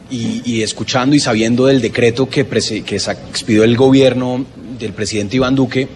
y, 0.09 0.61
escuchando 0.61 1.15
y 1.15 1.19
sabiendo 1.19 1.65
del 1.65 1.81
decreto 1.81 2.29
que, 2.29 2.45
que 2.45 2.95
expidió 2.95 3.63
el 3.63 3.75
gobierno 3.75 4.45
del 4.79 4.93
presidente 4.93 5.35
Iván 5.35 5.55
Duque, 5.55 5.87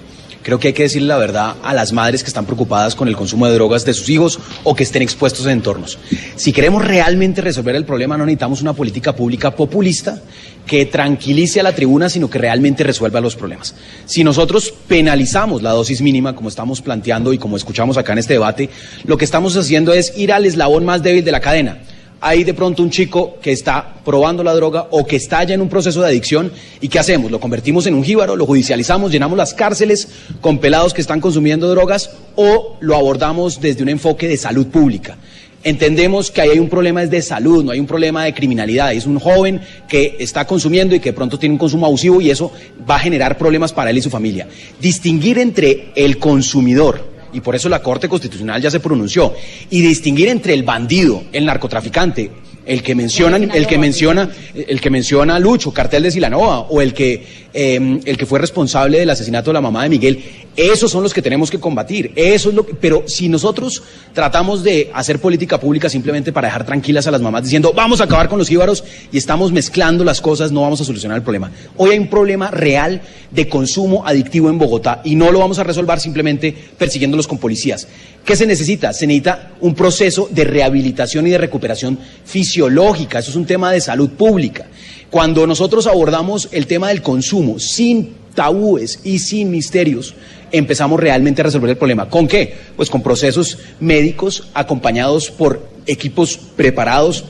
creo 0.43 0.59
que 0.59 0.69
hay 0.69 0.73
que 0.73 0.83
decirle 0.83 1.07
la 1.07 1.17
verdad 1.17 1.55
a 1.63 1.73
las 1.73 1.93
madres 1.93 2.23
que 2.23 2.27
están 2.27 2.45
preocupadas 2.45 2.95
con 2.95 3.07
el 3.07 3.15
consumo 3.15 3.47
de 3.47 3.53
drogas 3.53 3.85
de 3.85 3.93
sus 3.93 4.09
hijos 4.09 4.39
o 4.63 4.75
que 4.75 4.83
estén 4.83 5.01
expuestos 5.01 5.45
en 5.45 5.53
entornos. 5.53 5.97
Si 6.35 6.51
queremos 6.51 6.83
realmente 6.85 7.41
resolver 7.41 7.75
el 7.75 7.85
problema, 7.85 8.17
no 8.17 8.25
necesitamos 8.25 8.61
una 8.61 8.73
política 8.73 9.15
pública 9.15 9.51
populista 9.51 10.21
que 10.65 10.85
tranquilice 10.85 11.59
a 11.59 11.63
la 11.63 11.73
tribuna, 11.73 12.09
sino 12.09 12.29
que 12.29 12.39
realmente 12.39 12.83
resuelva 12.83 13.21
los 13.21 13.35
problemas. 13.35 13.75
Si 14.05 14.23
nosotros 14.23 14.73
penalizamos 14.87 15.61
la 15.61 15.71
dosis 15.71 16.01
mínima, 16.01 16.35
como 16.35 16.49
estamos 16.49 16.81
planteando 16.81 17.33
y 17.33 17.37
como 17.37 17.57
escuchamos 17.57 17.97
acá 17.97 18.13
en 18.13 18.19
este 18.19 18.33
debate, 18.33 18.69
lo 19.05 19.17
que 19.17 19.25
estamos 19.25 19.55
haciendo 19.57 19.93
es 19.93 20.17
ir 20.17 20.31
al 20.31 20.45
eslabón 20.45 20.85
más 20.85 21.03
débil 21.03 21.23
de 21.23 21.31
la 21.31 21.39
cadena 21.39 21.79
hay 22.21 22.43
de 22.43 22.53
pronto 22.53 22.83
un 22.83 22.91
chico 22.91 23.37
que 23.41 23.51
está 23.51 23.95
probando 24.05 24.43
la 24.43 24.53
droga 24.53 24.87
o 24.91 25.05
que 25.05 25.15
está 25.15 25.43
ya 25.43 25.55
en 25.55 25.61
un 25.61 25.69
proceso 25.69 26.01
de 26.01 26.07
adicción 26.07 26.51
y 26.79 26.87
¿qué 26.87 26.99
hacemos? 26.99 27.31
Lo 27.31 27.39
convertimos 27.39 27.87
en 27.87 27.95
un 27.95 28.03
jíbaro, 28.03 28.35
lo 28.35 28.45
judicializamos, 28.45 29.11
llenamos 29.11 29.37
las 29.37 29.55
cárceles 29.55 30.07
con 30.39 30.59
pelados 30.59 30.93
que 30.93 31.01
están 31.01 31.19
consumiendo 31.19 31.67
drogas 31.67 32.11
o 32.35 32.77
lo 32.79 32.95
abordamos 32.95 33.59
desde 33.59 33.81
un 33.81 33.89
enfoque 33.89 34.27
de 34.27 34.37
salud 34.37 34.67
pública. 34.67 35.17
Entendemos 35.63 36.31
que 36.31 36.41
ahí 36.41 36.49
hay 36.49 36.59
un 36.59 36.69
problema 36.69 37.05
de 37.05 37.21
salud, 37.21 37.63
no 37.63 37.71
hay 37.71 37.79
un 37.79 37.85
problema 37.85 38.23
de 38.23 38.33
criminalidad. 38.33 38.93
Es 38.93 39.05
un 39.05 39.19
joven 39.19 39.61
que 39.87 40.15
está 40.19 40.45
consumiendo 40.45 40.95
y 40.95 40.99
que 40.99 41.09
de 41.09 41.13
pronto 41.13 41.37
tiene 41.37 41.53
un 41.53 41.59
consumo 41.59 41.85
abusivo 41.85 42.19
y 42.19 42.31
eso 42.31 42.51
va 42.89 42.95
a 42.95 42.99
generar 42.99 43.37
problemas 43.37 43.71
para 43.71 43.91
él 43.91 43.97
y 43.97 44.01
su 44.01 44.09
familia. 44.09 44.47
Distinguir 44.79 45.37
entre 45.37 45.91
el 45.95 46.17
consumidor, 46.17 47.10
y 47.33 47.41
por 47.41 47.55
eso 47.55 47.69
la 47.69 47.81
Corte 47.81 48.07
Constitucional 48.07 48.61
ya 48.61 48.71
se 48.71 48.79
pronunció, 48.79 49.33
y 49.69 49.81
distinguir 49.81 50.27
entre 50.29 50.53
el 50.53 50.63
bandido, 50.63 51.23
el 51.31 51.45
narcotraficante, 51.45 52.31
el 52.65 52.83
que 52.83 52.93
menciona, 52.93 53.37
el 53.37 53.67
que 53.67 53.77
menciona, 53.77 54.29
el 54.53 54.79
que 54.79 54.89
menciona 54.89 55.35
a 55.35 55.39
Lucho, 55.39 55.73
cartel 55.73 56.03
de 56.03 56.11
Silanova, 56.11 56.59
o 56.59 56.81
el 56.81 56.93
que, 56.93 57.25
eh, 57.53 57.99
el 58.05 58.17
que 58.17 58.25
fue 58.25 58.39
responsable 58.39 58.99
del 58.99 59.09
asesinato 59.09 59.49
de 59.49 59.55
la 59.55 59.61
mamá 59.61 59.83
de 59.83 59.89
Miguel, 59.89 60.23
esos 60.55 60.91
son 60.91 61.03
los 61.03 61.13
que 61.13 61.21
tenemos 61.21 61.49
que 61.49 61.59
combatir. 61.59 62.11
Eso 62.15 62.49
es 62.49 62.55
lo 62.55 62.65
que, 62.65 62.73
pero 62.73 63.03
si 63.07 63.29
nosotros 63.29 63.83
tratamos 64.13 64.63
de 64.63 64.91
hacer 64.93 65.19
política 65.19 65.59
pública 65.59 65.89
simplemente 65.89 66.33
para 66.33 66.47
dejar 66.47 66.65
tranquilas 66.65 67.07
a 67.07 67.11
las 67.11 67.21
mamás 67.21 67.43
diciendo 67.43 67.71
vamos 67.73 68.01
a 68.01 68.05
acabar 68.05 68.27
con 68.27 68.37
los 68.37 68.49
jíbaros 68.49 68.83
y 69.11 69.17
estamos 69.17 69.51
mezclando 69.51 70.03
las 70.03 70.19
cosas, 70.19 70.51
no 70.51 70.61
vamos 70.61 70.81
a 70.81 70.85
solucionar 70.85 71.17
el 71.17 71.23
problema. 71.23 71.51
Hoy 71.77 71.91
hay 71.91 71.99
un 71.99 72.09
problema 72.09 72.51
real 72.51 73.01
de 73.31 73.47
consumo 73.47 74.05
adictivo 74.05 74.49
en 74.49 74.57
Bogotá 74.57 75.01
y 75.03 75.15
no 75.15 75.31
lo 75.31 75.39
vamos 75.39 75.59
a 75.59 75.63
resolver 75.63 75.99
simplemente 75.99 76.53
persiguiéndolos 76.77 77.27
con 77.27 77.37
policías. 77.37 77.87
¿Qué 78.25 78.35
se 78.35 78.45
necesita? 78.45 78.93
Se 78.93 79.07
necesita 79.07 79.53
un 79.61 79.73
proceso 79.73 80.27
de 80.31 80.43
rehabilitación 80.43 81.27
y 81.27 81.31
de 81.31 81.37
recuperación 81.37 81.97
fisiológica. 82.25 83.19
Eso 83.19 83.31
es 83.31 83.37
un 83.37 83.45
tema 83.45 83.71
de 83.71 83.81
salud 83.81 84.09
pública. 84.11 84.67
Cuando 85.09 85.47
nosotros 85.47 85.87
abordamos 85.87 86.49
el 86.51 86.67
tema 86.67 86.89
del 86.89 87.01
consumo 87.01 87.59
sin 87.59 88.15
tabúes 88.33 88.99
y 89.03 89.19
sin 89.19 89.51
misterios, 89.51 90.15
empezamos 90.51 90.99
realmente 90.99 91.41
a 91.41 91.45
resolver 91.45 91.69
el 91.69 91.77
problema. 91.77 92.09
¿Con 92.09 92.27
qué? 92.27 92.55
Pues 92.75 92.89
con 92.89 93.01
procesos 93.01 93.57
médicos 93.79 94.49
acompañados 94.53 95.31
por 95.31 95.67
equipos 95.85 96.37
preparados 96.37 97.25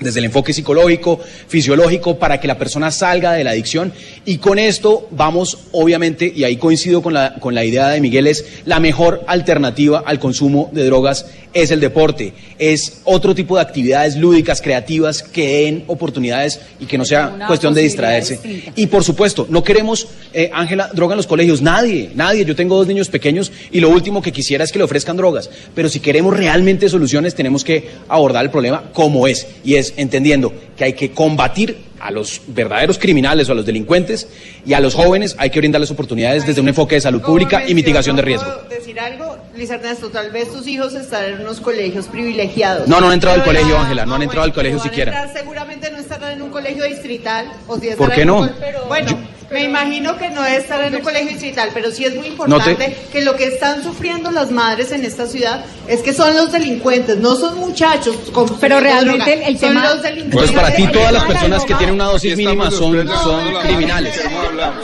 desde 0.00 0.18
el 0.18 0.26
enfoque 0.26 0.52
psicológico, 0.52 1.20
fisiológico, 1.48 2.18
para 2.18 2.40
que 2.40 2.48
la 2.48 2.58
persona 2.58 2.90
salga 2.90 3.32
de 3.32 3.44
la 3.44 3.50
adicción. 3.50 3.92
Y 4.24 4.38
con 4.38 4.58
esto 4.58 5.08
vamos, 5.10 5.58
obviamente, 5.72 6.32
y 6.34 6.44
ahí 6.44 6.56
coincido 6.56 7.02
con 7.02 7.14
la, 7.14 7.34
con 7.40 7.54
la 7.54 7.64
idea 7.64 7.88
de 7.88 8.00
Miguel, 8.00 8.26
es 8.26 8.44
la 8.64 8.80
mejor 8.80 9.24
alternativa 9.26 10.02
al 10.04 10.18
consumo 10.18 10.70
de 10.72 10.84
drogas 10.84 11.26
es 11.54 11.70
el 11.70 11.78
deporte, 11.80 12.34
es 12.58 13.00
otro 13.04 13.34
tipo 13.34 13.54
de 13.54 13.62
actividades 13.62 14.16
lúdicas, 14.16 14.60
creativas, 14.60 15.22
que 15.22 15.62
den 15.64 15.84
oportunidades 15.86 16.60
y 16.80 16.86
que 16.86 16.98
no 16.98 17.04
sea 17.04 17.28
Una 17.34 17.46
cuestión 17.46 17.72
de 17.72 17.82
distraerse. 17.82 18.38
distinta. 18.42 18.72
Y 18.74 18.88
por 18.88 19.04
supuesto, 19.04 19.46
no 19.48 19.62
queremos, 19.62 20.08
eh, 20.32 20.50
Ángela, 20.52 20.90
droga 20.92 21.14
en 21.14 21.18
los 21.18 21.28
colegios. 21.28 21.62
Nadie, 21.62 22.10
nadie. 22.14 22.44
Yo 22.44 22.56
tengo 22.56 22.76
dos 22.76 22.88
niños 22.88 23.08
pequeños 23.08 23.52
y 23.70 23.78
lo 23.78 23.88
último 23.88 24.20
que 24.20 24.32
quisiera 24.32 24.64
es 24.64 24.72
que 24.72 24.78
le 24.78 24.84
ofrezcan 24.84 25.16
drogas. 25.16 25.48
Pero 25.74 25.88
si 25.88 26.00
queremos 26.00 26.36
realmente 26.36 26.88
soluciones, 26.88 27.36
tenemos 27.36 27.62
que 27.62 27.88
abordar 28.08 28.44
el 28.44 28.50
problema 28.50 28.90
como 28.92 29.28
es. 29.28 29.46
Y 29.64 29.76
es 29.76 29.83
entendiendo 29.96 30.52
que 30.76 30.84
hay 30.84 30.92
que 30.94 31.10
combatir 31.10 31.76
a 32.00 32.10
los 32.10 32.40
verdaderos 32.48 32.98
criminales 32.98 33.48
o 33.48 33.52
a 33.52 33.54
los 33.54 33.64
delincuentes 33.66 34.28
y 34.66 34.74
a 34.74 34.80
los 34.80 34.94
jóvenes 34.94 35.34
hay 35.38 35.48
que 35.50 35.58
brindarles 35.58 35.90
oportunidades 35.90 36.46
desde 36.46 36.60
un 36.60 36.68
enfoque 36.68 36.96
de 36.96 37.00
salud 37.00 37.22
pública 37.22 37.64
y 37.66 37.74
mitigación 37.74 38.14
de 38.16 38.22
riesgo. 38.22 38.44
¿Puedo 38.46 38.68
decir 38.68 39.00
algo? 39.00 39.38
Luis 39.56 39.70
Ernesto, 39.70 40.10
tal 40.10 40.30
vez 40.30 40.52
tus 40.52 40.66
hijos 40.66 40.92
están 40.94 41.24
en 41.24 41.40
unos 41.40 41.60
colegios 41.60 42.06
privilegiados. 42.06 42.88
No, 42.88 43.00
no 43.00 43.06
han 43.08 43.14
entrado 43.14 43.36
al 43.36 43.42
Pero 43.44 43.56
colegio, 43.58 43.78
Ángela, 43.78 44.04
no 44.04 44.14
han 44.16 44.22
entrado 44.22 44.44
al 44.44 44.52
colegio 44.52 44.78
siquiera. 44.80 45.12
entrar, 45.22 45.36
seguramente 45.38 45.90
no 45.90 45.98
estarán 45.98 46.32
en 46.32 46.42
un 46.42 46.50
colegio 46.50 46.84
distrital. 46.84 47.50
O 47.66 47.78
si 47.78 47.88
¿Por 47.96 48.12
qué 48.12 48.24
no? 48.26 48.38
col- 48.38 48.54
Bueno, 48.88 49.18
me 49.54 49.62
imagino 49.62 50.16
que 50.18 50.28
no 50.30 50.42
debe 50.42 50.56
estar 50.56 50.82
en 50.82 50.96
un 50.96 51.00
colegio 51.00 51.28
distrital, 51.30 51.70
pero 51.72 51.90
sí 51.92 52.04
es 52.04 52.14
muy 52.16 52.28
No 52.30 52.34
te- 52.36 52.42
importante 52.72 52.96
que 53.12 53.22
lo 53.22 53.36
que 53.36 53.44
están 53.46 53.82
sufriendo 53.84 54.30
las 54.32 54.50
madres 54.50 54.90
en 54.92 55.04
esta 55.04 55.26
ciudad 55.26 55.64
es 55.86 56.00
que 56.02 56.12
son 56.12 56.34
los 56.36 56.50
delincuentes, 56.50 57.16
no 57.18 57.36
son 57.36 57.58
muchachos. 57.58 58.16
Pero 58.60 58.80
realmente 58.80 59.30
droga, 59.36 59.46
el 59.48 59.58
son 59.58 59.68
tema- 59.68 59.84
los 59.86 60.02
delincuentes. 60.02 60.50
Entonces, 60.50 60.56
para 60.60 60.74
ti, 60.74 60.86
todas 60.88 61.12
las 61.12 61.24
personas 61.24 61.64
que 61.64 61.74
tienen 61.74 61.94
una 61.94 62.04
dosis 62.06 62.36
mínima 62.36 62.70
son, 62.70 63.06
son 63.08 63.54
criminales. 63.62 64.20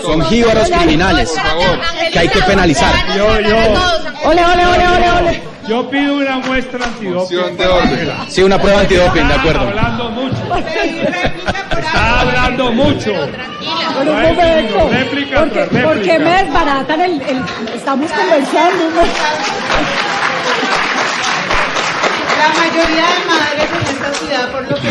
Son 0.03 0.23
jíbaros 0.27 0.71
criminales 0.71 1.31
que 2.13 2.19
hay 2.19 2.29
que 2.29 2.41
penalizar. 2.43 2.95
Yo, 3.17 3.41
yo, 3.41 3.57
Ole, 4.23 4.45
ole, 4.45 4.67
ole, 4.67 4.87
ole, 4.87 5.11
ole. 5.11 5.43
yo 5.69 5.89
pido 5.91 6.15
una 6.15 6.37
muestra 6.39 6.85
antidoping. 6.85 7.39
Sí, 8.29 8.43
una 8.43 8.61
prueba 8.61 8.81
antidoping, 8.81 9.27
de 9.29 9.35
acuerdo. 9.35 9.61
Hablando 9.63 10.11
mucho. 10.11 10.37
Está 12.01 12.21
hablando 12.21 12.73
mucho. 12.73 13.13
Pero 13.99 14.13
un 14.13 14.37
momento. 14.37 14.89
Réplica 14.91 15.41
¿Por 15.41 15.49
qué, 15.51 15.55
tras 15.55 15.69
réplica. 15.73 15.89
por 15.89 16.03
qué 16.03 16.19
me 16.19 16.31
desbaratan 16.45 17.01
el, 17.03 17.13
el- 17.23 17.45
Estamos 17.75 18.11
conversando. 18.11 18.85
La 22.39 22.49
mayoría 22.59 23.05
de 23.05 23.27
madres 23.27 23.69
en 23.71 23.95
esta 23.95 24.15
ciudad, 24.15 24.49
por 24.51 24.63
lo 24.71 24.77
que 24.77 24.89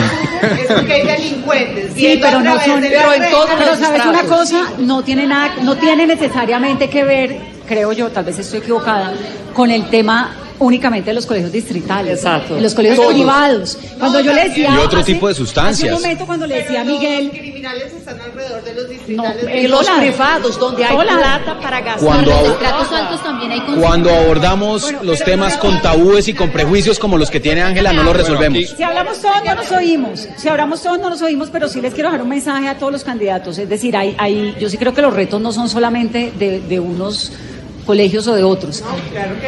es 0.64 0.72
porque 0.72 0.94
hay 0.94 1.08
delincuentes. 1.08 1.94
Sí, 1.96 2.20
pero 2.22 2.42
no 2.42 2.60
son. 2.60 2.82
pero 2.82 3.14
en 3.14 3.32
todos 3.32 3.50
Pero 3.58 3.72
los 3.72 3.80
sabes 3.80 4.06
una 4.06 4.24
cosa, 4.24 4.64
no 4.78 5.02
tiene 5.04 5.26
nada, 5.26 5.56
no 5.64 5.76
tiene 5.78 6.06
necesariamente 6.06 6.90
que 6.92 7.04
ver, 7.04 7.38
creo 7.70 7.94
yo, 7.94 8.10
tal 8.10 8.26
vez 8.26 8.38
estoy 8.40 8.60
equivocada, 8.60 9.14
con 9.54 9.70
el 9.72 9.90
tema 9.90 10.36
únicamente 10.62 11.12
de 11.12 11.14
los 11.14 11.26
colegios 11.26 11.54
distritales, 11.54 12.18
Exacto. 12.18 12.60
los 12.60 12.74
colegios 12.76 13.00
Todos. 13.00 13.14
privados. 13.14 13.78
Cuando 13.98 14.20
yo 14.20 14.34
le 14.34 14.50
decía 14.50 14.72
Y 14.76 14.78
otro 14.86 15.00
hace- 15.00 15.14
tipo 15.14 15.30
de 15.30 15.34
sustancias. 15.34 15.88
Hace 15.90 15.96
un 15.96 16.02
momento 16.02 16.26
cuando 16.26 16.46
le 16.48 16.56
decía 16.56 16.82
a 16.82 16.84
Miguel, 16.84 17.28
Los 17.28 17.38
criminales 17.38 17.94
están 17.94 18.20
alrededor 18.20 18.62
de 18.66 18.74
los 18.74 18.84
no, 18.84 18.90
distritales. 18.90 19.44
en 19.48 19.58
Y 19.64 19.68
los 19.70 19.86
dólar. 19.86 20.00
privados, 20.02 20.60
donde 20.60 20.84
hay 20.84 20.98
Dólar. 20.98 21.18
plata 21.18 21.60
para 21.62 21.80
gastar. 21.80 22.04
Cuando, 22.04 22.32
Los 22.32 22.92
altos 22.92 23.24
también 23.24 23.52
hay 23.54 23.62
cuando 23.80 24.10
abordamos 24.14 24.94
los 25.02 25.20
temas 25.24 25.56
con 25.56 25.82
tabúes 25.82 26.28
y 26.28 26.34
con 26.34 26.50
prejuicios 26.52 27.00
como 27.00 27.18
los 27.18 27.32
que 27.32 27.40
tiene 27.40 27.62
Ángela, 27.62 27.94
no 27.94 28.04
los 28.04 28.18
resolvemos. 28.18 28.60
Si 28.76 28.84
hablamos 28.84 29.18
todos 29.22 29.38
no 29.46 29.56
nos 29.56 29.72
oímos, 29.72 30.28
si 30.36 30.50
hablamos 30.50 30.82
todos 30.84 31.00
no 31.00 31.10
nos 31.10 31.22
oímos, 31.22 31.50
pero 31.50 31.70
sí 31.70 31.80
les 31.80 31.94
quiero 31.94 32.10
dejar 32.10 32.22
un 32.24 32.30
mensaje 32.30 32.68
a 32.68 32.78
todos 32.78 32.92
los 32.92 33.06
candidatos. 33.06 33.58
Es 33.60 33.70
decir, 33.70 33.96
hay, 33.96 34.14
hay, 34.18 34.58
yo 34.60 34.70
sí 34.70 34.78
creo 34.78 34.94
que 34.94 35.02
los 35.02 35.14
retos 35.14 35.40
no 35.40 35.54
son 35.54 35.70
solamente 35.70 36.34
de, 36.38 36.60
de 36.60 36.80
unos 36.82 37.32
colegios 37.86 38.28
o 38.28 38.36
de 38.36 38.44
otros. 38.44 38.84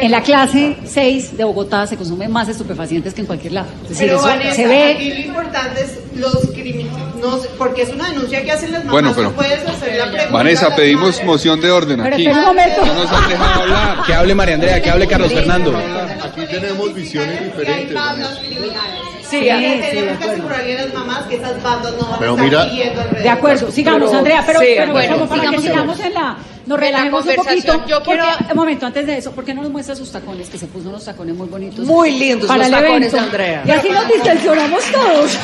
En 0.00 0.10
la 0.10 0.22
clase 0.22 0.76
6 0.84 1.36
de 1.36 1.44
Bogotá 1.44 1.86
se 1.86 1.96
consumen 1.96 2.30
más 2.30 2.48
estupefacientes 2.48 3.14
que 3.14 3.20
en 3.22 3.26
cualquier 3.26 3.52
lado. 3.52 3.68
Es 3.84 3.88
decir, 3.90 4.06
Pero 4.06 4.18
eso 4.18 4.26
Vanessa, 4.26 4.54
se 4.54 4.66
ve 4.66 4.92
aquí 4.94 5.08
lo 5.10 5.18
importante 5.20 5.80
es 5.82 5.98
los 6.16 6.36
crímenes, 6.52 6.92
no 7.20 7.38
porque 7.58 7.82
es 7.82 7.88
una 7.90 8.08
denuncia 8.10 8.42
que 8.42 8.50
hacen 8.52 8.72
las 8.72 8.80
mamás. 8.84 8.92
Bueno, 8.92 9.12
pero- 9.14 9.28
tú 9.30 9.34
puedes 9.36 9.66
hacer 9.66 9.96
la 9.96 10.04
pregunta 10.10 10.28
a 10.28 10.32
Vanessa, 10.32 10.74
pedimos 10.76 11.10
madres. 11.10 11.24
moción 11.26 11.60
de 11.60 11.70
orden 11.70 12.00
Pero 12.02 12.14
aquí. 12.16 12.26
un 12.26 12.40
momento. 12.42 12.86
No 12.86 12.94
nos 12.94 13.12
han 13.12 13.28
dejado 13.28 13.62
hablar. 13.62 13.98
Que 14.06 14.14
hable 14.14 14.34
María 14.34 14.54
Andrea, 14.56 14.82
que 14.82 14.90
hable 14.90 15.06
Carlos 15.06 15.32
Fernando. 15.32 15.76
Aquí 15.76 16.40
tenemos 16.50 16.94
visiones 16.94 17.44
diferentes. 17.44 17.94
bandas 17.94 18.38
criminales. 18.38 19.00
Sí, 19.28 19.40
tenemos 19.40 20.18
que 20.18 20.24
asegurarle 20.30 20.78
a 20.78 20.82
las 20.84 20.94
mamás 20.94 21.22
que 21.24 21.36
esas 21.36 21.62
bandas 21.62 21.92
no 21.98 22.06
van 22.06 22.18
Pero 22.18 22.32
a 22.32 22.34
estar 22.34 22.44
mira- 22.44 22.68
siguiendo 22.68 23.00
alrededor. 23.00 23.22
De 23.22 23.28
acuerdo, 23.30 23.70
sigamos, 23.70 24.08
Pero- 24.10 24.18
Andrea, 24.18 24.42
pero, 24.46 24.60
sí, 24.60 24.66
pero 24.76 24.92
bueno, 24.92 25.14
como 25.14 25.28
para 25.28 25.40
que 25.40 25.46
sigamos, 25.58 25.62
sigamos 25.64 26.00
en 26.00 26.12
la, 26.14 26.36
nos 26.66 26.78
la 26.78 26.86
relajemos 26.86 27.26
un 27.26 27.34
poquito. 27.34 27.84
Yo 27.86 28.02
quiero- 28.02 28.24
porque- 28.24 28.52
un 28.52 28.56
momento, 28.56 28.86
antes 28.86 29.06
de 29.06 29.18
eso, 29.18 29.32
¿por 29.32 29.44
qué 29.44 29.54
no 29.54 29.62
nos 29.62 29.70
muestra 29.70 29.94
sus 29.96 30.10
tacones? 30.12 30.48
Que 30.48 30.58
se 30.58 30.66
puso 30.66 30.88
unos 30.88 31.04
tacones 31.04 31.34
muy 31.34 31.48
bonitos. 31.48 31.84
Muy 31.86 32.12
lindos 32.12 32.46
para 32.48 32.58
los 32.58 32.66
el 32.68 32.72
tacones 32.74 33.08
evento. 33.12 33.18
Andrea. 33.18 33.62
Y 33.66 33.70
así 33.70 33.88
nos 33.90 34.08
distensionamos 34.08 34.84
todos. 34.92 35.38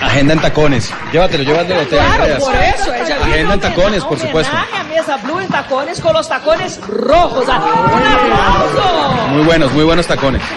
Agenda 0.00 0.34
en 0.34 0.40
tacones. 0.40 0.90
Llévatelo, 1.12 1.44
llévatelo, 1.44 1.80
te 1.82 1.88
Claro, 1.96 2.12
Andreas. 2.22 2.44
por 2.44 2.54
eso. 2.54 2.94
Ella 2.94 3.16
Agenda 3.22 3.54
en 3.54 3.60
tacones, 3.60 4.04
por 4.04 4.18
supuesto. 4.18 4.52
a 4.54 4.84
Mesa 4.84 5.16
Blue 5.18 5.40
en 5.40 5.48
tacones 5.48 6.00
con 6.00 6.12
los 6.12 6.28
tacones 6.28 6.80
rojos. 6.86 7.44
¡Un 7.46 7.50
aplauso! 7.50 9.28
Muy 9.30 9.44
buenos, 9.44 9.72
muy 9.72 9.84
buenos 9.84 10.06
tacones. 10.06 10.42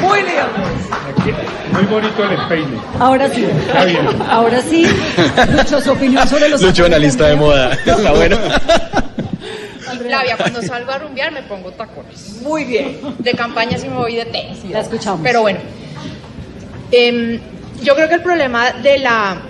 Muy 0.00 0.20
lindo. 0.22 0.42
Muy 1.72 1.84
bonito 1.84 2.24
el 2.24 2.32
empeine. 2.32 2.78
Ahora 2.98 3.28
sí. 3.28 3.44
Está 3.44 3.84
bien. 3.84 4.08
Ahora 4.28 4.60
sí. 4.60 4.86
Lucho, 5.56 5.80
su 5.80 5.92
opinión 5.92 6.28
sobre 6.28 6.48
los 6.48 6.60
Lucho, 6.60 6.86
analista 6.86 7.28
de 7.28 7.36
moda. 7.36 7.72
Está 7.86 8.12
bueno. 8.12 8.38
Flavia, 10.02 10.36
cuando 10.36 10.62
salgo 10.62 10.90
a 10.90 10.98
rumbear 10.98 11.32
me 11.32 11.42
pongo 11.42 11.70
tacones. 11.72 12.40
Muy 12.42 12.64
bien. 12.64 12.98
De 13.18 13.32
campaña 13.32 13.78
sí 13.78 13.88
me 13.88 13.96
voy 13.96 14.16
de 14.16 14.24
tenis. 14.26 14.58
La 14.70 14.80
escuchamos. 14.80 15.20
Pero 15.22 15.42
bueno, 15.42 15.60
em, 16.90 17.40
yo 17.82 17.94
creo 17.94 18.08
que 18.08 18.14
el 18.14 18.22
problema 18.22 18.72
de 18.72 18.98
la 18.98 19.42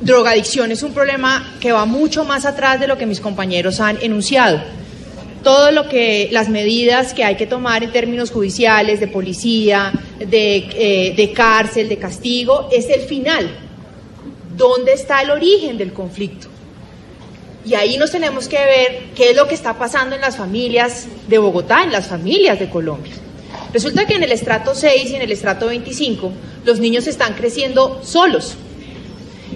drogadicción 0.00 0.70
es 0.72 0.82
un 0.82 0.92
problema 0.94 1.54
que 1.60 1.72
va 1.72 1.84
mucho 1.84 2.24
más 2.24 2.46
atrás 2.46 2.80
de 2.80 2.86
lo 2.86 2.96
que 2.96 3.06
mis 3.06 3.20
compañeros 3.20 3.80
han 3.80 3.98
enunciado. 4.00 4.62
Todo 5.42 5.70
lo 5.70 5.88
que 5.88 6.28
las 6.32 6.48
medidas 6.48 7.14
que 7.14 7.24
hay 7.24 7.36
que 7.36 7.46
tomar 7.46 7.82
en 7.82 7.92
términos 7.92 8.30
judiciales, 8.30 9.00
de 9.00 9.08
policía, 9.08 9.92
de, 10.18 10.56
eh, 10.56 11.14
de 11.16 11.32
cárcel, 11.32 11.88
de 11.88 11.96
castigo, 11.96 12.68
es 12.70 12.88
el 12.90 13.00
final. 13.02 13.50
¿Dónde 14.56 14.92
está 14.92 15.22
el 15.22 15.30
origen 15.30 15.78
del 15.78 15.92
conflicto? 15.92 16.48
Y 17.64 17.74
ahí 17.74 17.96
nos 17.98 18.10
tenemos 18.10 18.48
que 18.48 18.56
ver 18.56 19.02
qué 19.14 19.30
es 19.30 19.36
lo 19.36 19.46
que 19.46 19.54
está 19.54 19.78
pasando 19.78 20.14
en 20.14 20.22
las 20.22 20.36
familias 20.36 21.06
de 21.28 21.38
Bogotá, 21.38 21.82
en 21.84 21.92
las 21.92 22.06
familias 22.06 22.58
de 22.58 22.68
Colombia. 22.68 23.14
Resulta 23.72 24.06
que 24.06 24.14
en 24.14 24.22
el 24.22 24.32
estrato 24.32 24.74
6 24.74 25.10
y 25.10 25.14
en 25.14 25.22
el 25.22 25.30
estrato 25.30 25.66
25 25.66 26.32
los 26.64 26.80
niños 26.80 27.06
están 27.06 27.34
creciendo 27.34 28.00
solos, 28.02 28.54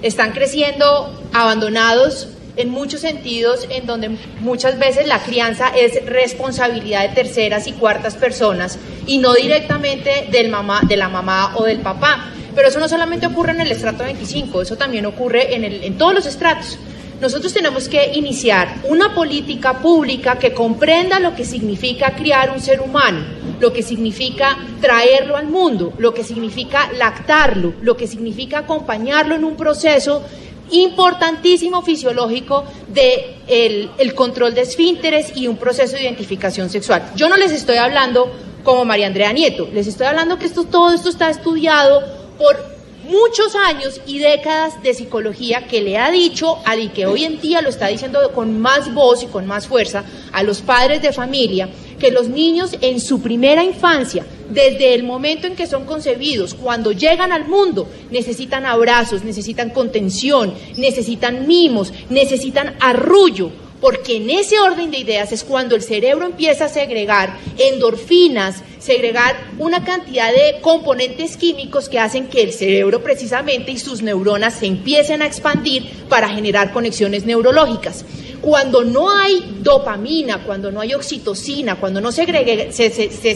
están 0.02 0.32
creciendo 0.32 1.12
abandonados 1.32 2.28
en 2.56 2.70
muchos 2.70 3.00
sentidos, 3.00 3.66
en 3.68 3.86
donde 3.86 4.16
muchas 4.40 4.78
veces 4.78 5.06
la 5.06 5.20
crianza 5.20 5.68
es 5.76 6.04
responsabilidad 6.06 7.08
de 7.08 7.14
terceras 7.14 7.66
y 7.66 7.72
cuartas 7.72 8.14
personas 8.14 8.78
y 9.06 9.18
no 9.18 9.34
directamente 9.34 10.28
del 10.30 10.50
mamá, 10.50 10.82
de 10.86 10.96
la 10.96 11.08
mamá 11.08 11.56
o 11.56 11.64
del 11.64 11.80
papá. 11.80 12.30
Pero 12.54 12.68
eso 12.68 12.78
no 12.78 12.88
solamente 12.88 13.26
ocurre 13.26 13.52
en 13.52 13.60
el 13.62 13.72
estrato 13.72 14.04
25, 14.04 14.62
eso 14.62 14.76
también 14.76 15.06
ocurre 15.06 15.54
en, 15.54 15.64
en 15.64 15.98
todos 15.98 16.14
los 16.14 16.26
estratos. 16.26 16.78
Nosotros 17.20 17.52
tenemos 17.52 17.88
que 17.88 18.12
iniciar 18.14 18.80
una 18.84 19.14
política 19.14 19.80
pública 19.80 20.38
que 20.38 20.52
comprenda 20.52 21.20
lo 21.20 21.34
que 21.34 21.44
significa 21.44 22.14
criar 22.14 22.50
un 22.50 22.60
ser 22.60 22.80
humano, 22.80 23.24
lo 23.60 23.72
que 23.72 23.82
significa 23.82 24.58
traerlo 24.80 25.36
al 25.36 25.46
mundo, 25.46 25.92
lo 25.98 26.12
que 26.12 26.24
significa 26.24 26.90
lactarlo, 26.92 27.74
lo 27.82 27.96
que 27.96 28.06
significa 28.06 28.58
acompañarlo 28.58 29.34
en 29.34 29.44
un 29.44 29.56
proceso 29.56 30.22
importantísimo 30.70 31.82
fisiológico 31.82 32.64
de 32.88 33.36
el, 33.46 33.90
el 33.98 34.14
control 34.14 34.54
de 34.54 34.62
esfínteres 34.62 35.36
y 35.36 35.46
un 35.46 35.56
proceso 35.56 35.96
de 35.96 36.02
identificación 36.02 36.70
sexual. 36.70 37.12
Yo 37.16 37.28
no 37.28 37.36
les 37.36 37.52
estoy 37.52 37.76
hablando 37.76 38.30
como 38.62 38.84
María 38.84 39.06
Andrea 39.06 39.32
Nieto, 39.32 39.68
les 39.72 39.86
estoy 39.86 40.06
hablando 40.06 40.38
que 40.38 40.46
esto, 40.46 40.64
todo 40.64 40.92
esto 40.92 41.10
está 41.10 41.28
estudiado 41.28 42.02
por 42.38 42.74
muchos 43.04 43.54
años 43.54 44.00
y 44.06 44.18
décadas 44.18 44.82
de 44.82 44.94
psicología 44.94 45.66
que 45.66 45.82
le 45.82 45.98
ha 45.98 46.10
dicho, 46.10 46.58
al 46.64 46.80
y 46.80 46.88
que 46.88 47.06
hoy 47.06 47.24
en 47.24 47.40
día 47.40 47.60
lo 47.60 47.68
está 47.68 47.88
diciendo 47.88 48.18
con 48.34 48.58
más 48.60 48.92
voz 48.92 49.22
y 49.22 49.26
con 49.26 49.46
más 49.46 49.66
fuerza, 49.66 50.04
a 50.32 50.42
los 50.42 50.62
padres 50.62 51.02
de 51.02 51.12
familia, 51.12 51.68
que 52.04 52.10
los 52.10 52.28
niños 52.28 52.76
en 52.82 53.00
su 53.00 53.22
primera 53.22 53.64
infancia, 53.64 54.26
desde 54.50 54.92
el 54.92 55.04
momento 55.04 55.46
en 55.46 55.56
que 55.56 55.66
son 55.66 55.86
concebidos, 55.86 56.52
cuando 56.52 56.92
llegan 56.92 57.32
al 57.32 57.48
mundo, 57.48 57.88
necesitan 58.10 58.66
abrazos, 58.66 59.24
necesitan 59.24 59.70
contención, 59.70 60.52
necesitan 60.76 61.46
mimos, 61.46 61.94
necesitan 62.10 62.76
arrullo, 62.78 63.50
porque 63.80 64.16
en 64.16 64.28
ese 64.28 64.60
orden 64.60 64.90
de 64.90 64.98
ideas 64.98 65.32
es 65.32 65.44
cuando 65.44 65.74
el 65.74 65.80
cerebro 65.80 66.26
empieza 66.26 66.66
a 66.66 66.68
segregar 66.68 67.38
endorfinas, 67.56 68.62
segregar 68.78 69.34
una 69.58 69.82
cantidad 69.82 70.30
de 70.30 70.60
componentes 70.60 71.38
químicos 71.38 71.88
que 71.88 72.00
hacen 72.00 72.26
que 72.26 72.42
el 72.42 72.52
cerebro 72.52 73.02
precisamente 73.02 73.70
y 73.70 73.78
sus 73.78 74.02
neuronas 74.02 74.58
se 74.58 74.66
empiecen 74.66 75.22
a 75.22 75.26
expandir 75.26 75.88
para 76.10 76.28
generar 76.28 76.70
conexiones 76.70 77.24
neurológicas. 77.24 78.04
Cuando 78.44 78.84
no 78.84 79.08
hay 79.08 79.56
dopamina, 79.62 80.44
cuando 80.44 80.70
no 80.70 80.82
hay 80.82 80.92
oxitocina, 80.92 81.76
cuando 81.76 82.02
no 82.02 82.12
se 82.12 82.26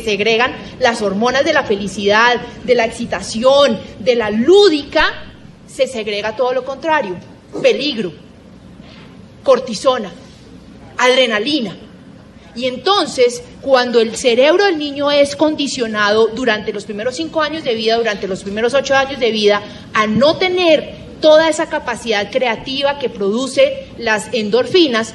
segregan 0.04 0.54
las 0.80 1.00
hormonas 1.00 1.46
de 1.46 1.54
la 1.54 1.64
felicidad, 1.64 2.38
de 2.62 2.74
la 2.74 2.84
excitación, 2.84 3.80
de 4.00 4.14
la 4.14 4.30
lúdica, 4.30 5.32
se 5.66 5.86
segrega 5.86 6.36
todo 6.36 6.52
lo 6.52 6.62
contrario, 6.62 7.16
peligro, 7.62 8.12
cortisona, 9.42 10.12
adrenalina. 10.98 11.74
Y 12.54 12.66
entonces, 12.66 13.42
cuando 13.62 14.02
el 14.02 14.14
cerebro 14.14 14.66
del 14.66 14.76
niño 14.76 15.10
es 15.10 15.36
condicionado 15.36 16.26
durante 16.26 16.70
los 16.70 16.84
primeros 16.84 17.16
cinco 17.16 17.40
años 17.40 17.64
de 17.64 17.74
vida, 17.74 17.96
durante 17.96 18.28
los 18.28 18.42
primeros 18.42 18.74
ocho 18.74 18.94
años 18.94 19.18
de 19.18 19.30
vida, 19.30 19.62
a 19.94 20.06
no 20.06 20.36
tener 20.36 21.07
toda 21.20 21.48
esa 21.48 21.68
capacidad 21.68 22.30
creativa 22.30 22.98
que 22.98 23.08
produce 23.08 23.86
las 23.98 24.28
endorfinas, 24.32 25.14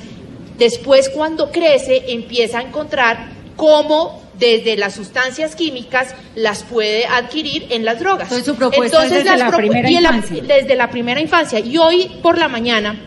después 0.58 1.10
cuando 1.10 1.52
crece 1.52 2.06
empieza 2.10 2.60
a 2.60 2.62
encontrar 2.64 3.30
cómo 3.56 4.22
desde 4.38 4.76
las 4.78 4.96
sustancias 4.96 5.56
químicas 5.56 6.16
las 6.36 6.64
puede 6.64 7.06
adquirir 7.06 7.68
en 7.70 7.86
las 7.86 8.00
drogas. 8.00 8.24
Entonces, 8.24 8.46
su 8.46 8.56
propuesta 8.56 9.04
es 9.06 9.12
desde 9.12 9.26
las 9.38 9.40
la 9.52 9.58
primera 9.58 9.90
la- 9.90 10.00
infancia. 10.00 10.44
desde 10.44 10.76
la 10.76 10.90
primera 10.90 11.22
infancia. 11.22 11.60
Y 11.60 11.78
hoy 11.78 12.12
por 12.22 12.38
la 12.38 12.48
mañana 12.48 13.00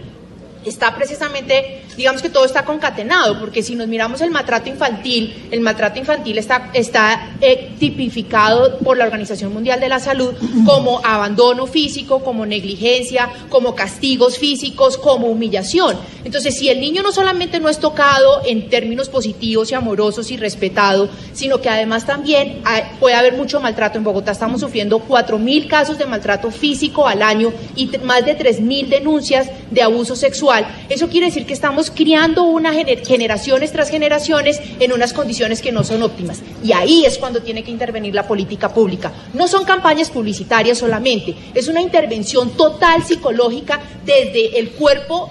está 0.64 0.94
precisamente, 0.94 1.82
digamos 1.96 2.22
que 2.22 2.30
todo 2.30 2.44
está 2.44 2.64
concatenado, 2.64 3.38
porque 3.40 3.62
si 3.62 3.74
nos 3.74 3.86
miramos 3.86 4.20
el 4.20 4.30
maltrato 4.30 4.68
infantil, 4.68 5.48
el 5.50 5.60
maltrato 5.60 5.98
infantil 5.98 6.38
está, 6.38 6.70
está 6.74 7.36
eh, 7.40 7.72
tipificado 7.78 8.78
por 8.78 8.96
la 8.96 9.04
Organización 9.04 9.52
Mundial 9.52 9.80
de 9.80 9.88
la 9.88 10.00
Salud 10.00 10.34
como 10.64 11.04
abandono 11.04 11.66
físico, 11.66 12.22
como 12.22 12.46
negligencia, 12.46 13.28
como 13.48 13.74
castigos 13.74 14.38
físicos, 14.38 14.98
como 14.98 15.28
humillación. 15.28 15.96
Entonces, 16.24 16.58
si 16.58 16.68
el 16.68 16.80
niño 16.80 17.02
no 17.02 17.12
solamente 17.12 17.60
no 17.60 17.68
es 17.68 17.78
tocado 17.78 18.42
en 18.44 18.68
términos 18.68 19.08
positivos 19.08 19.70
y 19.70 19.74
amorosos 19.74 20.30
y 20.30 20.36
respetado, 20.36 21.08
sino 21.32 21.60
que 21.60 21.68
además 21.68 22.06
también 22.06 22.62
puede 23.00 23.14
haber 23.14 23.34
mucho 23.34 23.60
maltrato. 23.60 23.98
En 23.98 24.04
Bogotá 24.04 24.32
estamos 24.32 24.60
sufriendo 24.60 25.02
4.000 25.06 25.68
casos 25.68 25.98
de 25.98 26.06
maltrato 26.06 26.50
físico 26.50 27.06
al 27.06 27.22
año 27.22 27.52
y 27.74 27.86
más 28.02 28.24
de 28.24 28.36
3.000 28.36 28.88
denuncias 28.88 29.48
de 29.70 29.82
abuso 29.82 30.16
sexual. 30.16 30.66
Eso 30.88 31.08
quiere 31.08 31.26
decir 31.26 31.46
que 31.46 31.52
estamos 31.52 31.85
criando 31.90 32.44
una 32.44 32.72
gener- 32.72 33.04
generaciones 33.06 33.72
tras 33.72 33.90
generaciones 33.90 34.60
en 34.80 34.92
unas 34.92 35.12
condiciones 35.12 35.62
que 35.62 35.72
no 35.72 35.84
son 35.84 36.02
óptimas. 36.02 36.40
Y 36.62 36.72
ahí 36.72 37.04
es 37.04 37.18
cuando 37.18 37.42
tiene 37.42 37.62
que 37.64 37.70
intervenir 37.70 38.14
la 38.14 38.26
política 38.26 38.72
pública. 38.72 39.12
No 39.34 39.48
son 39.48 39.64
campañas 39.64 40.10
publicitarias 40.10 40.78
solamente, 40.78 41.34
es 41.54 41.68
una 41.68 41.80
intervención 41.80 42.50
total 42.56 43.04
psicológica 43.04 43.80
desde 44.04 44.58
el 44.58 44.70
cuerpo 44.70 45.30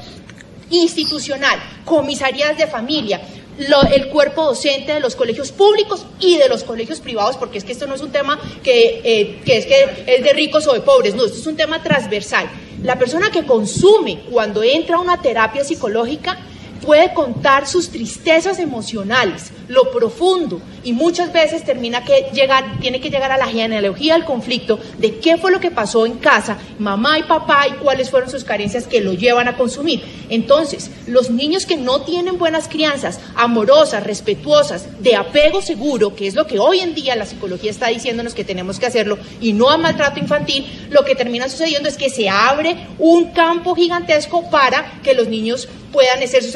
institucional, 0.70 1.60
comisarías 1.84 2.58
de 2.58 2.68
familia, 2.68 3.22
lo- 3.58 3.84
el 3.84 4.08
cuerpo 4.10 4.44
docente 4.44 4.94
de 4.94 5.00
los 5.00 5.16
colegios 5.16 5.52
públicos 5.52 6.06
y 6.20 6.38
de 6.38 6.50
los 6.50 6.64
colegios 6.64 7.00
privados, 7.00 7.38
porque 7.38 7.58
es 7.58 7.64
que 7.64 7.72
esto 7.72 7.88
no 7.88 7.96
es 7.96 8.02
un 8.02 8.12
tema 8.12 8.40
que, 8.64 9.02
eh, 9.04 9.42
que 9.46 9.58
es 9.58 9.66
que 9.66 10.04
es 10.08 10.24
de 10.24 10.34
ricos 10.34 10.68
o 10.68 10.74
de 10.74 10.82
pobres, 10.82 11.16
no, 11.16 11.26
esto 11.26 11.38
es 11.40 11.48
un 11.48 11.56
tema 11.56 11.82
transversal. 11.82 12.50
La 12.84 13.00
persona 13.00 13.32
que 13.32 13.46
consume 13.46 14.22
cuando 14.30 14.62
entra 14.64 14.98
a 14.98 15.00
una 15.00 15.22
terapia 15.22 15.64
psicológica 15.64 16.38
puede 16.86 17.14
contar 17.14 17.68
sus 17.68 17.90
tristezas 17.90 18.60
emocionales, 18.60 19.52
lo 19.68 19.92
profundo, 19.92 20.62
y 20.84 20.94
muchas 20.94 21.34
veces 21.34 21.64
termina 21.64 22.04
que 22.04 22.28
llegar, 22.34 22.80
tiene 22.80 23.02
que 23.02 23.10
llegar 23.10 23.32
a 23.32 23.38
la 23.38 23.48
genealogía 23.48 24.14
del 24.14 24.26
conflicto 24.26 24.80
de 25.00 25.18
qué 25.18 25.38
fue 25.38 25.52
lo 25.52 25.60
que 25.60 25.72
pasó 25.72 26.06
en 26.06 26.14
casa, 26.14 26.58
mamá 26.78 27.18
y 27.20 27.24
papá, 27.24 27.68
y 27.68 27.74
cuáles 27.74 28.10
fueron 28.10 28.30
sus 28.30 28.44
carencias 28.44 28.86
que 28.86 29.02
lo 29.02 29.14
llevan 29.14 29.48
a 29.48 29.58
consumir. 29.58 30.04
Entonces, 30.30 30.92
los 31.08 31.32
niños 31.32 31.66
que 31.66 31.78
no 31.78 32.02
tienen 32.02 32.38
buenas 32.38 32.68
crianzas, 32.68 33.20
amorosas, 33.36 34.04
respetuosas, 34.04 35.02
de 35.02 35.16
apego 35.16 35.62
seguro, 35.62 36.16
que 36.16 36.28
es 36.28 36.36
lo 36.36 36.46
que 36.46 36.60
hoy 36.60 36.80
en 36.80 36.94
día 36.94 37.16
la 37.16 37.26
psicología 37.26 37.72
está 37.72 37.88
diciéndonos 37.88 38.34
que 38.36 38.44
tenemos 38.44 38.80
que 38.80 38.86
hacerlo, 38.86 39.18
y 39.42 39.54
no 39.54 39.70
a 39.70 39.78
maltrato 39.78 40.20
infantil, 40.20 40.66
lo 40.92 41.04
que 41.04 41.16
termina 41.16 41.50
sucediendo 41.50 41.90
es 41.90 41.98
que 41.98 42.10
se 42.10 42.30
abre 42.30 42.78
un 43.00 43.32
campo 43.32 43.74
gigantesco 43.76 44.50
para 44.50 45.00
que 45.04 45.14
los 45.14 45.28
niños 45.28 45.68
puedan 45.92 46.22
hacer 46.22 46.44
sus 46.44 46.56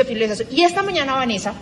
Y 0.51 0.63
esta 0.63 0.84
mañana, 0.84 1.15
Vanessa, 1.15 1.53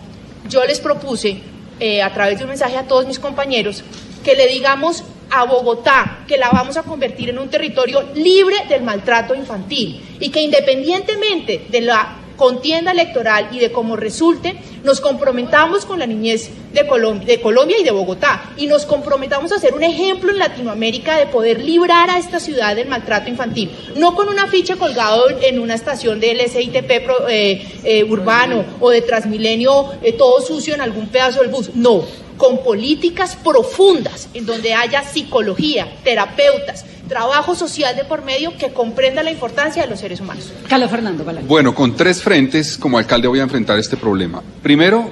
yo 0.48 0.64
les 0.64 0.80
propuse, 0.80 1.38
eh, 1.80 2.02
a 2.02 2.12
través 2.12 2.38
de 2.38 2.44
un 2.44 2.50
mensaje 2.50 2.76
a 2.76 2.84
todos 2.84 3.06
mis 3.06 3.18
compañeros, 3.18 3.84
que 4.24 4.34
le 4.34 4.48
digamos 4.48 5.04
a 5.30 5.44
Bogotá 5.44 6.20
que 6.26 6.38
la 6.38 6.50
vamos 6.50 6.76
a 6.76 6.82
convertir 6.82 7.30
en 7.30 7.38
un 7.38 7.48
territorio 7.48 8.02
libre 8.14 8.56
del 8.68 8.82
maltrato 8.82 9.34
infantil 9.34 10.16
y 10.18 10.30
que 10.30 10.40
independientemente 10.40 11.66
de 11.68 11.80
la 11.82 12.16
contienda 12.38 12.92
electoral 12.92 13.50
y 13.52 13.58
de 13.58 13.70
cómo 13.70 13.96
resulte, 13.96 14.54
nos 14.84 15.00
comprometamos 15.02 15.84
con 15.84 15.98
la 15.98 16.06
niñez 16.06 16.50
de 16.72 16.86
Colombia, 16.86 17.26
de 17.26 17.40
Colombia 17.40 17.76
y 17.78 17.84
de 17.84 17.90
Bogotá. 17.90 18.52
Y 18.56 18.66
nos 18.66 18.86
comprometamos 18.86 19.52
a 19.52 19.58
ser 19.58 19.74
un 19.74 19.82
ejemplo 19.82 20.30
en 20.30 20.38
Latinoamérica 20.38 21.18
de 21.18 21.26
poder 21.26 21.60
librar 21.60 22.08
a 22.08 22.18
esta 22.18 22.40
ciudad 22.40 22.76
del 22.76 22.88
maltrato 22.88 23.28
infantil, 23.28 23.70
no 23.96 24.14
con 24.14 24.28
una 24.28 24.46
ficha 24.46 24.76
colgado 24.76 25.24
en 25.42 25.58
una 25.58 25.74
estación 25.74 26.20
del 26.20 26.40
SITP 26.40 26.90
eh, 27.28 27.66
eh, 27.84 28.04
urbano 28.04 28.64
o 28.80 28.90
de 28.90 29.02
Transmilenio 29.02 29.92
eh, 30.02 30.12
todo 30.12 30.40
sucio 30.40 30.74
en 30.74 30.80
algún 30.80 31.08
pedazo 31.08 31.40
del 31.40 31.50
bus, 31.50 31.74
no, 31.74 32.04
con 32.38 32.62
políticas 32.62 33.36
profundas 33.36 34.28
en 34.32 34.46
donde 34.46 34.72
haya 34.72 35.02
psicología, 35.02 35.98
terapeutas, 36.04 36.84
trabajo 37.08 37.54
social 37.54 37.96
de 37.96 38.04
por 38.04 38.24
medio 38.24 38.56
que 38.56 38.72
comprenda 38.72 39.22
la 39.22 39.30
importancia 39.30 39.82
de 39.82 39.88
los 39.88 40.00
seres 40.00 40.20
humanos. 40.20 40.52
Carlos 40.68 40.90
Fernando 40.90 41.24
Bueno, 41.46 41.74
con 41.74 41.96
tres 41.96 42.22
frentes 42.22 42.78
como 42.78 42.96
alcalde 42.96 43.28
voy 43.28 43.40
a 43.40 43.42
enfrentar 43.42 43.78
este 43.78 43.96
problema. 43.96 44.42
Primero, 44.62 45.10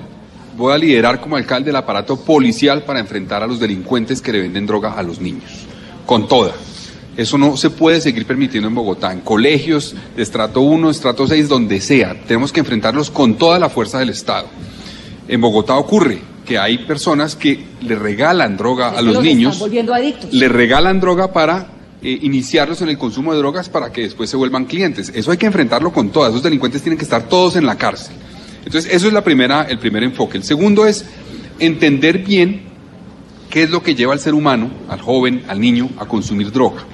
voy 0.56 0.72
a 0.72 0.78
liderar 0.78 1.20
como 1.20 1.36
alcalde 1.36 1.70
el 1.70 1.76
aparato 1.76 2.18
policial 2.18 2.84
para 2.84 3.00
enfrentar 3.00 3.42
a 3.42 3.46
los 3.46 3.58
delincuentes 3.60 4.22
que 4.22 4.32
le 4.32 4.40
venden 4.40 4.66
droga 4.66 4.92
a 4.92 5.02
los 5.02 5.20
niños. 5.20 5.50
Con 6.06 6.28
toda. 6.28 6.52
Eso 7.16 7.38
no 7.38 7.56
se 7.56 7.70
puede 7.70 8.00
seguir 8.00 8.26
permitiendo 8.26 8.68
en 8.68 8.74
Bogotá, 8.74 9.10
en 9.10 9.20
colegios 9.20 9.94
de 10.14 10.22
estrato 10.22 10.60
1, 10.60 10.90
estrato 10.90 11.26
6, 11.26 11.48
donde 11.48 11.80
sea. 11.80 12.14
Tenemos 12.26 12.52
que 12.52 12.60
enfrentarlos 12.60 13.10
con 13.10 13.36
toda 13.36 13.58
la 13.58 13.70
fuerza 13.70 13.98
del 13.98 14.10
Estado. 14.10 14.46
En 15.26 15.40
Bogotá 15.40 15.76
ocurre 15.76 16.35
que 16.46 16.58
hay 16.58 16.78
personas 16.78 17.36
que 17.36 17.62
le 17.82 17.96
regalan 17.96 18.56
droga 18.56 18.90
a 18.90 19.02
los, 19.02 19.22
niños, 19.22 19.62
le 20.30 20.48
regalan 20.48 21.00
droga 21.00 21.32
para 21.32 21.66
eh, 22.02 22.18
iniciarlos 22.22 22.80
en 22.82 22.88
el 22.88 22.96
consumo 22.96 23.32
de 23.32 23.38
drogas 23.38 23.68
para 23.68 23.92
que 23.92 24.02
después 24.02 24.30
se 24.30 24.36
vuelvan 24.36 24.64
clientes. 24.64 25.12
Eso 25.14 25.32
hay 25.32 25.36
que 25.36 25.46
enfrentarlo 25.46 25.92
con 25.92 26.10
todas. 26.10 26.30
Esos 26.30 26.42
delincuentes 26.42 26.80
tienen 26.82 26.96
que 26.96 27.04
estar 27.04 27.28
todos 27.28 27.56
en 27.56 27.66
la 27.66 27.76
cárcel. 27.76 28.14
Entonces, 28.64 28.92
eso 28.92 29.06
es 29.08 29.12
la 29.12 29.24
primera, 29.24 29.62
el 29.62 29.78
primer 29.78 30.04
enfoque. 30.04 30.38
El 30.38 30.44
segundo 30.44 30.86
es 30.86 31.04
entender 31.58 32.18
bien 32.18 32.62
qué 33.50 33.62
es 33.62 33.70
lo 33.70 33.82
que 33.82 33.94
lleva 33.94 34.12
al 34.12 34.20
ser 34.20 34.34
humano, 34.34 34.70
al 34.88 35.00
joven, 35.00 35.44
al 35.48 35.60
niño, 35.60 35.90
a 35.98 36.06
consumir 36.06 36.52
droga. 36.52 36.84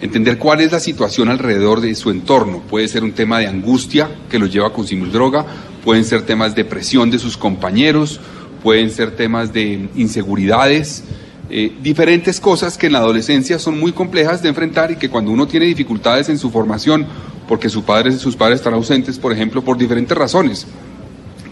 Entender 0.00 0.38
cuál 0.38 0.60
es 0.60 0.72
la 0.72 0.80
situación 0.80 1.28
alrededor 1.28 1.80
de 1.80 1.94
su 1.94 2.10
entorno. 2.10 2.62
Puede 2.68 2.88
ser 2.88 3.04
un 3.04 3.12
tema 3.12 3.38
de 3.38 3.46
angustia 3.46 4.10
que 4.30 4.38
lo 4.38 4.46
lleva 4.46 4.68
a 4.68 4.72
consumir 4.72 5.10
droga, 5.10 5.46
pueden 5.84 6.04
ser 6.04 6.22
temas 6.22 6.54
de 6.54 6.64
presión 6.64 7.10
de 7.10 7.18
sus 7.18 7.36
compañeros, 7.36 8.20
pueden 8.62 8.90
ser 8.90 9.12
temas 9.12 9.52
de 9.52 9.88
inseguridades, 9.94 11.04
eh, 11.48 11.72
diferentes 11.80 12.40
cosas 12.40 12.76
que 12.76 12.86
en 12.86 12.92
la 12.92 12.98
adolescencia 12.98 13.58
son 13.58 13.78
muy 13.78 13.92
complejas 13.92 14.42
de 14.42 14.48
enfrentar 14.48 14.90
y 14.90 14.96
que 14.96 15.08
cuando 15.08 15.30
uno 15.30 15.46
tiene 15.46 15.66
dificultades 15.66 16.28
en 16.28 16.38
su 16.38 16.50
formación, 16.50 17.06
porque 17.48 17.68
sus 17.68 17.84
padres, 17.84 18.18
sus 18.18 18.36
padres 18.36 18.60
están 18.60 18.74
ausentes, 18.74 19.18
por 19.18 19.32
ejemplo, 19.32 19.62
por 19.62 19.78
diferentes 19.78 20.16
razones. 20.16 20.66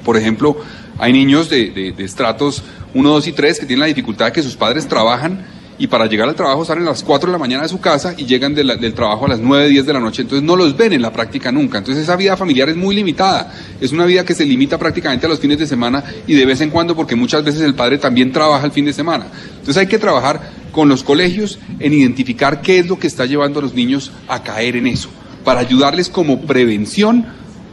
Por 0.04 0.16
ejemplo, 0.16 0.56
hay 0.98 1.12
niños 1.12 1.48
de, 1.48 1.70
de 1.70 2.04
estratos 2.04 2.62
1, 2.92 3.08
2 3.08 3.26
y 3.28 3.32
3 3.32 3.60
que 3.60 3.66
tienen 3.66 3.80
la 3.80 3.86
dificultad 3.86 4.26
de 4.26 4.32
que 4.32 4.42
sus 4.42 4.56
padres 4.56 4.86
trabajan 4.88 5.46
y 5.78 5.86
para 5.88 6.06
llegar 6.06 6.28
al 6.28 6.34
trabajo 6.34 6.64
salen 6.64 6.84
a 6.84 6.90
las 6.90 7.02
4 7.02 7.28
de 7.28 7.32
la 7.32 7.38
mañana 7.38 7.64
de 7.64 7.68
su 7.68 7.80
casa 7.80 8.14
y 8.16 8.26
llegan 8.26 8.54
del 8.54 8.94
trabajo 8.94 9.26
a 9.26 9.28
las 9.28 9.40
9, 9.40 9.68
10 9.68 9.86
de 9.86 9.92
la 9.92 10.00
noche, 10.00 10.22
entonces 10.22 10.44
no 10.44 10.56
los 10.56 10.76
ven 10.76 10.92
en 10.92 11.02
la 11.02 11.12
práctica 11.12 11.50
nunca. 11.50 11.78
Entonces 11.78 12.04
esa 12.04 12.16
vida 12.16 12.36
familiar 12.36 12.68
es 12.68 12.76
muy 12.76 12.94
limitada, 12.94 13.52
es 13.80 13.92
una 13.92 14.04
vida 14.04 14.24
que 14.24 14.34
se 14.34 14.44
limita 14.44 14.78
prácticamente 14.78 15.26
a 15.26 15.28
los 15.28 15.40
fines 15.40 15.58
de 15.58 15.66
semana 15.66 16.04
y 16.26 16.34
de 16.34 16.46
vez 16.46 16.60
en 16.60 16.70
cuando 16.70 16.94
porque 16.94 17.16
muchas 17.16 17.42
veces 17.44 17.62
el 17.62 17.74
padre 17.74 17.98
también 17.98 18.32
trabaja 18.32 18.64
el 18.64 18.72
fin 18.72 18.84
de 18.84 18.92
semana. 18.92 19.26
Entonces 19.50 19.76
hay 19.76 19.86
que 19.86 19.98
trabajar 19.98 20.64
con 20.70 20.88
los 20.88 21.02
colegios 21.02 21.58
en 21.80 21.92
identificar 21.92 22.60
qué 22.60 22.78
es 22.78 22.86
lo 22.86 22.98
que 22.98 23.06
está 23.06 23.26
llevando 23.26 23.58
a 23.58 23.62
los 23.62 23.74
niños 23.74 24.12
a 24.28 24.42
caer 24.42 24.76
en 24.76 24.86
eso, 24.86 25.08
para 25.44 25.60
ayudarles 25.60 26.08
como 26.08 26.42
prevención 26.42 27.26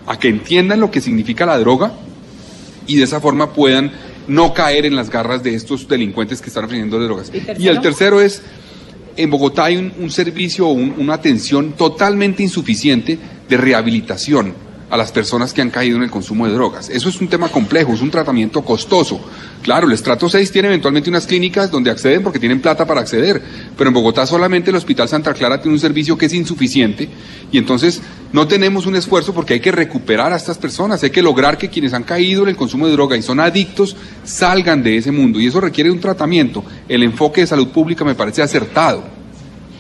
a 0.08 0.18
que 0.18 0.28
entiendan 0.28 0.80
lo 0.80 0.92
que 0.92 1.02
significa 1.02 1.46
la 1.46 1.58
droga 1.60 1.94
y 2.88 2.98
de 2.98 3.04
esa 3.04 3.22
forma 3.22 3.54
puedan 3.54 3.92
no 4.28 4.54
caer 4.54 4.86
en 4.86 4.96
las 4.96 5.10
garras 5.10 5.44
de 5.44 5.56
estos 5.56 5.88
delincuentes 5.88 6.42
que 6.42 6.50
están 6.50 6.66
ofreciendo 6.66 7.00
drogas. 7.00 7.32
¿Y, 7.58 7.68
el 7.68 7.82
tercero 7.82 8.22
es, 8.22 8.42
en 9.18 9.30
Bogotá 9.30 9.66
hay 9.66 9.78
un, 9.78 10.12
servicio 10.12 10.68
o 10.68 10.74
una 10.74 11.16
atención 11.16 11.74
totalmente 11.74 12.44
insuficiente 12.44 13.18
de 13.48 13.58
rehabilitación 13.58 14.71
a 14.92 14.98
las 14.98 15.14
personas 15.14 15.54
que 15.54 15.62
han 15.62 15.70
caído 15.70 15.96
en 15.96 16.04
el 16.04 16.12
consumo 16.12 16.46
de 16.46 16.54
drogas. 16.54 16.90
Eso 16.90 17.08
es 17.08 17.22
un 17.22 17.30
tema 17.30 17.48
complejo, 17.48 17.94
es 17.94 18.02
un 18.02 18.12
tratamiento 18.12 18.62
costoso. 18.62 19.22
Claro, 19.64 19.88
el 19.88 19.94
estrato 19.94 20.30
6 20.30 20.52
tiene 20.52 20.68
eventualmente 20.68 21.10
unas 21.10 21.26
clínicas 21.26 21.72
donde 21.72 21.90
acceden 21.90 22.22
porque 22.22 22.40
tienen 22.40 22.62
plata 22.62 22.86
para 22.86 23.00
acceder, 23.00 23.42
pero 23.78 23.88
en 23.88 23.94
Bogotá 23.94 24.26
solamente 24.26 24.70
el 24.70 24.76
Hospital 24.76 25.08
Santa 25.08 25.34
Clara 25.34 25.62
tiene 25.62 25.76
un 25.76 25.80
servicio 25.80 26.18
que 26.18 26.26
es 26.26 26.34
insuficiente 26.34 27.08
y 27.54 27.58
entonces 27.58 28.02
no 28.34 28.48
tenemos 28.48 28.86
un 28.86 28.98
esfuerzo 28.98 29.34
porque 29.34 29.54
hay 29.54 29.60
que 29.62 29.72
recuperar 29.72 30.34
a 30.34 30.36
estas 30.36 30.58
personas, 30.58 31.02
hay 31.04 31.10
que 31.10 31.22
lograr 31.22 31.58
que 31.58 31.70
quienes 31.70 31.94
han 31.94 32.04
caído 32.04 32.44
en 32.44 32.50
el 32.50 32.58
consumo 32.58 32.86
de 32.86 32.92
droga 32.92 33.16
y 33.16 33.22
son 33.22 33.40
adictos 33.40 33.96
salgan 34.26 34.84
de 34.84 34.98
ese 34.98 35.12
mundo 35.14 35.40
y 35.40 35.48
eso 35.48 35.62
requiere 35.62 35.90
un 35.90 36.02
tratamiento. 36.02 36.66
El 36.90 37.04
enfoque 37.04 37.42
de 37.42 37.48
salud 37.48 37.70
pública 37.70 38.04
me 38.04 38.16
parece 38.16 38.42
acertado. 38.42 39.22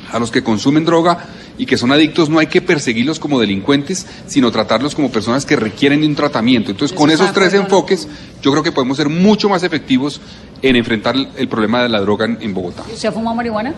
A 0.09 0.19
los 0.19 0.31
que 0.31 0.43
consumen 0.43 0.83
droga 0.83 1.25
y 1.61 1.67
que 1.67 1.77
son 1.77 1.91
adictos 1.91 2.27
no 2.27 2.39
hay 2.39 2.47
que 2.47 2.59
perseguirlos 2.59 3.19
como 3.19 3.39
delincuentes, 3.39 4.07
sino 4.25 4.51
tratarlos 4.51 4.95
como 4.95 5.11
personas 5.11 5.45
que 5.45 5.55
requieren 5.55 6.01
de 6.01 6.07
un 6.07 6.15
tratamiento. 6.15 6.71
Entonces, 6.71 6.97
con 6.97 7.11
esos 7.11 7.31
tres 7.33 7.53
enfoques, 7.53 8.07
yo 8.41 8.49
creo 8.49 8.63
que 8.63 8.71
podemos 8.71 8.97
ser 8.97 9.09
mucho 9.09 9.47
más 9.47 9.61
efectivos 9.61 10.19
en 10.63 10.75
enfrentar 10.75 11.15
el 11.37 11.47
problema 11.47 11.83
de 11.83 11.89
la 11.89 12.01
droga 12.01 12.25
en, 12.25 12.53
Bogotá. 12.55 12.81
¿Usted 12.91 13.09
ha 13.09 13.11
fumado 13.11 13.35
marihuana? 13.35 13.75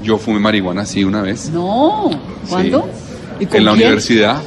Yo 0.00 0.16
fumé 0.16 0.38
marihuana, 0.38 0.86
sí, 0.86 1.02
una 1.02 1.22
vez. 1.22 1.50
No, 1.50 2.08
¿cuándo? 2.48 2.88
en 3.40 3.64
la 3.64 3.72
universidad. 3.72 4.40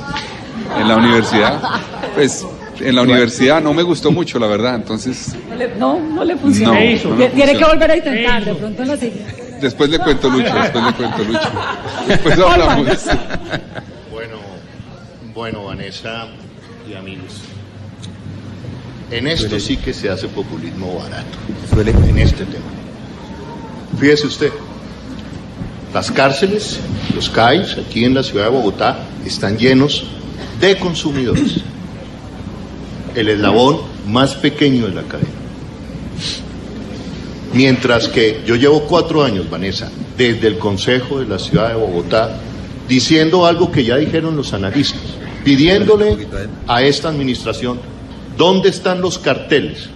En 0.80 0.88
la 0.88 0.96
universidad. 0.96 1.62
Pues 2.16 2.44
en 2.80 2.96
la 2.96 3.04
universidad 3.04 3.62
no 3.62 3.76
me 3.76 3.84
gustó 3.84 4.12
mucho, 4.12 4.40
la 4.40 4.48
verdad, 4.48 4.76
entonces... 4.76 5.36
No, 5.78 6.00
no 6.00 6.24
le 6.24 6.36
funcionó. 6.38 6.72
Tiene 7.36 7.58
que 7.58 7.66
volver 7.66 7.92
a 7.92 7.98
intentar, 7.98 8.46
de 8.46 8.56
pronto 8.56 8.86
no 8.86 8.96
sé. 8.96 9.12
Después 9.62 9.90
le 9.90 10.00
cuento 10.00 10.30
Lucho, 10.30 10.54
después 10.54 10.84
le 10.84 10.94
cuento 10.94 11.24
Lucho. 11.24 11.52
Después 12.08 12.40
hablamos. 12.40 12.88
Bueno, 14.12 14.38
bueno, 15.34 15.66
Vanessa 15.66 16.28
y 16.90 16.94
amigos. 16.94 17.42
En 19.12 19.28
esto 19.28 19.60
sí 19.60 19.78
que 19.78 19.94
se 19.94 20.10
hace 20.10 20.28
populismo 20.28 21.00
barato. 21.00 21.38
En 21.82 22.18
este 22.18 22.46
tema. 22.46 22.66
Fíjese 24.00 24.28
usted, 24.28 24.52
las 25.94 26.12
cárceles, 26.12 26.80
los 27.16 27.30
CAIs, 27.30 27.78
aquí 27.78 28.06
en 28.06 28.14
la 28.14 28.22
ciudad 28.22 28.46
de 28.46 28.52
Bogotá, 28.52 29.00
están 29.26 29.58
llenos 29.58 30.06
de 30.60 30.78
consumidores. 30.78 31.62
El 33.16 33.30
eslabón 33.30 33.80
más 34.08 34.36
pequeño 34.36 34.88
de 34.88 34.94
la 34.94 35.04
cadena. 35.04 35.30
Mientras 37.58 38.08
que 38.08 38.44
yo 38.46 38.56
llevo 38.56 38.84
cuatro 38.84 39.24
años, 39.24 39.50
Vanessa, 39.50 39.90
desde 40.16 40.48
el 40.48 40.60
Consejo 40.60 41.22
de 41.22 41.26
la 41.26 41.40
Ciudad 41.40 41.70
de 41.70 41.74
Bogotá, 41.74 42.38
diciendo 42.88 43.48
algo 43.48 43.72
que 43.72 43.84
ya 43.84 43.98
dijeron 43.98 44.38
los 44.38 44.54
analistas, 44.54 45.02
pidiéndole 45.44 46.28
a 46.68 46.84
esta 46.84 47.10
administración 47.10 47.80
dónde 48.38 48.70
están 48.70 49.02
los 49.02 49.18
carteles 49.18 49.90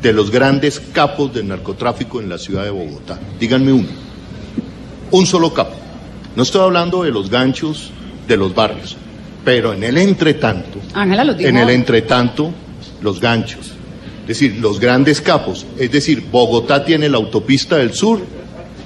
de 0.00 0.14
los 0.14 0.30
grandes 0.30 0.80
capos 0.94 1.34
del 1.34 1.46
narcotráfico 1.46 2.22
en 2.22 2.30
la 2.30 2.38
ciudad 2.38 2.64
de 2.64 2.70
Bogotá. 2.70 3.20
Díganme 3.38 3.74
uno. 3.74 3.88
Un 5.10 5.26
solo 5.26 5.52
capo. 5.52 5.76
No 6.34 6.42
estoy 6.42 6.62
hablando 6.62 7.02
de 7.02 7.10
los 7.10 7.28
ganchos 7.28 7.90
de 8.26 8.38
los 8.38 8.54
barrios, 8.54 8.96
pero 9.44 9.74
en 9.74 9.84
el 9.84 9.98
entretanto, 9.98 10.78
en 10.96 11.56
el 11.58 11.68
entretanto, 11.68 12.50
los 13.02 13.20
ganchos, 13.20 13.73
es 14.24 14.28
decir, 14.28 14.56
los 14.58 14.80
grandes 14.80 15.20
capos. 15.20 15.66
Es 15.78 15.92
decir, 15.92 16.24
Bogotá 16.30 16.82
tiene 16.82 17.10
la 17.10 17.18
autopista 17.18 17.76
del 17.76 17.92
sur, 17.92 18.20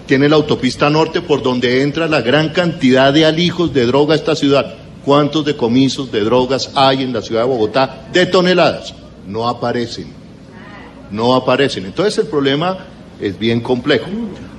tiene 0.05 0.29
la 0.29 0.35
autopista 0.35 0.91
norte 0.91 1.21
por 1.21 1.43
donde 1.43 1.83
entra 1.83 2.09
la 2.09 2.23
gran 2.23 2.49
cantidad 2.49 3.13
de 3.13 3.25
alijos 3.25 3.73
de 3.73 3.87
droga 3.87 4.15
a 4.15 4.17
esta 4.17 4.35
ciudad. 4.35 4.75
cuántos 5.05 5.45
decomisos 5.45 6.13
de 6.13 6.21
drogas 6.21 6.73
hay 6.75 7.03
en 7.03 7.15
la 7.15 7.23
ciudad 7.23 7.43
de 7.43 7.49
Bogotá 7.49 8.09
de 8.13 8.27
toneladas. 8.27 8.93
No 9.27 9.49
aparecen. 9.49 10.09
No 11.11 11.35
aparecen. 11.35 11.87
Entonces 11.87 12.19
el 12.19 12.27
problema 12.27 12.79
es 13.21 13.39
bien 13.39 13.61
complejo. 13.61 14.07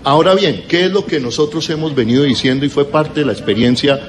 Ahora 0.03 0.33
bien, 0.33 0.63
¿qué 0.67 0.85
es 0.85 0.91
lo 0.91 1.05
que 1.05 1.19
nosotros 1.19 1.69
hemos 1.69 1.93
venido 1.93 2.23
diciendo 2.23 2.65
y 2.65 2.69
fue 2.69 2.85
parte 2.85 3.19
de 3.19 3.25
la 3.25 3.33
experiencia 3.33 3.99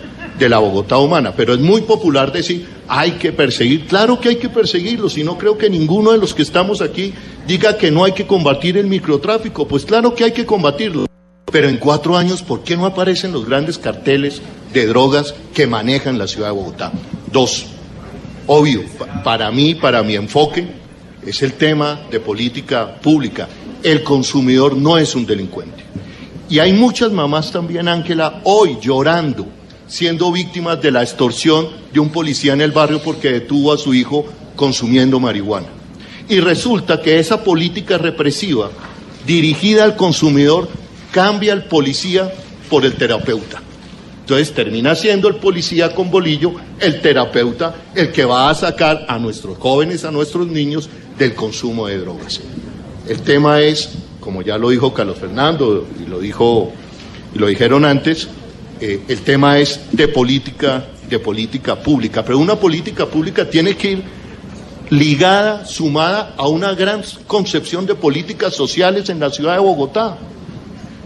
de 0.41 0.49
la 0.49 0.59
Bogotá 0.59 0.99
humana? 0.99 1.35
Pero 1.37 1.55
es 1.55 1.61
muy 1.61 1.83
popular 1.83 2.33
decir, 2.33 2.67
hay 2.89 3.13
que 3.13 3.33
perseguir. 3.33 3.87
Claro 3.87 4.19
que 4.19 4.31
hay 4.31 4.37
que 4.37 4.49
perseguirlos 4.49 5.17
y 5.19 5.23
no 5.23 5.39
creo 5.39 5.57
que 5.57 5.71
ninguno 5.71 6.11
de 6.11 6.19
los 6.19 6.35
que 6.35 6.43
estamos 6.43 6.81
aquí 6.81 7.13
diga 7.47 7.77
que 7.77 7.91
no 7.91 8.03
hay 8.03 8.13
que 8.13 8.27
combatir 8.27 8.77
el 8.79 8.87
microtráfico. 8.87 9.69
Pues 9.69 9.85
claro 9.85 10.15
que 10.15 10.25
hay 10.25 10.33
que 10.33 10.47
combatirlo. 10.47 11.07
Pero 11.53 11.69
en 11.69 11.77
cuatro 11.77 12.17
años, 12.17 12.43
¿por 12.43 12.63
qué 12.63 12.77
no 12.77 12.87
aparecen 12.87 13.33
los 13.33 13.45
grandes 13.45 13.77
carteles 13.79 14.41
de 14.73 14.87
drogas 14.87 15.35
que 15.53 15.67
manejan 15.67 16.19
la 16.19 16.27
ciudad 16.27 16.49
de 16.49 16.55
Bogotá? 16.55 16.93
Dos, 17.31 17.67
obvio, 18.47 18.83
para 19.23 19.51
mí, 19.51 19.75
para 19.75 20.03
mi 20.03 20.15
enfoque, 20.15 20.67
es 21.27 21.43
el 21.43 21.53
tema 21.55 22.01
de 22.11 22.19
política 22.21 22.97
pública. 23.01 23.49
El 23.83 24.03
consumidor 24.03 24.77
no 24.77 24.97
es 24.97 25.15
un 25.15 25.27
delincuente. 25.27 25.85
Y 26.49 26.61
hay 26.61 26.73
muchas 26.73 27.13
mamás 27.13 27.53
también, 27.53 27.89
Ángela, 27.89 28.41
hoy 28.45 28.79
llorando, 28.81 29.47
siendo 29.91 30.31
víctimas 30.31 30.81
de 30.81 30.93
la 30.93 31.03
extorsión 31.03 31.69
de 31.93 32.01
un 32.01 32.11
policía 32.11 32.53
en 32.53 32.61
el 32.61 32.71
barrio 32.71 33.03
porque 33.03 33.33
detuvo 33.33 33.73
a 33.73 33.79
su 33.79 33.93
hijo 33.93 34.25
consumiendo 34.55 35.19
marihuana. 35.19 35.67
Y 36.29 36.39
resulta 36.39 37.03
que 37.03 37.19
esa 37.19 37.43
política 37.43 37.99
represiva 37.99 38.71
dirigida 39.27 39.83
al 39.83 39.97
consumidor 39.97 40.69
cambia 41.11 41.53
el 41.53 41.65
policía 41.65 42.33
por 42.71 42.85
el 42.85 42.95
terapeuta. 42.95 43.61
Entonces 44.21 44.55
termina 44.55 44.95
siendo 44.95 45.27
el 45.27 45.37
policía 45.37 45.93
con 45.93 46.09
bolillo, 46.09 46.53
el 46.79 47.01
terapeuta, 47.01 47.75
el 47.97 48.13
que 48.13 48.25
va 48.25 48.49
a 48.49 48.55
sacar 48.55 49.05
a 49.09 49.19
nuestros 49.19 49.59
jóvenes, 49.59 50.05
a 50.05 50.13
nuestros 50.13 50.47
niños 50.47 50.89
del 51.19 51.35
consumo 51.35 51.89
de 51.89 51.99
drogas. 51.99 52.41
El 53.09 53.23
tema 53.23 53.61
es, 53.61 53.91
como 54.21 54.43
ya 54.43 54.57
lo 54.57 54.71
dijo 54.71 54.95
Carlos 54.95 55.19
Fernando 55.19 55.85
y 56.01 56.09
lo 56.09 56.21
dijo 56.21 56.71
y 57.35 57.39
lo 57.41 57.49
dijeron 57.49 57.85
antes, 57.85 58.29
eh, 58.81 59.01
el 59.09 59.21
tema 59.21 59.59
es 59.59 59.81
de 59.93 60.09
política, 60.09 60.87
de 61.09 61.19
política 61.19 61.77
pública. 61.77 62.25
Pero 62.25 62.39
una 62.39 62.57
política 62.57 63.07
pública 63.07 63.49
tiene 63.49 63.77
que 63.77 63.91
ir 63.93 64.03
ligada, 64.91 65.65
sumada 65.65 66.35
a 66.37 66.49
una 66.49 66.75
gran 66.75 67.03
concepción 67.27 67.87
de 67.87 67.95
políticas 67.95 68.55
sociales 68.55 69.09
en 69.09 69.21
la 69.21 69.31
ciudad 69.31 69.55
de 69.55 69.61
Bogotá. 69.61 70.19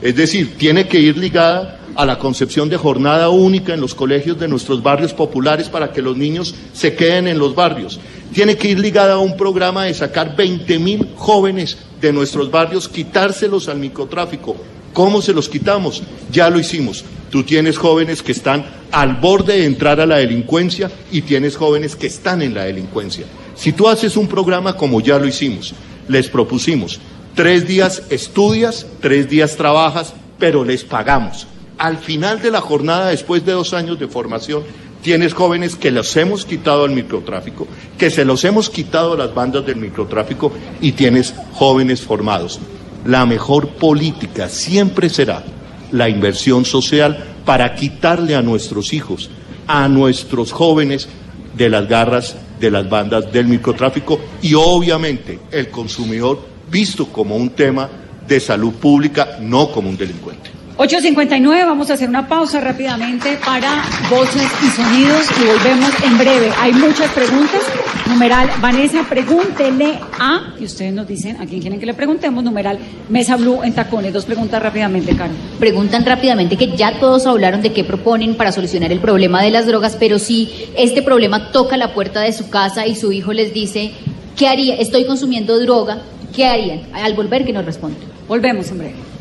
Es 0.00 0.16
decir, 0.16 0.56
tiene 0.56 0.86
que 0.86 0.98
ir 1.00 1.16
ligada 1.16 1.80
a 1.94 2.04
la 2.04 2.18
concepción 2.18 2.68
de 2.68 2.76
jornada 2.76 3.28
única 3.28 3.74
en 3.74 3.80
los 3.80 3.94
colegios 3.94 4.38
de 4.38 4.48
nuestros 4.48 4.82
barrios 4.82 5.12
populares 5.12 5.68
para 5.68 5.92
que 5.92 6.02
los 6.02 6.16
niños 6.16 6.54
se 6.72 6.94
queden 6.94 7.28
en 7.28 7.38
los 7.38 7.54
barrios. 7.54 8.00
Tiene 8.32 8.56
que 8.56 8.68
ir 8.68 8.80
ligada 8.80 9.14
a 9.14 9.18
un 9.18 9.36
programa 9.36 9.84
de 9.84 9.94
sacar 9.94 10.34
20 10.34 10.78
mil 10.78 11.08
jóvenes 11.16 11.78
de 12.00 12.12
nuestros 12.12 12.50
barrios, 12.50 12.88
quitárselos 12.88 13.68
al 13.68 13.78
microtráfico. 13.78 14.56
¿Cómo 14.94 15.20
se 15.20 15.34
los 15.34 15.50
quitamos? 15.50 16.02
Ya 16.32 16.48
lo 16.48 16.58
hicimos. 16.58 17.04
Tú 17.30 17.42
tienes 17.42 17.76
jóvenes 17.76 18.22
que 18.22 18.32
están 18.32 18.64
al 18.90 19.16
borde 19.16 19.58
de 19.58 19.66
entrar 19.66 20.00
a 20.00 20.06
la 20.06 20.16
delincuencia 20.16 20.90
y 21.12 21.20
tienes 21.20 21.56
jóvenes 21.56 21.96
que 21.96 22.06
están 22.06 22.40
en 22.40 22.54
la 22.54 22.64
delincuencia. 22.64 23.26
Si 23.54 23.72
tú 23.72 23.88
haces 23.88 24.16
un 24.16 24.28
programa 24.28 24.76
como 24.76 25.02
ya 25.02 25.18
lo 25.18 25.26
hicimos, 25.26 25.74
les 26.08 26.28
propusimos 26.28 26.98
Tres 27.34 27.66
días 27.66 28.04
estudias, 28.10 28.86
tres 29.00 29.28
días 29.28 29.56
trabajas, 29.56 30.14
pero 30.38 30.64
les 30.64 30.84
pagamos. 30.84 31.48
Al 31.78 31.98
final 31.98 32.40
de 32.40 32.52
la 32.52 32.60
jornada, 32.60 33.08
después 33.08 33.44
de 33.44 33.50
dos 33.50 33.74
años 33.74 33.98
de 33.98 34.06
formación, 34.06 34.62
tienes 35.02 35.34
jóvenes 35.34 35.74
que 35.74 35.90
los 35.90 36.16
hemos 36.16 36.44
quitado 36.44 36.84
al 36.84 36.92
microtráfico, 36.92 37.66
que 37.98 38.10
se 38.10 38.24
los 38.24 38.44
hemos 38.44 38.70
quitado 38.70 39.14
a 39.14 39.16
las 39.16 39.34
bandas 39.34 39.66
del 39.66 39.76
microtráfico 39.76 40.52
y 40.80 40.92
tienes 40.92 41.34
jóvenes 41.54 42.02
formados. 42.02 42.60
La 43.04 43.26
mejor 43.26 43.68
política 43.68 44.48
siempre 44.48 45.08
será 45.08 45.44
la 45.92 46.08
inversión 46.08 46.64
social 46.64 47.22
para 47.44 47.74
quitarle 47.74 48.34
a 48.34 48.42
nuestros 48.42 48.92
hijos, 48.92 49.30
a 49.66 49.88
nuestros 49.88 50.52
jóvenes 50.52 51.08
de 51.56 51.68
las 51.68 51.88
garras 51.88 52.36
de 52.58 52.70
las 52.70 52.88
bandas 52.88 53.30
del 53.32 53.46
microtráfico 53.46 54.18
y 54.40 54.54
obviamente 54.54 55.38
el 55.50 55.68
consumidor 55.68 56.40
visto 56.70 57.06
como 57.06 57.36
un 57.36 57.50
tema 57.50 57.88
de 58.26 58.40
salud 58.40 58.72
pública, 58.72 59.38
no 59.40 59.70
como 59.70 59.90
un 59.90 59.96
delincuente. 59.96 60.50
8.59, 60.76 61.66
vamos 61.66 61.88
a 61.90 61.94
hacer 61.94 62.08
una 62.08 62.26
pausa 62.26 62.60
rápidamente 62.60 63.38
para 63.44 63.84
voces 64.10 64.48
y 64.60 64.70
sonidos 64.70 65.30
y 65.40 65.46
volvemos 65.46 65.90
en 66.02 66.18
breve. 66.18 66.50
Hay 66.60 66.72
muchas 66.72 67.12
preguntas. 67.12 67.60
Numeral, 68.08 68.50
Vanessa, 68.60 69.04
pregúntele 69.08 70.00
a, 70.18 70.52
y 70.58 70.64
ustedes 70.64 70.92
nos 70.92 71.06
dicen 71.06 71.36
a 71.40 71.46
quién 71.46 71.60
quieren 71.60 71.78
que 71.78 71.86
le 71.86 71.94
preguntemos, 71.94 72.42
numeral, 72.42 72.78
Mesa 73.08 73.36
Blue 73.36 73.62
en 73.62 73.72
tacones. 73.72 74.12
Dos 74.12 74.24
preguntas 74.24 74.60
rápidamente, 74.60 75.14
Caro. 75.16 75.32
Preguntan 75.60 76.04
rápidamente 76.04 76.56
que 76.56 76.76
ya 76.76 76.98
todos 76.98 77.24
hablaron 77.26 77.62
de 77.62 77.72
qué 77.72 77.84
proponen 77.84 78.34
para 78.34 78.50
solucionar 78.50 78.90
el 78.90 78.98
problema 78.98 79.42
de 79.42 79.50
las 79.50 79.66
drogas, 79.66 79.96
pero 79.98 80.18
si 80.18 80.50
este 80.76 81.02
problema 81.02 81.52
toca 81.52 81.76
la 81.76 81.94
puerta 81.94 82.20
de 82.20 82.32
su 82.32 82.50
casa 82.50 82.84
y 82.86 82.96
su 82.96 83.12
hijo 83.12 83.32
les 83.32 83.54
dice, 83.54 83.92
¿qué 84.36 84.48
haría? 84.48 84.74
Estoy 84.74 85.06
consumiendo 85.06 85.58
droga, 85.60 86.02
¿Qué 86.34 86.44
harían? 86.46 86.80
Al 86.92 87.14
volver 87.14 87.44
que 87.44 87.52
nos 87.52 87.64
responde. 87.64 87.96
Volvemos 88.26 88.68
en 88.70 88.78
breve. 88.78 89.13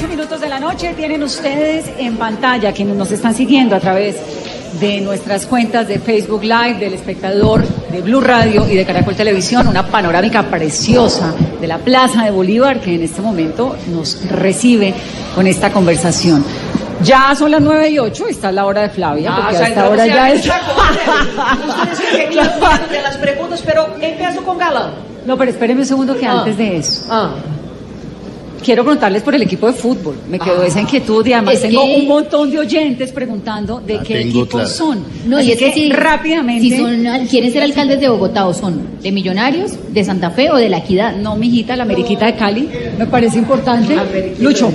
8 0.00 0.08
minutos 0.08 0.40
de 0.40 0.48
la 0.48 0.58
noche. 0.58 0.94
Tienen 0.96 1.22
ustedes 1.22 1.84
en 1.98 2.16
pantalla, 2.16 2.72
quienes 2.72 2.96
nos 2.96 3.12
están 3.12 3.34
siguiendo 3.34 3.76
a 3.76 3.80
través 3.80 4.16
de 4.80 4.98
nuestras 5.02 5.44
cuentas 5.44 5.88
de 5.88 5.98
Facebook 5.98 6.42
Live, 6.42 6.78
del 6.78 6.94
espectador 6.94 7.62
de 7.66 8.00
Blue 8.00 8.22
Radio 8.22 8.66
y 8.66 8.76
de 8.76 8.86
Caracol 8.86 9.14
Televisión, 9.14 9.68
una 9.68 9.86
panorámica 9.86 10.44
preciosa 10.44 11.34
de 11.60 11.66
la 11.66 11.76
Plaza 11.78 12.24
de 12.24 12.30
Bolívar 12.30 12.80
que 12.80 12.94
en 12.94 13.02
este 13.02 13.20
momento 13.20 13.76
nos 13.92 14.26
recibe 14.30 14.94
con 15.34 15.46
esta 15.46 15.70
conversación. 15.70 16.42
Ya 17.02 17.34
son 17.34 17.50
las 17.50 17.60
9 17.60 17.90
y 17.90 17.98
8, 17.98 18.26
está 18.28 18.50
la 18.52 18.64
hora 18.64 18.80
de 18.82 18.88
Flavia, 18.88 19.32
Ah, 19.34 19.36
porque 19.42 19.58
ya 19.58 19.64
hasta 19.66 19.84
ahora 19.84 20.06
ya 20.06 20.30
es... 20.30 20.46
Ustedes 20.46 22.10
querían 22.10 22.48
de 22.90 23.02
las 23.02 23.16
preguntas, 23.18 23.62
pero 23.66 23.86
empiezo 24.00 24.42
con 24.44 24.56
Galán. 24.56 24.92
No, 25.26 25.36
pero 25.36 25.50
espérenme 25.50 25.82
un 25.82 25.86
segundo 25.88 26.16
que 26.16 26.26
Ah. 26.26 26.38
antes 26.38 26.56
de 26.56 26.76
eso. 26.78 27.02
Ah. 27.10 27.32
Quiero 28.64 28.82
preguntarles 28.84 29.22
por 29.22 29.34
el 29.34 29.42
equipo 29.42 29.66
de 29.66 29.72
fútbol. 29.72 30.16
Me 30.28 30.38
quedó 30.38 30.62
esa 30.62 30.80
inquietud 30.80 31.26
y 31.26 31.32
además 31.32 31.60
tengo 31.62 31.82
que- 31.84 31.96
un 31.96 32.06
montón 32.08 32.50
de 32.50 32.58
oyentes 32.58 33.10
preguntando 33.10 33.80
de 33.80 33.94
La 33.96 34.02
qué 34.02 34.30
clara. 34.48 34.66
son. 34.68 35.02
No, 35.26 35.38
Así 35.38 35.48
y 35.48 35.52
es 35.52 35.58
que, 35.58 35.72
si, 35.72 35.90
rápidamente... 35.90 36.68
si 36.68 36.76
son, 36.76 37.26
quieren 37.28 37.52
ser 37.52 37.62
alcaldes 37.62 38.00
de 38.00 38.08
Bogotá 38.08 38.46
o 38.46 38.54
son 38.54 38.80
de 39.02 39.12
Millonarios, 39.12 39.72
de 39.92 40.04
Santa 40.04 40.30
Fe 40.30 40.50
o 40.50 40.56
de 40.56 40.68
La 40.68 40.78
Equidad. 40.78 41.16
No, 41.16 41.36
mijita, 41.36 41.74
la 41.76 41.84
Ameriquita 41.84 42.26
de 42.26 42.34
Cali, 42.36 42.68
me 42.98 43.06
parece 43.06 43.38
importante. 43.38 43.96
Lucho, 44.40 44.70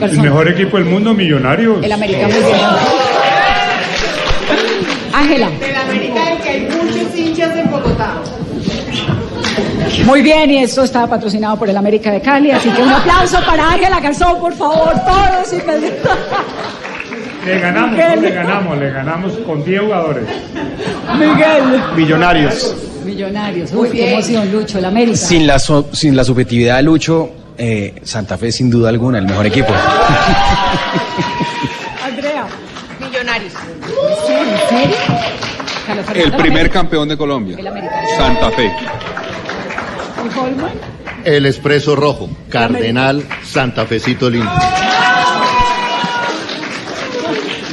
El 0.00 0.20
mejor 0.20 0.48
equipo 0.48 0.76
del 0.76 0.86
mundo, 0.86 1.12
Millonarios. 1.12 1.84
El 1.84 1.92
América 1.92 2.28
muy 2.28 2.36
bien. 2.36 2.48
Ángela, 5.12 5.50
De 5.60 5.72
la 5.72 5.82
América 5.82 6.24
del 6.30 6.38
que 6.38 6.48
hay 6.48 6.60
muchos 6.62 7.18
hinchas 7.18 7.56
en 7.56 7.70
Bogotá. 7.70 8.14
Muy 10.04 10.22
bien, 10.22 10.50
y 10.50 10.58
esto 10.62 10.82
está 10.84 11.06
patrocinado 11.06 11.56
por 11.58 11.68
el 11.68 11.76
América 11.76 12.10
de 12.10 12.20
Cali, 12.20 12.50
así 12.50 12.68
que 12.70 12.82
un 12.82 12.90
aplauso 12.90 13.38
para 13.46 13.70
Ángela 13.70 14.00
Garzón, 14.00 14.40
por 14.40 14.52
favor, 14.54 14.92
todos 15.04 15.52
y 15.52 15.56
Le 17.46 17.58
ganamos, 17.60 17.98
no 17.98 18.16
le 18.22 18.30
ganamos, 18.30 18.78
le 18.78 18.90
ganamos 18.90 19.32
con 19.46 19.62
10 19.64 19.80
jugadores. 19.82 20.24
Miguel. 21.18 21.82
Millonarios. 21.96 22.74
Millonarios, 23.04 23.70
uy, 23.74 23.90
qué 23.90 24.12
emoción, 24.14 24.50
Lucho, 24.50 24.78
el 24.78 24.84
América. 24.86 25.16
Sin 25.16 25.46
la, 25.46 25.58
so- 25.58 25.88
sin 25.92 26.16
la 26.16 26.24
subjetividad 26.24 26.76
de 26.76 26.82
Lucho, 26.84 27.30
eh, 27.58 27.94
Santa 28.02 28.38
Fe 28.38 28.50
sin 28.50 28.70
duda 28.70 28.88
alguna, 28.88 29.18
el 29.18 29.26
mejor 29.26 29.44
equipo. 29.46 29.68
Andrea, 32.04 32.46
Millonarios. 33.00 33.52
¿en 33.52 34.68
serio? 34.68 34.96
El 36.14 36.32
primer 36.32 36.70
campeón 36.70 37.06
de 37.08 37.16
Colombia, 37.16 37.56
El 37.58 37.66
América. 37.66 37.94
Santa 38.16 38.50
Fe. 38.52 38.72
El 41.24 41.46
Expreso 41.46 41.96
Rojo, 41.96 42.28
Cardenal 42.48 43.24
Santa 43.44 43.86
Fecito 43.86 44.28
Lindo. 44.28 44.50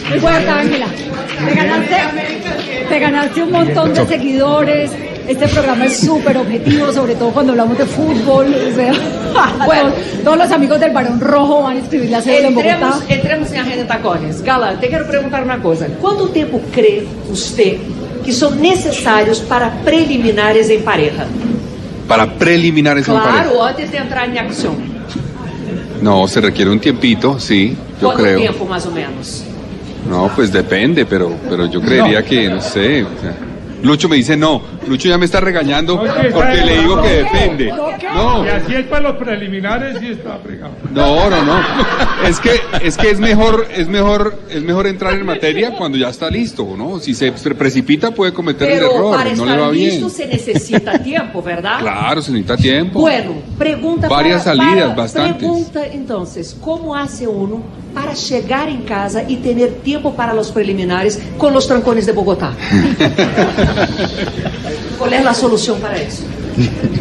Muy 0.10 0.20
buena, 0.20 0.60
Ángela. 0.60 0.88
Te 1.46 1.56
ganaste, 1.56 1.96
te 2.90 3.00
ganaste 3.00 3.44
un 3.44 3.52
montón 3.52 3.94
de 3.94 4.06
seguidores. 4.06 4.92
Este 5.28 5.48
programa 5.48 5.86
es 5.86 6.00
súper 6.00 6.38
objetivo, 6.38 6.92
sobre 6.92 7.16
todo 7.16 7.32
cuando 7.32 7.54
hablamos 7.54 7.78
de 7.78 7.86
fútbol. 7.86 8.54
O 8.54 8.76
sea, 8.76 8.94
bueno, 9.66 9.92
todos 10.24 10.38
los 10.38 10.52
amigos 10.52 10.80
del 10.80 10.92
Barón 10.92 11.20
Rojo 11.20 11.64
van 11.64 11.78
a 11.78 11.80
escribir 11.80 12.10
la 12.10 12.22
cédula 12.22 12.48
en 12.48 12.56
Bogotá. 12.56 12.74
Entremos, 12.74 13.04
entremos 13.08 13.52
em 13.54 13.58
Agenda 13.60 13.88
Tacones. 13.88 14.42
Galán, 14.42 14.80
te 14.80 14.90
quero 14.90 15.08
perguntar 15.08 15.44
uma 15.44 15.60
coisa. 15.60 15.88
Quanto 16.02 16.28
tempo 16.30 16.62
crê 16.72 17.06
você 17.30 17.80
que 18.24 18.34
são 18.34 18.52
necessários 18.52 19.40
para 19.40 19.70
preliminares 19.84 20.70
em 20.70 20.82
pareja? 20.82 21.26
Para 22.12 22.28
preliminares 22.28 23.08
en 23.08 23.14
pareja. 23.14 23.44
Claro, 23.44 23.64
antes 23.64 23.90
de 23.90 23.98
entrar 23.98 24.28
em 24.28 24.38
ação. 24.38 24.76
No, 26.02 26.28
se 26.28 26.42
requiere 26.42 26.70
un 26.70 26.80
tiempito, 26.80 27.40
sí, 27.40 27.78
yo 28.02 28.14
creo. 28.14 28.38
tempo, 28.38 28.66
mais 28.66 28.86
ou 28.86 28.92
menos? 28.92 29.46
No, 30.10 30.30
pues 30.36 30.52
depende, 30.52 31.06
pero, 31.06 31.34
pero 31.50 31.68
yo 31.68 31.80
creería 31.80 32.22
que, 32.22 32.50
no 32.50 32.60
sé. 32.60 33.04
o 33.04 33.22
sea, 33.22 33.34
Lucho 33.82 34.10
me 34.10 34.18
dice 34.18 34.36
no. 34.36 34.62
Lucho 34.88 35.08
ya 35.10 35.18
me 35.18 35.26
está 35.26 35.40
regañando 35.40 35.98
porque 36.34 36.62
le 36.66 36.80
digo 36.80 37.02
que 37.02 37.10
depende. 37.10 37.72
No, 38.14 38.46
Y 38.46 38.50
así 38.50 38.76
es 38.76 38.86
para 38.88 39.10
los 39.10 39.18
preliminares 39.18 40.02
y 40.02 40.08
está 40.12 40.38
fregado. 40.44 40.74
no, 40.92 41.30
no, 41.30 41.44
no. 41.44 41.60
Es 42.28 42.40
que, 42.40 42.60
es 42.84 42.98
que 42.98 43.12
es 43.12 43.20
mejor, 43.20 43.68
es 43.76 43.88
mejor, 43.88 44.38
es 44.50 44.62
mejor 44.64 44.88
entrar 44.88 45.14
en 45.14 45.26
materia 45.26 45.76
cuando 45.78 45.98
ya 45.98 46.10
está 46.10 46.30
listo, 46.30 46.68
¿no? 46.78 47.00
Si 47.00 47.14
se 47.14 47.32
pre- 47.32 47.56
precipita 47.56 48.12
puede 48.12 48.34
cometer 48.34 48.70
el 48.72 48.78
error, 48.84 49.16
para 49.16 49.34
no 49.36 49.46
le 49.46 49.52
estar 49.52 49.62
va 49.68 49.72
listo 49.72 50.06
bien. 50.08 50.10
se 50.10 50.28
necessita 50.28 51.00
tempo, 51.02 51.42
verdade? 51.42 51.82
Claro, 51.84 52.22
se 52.22 52.32
necesita 52.32 52.58
tiempo. 52.58 53.00
Bueno, 53.00 53.34
pregunta 53.58 54.08
Varias 54.10 54.44
para, 54.44 54.56
salidas, 54.58 54.84
para- 54.90 54.96
bastantes. 54.96 55.38
Pregunta 55.38 55.86
entonces, 55.88 56.58
¿cómo 56.60 56.96
hace 56.96 57.28
uno 57.28 57.62
para 57.94 58.14
llegar 58.14 58.68
en 58.70 58.82
casa 58.84 59.24
y 59.28 59.38
tener 59.38 59.70
tiempo 59.82 60.14
para 60.16 60.34
los 60.34 60.52
preliminares 60.52 61.22
con 61.38 61.54
los 61.54 61.68
trancones 61.68 62.06
de 62.06 62.12
Bogotá? 62.14 62.54
¿Cuál 64.98 65.14
es 65.14 65.24
la 65.24 65.34
solución 65.34 65.80
para 65.80 65.98
eso? 66.02 66.24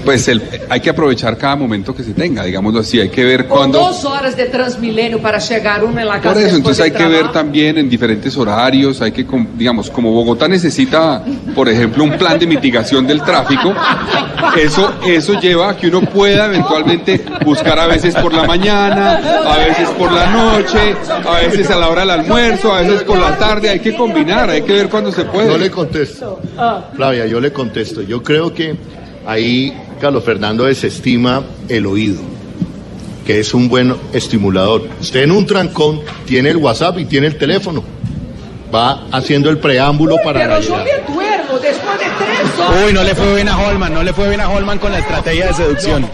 Pues 0.04 0.28
el- 0.28 0.42
hay 0.68 0.80
que 0.80 0.90
aprovechar 0.90 1.36
cada 1.36 1.56
momento 1.56 1.94
que 1.94 2.02
se 2.02 2.12
tenga, 2.12 2.44
digámoslo 2.44 2.80
así. 2.80 3.00
Hay 3.00 3.08
que 3.10 3.24
ver 3.24 3.46
cuándo. 3.46 3.78
dos 3.78 4.04
horas 4.04 4.36
de 4.36 4.46
Transmilenio 4.46 5.20
para 5.20 5.38
llegar 5.38 5.84
uno 5.84 6.00
en 6.00 6.06
la 6.08 6.20
casa 6.20 6.34
Por 6.34 6.42
eso, 6.42 6.56
entonces 6.56 6.84
hay 6.84 6.90
que 6.90 7.06
ver 7.06 7.30
también 7.32 7.78
en 7.78 7.88
diferentes 7.88 8.36
horarios, 8.36 9.00
hay 9.02 9.12
que, 9.12 9.26
digamos, 9.56 9.90
como 9.90 10.10
Bogotá 10.12 10.48
necesita, 10.48 11.22
por 11.54 11.68
ejemplo, 11.68 12.04
un 12.04 12.12
plan 12.16 12.38
de 12.38 12.46
mitigación 12.46 13.06
del 13.06 13.22
tráfico, 13.22 13.72
eso, 14.56 14.92
eso 15.06 15.38
lleva 15.40 15.70
a 15.70 15.76
que 15.76 15.88
uno 15.88 16.00
pueda 16.02 16.46
eventualmente 16.46 17.22
buscar 17.44 17.78
a 17.78 17.86
veces 17.86 18.14
por 18.14 18.32
la 18.34 18.44
mañana, 18.44 19.20
a 19.46 19.56
veces 19.58 19.88
por 19.90 20.10
la 20.12 20.30
noche, 20.30 20.94
a 21.28 21.40
veces 21.46 21.70
a 21.70 21.76
la 21.76 21.88
hora 21.88 22.00
del 22.02 22.10
almuerzo, 22.10 22.72
a 22.74 22.80
veces 22.80 23.02
por 23.02 23.18
la 23.18 23.36
tarde, 23.36 23.68
hay 23.70 23.80
que 23.80 23.94
combinar, 23.96 24.50
hay 24.50 24.62
que 24.62 24.72
ver 24.72 24.88
cuándo 24.88 25.12
se 25.12 25.24
puede. 25.24 25.48
Yo 25.48 25.58
le 25.58 25.70
contesto. 25.70 26.40
Flavia, 26.94 27.26
yo 27.26 27.40
le 27.40 27.52
contesto. 27.52 28.02
Yo 28.02 28.22
creo 28.22 28.52
que 28.52 28.74
ahí 29.26 29.76
Carlos 30.00 30.24
Fernando 30.24 30.64
desestima 30.64 31.42
el 31.68 31.86
oído, 31.86 32.20
que 33.26 33.40
es 33.40 33.54
un 33.54 33.68
buen 33.68 33.94
estimulador. 34.12 34.88
Usted 35.00 35.22
en 35.22 35.32
un 35.32 35.46
trancón 35.46 36.00
tiene 36.26 36.50
el 36.50 36.56
WhatsApp 36.56 36.98
y 36.98 37.04
tiene 37.04 37.26
el 37.26 37.36
teléfono. 37.36 37.84
Va 38.74 39.06
haciendo 39.10 39.50
el 39.50 39.58
preámbulo 39.58 40.16
para 40.24 40.46
la 40.46 40.58
Pero 40.58 40.60
yo 40.60 40.76
me 40.76 41.14
duermo 41.14 41.58
después 41.60 41.98
de 41.98 42.06
tres 42.18 42.58
horas. 42.58 42.84
Uy, 42.86 42.92
no 42.92 43.02
le 43.02 43.14
fue 43.14 43.34
bien 43.34 43.48
a 43.48 43.58
Holman, 43.58 43.94
no 43.94 44.02
le 44.02 44.12
fue 44.12 44.28
bien 44.28 44.40
a 44.40 44.48
Holman 44.48 44.78
con 44.78 44.92
la 44.92 45.00
estrategia 45.00 45.46
de 45.48 45.54
seducción. 45.54 46.06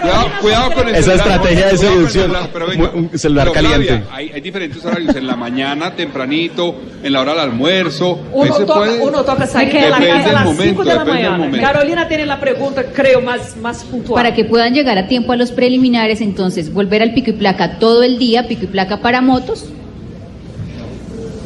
Cuidado, 0.00 0.28
cuidado 0.40 0.72
con 0.72 0.88
el 0.88 0.94
Esa 0.94 1.12
celular, 1.12 1.28
estrategia 1.28 1.66
de 1.68 1.76
seducción. 1.78 2.08
celular, 2.24 2.50
pero 2.52 2.66
venga, 2.66 2.90
Un- 2.94 3.18
celular 3.18 3.48
pero, 3.52 3.68
caliente. 3.68 4.04
hay, 4.12 4.30
hay 4.32 4.40
diferentes 4.40 4.84
horarios, 4.84 5.16
en 5.16 5.26
la 5.26 5.34
mañana, 5.36 5.94
tempranito, 5.94 6.74
en 7.02 7.12
la 7.12 7.20
hora 7.20 7.32
del 7.32 7.40
almuerzo. 7.40 8.20
Uno 8.32 8.54
toca, 8.54 8.74
puede. 8.74 9.00
uno 9.02 9.24
toca 9.24 9.46
salir 9.46 9.72
de 9.72 9.88
la 9.90 9.98
casa 9.98 10.30
a 10.30 10.32
las 10.32 10.44
momento, 10.44 10.64
5 10.64 10.84
de 10.84 10.94
la 10.94 11.04
mañana. 11.04 11.60
Carolina 11.60 12.08
tiene 12.08 12.26
la 12.26 12.38
pregunta, 12.38 12.84
creo, 12.94 13.20
más, 13.22 13.56
más 13.56 13.82
puntual. 13.84 14.14
Para 14.22 14.34
que 14.34 14.44
puedan 14.44 14.74
llegar 14.74 14.98
a 14.98 15.08
tiempo 15.08 15.32
a 15.32 15.36
los 15.36 15.50
preliminares, 15.52 16.20
entonces 16.20 16.72
volver 16.72 17.02
al 17.02 17.14
pico 17.14 17.30
y 17.30 17.34
placa 17.34 17.78
todo 17.78 18.02
el 18.02 18.18
día, 18.18 18.46
pico 18.46 18.64
y 18.64 18.68
placa 18.68 19.00
para 19.00 19.20
motos. 19.20 19.66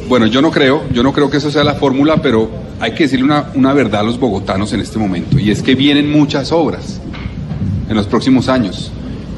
Bueno, 0.07 0.25
yo 0.25 0.41
no 0.41 0.49
creo, 0.51 0.83
yo 0.91 1.03
no 1.03 1.13
creo 1.13 1.29
que 1.29 1.37
eso 1.37 1.51
sea 1.51 1.63
la 1.63 1.75
fórmula, 1.75 2.17
pero 2.17 2.49
hay 2.79 2.91
que 2.93 3.03
decirle 3.03 3.25
una, 3.25 3.51
una 3.53 3.73
verdad 3.73 4.01
a 4.01 4.03
los 4.03 4.19
bogotanos 4.19 4.73
en 4.73 4.79
este 4.81 4.97
momento, 4.97 5.37
y 5.37 5.51
es 5.51 5.61
que 5.61 5.75
vienen 5.75 6.11
muchas 6.11 6.51
obras 6.51 6.99
en 7.89 7.95
los 7.95 8.07
próximos 8.07 8.47
años. 8.47 8.91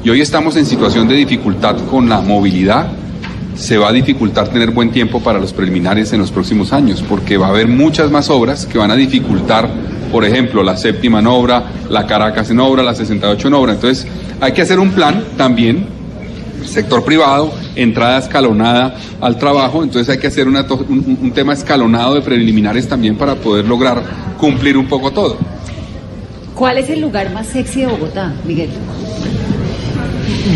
Y 0.04 0.10
hoy 0.10 0.20
estamos 0.20 0.56
en 0.56 0.66
situación 0.66 1.08
de 1.08 1.14
dificultad 1.14 1.76
con 1.90 2.08
la 2.08 2.20
movilidad. 2.20 2.88
Se 3.56 3.78
va 3.78 3.88
a 3.88 3.92
dificultar 3.92 4.48
tener 4.48 4.70
buen 4.70 4.90
tiempo 4.90 5.20
para 5.20 5.38
los 5.38 5.52
preliminares 5.52 6.12
en 6.12 6.20
los 6.20 6.30
próximos 6.30 6.72
años, 6.72 7.02
porque 7.08 7.36
va 7.36 7.46
a 7.46 7.50
haber 7.50 7.68
muchas 7.68 8.10
más 8.10 8.30
obras 8.30 8.66
que 8.66 8.78
van 8.78 8.90
a 8.90 8.96
dificultar, 8.96 9.68
por 10.10 10.24
ejemplo, 10.24 10.62
la 10.62 10.76
séptima 10.76 11.20
en 11.20 11.26
obra, 11.26 11.64
la 11.88 12.06
Caracas 12.06 12.50
en 12.50 12.60
obra, 12.60 12.82
la 12.82 12.94
68 12.94 13.48
en 13.48 13.54
obra. 13.54 13.72
Entonces, 13.74 14.06
hay 14.40 14.52
que 14.52 14.62
hacer 14.62 14.78
un 14.78 14.90
plan 14.90 15.24
también 15.36 15.86
sector 16.64 17.04
privado, 17.04 17.52
entrada 17.74 18.18
escalonada 18.18 18.94
al 19.20 19.38
trabajo, 19.38 19.82
entonces 19.82 20.08
hay 20.08 20.18
que 20.18 20.28
hacer 20.28 20.46
una 20.46 20.64
un 20.88 21.32
tema 21.34 21.52
escalonado 21.52 22.14
de 22.14 22.22
preliminares 22.22 22.88
también 22.88 23.16
para 23.16 23.34
poder 23.34 23.66
lograr 23.66 24.02
cumplir 24.38 24.76
un 24.76 24.86
poco 24.86 25.10
todo. 25.10 25.36
¿Cuál 26.62 26.78
es 26.78 26.90
el 26.90 27.00
lugar 27.00 27.28
más 27.32 27.48
sexy 27.48 27.80
de 27.80 27.88
Bogotá, 27.88 28.32
Miguel? 28.46 28.70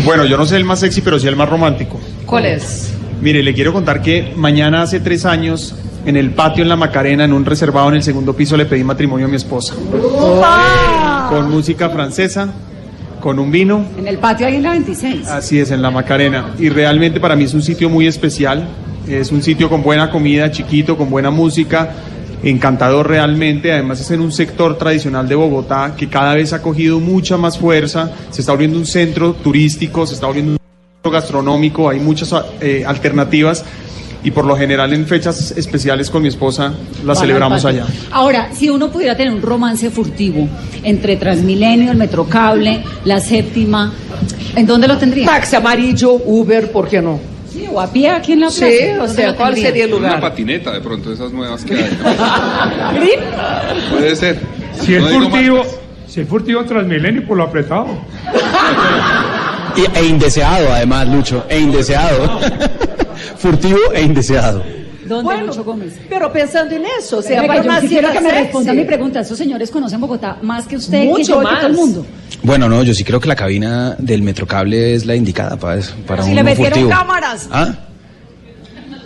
Bueno, 0.05 0.23
yo 0.23 0.37
no 0.37 0.45
sé 0.45 0.55
el 0.55 0.63
más 0.63 0.79
sexy, 0.79 1.01
pero 1.01 1.19
sí 1.19 1.27
el 1.27 1.35
más 1.35 1.49
romántico. 1.49 1.99
¿Cuál 2.25 2.45
es? 2.45 2.93
Mire, 3.21 3.43
le 3.43 3.53
quiero 3.53 3.73
contar 3.73 4.01
que 4.01 4.31
mañana 4.37 4.83
hace 4.83 5.01
tres 5.01 5.25
años, 5.25 5.75
en 6.05 6.15
el 6.15 6.31
patio 6.31 6.63
en 6.63 6.69
la 6.69 6.77
Macarena, 6.77 7.25
en 7.25 7.33
un 7.33 7.43
reservado 7.43 7.89
en 7.89 7.95
el 7.95 8.03
segundo 8.03 8.33
piso, 8.33 8.55
le 8.55 8.65
pedí 8.65 8.85
matrimonio 8.85 9.25
a 9.25 9.29
mi 9.29 9.35
esposa. 9.35 9.75
Con 11.29 11.51
música 11.51 11.89
francesa, 11.89 12.53
con 13.19 13.37
un 13.37 13.51
vino. 13.51 13.83
En 13.97 14.07
el 14.07 14.17
patio 14.17 14.47
ahí 14.47 14.55
en 14.55 14.63
la 14.63 14.69
26. 14.69 15.27
Así 15.27 15.59
es, 15.59 15.71
en 15.71 15.81
la 15.81 15.91
Macarena. 15.91 16.53
Y 16.57 16.69
realmente 16.69 17.19
para 17.19 17.35
mí 17.35 17.43
es 17.43 17.53
un 17.53 17.61
sitio 17.61 17.89
muy 17.89 18.07
especial. 18.07 18.65
Es 19.09 19.33
un 19.33 19.43
sitio 19.43 19.69
con 19.69 19.83
buena 19.83 20.09
comida, 20.09 20.51
chiquito, 20.51 20.95
con 20.95 21.09
buena 21.09 21.31
música, 21.31 21.91
encantador 22.43 23.07
realmente. 23.07 23.71
Además 23.71 23.99
es 24.01 24.11
en 24.11 24.21
un 24.21 24.31
sector 24.31 24.77
tradicional 24.77 25.27
de 25.27 25.35
Bogotá 25.35 25.93
que 25.97 26.07
cada 26.07 26.35
vez 26.35 26.53
ha 26.53 26.61
cogido 26.61 26.99
mucha 26.99 27.37
más 27.37 27.57
fuerza. 27.57 28.11
Se 28.31 28.41
está 28.41 28.53
volviendo 28.53 28.77
un 28.77 28.85
centro 28.85 29.33
turístico, 29.33 30.05
se 30.05 30.15
está 30.15 30.27
volviendo 30.27 30.53
un 30.53 30.57
centro 30.57 31.11
gastronómico. 31.11 31.89
Hay 31.89 31.99
muchas 31.99 32.33
eh, 32.61 32.83
alternativas. 32.85 33.65
Y 34.23 34.31
por 34.31 34.45
lo 34.45 34.57
general 34.57 34.91
en 34.93 35.05
fechas 35.05 35.51
especiales 35.51 36.09
con 36.09 36.23
mi 36.23 36.27
esposa 36.27 36.73
al 37.07 37.15
celebramos 37.15 37.63
allá. 37.63 37.85
Ahora, 38.11 38.49
si 38.51 38.67
uno 38.67 38.89
pudiera 38.89 39.15
tener 39.15 39.31
un 39.31 39.41
romance 39.41 39.89
furtivo 39.91 40.49
entre 40.83 41.15
Transmilenio, 41.15 41.91
el 41.91 41.97
Metrocable, 41.97 42.83
la 43.05 43.19
séptima, 43.19 43.93
¿en 44.55 44.65
dónde 44.65 44.87
lo 44.87 44.97
tendría? 44.97 45.27
Taxi 45.27 45.55
amarillo, 45.55 46.13
Uber, 46.13 46.71
¿por 46.71 46.89
qué 46.89 47.01
no? 47.01 47.36
Sí, 47.57 47.67
o 47.71 47.81
a 47.81 47.87
pie 47.91 48.09
aquí 48.11 48.33
en 48.33 48.41
la 48.41 48.47
plaza. 48.47 48.65
Sí, 48.67 48.77
o 48.91 48.97
¿dónde 48.97 49.13
sea, 49.13 49.35
¿cuál 49.35 49.53
tendría? 49.53 49.67
sería 49.69 49.85
el 49.85 49.93
Una 49.93 50.07
lugar? 50.07 50.21
patineta 50.21 50.71
de 50.71 50.81
pronto, 50.81 51.11
esas 51.11 51.31
nuevas 51.31 51.63
que 51.65 51.73
hay. 51.75 51.97
Puede 53.91 54.15
ser. 54.15 54.39
Si 54.81 54.93
es 54.95 55.01
No 55.01 55.09
furtivo, 55.29 55.63
si 56.07 56.21
es 56.21 56.27
furtivo 56.27 56.63
Transmilenio, 56.65 57.25
por 57.25 57.37
lo 57.37 57.43
apretado. 57.43 57.87
Y- 59.75 59.97
e 59.99 60.05
indeseado, 60.05 60.71
además, 60.71 61.07
Lucho, 61.07 61.45
e 61.49 61.59
indeseado. 61.59 62.39
Furtivo 63.37 63.79
e 63.93 64.01
indeseado. 64.03 64.63
¿Dónde, 65.07 65.23
Bueno, 65.23 65.45
Lucho 65.47 65.63
Gómez? 65.63 65.99
Pero 66.09 66.31
pensando 66.31 66.75
en 66.75 66.83
eso, 66.99 67.17
o 67.17 67.21
sea, 67.21 67.41
Venga, 67.41 67.55
para 67.63 67.81
yo 67.81 67.87
quiero 67.87 68.11
que 68.11 68.21
me 68.21 68.31
responda 68.31 68.71
a 68.71 68.75
mi 68.75 68.83
pregunta. 68.85 69.19
Esos 69.21 69.37
señores 69.37 69.71
conocen 69.71 69.99
Bogotá 70.01 70.37
más 70.41 70.67
que 70.67 70.75
usted, 70.77 71.01
que 71.01 71.07
Mucho 71.07 71.41
yo 71.41 71.41
y 71.41 71.45
que 71.45 71.55
todo 71.55 71.67
el 71.67 71.73
más. 71.73 71.79
mundo. 71.81 72.05
Bueno, 72.43 72.69
no, 72.69 72.83
yo 72.83 72.93
sí 72.93 73.03
creo 73.03 73.19
que 73.19 73.27
la 73.27 73.35
cabina 73.35 73.95
del 73.97 74.21
Metrocable 74.21 74.93
es 74.93 75.05
la 75.05 75.15
indicada 75.15 75.57
para 75.57 75.77
eso, 75.79 75.93
para 76.05 76.23
Si 76.23 76.29
un 76.29 76.35
le 76.35 76.43
metieron 76.43 76.73
furtivo. 76.79 76.89
cámaras. 76.89 77.47
¿Ah? 77.51 77.73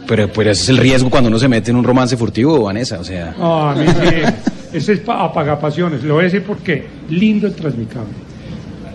Pero, 0.07 0.27
pero 0.33 0.51
ese 0.51 0.63
es 0.63 0.69
el 0.69 0.77
riesgo 0.77 1.09
cuando 1.09 1.29
uno 1.29 1.39
se 1.39 1.47
mete 1.47 1.71
en 1.71 1.77
un 1.77 1.83
romance 1.83 2.17
furtivo, 2.17 2.61
Vanessa, 2.63 2.99
o 2.99 3.03
sea... 3.03 3.33
No, 3.37 3.69
a 3.69 3.75
mí 3.75 3.85
sí. 3.87 4.33
Ese 4.73 4.93
es 4.93 4.99
pa- 4.99 5.23
apagapasiones. 5.23 6.03
Le 6.03 6.11
voy 6.11 6.21
a 6.21 6.23
decir 6.25 6.43
por 6.43 6.57
qué. 6.57 6.85
Lindo 7.09 7.47
el 7.47 7.53
transmicable. 7.55 8.09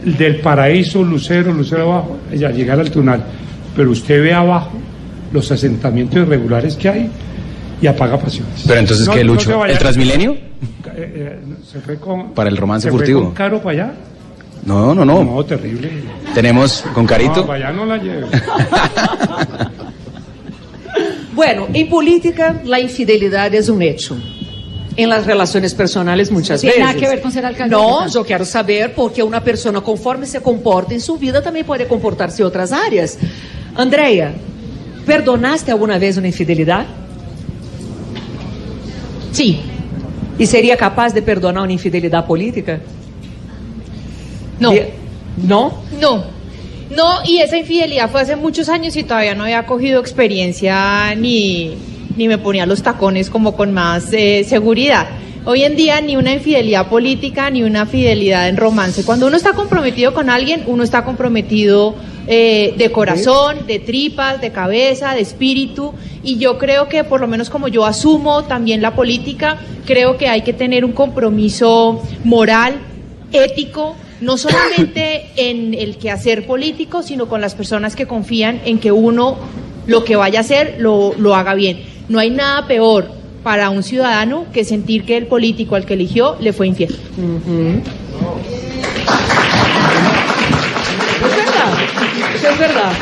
El 0.05 0.17
Del 0.17 0.41
paraíso, 0.41 1.03
Lucero, 1.03 1.53
Lucero 1.53 1.83
abajo, 1.93 2.19
ya 2.35 2.51
llegar 2.51 2.81
al 2.81 2.91
túnel. 2.91 3.21
Pero 3.75 3.91
usted 3.91 4.23
ve 4.23 4.33
abajo 4.35 4.73
los 5.33 5.51
asentamientos 5.51 6.17
irregulares 6.19 6.77
que 6.77 6.89
hay 6.89 7.11
y 7.81 7.87
apaga 7.87 8.19
pasiones. 8.19 8.63
Pero 8.67 8.81
entonces, 8.81 9.07
No- 9.07 9.15
¿qué, 9.15 9.25
no 9.25 9.35
Lucho? 9.35 9.59
vaya. 9.59 9.73
¿El 9.73 9.79
Transmilenio? 9.79 10.33
Eh, 10.33 10.39
eh, 10.97 11.39
se 11.71 11.81
fue 11.81 11.97
con, 11.99 12.33
Para 12.33 12.49
el 12.49 12.57
romance 12.57 12.85
se 12.85 12.91
fue 12.91 12.99
furtivo. 13.01 13.25
con 13.25 13.33
caro 13.35 13.61
para 13.61 13.71
allá. 13.85 13.93
No, 14.65 14.95
no, 14.95 15.05
no. 15.05 15.23
No, 15.23 15.45
terrible. 15.45 15.91
Tenemos 16.35 16.83
con 16.95 17.05
No, 17.05 17.09
Carito. 17.09 17.47
para 17.47 17.69
allá 17.69 17.77
no 17.77 17.85
la 17.87 17.97
lleve. 17.99 18.27
Bueno, 21.35 21.67
en 21.75 21.89
política 21.91 22.63
la 22.65 22.81
infidelidad 22.81 23.55
es 23.55 23.69
un 23.69 23.83
hecho. 23.83 24.17
En 24.97 25.11
las 25.11 25.27
relaciones 25.27 25.75
personales 25.75 26.31
muchas 26.31 26.63
Tiene 26.63 26.77
veces. 26.77 26.87
nada 26.87 26.99
que 26.99 27.07
ver 27.09 27.21
con 27.21 27.31
ser 27.31 27.45
alcalde 27.45 27.77
de 27.77 27.83
No, 27.83 28.09
yo 28.09 28.25
quiero 28.25 28.47
saber 28.47 28.95
porque 28.95 29.23
una 29.23 29.45
persona 29.45 29.83
conforme 29.83 30.25
se 30.25 30.41
comporta 30.41 30.95
en 30.95 31.01
su 31.03 31.19
vida 31.19 31.43
también 31.43 31.67
puede 31.67 31.87
comportarse 31.87 32.41
en 32.41 32.49
otras 32.49 32.73
áreas. 32.73 33.19
Andrea, 33.75 34.33
¿perdonaste 35.07 35.71
alguna 35.71 35.99
vez 35.99 36.17
una 36.17 36.27
infidelidad? 36.27 36.87
Sí, 39.33 39.61
¿Y 40.39 40.47
sería 40.47 40.77
capaz 40.77 41.15
de 41.15 41.23
perdonar 41.23 41.63
una 41.63 41.73
infidelidad 41.73 42.27
política? 42.27 42.81
no. 44.59 44.73
¿No? 45.37 45.83
No, 46.01 46.25
no, 46.95 47.19
y 47.27 47.39
esa 47.39 47.59
infidelidad 47.59 48.11
fue 48.11 48.23
hace 48.23 48.37
muchos 48.37 48.71
años 48.71 48.97
y 48.97 49.03
todavía 49.03 49.35
no 49.35 49.43
había 49.45 49.67
cogido 49.67 50.01
experiencia 50.01 51.15
ni, 51.15 51.77
ni 52.17 52.27
me 52.27 52.39
ponía 52.39 52.65
los 52.65 52.83
tacones 52.83 53.29
como 53.29 53.55
con 53.55 53.75
más 53.75 54.13
eh, 54.13 54.45
seguridad. 54.49 55.09
Hoy 55.45 55.65
en 55.65 55.77
día 55.77 56.01
ni 56.01 56.17
una 56.17 56.33
infidelidad 56.33 56.89
política 56.89 57.51
ni 57.51 57.65
una 57.65 57.85
fidelidad 57.85 58.49
en 58.49 58.57
romance. 58.57 59.05
Cuando 59.05 59.27
uno 59.27 59.37
está 59.37 59.53
comprometido 59.53 60.15
con 60.15 60.31
alguien, 60.31 60.65
uno 60.67 60.83
está 60.83 61.05
comprometido 61.05 61.95
eh, 62.29 62.75
de 62.77 62.91
corazón, 62.91 63.67
de 63.67 63.79
tripas, 63.79 64.41
de 64.41 64.51
cabeza, 64.51 65.15
de 65.15 65.21
espíritu. 65.21 65.93
Y 66.23 66.39
yo 66.39 66.59
creo 66.59 66.89
que 66.89 67.05
por 67.05 67.21
lo 67.21 67.29
menos 67.29 67.51
como 67.51 67.69
yo 67.69 67.87
asumo 67.87 68.45
también 68.45 68.83
la 68.83 68.95
política, 68.95 69.59
creo 69.85 70.17
que 70.17 70.29
hay 70.29 70.43
que 70.43 70.53
tener 70.53 70.85
un 70.85 70.93
compromiso 70.93 72.03
moral, 72.25 72.75
ético, 73.33 73.97
no 74.21 74.39
solamente 74.39 75.27
en 75.37 75.75
el 75.75 75.99
quehacer 75.99 76.47
político, 76.47 77.03
sino 77.03 77.29
con 77.29 77.41
las 77.41 77.55
personas 77.55 77.95
que 77.95 78.07
confían 78.07 78.61
en 78.65 78.79
que 78.79 78.91
uno 78.91 79.37
lo 79.87 80.05
que 80.05 80.17
vaya 80.17 80.41
a 80.41 80.43
hacer 80.43 80.77
lo, 80.79 81.15
lo 81.17 81.37
haga 81.37 81.55
bien. 81.55 81.85
No 82.09 82.19
hay 82.19 82.31
nada 82.31 82.67
peor 82.67 83.09
para 83.45 83.71
un 83.71 83.85
ciudadano 83.85 84.47
que 84.53 84.65
sentir 84.65 85.05
que 85.05 85.17
el 85.17 85.27
político 85.29 85.77
al 85.77 85.87
que 85.87 85.95
eligió 85.95 86.37
le 86.41 86.53
fue 86.53 86.67
infiel 86.67 86.93
verdad, 91.37 91.73
es 92.51 92.59
verdad. 92.59 92.93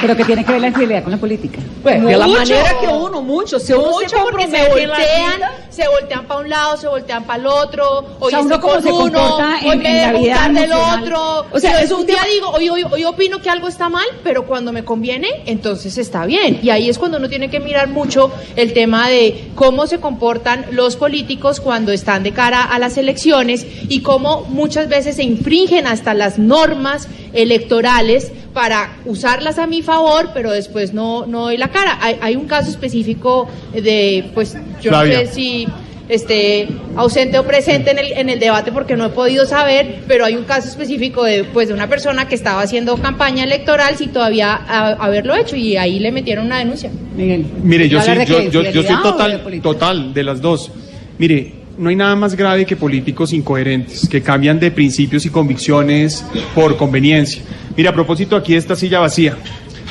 Pero 0.00 0.16
que 0.16 0.24
tiene 0.24 0.44
que 0.44 0.52
ver 0.52 0.60
la 0.60 0.68
infidelidad 0.68 1.02
con 1.02 1.12
la 1.12 1.18
política. 1.18 1.58
Pues, 1.82 2.02
de 2.04 2.16
la 2.16 2.26
manera 2.26 2.78
que 2.80 2.88
uno, 2.88 3.22
mucho, 3.22 3.58
se 3.60 3.74
uno 3.74 3.98
se 4.00 4.04
Mucho 4.16 4.16
porque 4.30 4.48
se 4.48 4.56
en 4.56 4.88
la 4.88 4.96
voltean, 4.96 5.40
se 5.70 5.88
voltean 5.88 6.26
para 6.26 6.40
un 6.40 6.48
lado, 6.48 6.76
se 6.76 6.88
voltean 6.88 7.24
para 7.24 7.40
el 7.40 7.46
otro, 7.46 8.06
hoy 8.20 8.30
sea, 8.30 8.40
uno 8.40 8.60
con 8.60 8.82
se 8.82 8.90
uno, 8.90 8.98
comporta 9.12 9.58
hoy 9.64 9.70
en- 9.72 9.78
me 9.82 10.02
en 10.04 10.12
la 10.12 10.18
vida 10.18 10.48
del 10.60 10.72
otro. 10.72 11.46
O 11.52 11.58
sea, 11.58 11.76
O 11.76 11.78
es 11.84 11.90
un 11.92 12.06
día 12.06 12.20
digo, 12.32 12.48
hoy, 12.50 12.68
hoy, 12.68 12.84
hoy 12.90 13.04
opino 13.04 13.40
que 13.40 13.50
algo 13.50 13.68
está 13.68 13.88
mal, 13.88 14.06
pero 14.24 14.46
cuando 14.46 14.72
me 14.72 14.84
conviene, 14.84 15.28
entonces 15.46 15.96
está 15.98 16.24
bien. 16.26 16.60
Y 16.62 16.70
ahí 16.70 16.88
es 16.88 16.98
cuando 16.98 17.18
uno 17.18 17.28
tiene 17.28 17.50
que 17.50 17.60
mirar 17.60 17.88
mucho 17.88 18.30
el 18.56 18.72
tema 18.72 19.08
de 19.08 19.50
cómo 19.54 19.86
se 19.86 20.00
comportan 20.00 20.66
los 20.72 20.96
políticos 20.96 21.60
cuando 21.60 21.92
están 21.92 22.22
de 22.22 22.32
cara 22.32 22.62
a 22.62 22.78
las 22.78 22.96
elecciones 22.96 23.66
y 23.88 24.00
cómo 24.00 24.42
muchas 24.48 24.88
veces 24.88 25.16
se 25.16 25.22
infringen 25.22 25.86
hasta 25.86 26.14
las 26.14 26.38
normas 26.38 27.08
electorales 27.32 28.32
para 28.54 28.96
usarlas 29.04 29.58
a 29.58 29.66
mi 29.66 29.81
favor, 29.82 30.30
pero 30.32 30.50
después 30.50 30.92
no, 30.94 31.26
no 31.26 31.42
doy 31.42 31.56
la 31.56 31.68
cara. 31.68 31.98
Hay, 32.00 32.16
hay 32.20 32.36
un 32.36 32.46
caso 32.46 32.70
específico 32.70 33.48
de, 33.72 34.30
pues, 34.34 34.56
yo 34.80 34.90
Flavia. 34.90 35.20
no 35.20 35.26
sé 35.26 35.32
si 35.34 35.66
esté 36.08 36.68
ausente 36.96 37.38
o 37.38 37.44
presente 37.46 37.90
en 37.92 37.98
el, 37.98 38.12
en 38.12 38.28
el 38.28 38.38
debate 38.38 38.70
porque 38.72 38.96
no 38.96 39.06
he 39.06 39.08
podido 39.10 39.46
saber, 39.46 40.00
pero 40.08 40.24
hay 40.26 40.34
un 40.34 40.44
caso 40.44 40.68
específico 40.68 41.24
de, 41.24 41.44
pues, 41.44 41.68
de 41.68 41.74
una 41.74 41.88
persona 41.88 42.28
que 42.28 42.34
estaba 42.34 42.60
haciendo 42.60 42.96
campaña 42.96 43.44
electoral 43.44 43.96
sin 43.96 44.10
todavía 44.12 44.52
a- 44.54 44.92
haberlo 45.04 45.34
hecho 45.34 45.56
y 45.56 45.76
ahí 45.76 45.98
le 46.00 46.12
metieron 46.12 46.46
una 46.46 46.58
denuncia. 46.58 46.90
Miguel. 47.16 47.46
Mire, 47.62 47.88
yo 47.88 48.00
sí, 48.02 48.10
¿Hablar 48.10 48.26
de 48.26 48.82
total, 49.02 49.60
total 49.62 50.12
de 50.14 50.22
las 50.24 50.40
dos. 50.40 50.70
Mire, 51.18 51.54
no 51.78 51.88
hay 51.88 51.96
nada 51.96 52.14
más 52.16 52.34
grave 52.34 52.66
que 52.66 52.76
políticos 52.76 53.32
incoherentes, 53.32 54.06
que 54.08 54.20
cambian 54.20 54.60
de 54.60 54.70
principios 54.70 55.24
y 55.24 55.30
convicciones 55.30 56.24
por 56.54 56.76
conveniencia. 56.76 57.42
Mire, 57.76 57.88
a 57.88 57.94
propósito 57.94 58.36
aquí 58.36 58.54
esta 58.54 58.76
silla 58.76 59.00
vacía, 59.00 59.36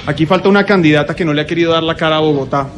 aquí 0.05 0.25
falta 0.25 0.49
una 0.49 0.65
candidata 0.65 1.15
que 1.15 1.25
no 1.25 1.33
le 1.33 1.41
ha 1.41 1.45
querido 1.45 1.71
dar 1.71 1.83
la 1.83 1.95
cara 1.95 2.17
a 2.17 2.19
Bogotá 2.19 2.69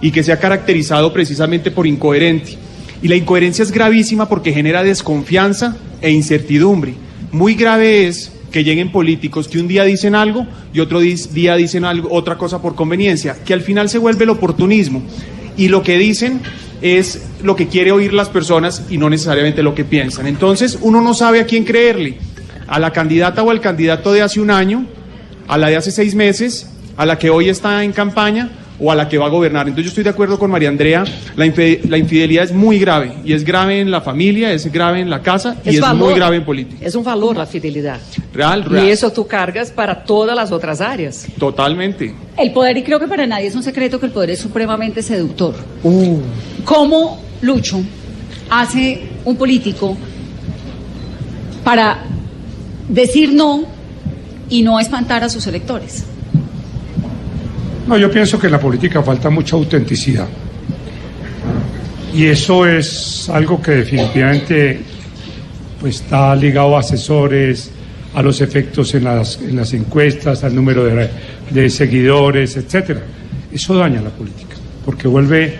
y 0.00 0.10
que 0.10 0.22
se 0.22 0.32
ha 0.32 0.38
caracterizado 0.38 1.12
precisamente 1.12 1.70
por 1.70 1.86
incoherente. 1.86 2.56
Y 3.02 3.08
la 3.08 3.16
incoherencia 3.16 3.62
es 3.62 3.72
gravísima 3.72 4.28
porque 4.28 4.52
genera 4.52 4.82
desconfianza 4.82 5.76
e 6.00 6.10
incertidumbre. 6.10 6.94
Muy 7.32 7.54
grave 7.54 8.06
es 8.06 8.32
que 8.50 8.64
lleguen 8.64 8.90
políticos 8.90 9.48
que 9.48 9.58
un 9.58 9.68
día 9.68 9.84
dicen 9.84 10.14
algo 10.14 10.46
y 10.72 10.80
otro 10.80 11.00
día 11.00 11.56
dicen 11.56 11.84
otra 11.84 12.38
cosa 12.38 12.62
por 12.62 12.74
conveniencia, 12.74 13.36
que 13.44 13.52
al 13.52 13.60
final 13.60 13.88
se 13.88 13.98
vuelve 13.98 14.24
el 14.24 14.30
oportunismo. 14.30 15.02
Y 15.56 15.68
lo 15.68 15.82
que 15.82 15.98
dicen 15.98 16.40
es 16.82 17.26
lo 17.42 17.56
que 17.56 17.68
quiere 17.68 17.92
oír 17.92 18.12
las 18.12 18.28
personas 18.28 18.84
y 18.90 18.98
no 18.98 19.10
necesariamente 19.10 19.62
lo 19.62 19.74
que 19.74 19.84
piensan. 19.84 20.26
Entonces 20.26 20.78
uno 20.80 21.00
no 21.00 21.14
sabe 21.14 21.40
a 21.40 21.46
quién 21.46 21.64
creerle, 21.64 22.18
a 22.66 22.78
la 22.78 22.92
candidata 22.92 23.42
o 23.42 23.50
al 23.50 23.60
candidato 23.60 24.12
de 24.12 24.22
hace 24.22 24.40
un 24.40 24.50
año, 24.50 24.86
a 25.48 25.58
la 25.58 25.68
de 25.68 25.76
hace 25.76 25.90
seis 25.90 26.14
meses, 26.14 26.68
a 26.96 27.06
la 27.06 27.18
que 27.18 27.30
hoy 27.30 27.48
está 27.48 27.84
en 27.84 27.92
campaña 27.92 28.50
o 28.78 28.92
a 28.92 28.94
la 28.94 29.08
que 29.08 29.18
va 29.18 29.26
a 29.26 29.28
gobernar. 29.28 29.66
Entonces 29.68 29.84
yo 29.84 29.88
estoy 29.88 30.04
de 30.04 30.10
acuerdo 30.10 30.38
con 30.38 30.50
María 30.50 30.68
Andrea, 30.68 31.04
la, 31.34 31.46
la 31.88 31.98
infidelidad 31.98 32.44
es 32.44 32.52
muy 32.52 32.78
grave 32.78 33.14
y 33.24 33.32
es 33.32 33.44
grave 33.44 33.80
en 33.80 33.90
la 33.90 34.00
familia, 34.00 34.52
es 34.52 34.70
grave 34.70 35.00
en 35.00 35.08
la 35.08 35.22
casa 35.22 35.56
y 35.64 35.76
es, 35.76 35.94
muy 35.94 36.14
grave 36.14 36.36
en 36.36 36.44
política. 36.44 36.84
Es 36.84 36.94
un 36.94 37.04
valor 37.04 37.36
la 37.36 37.46
fidelidad. 37.46 37.98
Real, 38.32 38.64
Y 38.66 38.68
real. 38.68 38.88
eso 38.88 39.10
tú 39.12 39.26
cargas 39.26 39.70
para 39.70 40.04
todas 40.04 40.36
las 40.36 40.52
otras 40.52 40.80
áreas. 40.80 41.26
Totalmente. 41.38 42.14
El 42.36 42.52
poder, 42.52 42.76
y 42.76 42.82
creo 42.82 43.00
que 43.00 43.08
para 43.08 43.26
nadie 43.26 43.46
es 43.46 43.54
un 43.54 43.62
secreto 43.62 43.98
que 43.98 44.06
el 44.06 44.12
poder 44.12 44.30
es 44.30 44.40
supremamente 44.40 45.02
seductor. 45.02 45.54
Uh. 45.82 46.18
¿Cómo, 46.64 47.20
Lucho, 47.40 47.82
hace 48.50 49.02
un 49.24 49.36
político 49.36 49.96
para 51.64 52.04
decir 52.88 53.32
no 53.32 53.75
y 54.48 54.62
no 54.62 54.78
espantar 54.80 55.24
a 55.24 55.28
sus 55.28 55.46
electores? 55.46 56.04
No, 57.86 57.96
yo 57.96 58.10
pienso 58.10 58.38
que 58.38 58.46
en 58.46 58.52
la 58.52 58.60
política 58.60 59.02
falta 59.02 59.30
mucha 59.30 59.56
autenticidad. 59.56 60.26
Y 62.12 62.26
eso 62.26 62.66
es 62.66 63.28
algo 63.28 63.60
que 63.60 63.72
definitivamente 63.72 64.80
pues, 65.80 66.00
está 66.00 66.34
ligado 66.34 66.76
a 66.76 66.80
asesores, 66.80 67.70
a 68.14 68.22
los 68.22 68.40
efectos 68.40 68.94
en 68.94 69.04
las, 69.04 69.38
en 69.40 69.56
las 69.56 69.74
encuestas, 69.74 70.42
al 70.42 70.54
número 70.54 70.84
de, 70.84 71.10
de 71.50 71.70
seguidores, 71.70 72.56
etcétera. 72.56 73.02
Eso 73.52 73.76
daña 73.76 74.00
la 74.00 74.10
política, 74.10 74.56
porque 74.84 75.06
vuelve, 75.06 75.58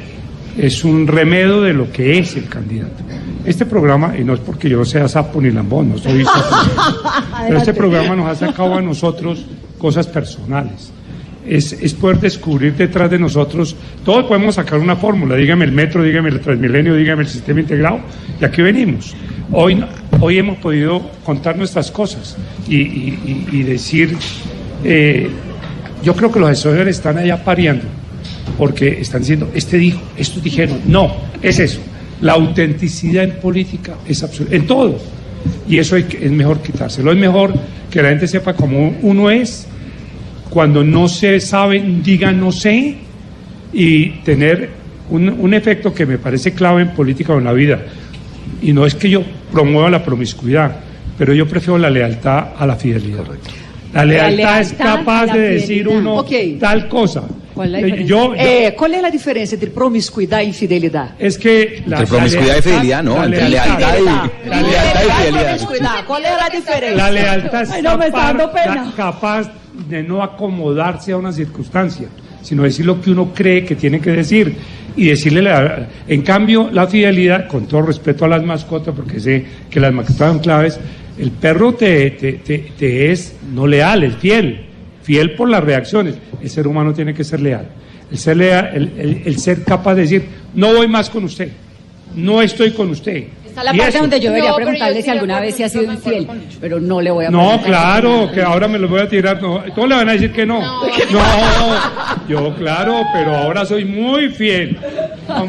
es 0.59 0.85
un 0.85 1.07
remedio 1.07 1.63
de 1.63 1.73
lo 1.73 1.91
que 1.93 2.19
es 2.19 2.37
el 2.37 2.49
candidato. 2.49 3.03
Este 3.45 3.65
programa, 3.67 4.15
y 4.19 4.25
no 4.25 4.35
es 4.35 4.41
porque 4.41 4.69
yo 4.69 4.85
sea 4.85 5.07
sapo 5.09 5.41
ni 5.41 5.51
lambón, 5.51 5.91
no 5.91 5.99
soy 5.99 6.25
sapo, 6.25 6.57
pero 7.47 7.59
este 7.59 7.75
programa 7.75 8.17
nos 8.17 8.27
ha 8.29 8.35
sacado 8.47 8.75
a 8.77 8.83
nosotros 8.83 9.45
cosas 9.79 10.07
personales. 10.07 10.91
Es, 11.47 11.73
es 11.75 11.95
poder 11.95 12.19
descubrir 12.19 12.75
detrás 12.75 13.09
de 13.09 13.21
nosotros, 13.21 13.77
todos 14.05 14.25
podemos 14.25 14.57
sacar 14.57 14.81
una 14.81 14.97
fórmula, 14.97 15.37
dígame 15.37 15.65
el 15.65 15.71
metro, 15.71 16.03
dígame 16.03 16.31
el 16.31 16.41
transmilenio, 16.41 16.97
dígame 16.97 17.23
el 17.23 17.29
sistema 17.29 17.61
integrado, 17.61 18.01
y 18.41 18.45
aquí 18.45 18.63
venimos. 18.63 19.15
Hoy, 19.53 19.85
hoy 20.19 20.39
hemos 20.39 20.57
podido 20.59 21.09
contar 21.25 21.57
nuestras 21.57 21.93
cosas 21.93 22.37
y, 22.69 22.79
y- 22.79 23.47
y- 23.53 23.63
decir, 23.63 24.17
eh, 24.83 25.31
yo 26.03 26.17
creo 26.17 26.33
que 26.33 26.41
los 26.41 26.51
asesores 26.51 26.97
están 26.97 27.17
allá 27.19 27.45
pareando, 27.45 27.85
porque 28.59 29.01
están 29.01 29.21
diciendo, 29.21 29.51
este 29.55 29.79
dijo, 29.79 30.01
estos 30.17 30.43
dijeron, 30.43 30.81
no, 30.87 31.13
es 31.43 31.59
eso. 31.59 31.81
La 32.21 32.33
autenticidad 32.33 33.25
en 33.25 33.33
política 33.33 33.95
es 34.09 34.23
absoluta, 34.23 34.55
en 34.57 34.67
todo. 34.67 34.99
Y 35.69 35.79
eso 35.79 35.97
hay 35.97 36.05
que- 36.05 36.25
es 36.25 36.31
mejor 36.31 36.61
quitárselo. 36.63 37.13
Es 37.13 37.19
mejor 37.19 37.53
que 37.91 38.03
la 38.03 38.09
gente 38.11 38.27
sepa 38.27 38.55
cómo 38.55 38.97
uno 39.03 39.31
es, 39.31 39.67
cuando 40.51 40.83
no 40.83 41.09
se 41.09 41.41
sabe, 41.41 41.83
diga 42.03 42.33
no 42.33 42.53
sé, 42.53 42.97
y 43.73 44.09
tener 44.25 44.71
un, 45.11 45.29
un 45.29 45.55
efecto 45.55 45.93
que 45.93 46.07
me 46.07 46.19
parece 46.19 46.53
clave 46.53 46.83
en 46.83 46.89
política 46.91 47.35
o 47.35 47.39
en 47.39 47.45
la 47.45 47.53
vida. 47.53 47.81
Y 48.63 48.73
no 48.73 48.87
es 48.87 48.95
que 48.95 49.11
yo 49.11 49.23
promueva 49.53 49.91
la 49.91 50.03
promiscuidad, 50.03 50.77
pero 51.19 51.35
yo 51.35 51.47
prefiero 51.47 51.77
la 51.79 51.91
lealtad 51.91 52.49
a 52.59 52.67
la 52.67 52.77
fidelidad. 52.77 53.25
La 53.93 54.05
lealtad, 54.05 54.61
es 54.61 54.71
lealtad 54.73 54.97
capaz 54.99 55.23
a 55.23 55.27
la 55.27 55.37
de 55.37 55.49
decir 55.51 55.87
uno 55.89 56.17
Ok. 56.17 56.31
tal 56.59 56.89
cosa. 56.89 57.23
¿Cuál 57.57 57.69
es 57.69 57.73
la 57.73 57.79
Eh, 57.79 57.85
diferencia? 57.85 58.07
Yo, 58.17 58.35
yo- 58.35 58.41
Eh, 58.43 58.75
¿Cuál 58.77 58.95
es 58.95 59.03
la 59.03 59.11
diferencia 59.11 59.57
entre 59.57 59.71
promiscuidad 59.71 60.43
y 60.43 60.53
fidelidad? 60.53 61.11
es 61.19 61.39
que 61.39 61.83
la, 61.87 61.97
Entre 62.01 62.07
promiscuidad 62.07 62.45
y 62.45 62.49
lealtad- 62.51 62.63
fidelidad, 62.63 63.03
no, 63.03 63.25
entre 63.25 63.49
lealtad 63.49 63.79
y, 63.99 64.05
la 64.05 64.63
lealtad 64.63 65.01
y 65.01 65.27
fidelidad. 65.27 66.05
¿Cuál 66.07 66.25
es 66.27 66.31
la 66.39 66.49
diferencia? 66.57 66.97
La 66.97 67.11
lealtad 67.11 67.63
es 67.63 67.71
Ay, 67.71 67.83
no, 67.83 67.97
me 67.99 68.07
está 68.07 68.19
capaz, 68.19 68.27
dando 68.39 68.53
pena. 68.53 68.75
la- 68.85 68.93
capaz 68.95 69.51
de 69.89 70.03
no 70.03 70.23
acomodarse 70.23 71.13
a 71.13 71.17
una 71.17 71.33
circunstancia, 71.33 72.09
sino 72.43 72.63
decir 72.63 72.85
lo 72.87 73.01
que 73.01 73.11
uno 73.11 73.33
cree 73.35 73.65
que 73.65 73.75
tiene 73.75 74.01
que 74.01 74.11
decir 74.11 74.55
y 74.95 75.07
decirle 75.07 75.41
la 75.43 75.89
En 76.07 76.21
cambio, 76.23 76.69
la 76.71 76.87
fidelidad, 76.87 77.49
con 77.49 77.67
todo 77.67 77.83
respeto 77.83 78.27
a 78.27 78.29
las 78.29 78.43
mascotas, 78.45 78.95
porque 78.95 79.19
sé 79.19 79.45
que 79.71 79.81
las 79.81 79.93
mascotas 79.95 80.29
son 80.29 80.39
claves, 80.41 80.79
el 81.19 81.31
perro 81.31 81.73
te, 81.75 82.11
te, 82.11 82.35
te- 82.35 82.73
te 82.79 83.11
es 83.13 83.35
no 83.55 83.67
leal, 83.67 84.05
es 84.05 84.15
fiel, 84.17 84.66
fiel 85.07 85.37
por 85.37 85.49
las 85.49 85.63
reacciones. 85.63 86.17
El 86.43 86.51
ser 86.51 86.67
humano 86.67 86.93
tiene 86.93 87.15
que 87.15 87.23
ser 87.23 87.41
leal. 87.41 87.69
El 88.11 88.19
ser, 88.19 88.37
leal, 88.37 88.71
el, 88.75 88.93
el- 88.99 89.23
el 89.25 89.39
ser 89.39 89.63
capaz 89.63 89.95
de 89.95 90.01
decir, 90.03 90.25
no 90.55 90.75
voy 90.75 90.89
más 90.89 91.09
con 91.11 91.23
usted, 91.25 91.49
no 92.17 92.43
estoy 92.43 92.73
con 92.73 92.91
usted. 92.91 93.25
Está 93.57 93.65
la 93.65 93.75
Y 93.75 93.79
parte 93.79 93.89
eso. 93.89 94.01
donde 94.01 94.21
yo 94.21 94.29
debería 94.33 94.51
No, 94.51 94.57
pero 94.57 94.67
yo 94.67 94.73
preguntarle 94.73 95.03
si 95.03 95.11
alguna 95.11 95.41
vez 95.41 95.57
se 95.57 95.65
ha 95.65 95.69
sido 95.71 95.91
infiel, 95.91 96.29
pero 96.61 96.79
no 96.79 97.01
le 97.01 97.11
voy 97.11 97.25
a 97.25 97.31
No, 97.31 97.59
claro, 97.63 98.31
que 98.31 98.43
ahora 98.43 98.69
me 98.69 98.79
lo 98.79 98.87
voy 98.87 99.01
a 99.01 99.09
tirar. 99.09 99.41
No, 99.41 99.61
todos 99.75 99.89
le 99.89 99.95
van 99.95 100.11
a 100.11 100.13
decir 100.13 100.31
que 100.31 100.45
no. 100.45 100.61
No, 100.61 100.83
yo 102.29 102.55
claro, 102.57 103.01
pero 103.15 103.35
ahora 103.35 103.65
soy 103.65 103.87
muy 103.87 104.29
fiel. 104.29 104.79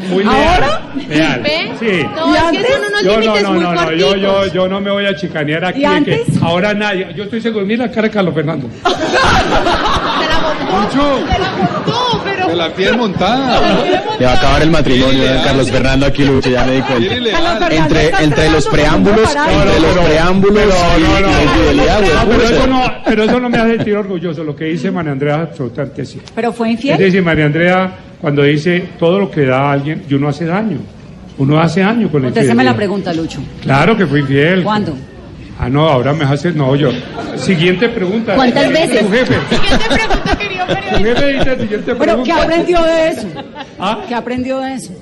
Muy 0.08 0.24
leal. 0.24 0.36
¿Ahora? 0.54 0.82
Leal. 1.06 1.42
Sí. 1.78 2.02
No, 2.16 2.34
es 2.34 2.58
que 2.58 2.72
son 2.72 2.80
unos 2.88 3.02
Yo 3.02 3.12
no, 3.12 3.20
límites 3.20 3.42
no, 3.42 3.52
muy 3.52 3.60
no, 3.62 3.74
no, 3.74 3.92
yo, 3.92 4.46
yo, 4.46 4.68
no 4.68 4.80
me 4.80 4.90
voy 4.90 5.04
a 5.04 5.14
chicanear 5.14 5.66
aquí. 5.66 5.80
¿Y 5.80 5.82
de 5.82 5.88
que 5.88 6.14
antes? 6.14 6.42
ahora 6.42 6.72
nadie. 6.72 7.08
Yo 7.14 7.24
estoy 7.24 7.42
seguro. 7.42 7.66
Mira 7.66 7.84
la 7.84 7.92
cara 7.92 8.08
de 8.08 8.14
Carlos 8.14 8.32
Fernando. 8.34 8.70
Se 10.18 10.26
la 10.26 10.40
montó, 10.40 11.32
se 11.32 11.38
la 11.38 11.50
montó. 11.50 12.07
De 12.48 12.56
la 12.56 12.70
piel 12.74 12.96
montada. 12.96 13.60
Le 14.18 14.24
va 14.24 14.32
a 14.32 14.36
acabar 14.36 14.62
el 14.62 14.70
matrimonio 14.70 15.22
de 15.22 15.42
Carlos 15.44 15.70
Fernando 15.70 16.06
aquí, 16.06 16.24
Lucho, 16.24 16.50
ya 16.50 16.64
me 16.64 16.72
di 16.76 16.80
cuenta. 16.82 17.14
Entre, 17.70 18.10
entre 18.24 18.50
los 18.50 18.66
preámbulos, 18.68 19.28
entre 19.36 19.80
los 19.80 19.96
preámbulos 20.06 20.64
la 20.66 22.24
pero, 22.26 22.42
eso 22.42 22.66
no, 22.66 22.82
pero 23.04 23.24
eso 23.24 23.40
no 23.40 23.48
me 23.48 23.58
hace 23.58 23.76
sentir 23.76 23.96
orgulloso. 23.96 24.44
Lo 24.44 24.54
que 24.56 24.64
dice 24.66 24.90
María 24.90 25.12
Andrea 25.12 25.34
es 25.36 25.48
absolutamente 25.50 26.04
cierto. 26.04 26.32
¿Pero 26.34 26.52
fue 26.52 26.68
Es 26.68 26.74
infiel? 26.74 26.98
decir, 26.98 27.22
María 27.22 27.46
Andrea, 27.46 27.90
cuando 28.20 28.42
dice 28.42 28.88
todo 28.98 29.18
lo 29.18 29.30
que 29.30 29.44
da 29.44 29.68
a 29.68 29.72
alguien, 29.72 30.04
y 30.08 30.14
uno 30.14 30.28
hace 30.28 30.44
daño. 30.44 30.78
Uno 31.38 31.60
hace 31.60 31.80
daño 31.80 32.08
con 32.10 32.22
la 32.22 32.28
Contéseme 32.28 32.64
la 32.64 32.70
infidelidad. 32.72 32.76
pregunta, 32.76 33.12
Lucho. 33.12 33.40
Claro 33.62 33.96
que 33.96 34.06
fui 34.06 34.20
infiel. 34.20 34.62
¿Cuándo? 34.64 34.94
Ah, 35.58 35.68
no, 35.68 35.88
ahora 35.88 36.12
me 36.12 36.24
hace. 36.24 36.52
No, 36.52 36.76
yo. 36.76 36.90
Siguiente 37.36 37.88
pregunta. 37.88 38.34
¿Cuántas 38.36 38.68
veces? 38.70 39.00
Tu 39.00 39.10
jefe. 39.10 39.34
Tu 39.48 41.04
jefe 41.04 41.26
dice 41.32 41.58
siguiente 41.60 41.94
¿Pero 41.94 41.98
qué 41.98 42.04
pregunta. 42.04 42.42
aprendió 42.42 42.82
de 42.84 43.08
eso? 43.08 43.26
¿Ah? 43.78 44.04
¿Qué 44.06 44.14
aprendió 44.14 44.60
de 44.60 44.74
eso? 44.74 44.92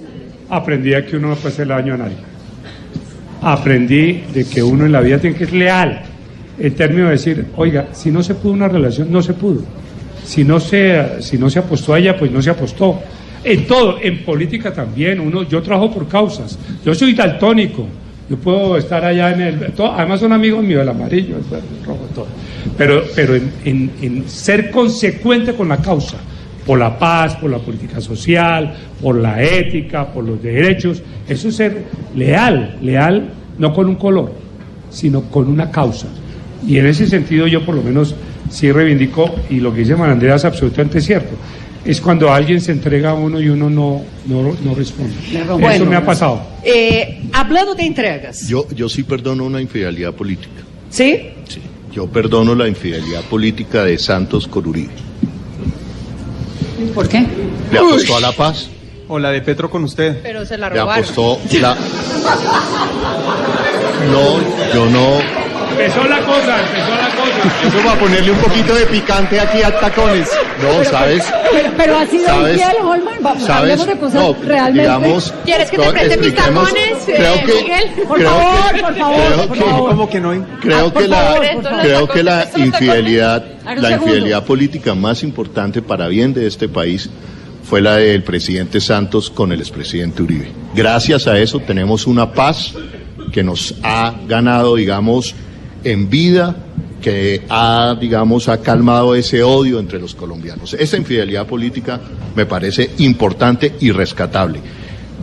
Aprendí 0.49 0.95
a 0.95 1.05
que 1.05 1.17
uno 1.17 1.29
no 1.29 1.35
puede 1.37 1.49
hacerle 1.55 1.75
daño 1.75 1.95
a 1.95 1.97
nadie. 1.99 2.17
Aprendí 3.43 4.25
de 4.33 4.45
que 4.47 4.63
uno 4.63 4.87
en 4.87 4.93
la 4.93 5.01
vida 5.01 5.19
tiene 5.19 5.37
que 5.37 5.45
ser 5.45 5.55
leal. 5.55 6.03
En 6.59 6.75
términos 6.75 7.09
de 7.09 7.13
decir, 7.13 7.47
oiga, 7.57 7.89
si 7.93 8.11
no 8.11 8.23
se 8.23 8.35
pudo 8.35 8.53
una 8.53 8.69
relación, 8.69 9.13
no 9.13 9.21
se 9.23 9.35
pudo. 9.35 9.63
Si 10.25 10.43
no 10.43 10.59
se, 10.59 11.21
si 11.23 11.37
no 11.37 11.51
se 11.51 11.59
apostó 11.59 11.93
a 11.95 11.99
ella, 11.99 12.17
pues 12.17 12.31
no 12.31 12.41
se 12.41 12.51
apostó. 12.51 12.99
En 13.45 13.67
todo, 13.67 13.99
en 14.01 14.25
política 14.25 14.73
también. 14.73 15.21
Uno, 15.21 15.43
yo 15.43 15.63
trabajo 15.63 15.93
por 15.93 16.09
causas. 16.09 16.59
Yo 16.85 16.95
soy 16.95 17.13
daltónico. 17.13 17.87
Yo 18.29 18.37
puedo 18.37 18.77
estar 18.77 19.05
allá 19.05 19.33
en 19.33 19.41
el. 19.41 19.73
además 19.79 20.21
son 20.21 20.33
amigos 20.33 20.63
míos, 20.65 20.83
el 20.83 20.89
amarillo, 20.89 21.37
el 21.37 21.43
verde, 21.45 21.67
el 21.81 21.87
rojo, 21.87 22.07
todo. 22.15 22.27
Pero, 22.77 23.03
pero 23.15 23.35
en, 23.37 23.53
en- 23.65 23.91
en 24.03 24.29
ser 24.29 24.71
consecuente 24.71 25.53
con 25.55 25.69
la 25.69 25.77
causa, 25.79 26.17
por 26.67 26.79
la 26.79 26.99
paz, 26.99 27.37
por 27.37 27.51
la 27.51 27.59
política 27.59 28.01
social, 28.01 28.75
por 29.01 29.17
la 29.17 29.41
ética, 29.43 30.07
por 30.13 30.25
los 30.25 30.43
derechos, 30.43 31.03
eso 31.29 31.49
es 31.49 31.55
ser 31.57 31.85
leal, 32.17 32.77
leal 32.83 33.29
no 33.59 33.73
con 33.73 33.87
un 33.87 33.95
color, 33.95 34.33
sino 34.91 35.23
con 35.31 35.49
una 35.49 35.71
causa. 35.71 36.09
Y 36.67 36.79
en 36.79 36.87
ese 36.87 37.07
sentido 37.07 37.47
yo 37.47 37.65
por 37.65 37.77
lo 37.77 37.83
menos 37.83 38.17
sí 38.51 38.73
reivindico, 38.73 39.33
y 39.51 39.61
lo 39.61 39.73
que 39.73 39.81
dice 39.81 39.95
María 39.95 40.15
Andrea 40.15 40.35
es 40.35 40.45
absolutamente 40.45 41.01
cierto, 41.01 41.37
es 41.87 42.01
cuando 42.01 42.33
alguien 42.33 42.61
se 42.61 42.73
entrega 42.73 43.11
a 43.11 43.15
uno 43.15 43.41
y 43.41 43.49
uno 43.49 43.71
no, 43.71 44.03
no, 44.27 44.57
no 44.65 44.75
responde. 44.75 45.15
Eso 45.75 45.87
me 45.87 45.97
ha 45.97 46.05
pasado. 46.05 46.43
Eh, 46.63 47.23
hablando 47.33 47.75
de 47.75 47.85
entregas, 47.85 48.47
Yo, 48.49 48.67
yo 48.71 48.89
sí 48.89 49.03
perdono 49.05 49.45
una 49.45 49.61
infidelidad 49.61 50.13
política. 50.13 50.63
¿sí? 50.91 51.31
Yo 51.93 52.07
perdono 52.09 52.55
la 52.55 52.69
infidelidad 52.69 53.23
política 53.23 53.85
de 53.85 53.99
Santos 53.99 54.47
Coruribe. 54.47 54.93
¿Por 56.95 57.09
qué? 57.09 57.25
Le 57.73 57.79
apostó 57.79 58.17
a 58.17 58.21
la 58.21 58.33
paz, 58.33 58.69
O 59.09 59.19
la 59.19 59.31
de 59.31 59.41
Petro 59.41 59.71
con 59.71 59.85
usted. 59.85 60.21
Pero 60.23 60.45
se 60.45 60.59
la 60.59 60.69
le 60.69 60.81
robaron. 60.81 61.05
apostó 61.05 61.39
la... 61.61 61.77
No, 64.11 64.75
yo 64.75 64.87
no... 64.91 65.19
Empezó 65.71 66.05
la 66.09 66.21
cosa, 66.21 66.61
empezó 66.63 66.91
la. 66.97 67.06
Eso 67.67 67.87
va 67.87 67.93
a 67.93 67.97
ponerle 67.99 68.31
un 68.33 68.39
poquito 68.39 68.75
de 68.75 68.87
picante 68.87 69.39
aquí 69.41 69.63
a 69.63 69.79
tacones. 69.79 70.29
No, 70.63 70.85
¿sabes? 70.85 71.25
Pero, 71.53 71.71
pero 71.77 71.99
ha 71.99 72.07
sido 72.07 72.27
¿Sabes? 72.27 72.57
infiel, 72.57 72.77
Holman. 72.83 73.15
Vamos, 73.21 73.43
¿Sabes? 73.45 73.87
de 73.87 73.97
cosas 73.99 74.15
No, 74.15 74.37
realmente. 74.45 74.81
digamos... 74.83 75.35
¿Quieres 75.45 75.71
que 75.71 75.79
te 75.79 75.91
preste 75.91 76.17
mis 76.19 76.35
tacones, 76.35 77.09
eh, 77.09 77.15
Creo 77.17 77.35
que... 77.45 77.63
Miguel? 77.63 77.91
Por 78.07 78.17
creo 78.19 78.31
favor, 78.31 78.75
que- 78.75 78.81
por 78.83 78.95
favor, 78.97 79.17
creo 79.17 79.47
por 79.49 79.57
que- 79.59 79.65
favor. 79.65 79.91
¿Cómo 79.91 80.09
que 80.11 80.21
no? 80.21 80.47
Creo 80.61 80.87
Ah, 80.87 80.93
que 81.01 81.09
la, 81.09 81.17
favor, 81.17 81.81
creo 81.83 82.09
que 82.09 82.23
la 82.23 82.49
infidelidad, 82.57 83.45
la 83.77 83.91
infidelidad 83.93 84.45
política 84.45 84.95
más 84.95 85.23
importante 85.23 85.83
para 85.83 86.09
bien 86.09 86.33
de 86.35 86.47
este 86.47 86.69
país 86.69 87.09
fue 87.69 87.81
la 87.81 87.97
del 87.97 88.23
presidente 88.23 88.81
Santos 88.81 89.29
con 89.31 89.51
el 89.53 89.61
expresidente 89.61 90.23
Uribe. 90.23 90.53
Gracias 90.75 91.27
a 91.27 91.37
eso 91.39 91.59
tenemos 91.61 92.07
una 92.07 92.33
paz 92.33 92.73
que 93.33 93.43
nos 93.43 93.75
ha 93.83 94.15
ganado, 94.29 94.77
digamos, 94.77 95.35
en 95.83 96.09
vida, 96.09 96.55
que 97.07 97.45
ha, 97.49 97.97
digamos, 98.01 98.49
ha 98.49 98.61
calmado 98.61 99.15
ese 99.15 99.41
odio 99.41 99.79
entre 99.79 100.01
los 100.01 100.17
colombianos. 100.17 100.75
Esa 100.75 100.97
infidelidad 100.97 101.47
política 101.47 102.01
me 102.35 102.47
parece 102.47 102.91
importante 102.99 103.77
y 103.79 103.93
rescatable 103.93 104.61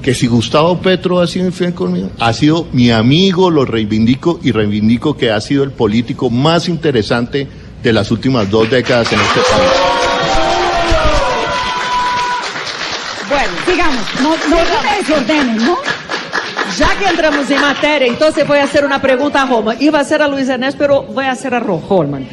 que 0.02 0.14
si 0.14 0.28
Gustavo 0.28 0.80
Petro 0.80 1.20
ha 1.20 1.28
sido 1.28 1.46
infiel 1.46 1.74
conmigo, 1.74 2.10
ha 2.20 2.32
sido 2.32 2.70
mi 2.72 2.90
amigo, 2.90 3.52
lo 3.52 3.66
reivindico 3.66 4.40
y 4.42 4.54
reivindico 4.54 5.18
que 5.18 5.30
ha 5.30 5.42
sido 5.42 5.66
el 5.66 5.72
político 5.72 6.30
más 6.30 6.70
interesante 6.70 7.50
de 7.84 7.92
las 7.92 8.12
últimas 8.12 8.50
dos 8.50 8.70
décadas 8.72 9.12
en 9.12 9.20
este 9.20 9.42
país. 9.42 9.72
Bueno, 13.28 13.54
digamos, 13.68 14.04
no, 14.22 14.30
no 14.30 14.66
se 14.66 14.98
desordenen, 15.00 15.58
¿no? 15.58 15.83
Já 16.84 16.96
que 16.98 17.06
entramos 17.06 17.50
em 17.50 17.60
matéria, 17.60 18.08
então 18.08 18.28
eu 18.28 18.46
vou 18.46 18.58
fazer 18.58 18.84
uma 18.84 19.00
pergunta 19.00 19.40
a 19.40 19.46
Roma. 19.46 19.76
E 19.80 19.90
vai 19.90 20.04
ser 20.04 20.22
a 20.22 20.28
Luiz 20.28 20.50
Ernesto, 20.50 20.78
pero 20.78 21.04
vai 21.14 21.30
a 21.54 21.60
Ro- 21.60 21.82
Holman. 21.90 22.28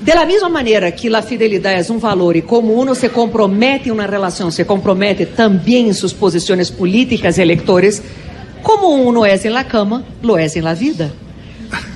De 0.00 0.12
la 0.14 0.24
maneira 0.48 0.90
que 0.90 1.14
a 1.14 1.22
fidelidade 1.22 1.88
é 1.88 1.92
um 1.92 1.98
valor 1.98 2.34
e 2.34 2.42
como 2.42 2.72
uno 2.72 2.94
se 2.94 3.08
compromete 3.08 3.88
em 3.88 3.92
uma 3.92 4.04
relação, 4.06 4.50
se 4.50 4.64
compromete 4.64 5.26
também 5.26 5.88
em 5.88 5.92
suas 5.92 6.12
posições 6.12 6.70
políticas 6.70 7.38
e 7.38 7.42
eleitores, 7.42 8.02
como 8.64 8.88
uno 9.08 9.24
é 9.24 9.36
em 9.36 9.48
la 9.50 9.62
cama, 9.64 10.04
lo 10.22 10.36
é 10.36 10.46
em 10.46 10.60
la 10.60 10.74
vida. 10.74 11.12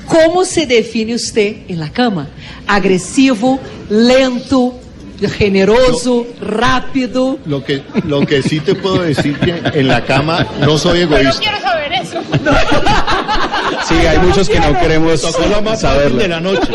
Como 0.06 0.44
se 0.44 0.66
define 0.66 1.18
você 1.18 1.58
em 1.68 1.74
la 1.76 1.88
cama? 1.88 2.28
Agressivo, 2.66 3.58
lento, 3.90 4.74
generoso, 5.28 6.26
rápido. 6.40 7.38
Lo 7.46 7.62
que, 7.64 7.82
lo 8.06 8.24
que 8.26 8.42
sí 8.42 8.60
te 8.60 8.74
puedo 8.74 9.02
decir 9.02 9.38
que 9.38 9.54
en 9.78 9.88
la 9.88 10.04
cama 10.04 10.46
no 10.60 10.78
soy 10.78 11.00
egoísta. 11.00 11.38
quiero 11.40 11.60
saber 11.60 11.92
eso. 11.92 12.20
Sí, 13.88 13.94
hay 13.94 14.18
muchos 14.18 14.48
que 14.48 14.60
no 14.60 14.78
queremos 14.80 15.20
saberlo. 15.78 16.18
de 16.18 16.28
la 16.28 16.40
noche. 16.40 16.68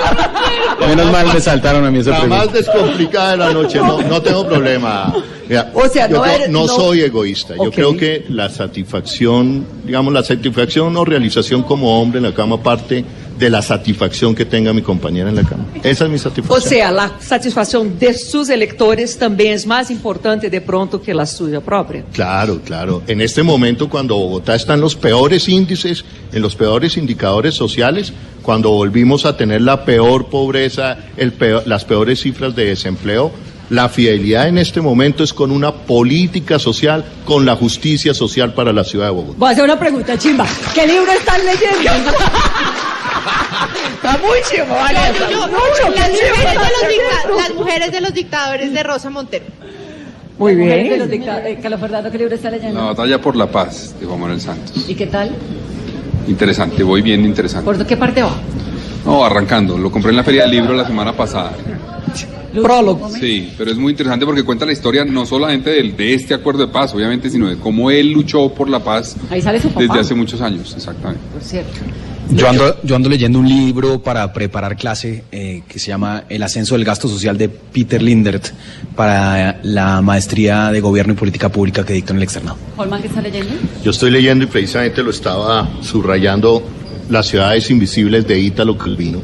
Menos 0.88 1.12
mal 1.12 1.34
me 1.34 1.40
saltaron 1.42 1.86
a 1.86 1.92
mí 1.92 2.00
esa 2.00 2.12
La 2.12 2.20
pregunta. 2.22 2.46
más 2.46 2.54
descomplicada 2.54 3.32
de 3.32 3.38
la 3.38 3.52
noche, 3.52 3.80
no, 3.80 4.02
no 4.02 4.22
tengo 4.22 4.48
problema. 4.48 5.14
Mira, 5.48 5.72
O 5.74 5.88
sea, 5.88 6.10
yo 6.10 6.18
no 6.18 6.24
creo- 6.24 6.36
eres- 6.36 6.50
no 6.50 6.62
no- 6.62 6.76
soy 6.76 7.02
egoísta. 7.02 7.54
Yo 7.56 7.72
creo 7.72 7.96
que 7.96 8.26
la 8.30 8.50
satisfacción, 8.50 9.66
digamos, 9.86 10.14
la 10.14 10.24
satisfacción 10.24 10.96
o 10.98 11.06
realización 11.06 11.64
como 11.64 12.02
hombre 12.02 12.18
en 12.20 12.24
la 12.26 12.34
cama 12.34 12.62
parte 12.62 13.04
de 13.38 13.50
la 13.50 13.62
satisfacción 13.62 14.34
que 14.34 14.46
tenga 14.46 14.74
mi 14.74 14.82
compañera 14.82 15.30
en 15.30 15.36
la 15.36 15.44
cama. 15.44 15.66
Esa 15.84 16.06
es 16.06 16.10
mi 16.12 16.18
satisfacción. 16.18 16.62
seja, 16.70 16.90
a 16.90 17.20
satisfação 17.22 17.86
de 17.88 18.14
seus 18.14 18.50
eleitores 18.50 19.16
também 19.16 19.52
é 19.54 19.66
mais 19.66 19.90
importante 19.92 20.50
de 20.50 20.60
pronto 20.60 21.00
que 21.00 21.12
a 21.12 21.26
sua 21.26 21.62
própria. 21.62 22.04
Claro, 22.14 22.62
claro. 22.66 23.04
En 23.08 23.22
este 23.22 23.44
momento, 23.44 23.88
cuando 23.90 24.16
Bogotá 24.16 24.56
está 24.56 24.74
en 24.74 24.82
los 24.82 24.96
peores 24.96 25.48
índices, 25.48 26.04
en 26.34 26.42
los 26.42 26.56
peores 26.56 26.98
indicadores 26.98 27.54
sociales, 27.56 28.12
cuando 28.42 28.70
volvimos 28.72 29.26
a 29.26 29.36
tener 29.38 29.62
la 29.62 29.84
peor 29.86 30.28
pobreza, 30.30 30.98
el 31.18 31.34
peor- 31.34 31.64
las 31.68 31.86
peores 31.86 32.22
cifras 32.22 32.56
de 32.56 32.66
desempleo, 32.66 33.32
la 33.70 33.90
fidelidad 33.90 34.48
en 34.48 34.58
este 34.58 34.80
momento 34.80 35.26
es 35.26 35.34
con 35.34 35.52
una 35.52 35.74
política 35.74 36.58
social, 36.58 37.04
con 37.26 37.46
la 37.46 37.56
justicia 37.58 38.14
social 38.14 38.54
para 38.54 38.72
la 38.72 38.86
ciudad 38.86 39.08
de 39.08 39.12
Bogotá. 39.12 39.36
Voy 39.38 39.50
a 39.50 39.52
hacer 39.52 39.64
una 39.66 39.78
pregunta, 39.78 40.18
chimba. 40.18 40.48
¿Qué 40.74 40.88
libro 40.88 41.12
están 41.12 41.42
leyendo? 41.46 42.12
Está 44.16 44.66
vale. 44.74 45.00
Yo- 45.32 45.48
Mucho, 45.48 45.96
las, 45.96 46.10
mujeres 46.10 46.44
de 46.44 46.56
los 46.56 46.82
qué 46.82 46.88
dicta- 46.88 47.22
chivo. 47.24 47.38
las 47.38 47.54
mujeres 47.54 47.92
de 47.92 48.02
los 48.02 48.14
dictadores 48.14 48.74
de 48.74 48.84
Rosa 48.84 49.10
Montero. 49.10 49.46
Muy 50.38 50.56
de 50.56 50.66
bien. 50.66 51.00
los 51.00 51.10
eh, 51.10 51.60
Carlos 51.62 51.80
Fernando, 51.80 52.12
¿qué 52.12 52.18
libro 52.20 52.36
está 52.36 52.50
leyendo? 52.52 52.80
La 52.80 52.88
batalla 52.88 53.20
por 53.20 53.36
la 53.36 53.48
paz 53.48 53.96
de 54.00 54.06
Juan 54.06 54.20
Manuel 54.20 54.40
Santos. 54.40 54.88
¿Y 54.88 54.94
qué 54.96 55.08
tal? 55.08 55.32
Interesante, 56.28 56.84
voy 56.84 57.02
bien 57.02 57.26
interesante. 57.26 57.66
¿Por 57.66 57.84
qué 57.86 57.98
parte 57.98 58.22
va? 58.22 58.32
No, 59.06 59.26
arrancando. 59.26 59.78
Lo 59.78 59.90
compré 59.92 60.12
en 60.12 60.18
la 60.18 60.24
Feria 60.24 60.44
del 60.44 60.52
Libro 60.52 60.74
la 60.74 60.86
semana 60.86 61.14
pasada. 61.14 61.54
Prólogo. 62.64 63.10
Sí, 63.10 63.54
pero 63.58 63.72
es 63.72 63.78
muy 63.78 63.92
interesante 63.92 64.26
porque 64.26 64.44
cuenta 64.44 64.66
la 64.66 64.72
historia 64.74 65.04
no 65.06 65.26
solamente 65.26 65.70
del- 65.70 65.96
de 65.96 66.14
este 66.14 66.34
acuerdo 66.34 66.66
de 66.66 66.72
paz, 66.72 66.94
obviamente, 66.94 67.30
sino 67.30 67.48
de 67.50 67.58
cómo 67.58 67.90
él 67.92 68.12
luchó 68.12 68.50
por 68.54 68.70
la 68.70 68.80
paz 68.84 69.16
Ahí 69.30 69.42
sale 69.42 69.60
su 69.62 69.70
papá. 69.70 69.82
desde 69.82 70.00
hace 70.00 70.16
muchos 70.16 70.42
años, 70.42 70.74
exactamente. 70.76 71.22
Por 71.34 71.42
cierto. 71.42 71.72
Yo 72.30 72.50
ando, 72.50 72.76
yo 72.84 72.98
ando 72.98 73.08
leyendo 73.08 73.40
un 73.40 73.48
libro 73.48 74.02
para 74.04 74.34
preparar 74.34 74.76
clase 74.76 75.24
eh, 75.32 75.64
que 75.66 75.80
se 75.80 75.88
llama 75.88 76.26
El 76.28 76.44
ascenso 76.44 76.76
del 76.76 76.84
gasto 76.84 77.08
social 77.08 77.38
de 77.38 77.48
Peter 77.48 78.02
Lindert 78.02 78.48
para 78.96 79.60
la 79.64 80.02
maestría 80.02 80.70
de 80.72 80.82
gobierno 80.82 81.14
y 81.14 81.16
política 81.16 81.50
pública 81.50 81.86
que 81.86 81.94
dictó 81.94 82.12
en 82.12 82.18
el 82.18 82.24
externado. 82.24 82.58
Holman, 82.76 83.02
¿qué 83.02 83.08
está 83.08 83.22
leyendo? 83.22 83.54
Yo 83.82 83.92
estoy 83.92 84.12
leyendo 84.12 84.44
y 84.44 84.48
precisamente 84.48 85.02
lo 85.04 85.12
estaba 85.12 85.70
subrayando 85.82 86.64
Las 87.10 87.28
ciudades 87.28 87.70
invisibles 87.72 88.28
de 88.28 88.38
Ítalo 88.38 88.78
Calvino, 88.78 89.22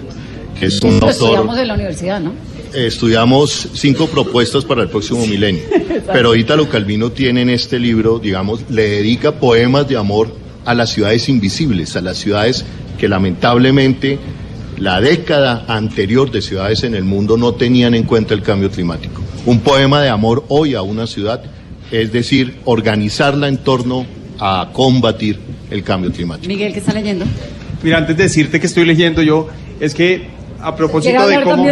que 0.57 0.68
es 0.68 0.80
un 0.81 1.01
Lo 1.01 1.10
estudiamos 1.10 1.39
autor. 1.49 1.60
en 1.60 1.68
la 1.68 1.73
universidad, 1.73 2.22
¿no? 2.22 2.31
Eh, 2.74 2.88
Estudiamos 2.88 3.70
cinco 3.74 4.08
propuestas 4.08 4.66
para 4.66 4.82
el 4.84 4.90
próximo 4.90 5.26
milenio. 5.26 5.64
Pero 6.12 6.36
Ítalo 6.36 6.68
Calvino 6.70 7.12
tiene 7.12 7.41
en 7.41 7.50
este 7.50 7.80
libro, 7.80 8.20
digamos, 8.20 8.70
le 8.70 8.88
dedica 8.90 9.34
poemas 9.40 9.88
de 9.88 9.98
amor 9.98 10.36
a 10.66 10.74
las 10.74 10.91
ciudades 10.91 11.30
invisibles, 11.30 11.95
a 11.95 12.02
las 12.02 12.18
ciudades 12.18 12.66
que 12.98 13.08
lamentablemente 13.08 14.20
la 14.78 15.00
década 15.02 15.66
anterior 15.68 16.32
de 16.32 16.41
ciudades 16.41 16.84
en 16.84 16.95
el 16.95 17.04
mundo 17.04 17.38
no 17.38 17.54
tenían 17.54 17.94
en 17.95 18.04
cuenta 18.04 18.34
el 18.34 18.41
cambio 18.41 18.70
climático. 18.70 19.22
un 19.45 19.60
poema 19.60 20.02
de 20.02 20.10
amor 20.10 20.45
hoy 20.48 20.74
a 20.74 20.82
una 20.82 21.06
ciudad, 21.06 21.44
es 21.91 22.12
decir, 22.12 22.60
organizarla 22.66 23.48
en 23.48 23.58
torno 23.58 24.06
a 24.40 24.70
combatir 24.74 25.38
el 25.70 25.84
cambio 25.84 26.12
climático. 26.12 26.48
Miguel, 26.48 26.74
¿qué 26.74 26.80
está 26.80 26.94
leyendo? 26.94 27.26
Mira, 27.84 27.98
antes 27.98 28.16
de 28.16 28.24
decirte 28.24 28.60
que 28.60 28.68
estoy 28.68 28.86
leyendo 28.86 29.22
yo, 29.22 29.50
es 29.80 29.94
que 29.94 30.28
a 30.64 30.76
propósito 30.76 31.18
¿Quiere 31.26 31.38
de 31.40 31.44
cómo... 31.44 31.65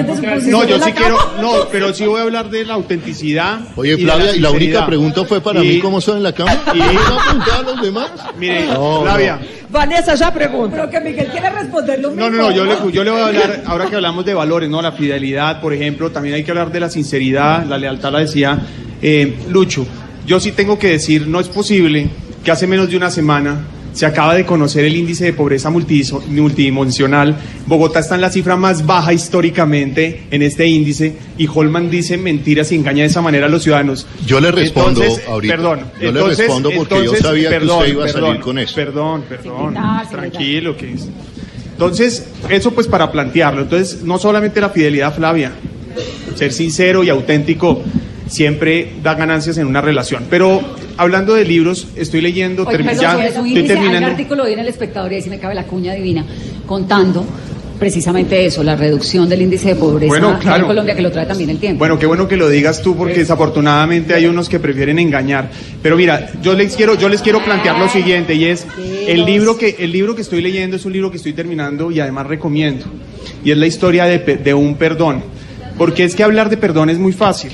No, 0.49 0.63
yo 0.65 0.79
sí 0.79 0.91
quiero... 0.91 1.17
No, 1.41 1.51
pero 1.71 1.93
sí 1.93 2.05
voy 2.05 2.19
a 2.19 2.23
hablar 2.23 2.49
de 2.49 2.65
la 2.65 2.73
autenticidad. 2.75 3.59
Oye, 3.75 3.97
Flavia, 3.97 4.35
y 4.35 4.39
la 4.39 4.51
única 4.51 4.85
pregunta 4.85 5.23
fue 5.25 5.41
para 5.41 5.63
Y- 5.63 5.67
mí 5.67 5.79
cómo 5.79 6.01
son 6.01 6.17
en 6.17 6.23
la 6.23 6.33
cama. 6.33 6.51
Y- 6.73 6.77
¿No 6.79 6.85
preguntar 6.85 7.59
a 7.59 7.61
los 7.63 7.81
demás? 7.81 8.11
Mire, 8.37 8.65
No, 8.67 9.01
Flavia... 9.03 9.39
Vanessa 9.69 10.15
ya 10.15 10.33
pregunta. 10.33 10.75
Pero 10.75 10.89
que 10.89 10.99
Miguel 10.99 11.27
quiere 11.27 11.49
responder 11.49 11.99
lo 12.01 12.09
mismo. 12.09 12.29
No, 12.29 12.29
no, 12.29 12.43
no, 12.49 12.51
yo 12.51 12.65
le, 12.65 12.75
yo 12.91 13.03
le 13.05 13.11
voy 13.11 13.21
a 13.21 13.27
hablar, 13.27 13.63
ahora 13.65 13.85
que 13.85 13.95
hablamos 13.95 14.25
de 14.25 14.33
valores, 14.33 14.69
¿no? 14.69 14.81
La 14.81 14.91
fidelidad, 14.91 15.61
por 15.61 15.73
ejemplo, 15.73 16.11
también 16.11 16.35
hay 16.35 16.43
que 16.43 16.51
hablar 16.51 16.73
de 16.73 16.81
la 16.81 16.89
sinceridad, 16.89 17.63
la 17.65 17.77
lealtad, 17.77 18.11
la 18.11 18.19
decía 18.19 18.59
eh, 19.01 19.33
Lucho. 19.49 19.85
Yo 20.27 20.41
sí 20.41 20.51
tengo 20.51 20.77
que 20.77 20.89
decir, 20.89 21.25
no 21.25 21.39
es 21.39 21.47
posible 21.47 22.09
que 22.43 22.51
hace 22.51 22.67
menos 22.67 22.89
de 22.89 22.97
una 22.97 23.09
semana 23.09 23.59
se 23.93 24.05
acaba 24.05 24.35
de 24.35 24.45
conocer 24.45 24.85
el 24.85 24.95
índice 24.95 25.25
de 25.25 25.33
pobreza 25.33 25.69
multidimensional. 25.69 27.35
Bogotá 27.67 27.99
está 27.99 28.15
en 28.15 28.21
la 28.21 28.29
cifra 28.29 28.55
más 28.55 28.85
baja 28.85 29.13
históricamente 29.13 30.23
en 30.31 30.41
este 30.41 30.67
índice 30.67 31.13
y 31.37 31.47
Holman 31.53 31.89
dice 31.89 32.17
mentiras 32.17 32.71
y 32.71 32.75
engaña 32.75 33.03
de 33.03 33.09
esa 33.09 33.21
manera 33.21 33.47
a 33.47 33.49
los 33.49 33.63
ciudadanos. 33.63 34.07
Yo 34.25 34.39
le 34.39 34.51
respondo 34.51 35.01
Entonces, 35.03 35.27
ahorita. 35.27 35.55
Perdón. 35.55 35.79
Yo 35.99 36.11
le 36.11 36.19
entonces- 36.19 36.37
respondo 36.39 36.69
porque 36.75 36.95
yo 36.95 36.99
entonces, 37.01 37.23
sabía 37.25 37.49
que 37.49 37.55
perdón, 37.55 37.77
usted 37.79 37.91
iba 37.91 38.05
a 38.05 38.07
salir 38.07 38.39
con 38.39 38.59
eso. 38.59 38.75
Perdón, 38.75 39.23
perdón. 39.27 39.75
Sí, 39.75 40.09
tranquilo, 40.15 40.77
que 40.77 40.93
es. 40.93 41.07
Entonces, 41.73 42.25
eso 42.49 42.71
pues 42.71 42.87
para 42.87 43.11
plantearlo. 43.11 43.63
Entonces, 43.63 44.03
no 44.03 44.17
solamente 44.19 44.61
la 44.61 44.69
fidelidad, 44.69 45.15
Flavia, 45.15 45.51
ser 46.35 46.53
sincero 46.53 47.03
y 47.03 47.09
auténtico 47.09 47.81
siempre 48.31 48.93
da 49.03 49.13
ganancias 49.15 49.57
en 49.57 49.67
una 49.67 49.81
relación. 49.81 50.25
Pero 50.29 50.61
hablando 50.97 51.33
de 51.35 51.43
libros, 51.43 51.87
estoy 51.95 52.21
leyendo, 52.21 52.63
Oye, 52.63 52.77
perdón, 52.77 52.95
ya 53.01 53.13
su 53.13 53.19
estoy 53.19 53.49
índice, 53.49 53.73
hay 53.73 53.77
un 53.79 53.83
terminando. 53.83 54.07
artículo 54.11 54.43
hoy 54.43 54.53
en 54.53 54.59
El 54.59 54.67
Espectador, 54.69 55.11
y 55.11 55.15
ahí 55.15 55.21
se 55.21 55.29
me 55.29 55.37
cabe 55.39 55.53
la 55.53 55.65
cuña 55.65 55.93
divina, 55.93 56.25
contando 56.65 57.25
precisamente 57.77 58.45
eso, 58.45 58.63
la 58.63 58.75
reducción 58.75 59.27
del 59.27 59.41
índice 59.41 59.69
de 59.69 59.75
pobreza 59.75 60.07
Bueno, 60.07 60.37
claro. 60.39 60.61
en 60.61 60.67
Colombia, 60.67 60.95
que 60.95 61.01
lo 61.01 61.11
trae 61.11 61.25
también 61.25 61.49
el 61.49 61.57
tiempo. 61.57 61.79
Bueno, 61.79 61.97
qué 61.97 62.05
bueno 62.05 62.27
que 62.27 62.37
lo 62.37 62.47
digas 62.47 62.81
tú 62.83 62.95
porque 62.95 63.17
desafortunadamente 63.19 64.13
hay 64.13 64.27
unos 64.27 64.49
que 64.49 64.59
prefieren 64.59 64.99
engañar. 64.99 65.49
Pero 65.81 65.97
mira, 65.97 66.29
yo 66.43 66.53
les 66.53 66.75
quiero 66.75 66.93
yo 66.93 67.09
les 67.09 67.21
quiero 67.23 67.43
plantear 67.43 67.79
lo 67.79 67.89
siguiente 67.89 68.35
y 68.35 68.45
es 68.45 68.67
el 69.07 69.25
libro 69.25 69.57
que 69.57 69.77
el 69.79 69.91
libro 69.91 70.15
que 70.15 70.21
estoy 70.21 70.41
leyendo 70.43 70.75
es 70.75 70.85
un 70.85 70.93
libro 70.93 71.09
que 71.09 71.17
estoy 71.17 71.33
terminando 71.33 71.89
y 71.91 71.99
además 71.99 72.27
recomiendo. 72.27 72.85
Y 73.43 73.49
es 73.49 73.57
la 73.57 73.65
historia 73.65 74.05
de, 74.05 74.19
de 74.19 74.53
un 74.53 74.75
perdón. 74.75 75.23
Porque 75.75 76.03
es 76.03 76.13
que 76.15 76.21
hablar 76.21 76.51
de 76.51 76.57
perdón 76.57 76.91
es 76.91 76.99
muy 76.99 77.13
fácil, 77.13 77.51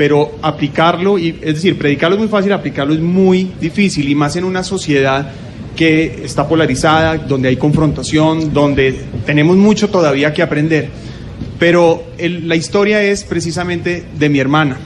pero 0.00 0.32
aplicarlo 0.40 1.18
y 1.18 1.28
es 1.42 1.56
decir, 1.56 1.76
predicarlo 1.76 2.16
es 2.16 2.20
muy 2.20 2.28
fácil, 2.30 2.54
aplicarlo 2.54 2.94
es 2.94 3.00
muy 3.00 3.50
difícil 3.60 4.08
y 4.08 4.14
más 4.14 4.34
en 4.34 4.44
una 4.44 4.62
sociedad 4.62 5.30
que 5.76 6.22
está 6.24 6.48
polarizada, 6.48 7.18
donde 7.18 7.50
hay 7.50 7.56
confrontación, 7.56 8.50
donde 8.54 8.98
tenemos 9.26 9.58
mucho 9.58 9.88
todavía 9.90 10.32
que 10.32 10.40
aprender. 10.40 10.88
Pero 11.58 12.02
el- 12.16 12.48
la 12.48 12.56
historia 12.56 13.02
es 13.02 13.24
precisamente 13.24 14.02
de 14.18 14.28
mi 14.30 14.38
hermana. 14.38 14.78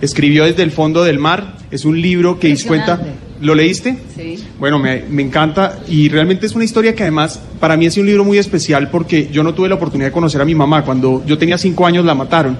Escribió 0.00 0.44
desde 0.44 0.62
el 0.62 0.70
fondo 0.70 1.02
del 1.02 1.18
mar, 1.18 1.56
es 1.72 1.84
un 1.84 2.00
libro 2.00 2.38
que 2.38 2.56
cuenta... 2.68 3.00
¿Lo 3.40 3.56
leíste? 3.56 3.96
Sí. 4.16 4.38
Bueno, 4.60 4.78
me, 4.78 5.02
me 5.10 5.22
encanta 5.22 5.80
y 5.88 6.08
realmente 6.10 6.46
es 6.46 6.54
una 6.54 6.62
historia 6.64 6.94
que 6.94 7.02
además 7.02 7.40
para 7.58 7.76
mí 7.76 7.86
es 7.86 7.96
un 7.96 8.06
libro 8.06 8.22
muy 8.24 8.38
especial 8.38 8.88
porque 8.88 9.30
yo 9.32 9.42
no 9.42 9.52
tuve 9.52 9.68
la 9.68 9.74
oportunidad 9.74 10.10
de 10.10 10.12
conocer 10.12 10.40
a 10.40 10.44
mi 10.44 10.54
mamá. 10.54 10.84
Cuando 10.84 11.24
yo 11.26 11.36
tenía 11.38 11.58
cinco 11.58 11.84
años 11.86 12.04
la 12.04 12.14
mataron. 12.14 12.56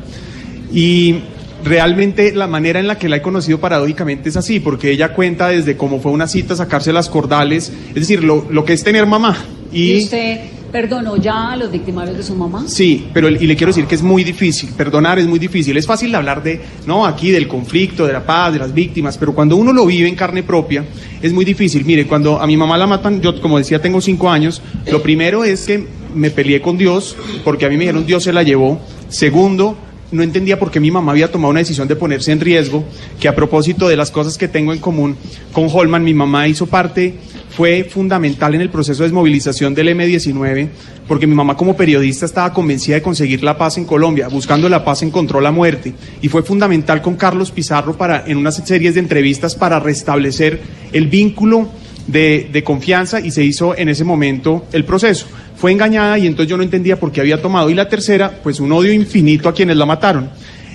Y 0.73 1.17
realmente 1.65 2.33
la 2.33 2.47
manera 2.47 2.81
en 2.81 2.87
la 2.87 2.99
que 2.99 3.09
la 3.09 3.17
he 3.17 3.23
conocido 3.23 3.59
paradójicamente 3.59 4.29
es 4.29 4.37
así, 4.37 4.61
porque 4.61 4.91
ella 4.91 5.13
cuenta 5.13 5.49
desde 5.49 5.77
cómo 5.77 6.01
fue 6.01 6.13
una 6.13 6.27
cita, 6.27 6.57
sacarse 6.57 6.93
las 6.93 7.09
cordales, 7.09 7.73
es 7.89 7.95
decir, 7.95 8.25
lo, 8.25 8.47
lo 8.51 8.65
que 8.65 8.73
es 8.73 8.83
tener 8.85 9.07
mamá. 9.07 9.37
¿Y 9.73 9.99
usted 9.99 10.41
perdonó 10.73 11.17
ya 11.17 11.53
a 11.53 11.57
los 11.57 11.71
victimarios 11.71 12.17
de 12.17 12.23
su 12.23 12.35
mamá? 12.35 12.65
Sí, 12.67 13.09
pero 13.13 13.29
y 13.29 13.47
le 13.47 13.57
quiero 13.57 13.73
decir 13.73 13.87
que 13.87 13.95
es 13.95 14.03
muy 14.03 14.25
difícil, 14.25 14.71
perdonar 14.77 15.19
es 15.19 15.27
muy 15.27 15.39
difícil. 15.39 15.77
Es 15.77 15.87
fácil 15.87 16.15
hablar 16.15 16.43
de, 16.43 16.61
no, 16.87 17.07
aquí 17.07 17.31
del 17.31 17.49
conflicto, 17.49 18.07
de 18.07 18.13
la 18.13 18.25
paz, 18.25 18.53
de 18.53 18.59
las 18.59 18.73
víctimas, 18.73 19.19
pero 19.19 19.35
cuando 19.35 19.57
uno 19.57 19.73
lo 19.73 19.87
vive 19.87 20.09
en 20.09 20.15
carne 20.15 20.43
propia, 20.43 20.85
es 21.23 21.33
muy 21.33 21.45
difícil. 21.45 21.85
Mire, 21.85 22.07
cuando 22.07 22.41
a 22.41 22.47
mi 22.47 22.57
mamá 22.57 22.79
la 22.79 22.87
matan, 22.87 23.21
yo 23.21 23.41
como 23.41 23.59
decía, 23.59 23.81
tengo 23.81 24.01
cinco 24.01 24.31
años, 24.31 24.63
lo 24.91 25.03
primero 25.03 25.45
es 25.45 25.67
que 25.67 25.85
me 26.15 26.31
peleé 26.31 26.61
con 26.61 26.77
Dios, 26.77 27.17
porque 27.45 27.67
a 27.67 27.69
mí 27.69 27.77
me 27.77 27.83
dijeron 27.83 28.07
Dios 28.07 28.25
se 28.25 28.33
la 28.33 28.43
llevó. 28.43 28.81
Segundo, 29.09 29.77
no 30.13 30.23
entendía 30.23 30.59
por 30.59 30.71
qué 30.71 30.81
mi 30.81 30.91
mamá 30.91 31.13
había 31.13 31.31
tomado 31.31 31.51
una 31.51 31.61
decisión 31.61 31.89
de 31.89 31.97
ponerse 31.97 32.33
en 32.33 32.41
riesgo, 32.41 32.85
que 33.19 33.29
a 33.29 33.35
propósito 33.35 33.89
de 33.89 33.97
las 33.97 34.11
cosas 34.11 34.37
que 34.39 34.49
tengo 34.49 34.73
en 34.73 34.79
común 34.79 35.17
con 35.53 35.69
Holman, 35.73 36.05
mi 36.05 36.15
mamá 36.15 36.49
hizo 36.49 36.67
parte, 36.67 37.15
fue 37.51 37.85
fundamental 37.85 38.55
en 38.55 38.61
el 38.61 38.71
proceso 38.71 39.03
de 39.03 39.09
desmovilización 39.09 39.75
del 39.75 39.89
M-19, 39.89 40.69
porque 41.07 41.27
mi 41.27 41.35
mamá 41.35 41.57
como 41.57 41.77
periodista 41.77 42.27
estaba 42.27 42.53
convencida 42.53 42.97
de 42.97 43.03
conseguir 43.03 43.43
la 43.43 43.59
paz 43.59 43.79
en 43.79 43.85
Colombia, 43.85 44.29
buscando 44.29 44.69
la 44.69 44.85
paz 44.85 45.03
encontró 45.03 45.41
la 45.41 45.51
muerte, 45.51 45.95
y 46.23 46.29
fue 46.29 46.43
fundamental 46.43 47.03
con 47.03 47.17
Carlos 47.17 47.51
Pizarro 47.51 47.97
para, 47.97 48.25
en 48.27 48.37
unas 48.37 48.57
series 48.57 48.95
de 48.95 49.01
entrevistas 49.01 49.55
para 49.55 49.81
restablecer 49.81 50.61
el 50.93 51.09
vínculo 51.09 51.69
de, 52.11 52.63
confianza 52.65 53.21
y 53.21 53.31
se 53.31 53.45
hizo 53.45 53.77
en 53.77 53.89
ese 53.89 54.05
momento 54.05 54.67
el 54.73 54.85
proceso. 54.85 55.27
Fue 55.57 55.73
engañada 55.73 56.19
y 56.19 56.27
entonces 56.27 56.51
yo 56.51 56.57
no 56.57 56.63
entendía 56.63 56.99
por 56.99 57.13
qué 57.13 57.21
había 57.21 57.41
tomado. 57.41 57.71
Y 57.71 57.75
la 57.75 57.89
tercera, 57.89 58.41
pues 58.43 58.61
un 58.61 58.73
odio 58.73 58.93
infinito 58.93 59.49
a 59.49 59.55
quienes 59.55 59.77
la 59.77 59.87
mataron. 59.87 60.31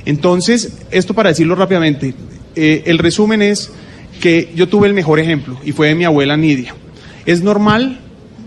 Entonces, 0.06 0.78
esto 0.92 1.14
para 1.14 1.30
decirlo 1.30 1.56
rápidamente, 1.56 2.14
eh, 2.56 2.84
el 2.86 3.00
resumen 3.00 3.42
es 3.42 3.72
que 4.22 4.52
yo 4.56 4.70
tuve 4.70 4.88
el 4.88 4.94
mejor 4.94 5.20
ejemplo 5.20 5.60
y 5.64 5.72
fue 5.72 5.88
de 5.88 5.96
mi 5.96 6.06
abuela 6.06 6.38
Nidia. 6.38 6.76
Es 7.26 7.42
normal 7.42 8.00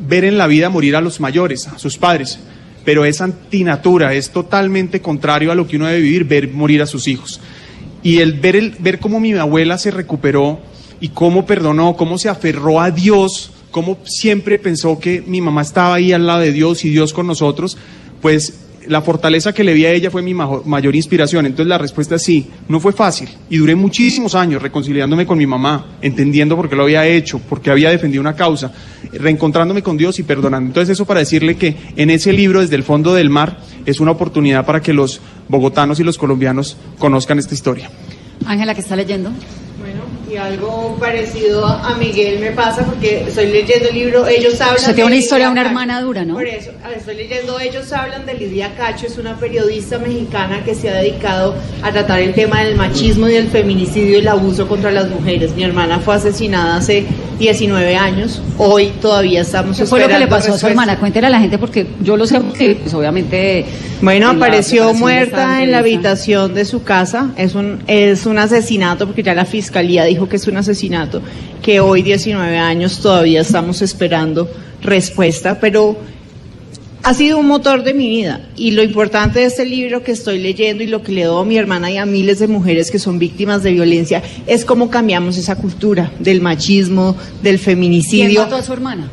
ver 0.09 0.25
en 0.25 0.39
la 0.39 0.47
vida 0.47 0.71
morir 0.71 0.97
a 0.97 1.01
los 1.01 1.21
mayores, 1.21 1.67
a 1.67 1.79
sus 1.79 1.99
padres, 1.99 2.39
pero 2.85 3.05
es 3.05 3.21
antinatura, 3.21 4.15
es 4.15 4.31
totalmente 4.31 5.03
contrario 5.03 5.53
a 5.53 5.55
lo 5.55 5.67
que 5.67 5.77
uno 5.77 5.87
debe 5.87 6.01
vivir, 6.01 6.25
ver 6.25 6.49
morir 6.49 6.81
a 6.81 6.87
sus 6.87 7.09
hijos. 7.09 7.41
Y 8.03 8.19
el 8.19 8.35
ver, 8.35 8.57
el, 8.57 8.77
ver 8.79 9.01
cómo 9.01 9.19
mi 9.19 9.33
abuela 9.33 9.77
se 9.77 9.91
recuperó 9.91 10.61
y 11.01 11.11
cómo 11.11 11.47
perdonó, 11.47 11.97
cómo 11.97 12.19
se 12.19 12.29
aferró 12.29 12.81
a 12.81 12.91
Dios, 12.91 13.53
cómo 13.71 13.99
siempre 14.05 14.59
pensó 14.59 14.99
que 14.99 15.23
mi 15.27 15.41
mamá 15.41 15.63
estaba 15.63 15.95
ahí 15.95 16.13
al 16.13 16.27
lado 16.27 16.41
de 16.41 16.53
Dios 16.53 16.85
y 16.85 16.91
Dios 16.91 17.13
con 17.13 17.27
nosotros, 17.27 17.77
pues 18.21 18.65
la 18.89 19.03
fortaleza 19.03 19.53
que 19.53 19.65
le 19.65 19.75
vi 19.75 19.85
a 19.85 19.93
ella 19.93 20.11
fue 20.11 20.23
mi 20.23 20.35
mayor 20.35 20.97
inspiración. 20.97 21.47
Entonces 21.47 21.69
la 21.69 21.79
respuesta 21.79 22.17
es 22.17 22.23
sí, 22.23 22.47
no 22.69 22.81
fue 22.81 22.93
fácil. 22.93 23.29
Y 23.51 23.59
duré 23.59 23.75
muchísimos 23.75 24.35
años 24.35 24.63
reconciliándome 24.63 25.27
con 25.27 25.39
mi 25.39 25.47
mamá, 25.47 25.99
entendiendo 26.01 26.57
por 26.57 26.69
qué 26.69 26.77
lo 26.77 26.85
había 26.85 27.07
hecho, 27.07 27.39
por 27.39 27.61
qué 27.61 27.71
había 27.71 27.91
defendido 27.91 28.21
una 28.21 28.35
causa, 28.35 28.73
reencontrándome 29.13 29.83
con 29.83 29.97
Dios 29.97 30.19
y 30.19 30.23
perdonando. 30.23 30.69
Entonces 30.69 30.95
eso 30.95 31.05
para 31.05 31.21
decirle 31.21 31.57
que 31.57 31.77
en 31.97 32.11
ese 32.11 32.33
libro, 32.33 32.61
desde 32.61 32.77
el 32.77 32.83
fondo 32.83 33.15
del 33.15 33.31
mar, 33.31 33.59
es 33.85 34.01
una 34.01 34.13
oportunidad 34.13 34.65
para 34.65 34.81
que 34.81 34.93
los 34.93 35.21
bogotanos 35.49 36.01
y 36.01 36.05
los 36.05 36.19
colombianos 36.19 36.77
conozcan 36.99 37.39
esta 37.39 37.55
historia. 37.55 37.91
Ángela, 38.47 38.75
¿qué 38.75 38.81
está 38.81 38.97
leyendo? 38.97 39.31
Y 40.31 40.37
algo 40.37 40.97
parecido 41.01 41.65
a 41.65 41.95
Miguel 41.97 42.39
me 42.39 42.51
pasa 42.51 42.85
porque 42.85 43.25
estoy 43.27 43.47
leyendo 43.47 43.89
el 43.89 43.95
libro 43.95 44.27
Ellos 44.27 44.61
hablan. 44.61 44.77
Usted 44.77 44.95
tiene 44.95 45.07
una 45.07 45.17
historia 45.17 45.47
de 45.47 45.53
una 45.53 45.63
hermana 45.63 46.03
dura, 46.03 46.25
¿no? 46.25 46.35
Por 46.35 46.47
eso, 46.47 46.71
estoy 46.95 47.17
leyendo 47.17 47.59
Ellos 47.59 47.91
hablan 47.93 48.27
de 48.27 48.35
Lidia 48.35 48.75
Cacho, 48.77 49.07
es 49.07 49.17
una 49.17 49.39
periodista 49.39 49.99
mexicana 49.99 50.63
que 50.65 50.75
se 50.75 50.91
ha 50.91 50.97
dedicado 50.99 51.55
a 51.83 51.91
tratar 51.93 52.21
el 52.21 52.35
tema 52.35 52.63
del 52.63 52.77
machismo 52.77 53.27
y 53.29 53.33
del 53.33 53.49
feminicidio 53.49 54.17
y 54.17 54.21
el 54.21 54.29
abuso 54.29 54.69
contra 54.69 54.91
las 54.91 55.09
mujeres. 55.09 55.55
Mi 55.55 55.63
hermana 55.63 55.99
fue 55.99 56.17
asesinada 56.17 56.77
hace 56.77 57.07
19 57.39 57.97
años, 57.97 58.43
hoy 58.59 58.93
todavía 59.01 59.43
estamos 59.43 59.79
¿Qué 59.79 59.87
fue 59.87 60.01
lo 60.01 60.09
que 60.09 60.19
le 60.19 60.27
pasó 60.27 60.53
a 60.53 60.59
su 60.59 60.67
hermana? 60.67 60.99
Cuéntele 60.99 61.29
a 61.29 61.31
la 61.31 61.39
gente 61.39 61.57
porque 61.57 61.87
yo 62.01 62.17
lo 62.17 62.27
sé 62.27 62.41
porque, 62.41 62.77
pues 62.77 62.93
obviamente... 62.93 63.65
Bueno, 64.01 64.29
apareció 64.29 64.95
muerta 64.95 65.63
en 65.63 65.73
la 65.73 65.79
habitación 65.79 66.55
de 66.55 66.65
su 66.65 66.85
casa. 66.85 67.31
Es 67.37 67.57
un, 67.57 67.83
es 67.89 68.27
un 68.27 68.39
asesinato, 68.39 69.07
porque 69.07 69.25
ya 69.25 69.35
la 69.35 69.45
fiscalía 69.45 70.05
dijo 70.05 70.18
que 70.27 70.37
es 70.37 70.49
un 70.49 70.57
asesinato, 70.57 71.21
que 71.61 71.81
hoy, 71.81 72.01
19 72.01 72.57
años, 72.57 73.01
todavía 73.01 73.43
estamos 73.43 73.83
esperando 73.83 74.51
respuesta, 74.81 75.61
pero 75.61 75.99
ha 77.03 77.15
sido 77.15 77.39
un 77.39 77.47
motor 77.47 77.85
de 77.85 77.95
mi 77.95 78.09
vida. 78.09 78.41
Y 78.57 78.73
lo 78.73 78.83
importante 78.83 79.41
de 79.41 79.47
este 79.47 79.67
libro 79.67 80.03
que 80.03 80.13
estoy 80.13 80.39
leyendo 80.39 80.83
y 80.83 80.87
lo 80.87 81.03
que 81.03 81.13
le 81.13 81.25
doy 81.25 81.43
a 81.43 81.45
mi 81.45 81.57
hermana 81.57 81.91
y 81.91 81.97
a 81.97 82.07
miles 82.07 82.39
de 82.39 82.49
mujeres 82.49 82.91
que 82.91 82.99
son 82.99 83.19
víctimas 83.19 83.63
de 83.63 83.73
violencia 83.73 84.23
es 84.47 84.65
cómo 84.65 84.91
cambiamos 84.91 85.37
esa 85.37 85.57
cultura 85.57 86.13
del 86.19 86.41
machismo, 86.41 87.17
del 87.43 87.57
¿Quién 87.57 87.59
feminicidio. 87.59 88.43
mató 88.43 88.57
a 88.57 88.63
su 88.63 88.73
hermana? 88.73 89.11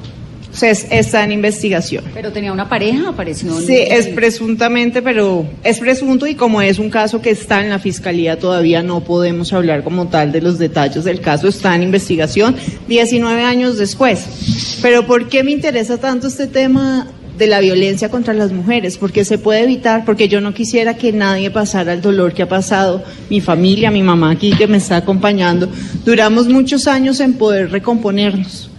O 0.55 0.57
sea, 0.57 0.71
es- 0.71 0.87
está 0.89 1.21
en 1.25 1.33
investigación. 1.33 2.05
¿Pero 2.13 2.31
tenía 2.31 2.53
una 2.53 2.69
pareja? 2.69 3.09
¿Apareció 3.09 3.53
Sí, 3.59 3.75
es 3.77 4.07
presuntamente, 4.07 5.01
pero 5.01 5.45
es 5.65 5.79
presunto 5.79 6.25
y 6.27 6.35
como 6.35 6.61
es 6.61 6.79
un 6.79 6.89
caso 6.89 7.21
que 7.21 7.31
está 7.31 7.61
en 7.61 7.69
la 7.69 7.77
fiscalía, 7.77 8.39
todavía 8.39 8.81
no 8.81 9.03
podemos 9.03 9.51
hablar 9.51 9.83
como 9.83 10.07
tal 10.07 10.31
de 10.31 10.39
los 10.39 10.57
detalles 10.57 11.03
del 11.03 11.19
caso. 11.19 11.49
Está 11.49 11.75
en 11.75 11.83
investigación 11.83 12.55
19 12.87 13.43
años 13.43 13.77
después. 13.77 14.77
Pero 14.81 15.05
¿por 15.05 15.27
qué 15.27 15.43
me 15.43 15.51
interesa 15.51 15.97
tanto 15.97 16.27
este 16.27 16.47
tema 16.47 17.07
de 17.37 17.47
la 17.47 17.59
violencia 17.59 18.07
contra 18.09 18.33
las 18.33 18.53
mujeres, 18.53 18.97
porque 18.97 19.25
se 19.25 19.37
puede 19.37 19.63
evitar, 19.63 20.05
porque 20.05 20.29
yo 20.29 20.39
no 20.39 20.53
quisiera 20.53 20.95
que 20.95 21.11
nadie 21.11 21.51
pasara 21.51 21.91
el 21.91 21.99
dolor 22.01 22.33
que 22.33 22.43
ha 22.43 22.47
pasado 22.47 23.03
mi 23.29 23.41
familia, 23.41 23.91
mi 23.91 24.03
mamá 24.03 24.31
aquí 24.31 24.51
que 24.55 24.67
me 24.67 24.77
está 24.77 24.95
acompañando. 24.95 25.67
Duramos 26.05 26.47
muchos 26.47 26.87
años 26.87 27.19
en 27.19 27.33
poder 27.33 27.71
recomponernos. 27.71 28.69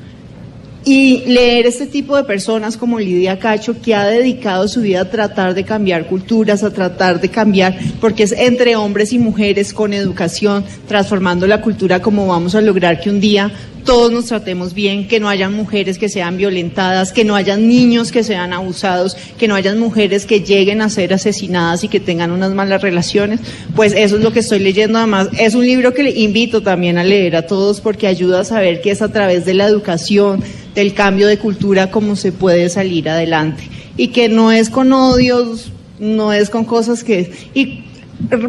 Y 0.88 1.24
leer 1.26 1.66
este 1.66 1.86
tipo 1.86 2.16
de 2.16 2.22
personas 2.22 2.76
como 2.76 3.00
Lidia 3.00 3.40
Cacho, 3.40 3.74
que 3.82 3.92
ha 3.92 4.04
dedicado 4.04 4.68
su 4.68 4.82
vida 4.82 5.00
a 5.00 5.10
tratar 5.10 5.52
de 5.52 5.64
cambiar 5.64 6.06
culturas, 6.06 6.62
a 6.62 6.72
tratar 6.72 7.20
de 7.20 7.28
cambiar, 7.28 7.76
porque 8.00 8.22
es 8.22 8.30
entre 8.30 8.76
hombres 8.76 9.12
y 9.12 9.18
mujeres 9.18 9.74
con 9.74 9.92
educación, 9.92 10.64
transformando 10.86 11.48
la 11.48 11.60
cultura 11.60 12.00
como 12.00 12.28
vamos 12.28 12.54
a 12.54 12.60
lograr 12.60 13.00
que 13.00 13.10
un 13.10 13.18
día 13.18 13.50
todos 13.84 14.12
nos 14.12 14.26
tratemos 14.26 14.74
bien, 14.74 15.08
que 15.08 15.18
no 15.18 15.28
hayan 15.28 15.54
mujeres 15.54 15.98
que 15.98 16.08
sean 16.08 16.36
violentadas, 16.36 17.12
que 17.12 17.24
no 17.24 17.34
hayan 17.34 17.68
niños 17.68 18.12
que 18.12 18.22
sean 18.22 18.52
abusados, 18.52 19.16
que 19.38 19.48
no 19.48 19.56
hayan 19.56 19.78
mujeres 19.78 20.24
que 20.24 20.40
lleguen 20.40 20.82
a 20.82 20.88
ser 20.88 21.14
asesinadas 21.14 21.82
y 21.82 21.88
que 21.88 22.00
tengan 22.00 22.30
unas 22.30 22.52
malas 22.52 22.82
relaciones. 22.82 23.40
Pues 23.74 23.92
eso 23.92 24.16
es 24.16 24.22
lo 24.22 24.32
que 24.32 24.40
estoy 24.40 24.58
leyendo. 24.58 24.98
Además, 24.98 25.30
es 25.38 25.54
un 25.54 25.64
libro 25.64 25.94
que 25.94 26.02
le 26.02 26.10
invito 26.10 26.62
también 26.62 26.98
a 26.98 27.04
leer 27.04 27.34
a 27.34 27.46
todos 27.46 27.80
porque 27.80 28.06
ayuda 28.06 28.40
a 28.40 28.44
saber 28.44 28.80
que 28.80 28.90
es 28.90 29.02
a 29.02 29.12
través 29.12 29.44
de 29.44 29.54
la 29.54 29.66
educación, 29.66 30.42
del 30.76 30.94
cambio 30.94 31.26
de 31.26 31.38
cultura, 31.38 31.90
como 31.90 32.14
se 32.14 32.30
puede 32.30 32.68
salir 32.68 33.08
adelante. 33.08 33.64
Y 33.96 34.08
que 34.08 34.28
no 34.28 34.52
es 34.52 34.70
con 34.70 34.92
odios, 34.92 35.72
no 35.98 36.32
es 36.32 36.50
con 36.50 36.64
cosas 36.64 37.02
que... 37.02 37.32
Y 37.54 37.82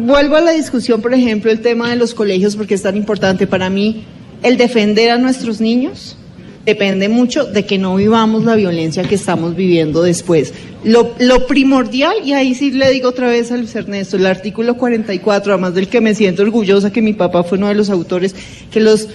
vuelvo 0.02 0.36
a 0.36 0.40
la 0.40 0.52
discusión, 0.52 1.00
por 1.02 1.14
ejemplo, 1.14 1.50
el 1.50 1.60
tema 1.60 1.90
de 1.90 1.96
los 1.96 2.14
colegios, 2.14 2.54
porque 2.54 2.74
es 2.74 2.82
tan 2.82 2.96
importante 2.96 3.46
para 3.46 3.70
mí 3.70 4.04
el 4.42 4.56
defender 4.56 5.10
a 5.10 5.18
nuestros 5.18 5.60
niños 5.60 6.16
depende 6.64 7.08
mucho 7.08 7.46
de 7.46 7.64
que 7.64 7.78
no 7.78 7.96
vivamos 7.96 8.44
la 8.44 8.54
violencia 8.54 9.02
que 9.04 9.14
estamos 9.14 9.56
viviendo 9.56 10.02
después. 10.02 10.52
Lo, 10.84 11.14
lo, 11.18 11.46
primordial, 11.46 12.14
y 12.22 12.34
ahí 12.34 12.54
sí 12.54 12.70
le 12.70 12.90
digo 12.90 13.08
otra 13.08 13.28
vez 13.28 13.50
a 13.50 13.56
Luis 13.56 13.74
Ernesto, 13.74 14.18
el 14.18 14.26
artículo 14.26 14.76
44, 14.76 15.54
además 15.54 15.74
del 15.74 15.88
que 15.88 16.02
me 16.02 16.14
siento 16.14 16.42
orgullosa 16.42 16.92
que 16.92 17.00
mi 17.00 17.14
papá 17.14 17.42
fue 17.42 17.56
uno 17.56 17.68
de 17.68 17.74
los 17.74 17.88
autores, 17.88 18.34
que 18.70 18.80
los 18.80 19.08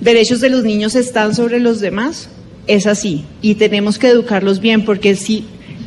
derechos 0.00 0.40
de 0.40 0.50
los 0.50 0.62
niños 0.62 0.94
están 0.94 1.34
sobre 1.34 1.58
los 1.58 1.80
demás, 1.80 2.28
es 2.66 2.86
así. 2.86 3.24
Y 3.40 3.54
tenemos 3.54 3.98
que 3.98 4.08
educarlos 4.08 4.60
bien, 4.60 4.84
porque 4.84 5.16
si 5.16 5.44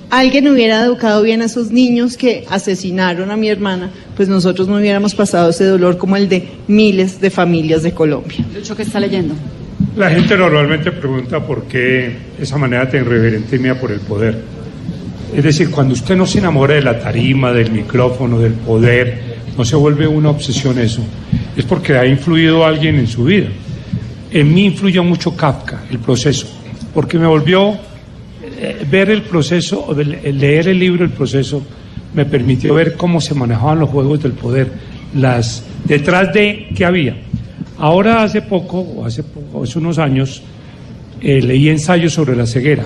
alguien 0.09 0.47
hubiera 0.47 0.83
educado 0.83 1.21
bien 1.23 1.41
a 1.41 1.45
esos 1.45 1.71
niños 1.71 2.17
que 2.17 2.45
asesinaron 2.49 3.31
a 3.31 3.37
mi 3.37 3.49
hermana, 3.49 3.91
pues 4.15 4.29
nosotros 4.29 4.67
no 4.67 4.77
hubiéramos 4.77 5.15
pasado 5.15 5.49
ese 5.49 5.65
dolor 5.65 5.97
como 5.97 6.15
el 6.15 6.29
de 6.29 6.49
miles 6.67 7.19
de 7.19 7.29
familias 7.29 7.83
de 7.83 7.93
Colombia. 7.93 8.45
Lucho, 8.53 8.75
¿qué 8.75 8.83
está 8.83 8.99
leyendo? 8.99 9.33
La 9.95 10.09
gente 10.09 10.37
normalmente 10.37 10.91
pregunta 10.91 11.45
por 11.45 11.63
qué 11.63 12.15
esa 12.39 12.57
manera 12.57 12.89
tan 12.89 13.01
irreverente 13.01 13.57
mía 13.59 13.79
por 13.79 13.91
el 13.91 13.99
poder. 13.99 14.37
Es 15.35 15.43
decir, 15.43 15.69
cuando 15.69 15.93
usted 15.93 16.15
no 16.15 16.25
se 16.25 16.39
enamora 16.39 16.75
de 16.75 16.81
la 16.81 16.99
tarima, 16.99 17.51
del 17.51 17.71
micrófono, 17.71 18.39
del 18.39 18.53
poder, 18.53 19.35
no 19.57 19.65
se 19.65 19.75
vuelve 19.75 20.07
una 20.07 20.29
obsesión 20.29 20.79
eso, 20.79 21.01
es 21.55 21.65
porque 21.65 21.97
ha 21.97 22.05
influido 22.05 22.65
alguien 22.65 22.95
en 22.95 23.07
su 23.07 23.25
vida. 23.25 23.47
En 24.31 24.53
mí 24.53 24.65
influyó 24.65 25.03
mucho 25.03 25.35
Kafka, 25.35 25.83
el 25.89 25.99
proceso, 25.99 26.47
porque 26.95 27.19
me 27.19 27.27
volvió 27.27 27.73
eh, 28.41 28.85
ver 28.89 29.09
el 29.09 29.21
proceso, 29.23 29.93
leer 29.93 30.69
el 30.69 30.79
libro 30.79 31.03
El 31.03 31.11
proceso, 31.11 31.61
me 32.13 32.25
permitió 32.25 32.73
ver 32.73 32.95
cómo 32.95 33.19
se 33.19 33.35
manejaban 33.35 33.79
los 33.79 33.89
juegos 33.89 34.23
del 34.23 34.31
poder, 34.31 34.71
las 35.13 35.63
detrás 35.83 36.33
de 36.33 36.69
qué 36.73 36.85
había. 36.85 37.17
Ahora 37.77 38.23
hace 38.23 38.41
poco, 38.41 38.79
o 38.79 39.05
hace, 39.05 39.23
poco, 39.23 39.63
hace 39.63 39.77
unos 39.77 39.99
años, 39.99 40.41
eh, 41.21 41.41
leí 41.41 41.67
ensayos 41.67 42.13
sobre 42.13 42.33
la 42.35 42.47
ceguera 42.47 42.85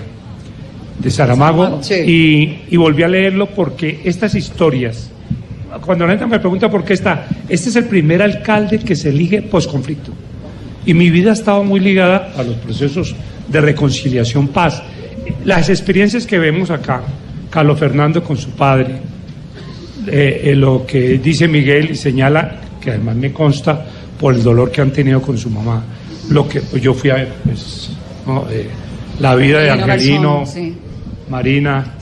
de 0.98 1.12
Saramago 1.12 1.80
y, 1.90 2.62
y, 2.70 2.78
volví 2.78 3.04
a 3.04 3.08
leerlo 3.08 3.46
porque 3.46 4.02
estas 4.04 4.34
historias, 4.34 5.12
cuando 5.86 6.06
la 6.06 6.14
gente 6.14 6.26
me 6.26 6.40
pregunta 6.40 6.70
por 6.70 6.84
qué 6.84 6.94
está, 6.94 7.28
este 7.48 7.70
es 7.70 7.76
el 7.76 7.86
primer 7.86 8.24
alcalde 8.24 8.80
que 8.80 8.96
se 8.96 9.10
elige 9.10 9.44
posconflicto. 9.44 10.12
Y 10.86 10.94
mi 10.94 11.10
vida 11.10 11.32
ha 11.32 11.34
estado 11.34 11.64
muy 11.64 11.80
ligada 11.80 12.34
a 12.38 12.44
los 12.44 12.56
procesos 12.58 13.16
de 13.48 13.62
reconciliación, 13.62 14.48
paz. 14.48 14.82
Las 15.46 15.70
experiencias 15.70 16.26
que 16.26 16.40
vemos 16.40 16.70
acá, 16.70 17.02
Carlos 17.50 17.80
Fernando 17.80 18.24
con 18.24 18.38
su 18.38 18.52
padre, 18.52 19.00
eh, 20.08 20.42
eh, 20.46 20.56
lo 20.56 20.86
que 20.86 21.20
dice 21.20 21.48
Miguel 21.48 21.92
y 21.92 21.96
señala, 21.96 22.60
que 22.82 22.92
además 22.92 23.16
me 23.16 23.34
consta 23.34 23.86
por 24.20 24.34
el 24.34 24.44
dolor 24.44 24.72
que 24.72 24.82
han 24.82 24.92
tenido 24.92 25.22
con 25.22 25.38
su 25.38 25.50
mamá, 25.50 25.84
lo 26.30 26.48
que 26.48 26.62
pues, 26.62 26.82
yo 26.82 26.94
fui 26.94 27.10
a 27.10 27.16
ver, 27.16 27.34
pues, 27.44 27.92
eh, 28.52 28.68
la 29.20 29.36
vida 29.36 29.60
de 29.60 29.70
Angelino, 29.72 30.44
Marina 31.30 31.96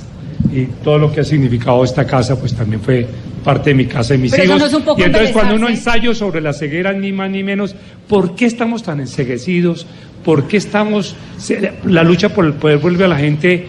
y 0.54 0.66
todo 0.84 0.98
lo 1.00 1.12
que 1.12 1.22
ha 1.22 1.24
significado 1.24 1.84
esta 1.84 2.06
casa, 2.06 2.40
pues 2.40 2.54
también 2.54 2.82
fue 2.82 3.08
parte 3.48 3.70
de 3.70 3.76
mi 3.76 3.86
casa 3.86 4.14
y 4.14 4.18
mis 4.18 4.38
hijos. 4.38 4.62
y 4.98 5.04
entonces 5.04 5.32
cuando 5.32 5.56
uno 5.56 5.70
ensayo 5.70 6.14
sobre 6.14 6.42
la 6.42 6.52
ceguera, 6.52 6.92
ni 6.92 7.14
más 7.14 7.32
ni 7.32 7.44
menos, 7.44 7.74
¿por 8.10 8.36
qué 8.36 8.46
estamos 8.46 8.84
tan 8.84 9.00
enseguecidos? 9.00 9.88
¿Por 10.26 10.50
qué 10.50 10.58
estamos.? 10.58 11.16
La 11.86 12.04
lucha 12.04 12.28
por 12.28 12.44
el 12.44 12.56
poder 12.56 12.80
vuelve 12.80 13.06
a 13.06 13.08
la 13.08 13.16
gente. 13.16 13.68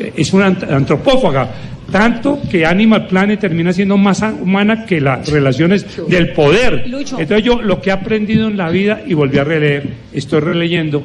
Eh, 0.00 0.14
es 0.16 0.32
una 0.32 0.46
antropófaga. 0.46 1.46
Tanto 1.92 2.40
que 2.50 2.64
Animal 2.64 3.06
Planet 3.06 3.38
termina 3.38 3.70
siendo 3.70 3.98
más 3.98 4.22
humana 4.22 4.86
que 4.86 4.98
las 4.98 5.28
relaciones 5.28 5.84
del 6.08 6.32
poder. 6.32 6.84
Entonces, 6.86 7.44
yo 7.44 7.60
lo 7.60 7.82
que 7.82 7.90
he 7.90 7.92
aprendido 7.92 8.48
en 8.48 8.56
la 8.56 8.70
vida 8.70 9.02
y 9.06 9.12
volví 9.12 9.36
a 9.36 9.44
releer, 9.44 9.90
estoy 10.10 10.40
releyendo 10.40 11.02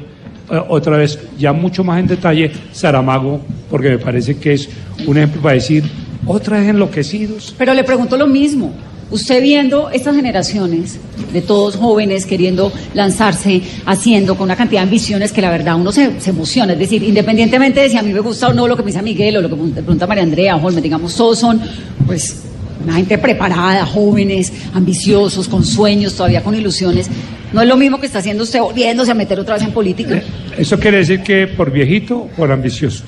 eh, 0.50 0.58
otra 0.68 0.96
vez, 0.96 1.18
ya 1.38 1.52
mucho 1.52 1.84
más 1.84 2.00
en 2.00 2.06
detalle, 2.06 2.50
Saramago, 2.72 3.44
porque 3.70 3.90
me 3.90 3.98
parece 3.98 4.38
que 4.38 4.54
es 4.54 4.70
un 5.06 5.18
ejemplo 5.18 5.42
para 5.42 5.56
decir, 5.56 5.84
otra 6.26 6.58
vez 6.58 6.68
enloquecidos. 6.68 7.54
Pero 7.58 7.74
le 7.74 7.84
pregunto 7.84 8.16
lo 8.16 8.26
mismo. 8.26 8.72
Usted 9.10 9.42
viendo 9.42 9.90
estas 9.90 10.16
generaciones 10.16 10.98
de 11.32 11.42
todos 11.42 11.76
jóvenes 11.76 12.26
queriendo 12.26 12.72
lanzarse, 12.94 13.62
haciendo 13.86 14.34
con 14.34 14.44
una 14.46 14.56
cantidad 14.56 14.80
de 14.80 14.84
ambiciones 14.84 15.30
que 15.30 15.42
la 15.42 15.50
verdad 15.50 15.76
uno 15.76 15.92
se, 15.92 16.10
emociona. 16.26 16.72
Es 16.72 16.78
decir, 16.78 17.02
independientemente 17.02 17.80
de 17.80 17.90
si 17.90 17.96
a 17.96 18.02
mí 18.02 18.12
me 18.12 18.20
gusta 18.20 18.48
o 18.48 18.54
no 18.54 18.66
lo 18.66 18.76
que 18.76 18.82
me 18.82 18.88
dice 18.88 19.02
Miguel 19.02 19.36
o 19.36 19.42
lo 19.42 19.50
que 19.50 19.56
pregunta 19.56 20.06
María 20.06 20.22
Andrea 20.22 20.56
o 20.56 20.70
digamos, 20.72 21.14
todos 21.14 21.38
son, 21.38 21.60
pues, 22.06 22.42
una 22.84 22.94
gente 22.94 23.18
preparada, 23.18 23.84
jóvenes, 23.86 24.52
ambiciosos, 24.74 25.48
con 25.48 25.64
sueños, 25.64 26.14
todavía 26.14 26.42
con 26.42 26.54
ilusiones. 26.54 27.10
No 27.52 27.62
es 27.62 27.68
lo 27.68 27.76
mismo 27.76 28.00
que 28.00 28.06
está 28.06 28.18
haciendo 28.18 28.42
usted 28.42 28.60
volviéndose 28.60 29.12
a 29.12 29.14
meter 29.14 29.38
otra 29.38 29.54
vez 29.54 29.62
en 29.62 29.72
política. 29.72 30.20
¿Eso 30.58 30.78
quiere 30.78 30.98
decir 30.98 31.22
que 31.22 31.46
por 31.46 31.70
viejito 31.70 32.16
o 32.18 32.26
por 32.26 32.50
ambicioso? 32.50 33.04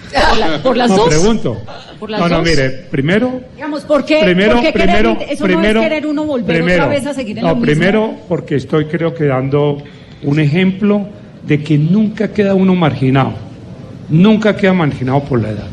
Por, 0.62 0.77
las 0.77 0.90
no, 0.90 0.97
dos. 0.97 1.09
pregunto. 1.09 1.57
no, 2.09 2.28
no, 2.28 2.43
mire, 2.43 2.70
primero. 2.90 3.40
Digamos, 3.55 3.82
¿por 3.82 4.05
qué, 4.05 4.20
primero, 4.23 4.62
¿por 4.62 4.73
primero, 4.73 5.19
eso 5.28 5.44
primero, 5.44 5.81
no 5.81 5.81
es 5.81 5.89
querer 5.89 6.07
uno 6.07 6.24
volver 6.24 6.62
otra 6.62 6.89
vez 6.89 7.07
a 7.07 7.15
seguir 7.15 7.39
en 7.39 7.44
no, 7.44 7.55
lo 7.55 7.61
primero, 7.61 8.15
porque 8.28 8.55
estoy, 8.57 8.86
creo 8.86 9.15
que 9.15 9.24
dando 9.24 9.82
un 10.23 10.40
ejemplo 10.40 11.09
de 11.47 11.62
que 11.62 11.77
nunca 11.77 12.32
queda 12.32 12.55
uno 12.55 12.74
marginado. 12.74 13.35
Nunca 14.09 14.57
queda 14.57 14.73
marginado 14.73 15.24
por 15.24 15.43
la 15.43 15.51
edad. 15.51 15.66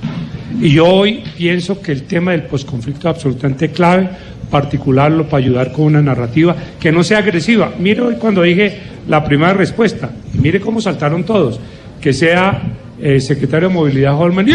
Y 0.62 0.72
yo 0.72 0.88
hoy 0.88 1.24
pienso 1.38 1.82
que 1.82 1.92
el 1.92 2.04
tema 2.04 2.32
del 2.32 2.44
posconflicto 2.44 3.10
es 3.10 3.16
absolutamente 3.16 3.70
clave 3.70 4.10
particularlo 4.50 5.26
para 5.26 5.44
ayudar 5.44 5.72
con 5.72 5.86
una 5.86 6.02
narrativa 6.02 6.56
que 6.80 6.92
no 6.92 7.04
sea 7.04 7.20
agresiva. 7.20 7.74
Mire 7.80 8.02
hoy 8.02 8.16
cuando 8.16 8.44
dije 8.44 8.78
la 9.08 9.24
primera 9.24 9.54
respuesta, 9.54 10.12
mire 10.34 10.60
cómo 10.60 10.80
saltaron 10.80 11.24
todos, 11.24 11.60
que 12.00 12.14
sea 12.14 12.62
eh, 13.02 13.20
secretario 13.20 13.70
de 13.70 13.74
Movilidad 13.74 14.16
Holman, 14.16 14.48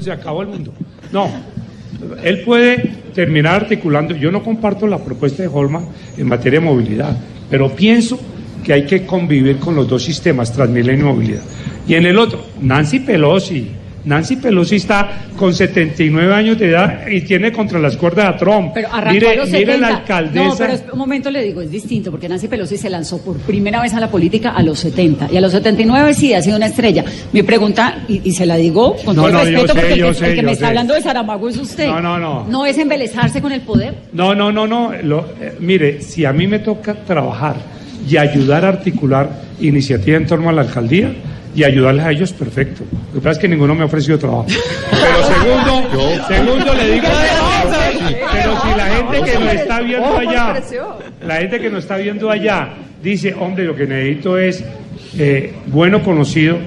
se 0.00 0.12
acabó 0.12 0.42
el 0.42 0.48
mundo. 0.48 0.74
No, 1.10 1.30
él 2.22 2.42
puede 2.44 2.76
terminar 3.14 3.62
articulando, 3.62 4.14
yo 4.14 4.30
no 4.30 4.42
comparto 4.42 4.86
la 4.86 4.98
propuesta 4.98 5.42
de 5.42 5.48
Holman 5.48 5.86
en 6.18 6.28
materia 6.28 6.60
de 6.60 6.66
movilidad, 6.66 7.16
pero 7.48 7.74
pienso 7.74 8.20
que 8.62 8.74
hay 8.74 8.84
que 8.84 9.06
convivir 9.06 9.56
con 9.56 9.74
los 9.74 9.88
dos 9.88 10.04
sistemas, 10.04 10.52
Transmilenio 10.52 11.06
y 11.06 11.08
movilidad. 11.08 11.42
Y 11.88 11.94
en 11.94 12.04
el 12.04 12.18
otro, 12.18 12.44
Nancy 12.60 13.00
Pelosi, 13.00 13.70
Nancy 14.04 14.36
Pelosi 14.36 14.76
está 14.76 15.26
con 15.36 15.54
79 15.54 16.34
años 16.34 16.58
de 16.58 16.70
edad 16.70 17.06
y 17.08 17.20
tiene 17.22 17.52
contra 17.52 17.78
las 17.78 17.96
cuerdas 17.96 18.34
a 18.34 18.36
Trump. 18.36 18.72
Pero 18.74 18.88
mire, 19.10 19.38
mire 19.50 19.78
la 19.78 19.88
alcaldesa. 19.88 20.44
No, 20.44 20.56
pero 20.56 20.74
un 20.92 20.98
momento 20.98 21.30
le 21.30 21.42
digo, 21.42 21.60
es 21.60 21.70
distinto, 21.70 22.10
porque 22.10 22.28
Nancy 22.28 22.48
Pelosi 22.48 22.76
se 22.76 22.88
lanzó 22.88 23.22
por 23.22 23.36
primera 23.38 23.80
vez 23.82 23.94
a 23.94 24.00
la 24.00 24.10
política 24.10 24.50
a 24.50 24.62
los 24.62 24.78
70 24.80 25.28
y 25.32 25.36
a 25.36 25.40
los 25.40 25.52
79 25.52 26.14
sí 26.14 26.34
ha 26.34 26.42
sido 26.42 26.56
una 26.56 26.66
estrella. 26.66 27.04
Mi 27.32 27.42
pregunta, 27.42 28.04
y, 28.08 28.30
se 28.32 28.46
la 28.46 28.56
digo 28.56 28.96
con 29.04 29.16
todo 29.16 29.28
el 29.28 29.34
respeto, 29.34 29.74
porque 29.74 29.92
el, 29.94 30.34
que, 30.34 30.42
me 30.42 30.52
está 30.52 30.68
hablando 30.68 30.94
de 30.94 31.02
Saramago 31.02 31.48
es 31.48 31.58
usted. 31.58 31.88
No, 31.88 32.00
no, 32.00 32.18
no. 32.18 32.46
¿No 32.48 32.66
es 32.66 32.78
embelezarse 32.78 33.42
con 33.42 33.52
el 33.52 33.60
poder? 33.60 33.94
No, 34.12 34.34
no, 34.34 34.50
no, 34.50 34.66
no. 34.66 34.92
Eh, 34.94 35.56
mire, 35.60 36.00
si 36.00 36.24
a 36.24 36.32
mí 36.32 36.46
me 36.46 36.60
toca 36.60 36.94
trabajar 36.94 37.56
y 38.08 38.16
ayudar 38.16 38.64
a 38.64 38.68
articular 38.68 39.30
iniciativa 39.60 40.16
en 40.16 40.26
torno 40.26 40.48
a 40.48 40.52
la 40.52 40.62
alcaldía, 40.62 41.12
y 41.54 41.64
ayudarles 41.64 42.04
a 42.04 42.10
ellos, 42.10 42.32
perfecto. 42.32 42.84
Lo 43.08 43.20
que 43.20 43.24
pasa 43.24 43.32
es 43.32 43.38
que 43.38 43.48
ninguno 43.48 43.74
me 43.74 43.82
ha 43.82 43.86
ofrecido 43.86 44.18
trabajo. 44.18 44.46
Pero 44.90 45.24
segundo, 45.26 46.26
segundo 46.28 46.74
le 46.74 46.92
digo, 46.92 47.06
pero 48.32 48.60
si 48.62 48.68
la 48.76 48.86
gente 48.86 49.32
que 49.32 49.38
nos 49.38 49.54
está 49.54 49.80
viendo 49.80 50.16
allá, 50.16 50.62
la 51.26 51.36
gente 51.36 51.60
que 51.60 51.70
nos 51.70 51.82
está 51.84 51.96
viendo 51.96 52.30
allá, 52.30 52.68
dice, 53.02 53.34
hombre, 53.38 53.64
lo 53.64 53.74
que 53.74 53.86
necesito 53.86 54.38
es 54.38 54.64
eh, 55.18 55.54
bueno 55.66 56.02
conocido, 56.02 56.58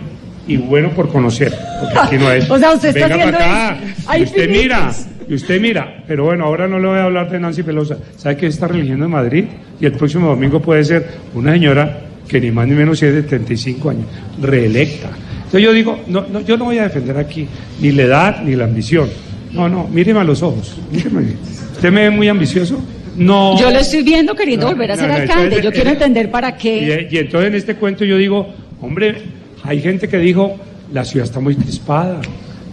y 0.47 0.57
bueno 0.57 0.89
por 0.89 1.10
conocer, 1.10 1.53
porque 1.80 1.99
aquí 1.99 2.18
no 2.18 2.31
es. 2.31 2.49
O 2.53 2.60
sea, 2.60 2.73
usted 2.73 2.89
está 2.89 3.07
Venga 3.07 3.31
para 3.31 3.69
acá, 3.69 4.18
y 4.18 4.23
usted 4.23 4.49
mira, 4.49 4.91
y 5.27 5.34
usted 5.34 5.61
mira, 5.61 6.03
pero 6.07 6.26
bueno, 6.26 6.45
ahora 6.45 6.68
no 6.68 6.80
le 6.80 6.88
voy 6.88 6.99
a 6.99 7.03
hablar 7.03 7.30
de 7.30 7.39
Nancy 7.39 7.64
Pelosa. 7.64 7.97
¿Sabe 8.18 8.38
que 8.38 8.47
está 8.47 8.68
religiendo 8.68 9.05
en 9.05 9.11
Madrid? 9.11 9.45
Y 9.80 9.85
el 9.85 9.93
próximo 9.93 10.27
domingo 10.27 10.61
puede 10.61 10.84
ser 10.84 11.07
una 11.34 11.53
señora 11.53 12.01
que 12.28 12.40
ni 12.40 12.52
más 12.52 12.68
ni 12.68 12.74
menos 12.74 13.02
es 13.04 13.14
de 13.14 13.24
35 13.24 13.90
años, 13.90 14.06
reelecta. 14.41 15.10
Entonces 15.38 15.62
yo 15.62 15.74
digo, 15.74 16.00
no, 16.08 16.26
no, 16.32 16.41
yo 16.41 16.58
no 16.58 16.66
voy 16.66 16.80
a 16.80 16.84
defender 16.84 17.18
aquí 17.18 17.48
ni 17.80 17.91
la 17.91 18.04
edad 18.04 18.44
ni 18.44 18.56
la 18.56 18.66
ambición. 18.66 19.10
No, 19.52 19.70
no, 19.70 19.88
míreme 19.88 20.20
a 20.20 20.24
los 20.24 20.41
ojos. 20.41 20.78
Míreme. 20.91 21.26
¿Usted 21.74 21.91
me 21.91 22.04
ve 22.04 22.10
muy 22.10 22.28
ambicioso? 22.28 22.82
No. 23.16 23.60
Yo 23.60 23.70
lo 23.70 23.78
estoy 23.80 24.02
viendo 24.02 24.34
queriendo 24.34 24.66
No, 24.66 24.72
volver 24.72 24.91
a 24.91 24.95
ser 24.95 25.10
no, 25.10 25.14
alcalde. 25.16 25.62
Yo 25.62 25.72
quiero 25.72 25.91
eh, 25.91 25.94
entender 25.94 26.32
para 26.32 26.58
qué. 26.58 27.08
Y, 27.10 27.16
y 27.16 27.20
entonces 27.20 27.50
en 27.50 27.56
este 27.56 27.76
cuento 27.76 28.04
yo 28.04 28.18
digo, 28.18 28.48
hombre, 28.82 29.16
hay 29.64 29.80
gente 29.80 30.08
que 30.08 30.18
dijo, 30.18 30.56
la 30.91 31.06
ciudad 31.06 31.28
está 31.28 31.40
muy 31.40 31.56
crispada. 31.56 32.20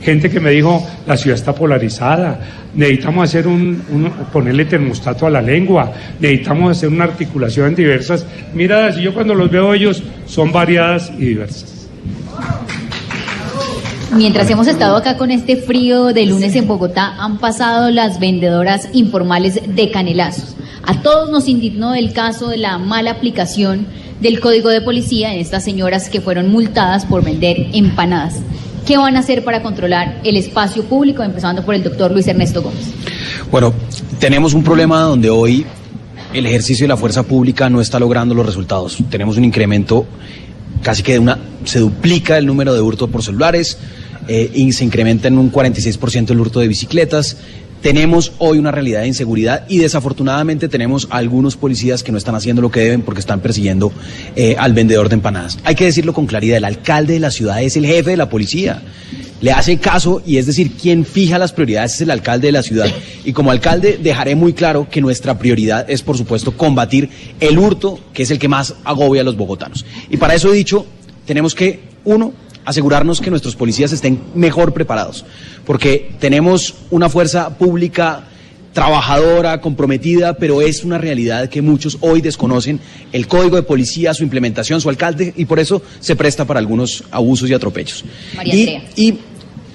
Gente 0.02 0.30
que 0.30 0.40
me 0.40 0.50
dijo, 0.50 0.86
la 1.06 1.16
ciudad 1.16 1.36
está 1.38 1.54
polarizada. 1.54 2.40
Necesitamos 2.74 3.28
hacer 3.28 3.46
un, 3.46 3.82
un- 3.90 4.10
ponerle 4.32 4.64
termostato 4.64 5.26
a 5.26 5.30
la 5.30 5.42
lengua. 5.42 5.92
Necesitamos 6.18 6.76
hacer 6.76 6.88
una 6.88 7.04
articulación 7.04 7.68
en 7.68 7.74
diversas 7.74 8.24
miradas. 8.54 8.96
Y 8.98 9.02
yo 9.02 9.12
cuando 9.12 9.34
los 9.34 9.50
veo 9.50 9.74
ellos, 9.74 10.02
son 10.26 10.52
variadas 10.52 11.10
y 11.18 11.26
diversas. 11.26 11.86
Mientras 14.16 14.50
hemos 14.50 14.66
estado 14.66 14.96
acá 14.96 15.16
con 15.16 15.30
este 15.30 15.56
frío 15.56 16.06
de 16.12 16.26
lunes 16.26 16.56
en 16.56 16.66
Bogotá, 16.66 17.14
han 17.18 17.38
pasado 17.38 17.90
las 17.90 18.18
vendedoras 18.18 18.88
informales 18.92 19.60
de 19.68 19.90
canelazos. 19.90 20.56
A 20.82 21.00
todos 21.02 21.30
nos 21.30 21.46
indignó 21.46 21.94
el 21.94 22.12
caso 22.12 22.48
de 22.48 22.56
la 22.56 22.78
mala 22.78 23.12
aplicación 23.12 23.86
del 24.20 24.40
código 24.40 24.68
de 24.70 24.80
policía 24.80 25.32
en 25.32 25.40
estas 25.40 25.62
señoras 25.62 26.08
que 26.10 26.20
fueron 26.20 26.50
multadas 26.50 27.04
por 27.06 27.22
vender 27.24 27.68
empanadas. 27.72 28.40
¿Qué 28.90 28.96
van 28.96 29.14
a 29.14 29.20
hacer 29.20 29.44
para 29.44 29.62
controlar 29.62 30.20
el 30.24 30.36
espacio 30.36 30.82
público? 30.82 31.22
Empezando 31.22 31.64
por 31.64 31.76
el 31.76 31.84
doctor 31.84 32.10
Luis 32.10 32.26
Ernesto 32.26 32.60
Gómez. 32.60 32.86
Bueno, 33.48 33.72
tenemos 34.18 34.52
un 34.52 34.64
problema 34.64 35.02
donde 35.02 35.30
hoy 35.30 35.64
el 36.34 36.44
ejercicio 36.44 36.82
de 36.82 36.88
la 36.88 36.96
fuerza 36.96 37.22
pública 37.22 37.70
no 37.70 37.80
está 37.80 38.00
logrando 38.00 38.34
los 38.34 38.44
resultados. 38.44 38.98
Tenemos 39.08 39.36
un 39.36 39.44
incremento 39.44 40.06
casi 40.82 41.04
que 41.04 41.12
de 41.12 41.20
una, 41.20 41.38
se 41.64 41.78
duplica 41.78 42.36
el 42.36 42.46
número 42.46 42.74
de 42.74 42.80
hurto 42.80 43.06
por 43.06 43.22
celulares 43.22 43.78
eh, 44.26 44.50
y 44.52 44.72
se 44.72 44.84
incrementa 44.84 45.28
en 45.28 45.38
un 45.38 45.52
46% 45.52 46.30
el 46.30 46.40
hurto 46.40 46.58
de 46.58 46.66
bicicletas. 46.66 47.36
Tenemos 47.82 48.32
hoy 48.38 48.58
una 48.58 48.70
realidad 48.70 49.00
de 49.00 49.08
inseguridad 49.08 49.64
y 49.68 49.78
desafortunadamente 49.78 50.68
tenemos 50.68 51.08
algunos 51.10 51.56
policías 51.56 52.02
que 52.02 52.12
no 52.12 52.18
están 52.18 52.34
haciendo 52.34 52.60
lo 52.60 52.70
que 52.70 52.80
deben 52.80 53.02
porque 53.02 53.20
están 53.20 53.40
persiguiendo 53.40 53.92
eh, 54.36 54.56
al 54.58 54.74
vendedor 54.74 55.08
de 55.08 55.14
empanadas. 55.14 55.58
Hay 55.64 55.74
que 55.74 55.86
decirlo 55.86 56.12
con 56.12 56.26
claridad, 56.26 56.58
el 56.58 56.64
alcalde 56.64 57.14
de 57.14 57.20
la 57.20 57.30
ciudad 57.30 57.62
es 57.62 57.76
el 57.76 57.86
jefe 57.86 58.10
de 58.10 58.16
la 58.16 58.28
policía 58.28 58.82
le 59.40 59.52
hace 59.52 59.78
caso 59.78 60.22
y 60.24 60.36
es 60.36 60.46
decir, 60.46 60.72
quien 60.72 61.04
fija 61.04 61.38
las 61.38 61.52
prioridades 61.52 61.94
es 61.94 62.00
el 62.02 62.10
alcalde 62.10 62.48
de 62.48 62.52
la 62.52 62.62
ciudad. 62.62 62.86
Y 63.24 63.32
como 63.32 63.50
alcalde 63.50 63.98
dejaré 64.00 64.34
muy 64.34 64.52
claro 64.52 64.88
que 64.90 65.00
nuestra 65.00 65.38
prioridad 65.38 65.88
es, 65.90 66.02
por 66.02 66.16
supuesto, 66.16 66.56
combatir 66.56 67.08
el 67.40 67.58
hurto, 67.58 67.98
que 68.12 68.24
es 68.24 68.30
el 68.30 68.38
que 68.38 68.48
más 68.48 68.74
agobia 68.84 69.22
a 69.22 69.24
los 69.24 69.36
bogotanos. 69.36 69.84
Y 70.10 70.16
para 70.18 70.34
eso 70.34 70.52
he 70.52 70.56
dicho, 70.56 70.86
tenemos 71.26 71.54
que, 71.54 71.80
uno, 72.04 72.32
asegurarnos 72.64 73.20
que 73.20 73.30
nuestros 73.30 73.56
policías 73.56 73.92
estén 73.92 74.20
mejor 74.34 74.72
preparados, 74.72 75.24
porque 75.64 76.10
tenemos 76.18 76.74
una 76.90 77.08
fuerza 77.08 77.56
pública 77.58 78.24
trabajadora, 78.72 79.60
comprometida, 79.60 80.34
pero 80.34 80.62
es 80.62 80.84
una 80.84 80.96
realidad 80.96 81.48
que 81.48 81.60
muchos 81.60 81.98
hoy 82.00 82.20
desconocen 82.20 82.78
el 83.12 83.26
código 83.26 83.56
de 83.56 83.62
policía, 83.62 84.14
su 84.14 84.22
implementación, 84.22 84.80
su 84.80 84.88
alcalde, 84.88 85.34
y 85.36 85.44
por 85.44 85.58
eso 85.58 85.82
se 85.98 86.14
presta 86.14 86.44
para 86.44 86.60
algunos 86.60 87.02
abusos 87.10 87.50
y 87.50 87.54
atropellos. 87.54 88.04
María 88.36 88.82
Y- 88.96 89.18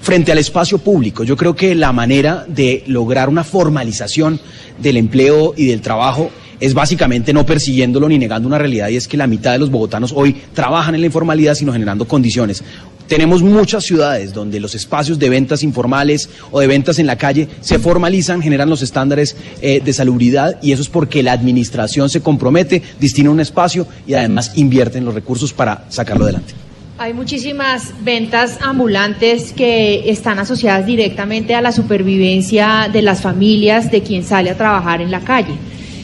frente 0.00 0.30
al 0.32 0.38
espacio 0.38 0.78
público, 0.78 1.24
yo 1.24 1.36
creo 1.36 1.54
que 1.56 1.74
la 1.74 1.92
manera 1.92 2.46
de 2.48 2.84
lograr 2.86 3.28
una 3.28 3.42
formalización 3.44 4.40
del 4.78 4.96
empleo 4.98 5.52
y 5.56 5.66
del 5.66 5.80
trabajo 5.80 6.30
es 6.60 6.74
básicamente 6.74 7.32
no 7.32 7.44
persiguiéndolo 7.46 8.08
ni 8.08 8.18
negando 8.18 8.48
una 8.48 8.58
realidad 8.58 8.88
y 8.88 8.96
es 8.96 9.08
que 9.08 9.16
la 9.16 9.26
mitad 9.26 9.52
de 9.52 9.58
los 9.58 9.70
bogotanos 9.70 10.12
hoy 10.14 10.36
trabajan 10.54 10.94
en 10.94 11.00
la 11.00 11.06
informalidad 11.06 11.54
sino 11.54 11.72
generando 11.72 12.06
condiciones. 12.06 12.62
Tenemos 13.08 13.42
muchas 13.42 13.84
ciudades 13.84 14.32
donde 14.32 14.58
los 14.58 14.74
espacios 14.74 15.18
de 15.18 15.28
ventas 15.28 15.62
informales 15.62 16.28
o 16.50 16.58
de 16.58 16.66
ventas 16.66 16.98
en 16.98 17.06
la 17.06 17.16
calle 17.16 17.48
se 17.60 17.78
formalizan, 17.78 18.42
generan 18.42 18.68
los 18.68 18.82
estándares 18.82 19.36
eh, 19.62 19.80
de 19.84 19.92
salubridad 19.92 20.60
y 20.60 20.72
eso 20.72 20.82
es 20.82 20.88
porque 20.88 21.22
la 21.22 21.32
administración 21.32 22.10
se 22.10 22.20
compromete, 22.20 22.82
destina 22.98 23.30
un 23.30 23.38
espacio 23.38 23.86
y 24.08 24.14
además 24.14 24.52
invierte 24.56 24.98
en 24.98 25.04
los 25.04 25.14
recursos 25.14 25.52
para 25.52 25.84
sacarlo 25.88 26.24
adelante. 26.24 26.54
Hay 26.98 27.12
muchísimas 27.12 27.92
ventas 28.02 28.58
ambulantes 28.62 29.52
que 29.52 30.10
están 30.10 30.38
asociadas 30.38 30.86
directamente 30.86 31.54
a 31.54 31.60
la 31.60 31.70
supervivencia 31.70 32.88
de 32.90 33.02
las 33.02 33.20
familias 33.20 33.90
de 33.90 34.02
quien 34.02 34.24
sale 34.24 34.50
a 34.50 34.56
trabajar 34.56 35.02
en 35.02 35.10
la 35.10 35.20
calle. 35.20 35.54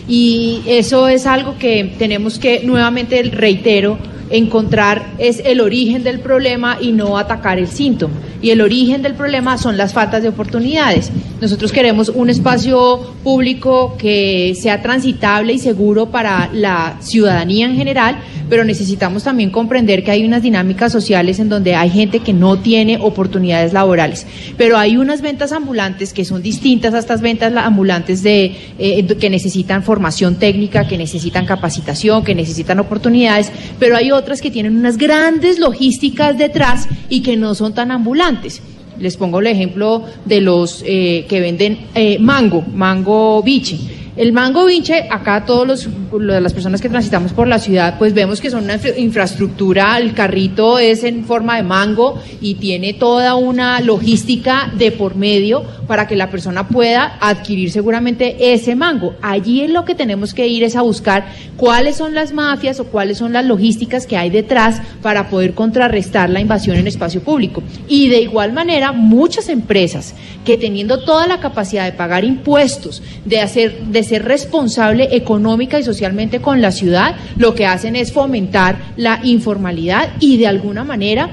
Y 0.09 0.63
eso 0.67 1.09
es 1.09 1.27
algo 1.27 1.57
que 1.59 1.93
tenemos 1.99 2.39
que, 2.39 2.63
nuevamente 2.65 3.23
reitero, 3.23 3.99
encontrar 4.33 5.13
es 5.19 5.41
el 5.45 5.61
origen 5.61 6.03
del 6.03 6.19
problema 6.21 6.79
y 6.81 6.93
no 6.93 7.19
atacar 7.19 7.59
el 7.59 7.69
síntoma. 7.69 8.15
Y 8.41 8.51
el 8.51 8.61
origen 8.61 9.03
del 9.03 9.15
problema 9.15 9.57
son 9.57 9.77
las 9.77 9.93
faltas 9.93 10.23
de 10.23 10.29
oportunidades. 10.29 11.11
Nosotros 11.41 11.71
queremos 11.71 12.09
un 12.09 12.29
espacio 12.29 12.99
público 13.23 13.97
que 13.97 14.57
sea 14.61 14.83
transitable 14.83 15.53
y 15.53 15.59
seguro 15.61 16.07
para 16.11 16.51
la 16.53 16.97
ciudadanía 17.01 17.67
en 17.67 17.77
general, 17.77 18.19
pero 18.49 18.65
necesitamos 18.65 19.23
también 19.23 19.51
comprender 19.51 20.03
que 20.03 20.11
hay 20.11 20.25
unas 20.25 20.43
dinámicas 20.43 20.91
sociales 20.91 21.39
en 21.39 21.49
donde 21.49 21.75
hay 21.77 21.89
gente 21.91 22.19
que 22.19 22.33
no 22.33 22.59
tiene 22.59 22.99
oportunidades 23.01 23.73
laborales. 23.73 24.27
Pero 24.57 24.77
hay 24.77 24.97
unas 24.97 25.23
ventas 25.23 25.53
ambulantes 25.53 26.13
que 26.13 26.25
son 26.25 26.43
distintas 26.43 26.95
a 26.95 26.99
estas 26.99 27.21
ventas 27.21 27.53
la- 27.53 27.65
ambulantes 27.65 28.23
de, 28.25 28.57
eh, 28.79 29.07
que 29.21 29.31
necesitan 29.31 29.85
formación 29.85 30.37
técnica, 30.37 30.89
que 30.89 30.99
necesitan 30.99 31.47
capacitación, 31.47 32.25
que 32.25 32.35
necesitan 32.35 32.81
oportunidades, 32.81 33.53
pero 33.79 33.97
hay 33.97 34.11
otras 34.11 34.22
que 34.41 34.51
tienen 34.51 34.77
unas 34.77 34.97
grandes 34.97 35.59
logísticas 35.59 36.39
detrás 36.39 36.89
y 37.09 37.23
que 37.23 37.37
no 37.37 37.55
son 37.55 37.75
tan 37.75 37.91
ambulantes. 37.91 38.63
Les 38.99 39.17
pongo 39.17 39.41
el 39.41 39.47
ejemplo 39.47 40.05
de 40.25 40.41
los 40.41 40.83
eh, 40.87 41.27
que 41.29 41.41
venden 41.41 41.79
eh, 41.95 42.19
mango, 42.19 42.63
mango 42.75 43.43
biche. 43.43 43.79
El 44.15 44.35
mango 44.35 44.67
biche, 44.67 45.07
acá 45.11 45.47
todos 45.47 45.67
los, 45.67 45.89
lo- 46.13 46.39
las 46.39 46.53
personas 46.53 46.83
que 46.83 46.91
transitamos 46.91 47.33
por 47.33 47.47
la 47.49 47.59
ciudad, 47.59 47.97
pues 47.99 48.13
vemos 48.13 48.43
que 48.43 48.51
son 48.51 48.65
una 48.65 48.75
infra- 48.75 48.99
infraestructura, 48.99 49.97
el 49.97 50.13
carrito 50.13 50.79
es 50.79 51.03
en 51.05 51.25
forma 51.25 51.57
de 51.57 51.63
mango 51.63 52.21
y 52.41 52.57
tiene 52.57 52.93
toda 52.93 53.37
una 53.37 53.81
logística 53.81 54.71
de 54.77 54.93
por 54.93 55.17
medio 55.17 55.63
para 55.87 56.07
que 56.07 56.15
la 56.17 56.31
persona 56.31 56.69
pueda 56.69 57.17
adquirir 57.21 57.71
seguramente 57.71 58.53
ese 58.53 58.75
mango. 58.75 59.15
Allí 59.23 59.63
es 59.63 59.71
lo 59.71 59.87
que 59.87 59.95
tenemos 59.95 60.35
que 60.35 60.47
ir 60.47 60.63
es 60.63 60.77
a 60.77 60.83
buscar 60.83 61.27
cuáles 61.57 61.97
son 61.97 62.13
las 62.13 62.35
mafias 62.35 62.81
o 62.81 62.85
cuáles 62.85 63.17
son 63.17 63.33
las 63.33 63.47
logísticas 63.47 64.07
que 64.07 64.19
hay 64.19 64.29
detrás 64.29 64.83
para 65.01 65.31
poder 65.31 65.55
contrarrestar 65.55 66.29
la 66.29 66.41
invasión 66.41 66.77
en 66.77 66.87
espacio 66.87 67.23
público. 67.23 67.63
Y 67.89 68.09
de 68.09 68.21
igual 68.21 68.53
manera, 68.53 68.93
muchas 68.93 69.49
empresas 69.49 70.15
que 70.45 70.59
teniendo 70.59 71.03
toda 71.05 71.27
la 71.27 71.41
capacidad 71.41 71.85
de 71.87 71.93
pagar 71.93 72.25
impuestos, 72.25 73.03
de 73.25 73.41
hacer, 73.41 73.79
ser 74.05 74.25
responsable 74.25 75.15
económica 75.17 75.79
y 75.79 75.85
socialmente 75.85 76.41
con 76.41 76.61
la 76.61 76.73
ciudad, 76.73 77.17
lo 77.37 77.55
que 77.55 77.67
hacen 77.67 77.97
es 77.97 78.13
fomentar 78.13 78.77
la 78.97 79.21
informalidad 79.23 80.11
y 80.21 80.37
de 80.37 80.47
alguna 80.47 80.85
manera 80.85 81.31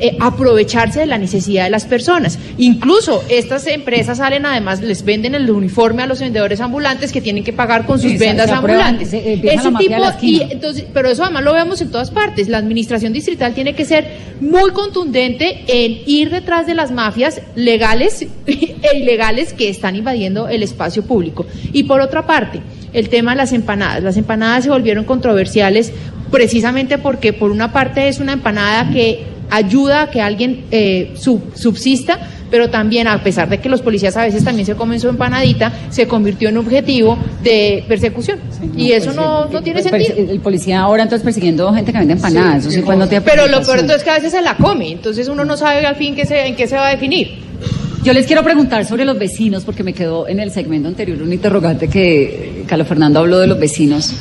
eh, 0.00 0.16
aprovecharse 0.20 1.00
de 1.00 1.06
la 1.06 1.18
necesidad 1.18 1.64
de 1.64 1.70
las 1.70 1.84
personas. 1.84 2.38
Incluso 2.56 3.24
estas 3.28 3.66
empresas 3.66 4.18
salen 4.18 4.46
además, 4.46 4.80
les 4.80 5.04
venden 5.04 5.34
el 5.34 5.50
uniforme 5.50 6.02
a 6.02 6.06
los 6.06 6.20
vendedores 6.20 6.60
ambulantes 6.60 7.10
que 7.12 7.20
tienen 7.20 7.42
que 7.44 7.52
pagar 7.52 7.84
con 7.86 7.98
sus 7.98 8.18
vendas 8.18 8.50
ambulantes. 8.50 9.10
se- 9.10 9.32
empieza 9.34 9.56
la 9.64 9.70
mafia 9.72 9.96
de 9.96 10.02
la 10.02 10.16
y 10.22 10.42
entonces, 10.52 10.84
pero 10.94 11.08
eso 11.08 11.24
además 11.24 11.42
lo 11.44 11.52
vemos 11.52 11.80
en 11.80 11.90
todas 11.90 12.10
partes. 12.10 12.48
La 12.48 12.58
administración 12.58 13.12
distrital 13.12 13.54
tiene 13.54 13.74
que 13.74 13.84
ser 13.84 14.06
muy 14.40 14.70
contundente 14.70 15.64
en 15.66 15.98
ir 16.06 16.30
detrás 16.30 16.66
de 16.66 16.74
las 16.74 16.90
mafias 16.92 17.40
legales 17.56 18.26
e 18.46 18.96
ilegales 18.96 19.52
que 19.52 19.68
están 19.68 19.96
invadiendo 19.96 20.48
el 20.48 20.62
espacio 20.62 21.02
público. 21.04 21.46
Y 21.72 21.82
por 21.84 22.00
otra 22.00 22.26
parte, 22.26 22.60
el 22.92 23.08
tema 23.08 23.32
de 23.32 23.38
las 23.38 23.52
empanadas. 23.52 24.02
Las 24.02 24.16
empanadas 24.16 24.64
se 24.64 24.70
volvieron 24.70 25.04
controversiales 25.04 25.92
precisamente 26.30 26.98
porque 26.98 27.32
por 27.32 27.50
una 27.50 27.72
parte 27.72 28.08
es 28.08 28.20
una 28.20 28.32
empanada 28.34 28.90
que 28.92 29.24
ayuda 29.50 30.02
a 30.02 30.10
que 30.10 30.20
alguien 30.20 30.64
eh, 30.70 31.12
sub- 31.16 31.52
subsista, 31.54 32.18
pero 32.50 32.70
también 32.70 33.06
a 33.08 33.22
pesar 33.22 33.48
de 33.48 33.58
que 33.60 33.68
los 33.68 33.82
policías 33.82 34.16
a 34.16 34.22
veces 34.22 34.42
también 34.42 34.64
se 34.64 34.74
comen 34.74 34.98
su 35.00 35.08
empanadita, 35.08 35.70
se 35.90 36.06
convirtió 36.08 36.48
en 36.48 36.56
objetivo 36.56 37.18
de 37.42 37.84
persecución. 37.86 38.38
y 38.76 38.92
eso 38.92 39.06
pues, 39.06 39.16
no, 39.16 39.44
el- 39.46 39.52
no 39.52 39.62
tiene 39.62 39.80
el- 39.80 39.88
sentido. 39.90 40.32
El, 40.32 40.40
policía 40.40 40.80
ahora 40.80 41.02
entonces 41.02 41.24
persiguiendo 41.24 41.72
gente 41.74 41.92
que 41.92 41.98
vende 41.98 42.14
empanadas. 42.14 42.60
eso 42.64 42.70
sí, 42.70 42.80
pues, 42.82 42.96
no 42.96 43.06
tiene 43.08 43.22
Pero 43.24 43.46
lo 43.48 43.62
peor 43.62 43.80
es 43.90 44.02
que 44.02 44.10
a 44.10 44.14
veces 44.14 44.32
se 44.32 44.40
la 44.42 44.56
come, 44.56 44.92
entonces 44.92 45.28
uno 45.28 45.44
no 45.44 45.56
sabe 45.56 45.84
al 45.84 45.96
fin 45.96 46.14
qué 46.14 46.24
se, 46.24 46.46
en 46.46 46.56
qué 46.56 46.66
se 46.66 46.76
va 46.76 46.88
a 46.88 46.90
definir. 46.90 47.46
Yo 48.04 48.12
les 48.12 48.26
quiero 48.26 48.42
preguntar 48.44 48.86
sobre 48.86 49.04
los 49.04 49.18
vecinos, 49.18 49.64
porque 49.64 49.82
me 49.82 49.92
quedó 49.92 50.28
en 50.28 50.38
el 50.40 50.50
segmento 50.52 50.88
anterior 50.88 51.20
un 51.20 51.32
interrogante 51.32 51.88
que 51.88 52.62
Carlos 52.66 52.86
Fernando 52.86 53.18
habló 53.18 53.40
de 53.40 53.48
los 53.48 53.58
vecinos. 53.58 54.14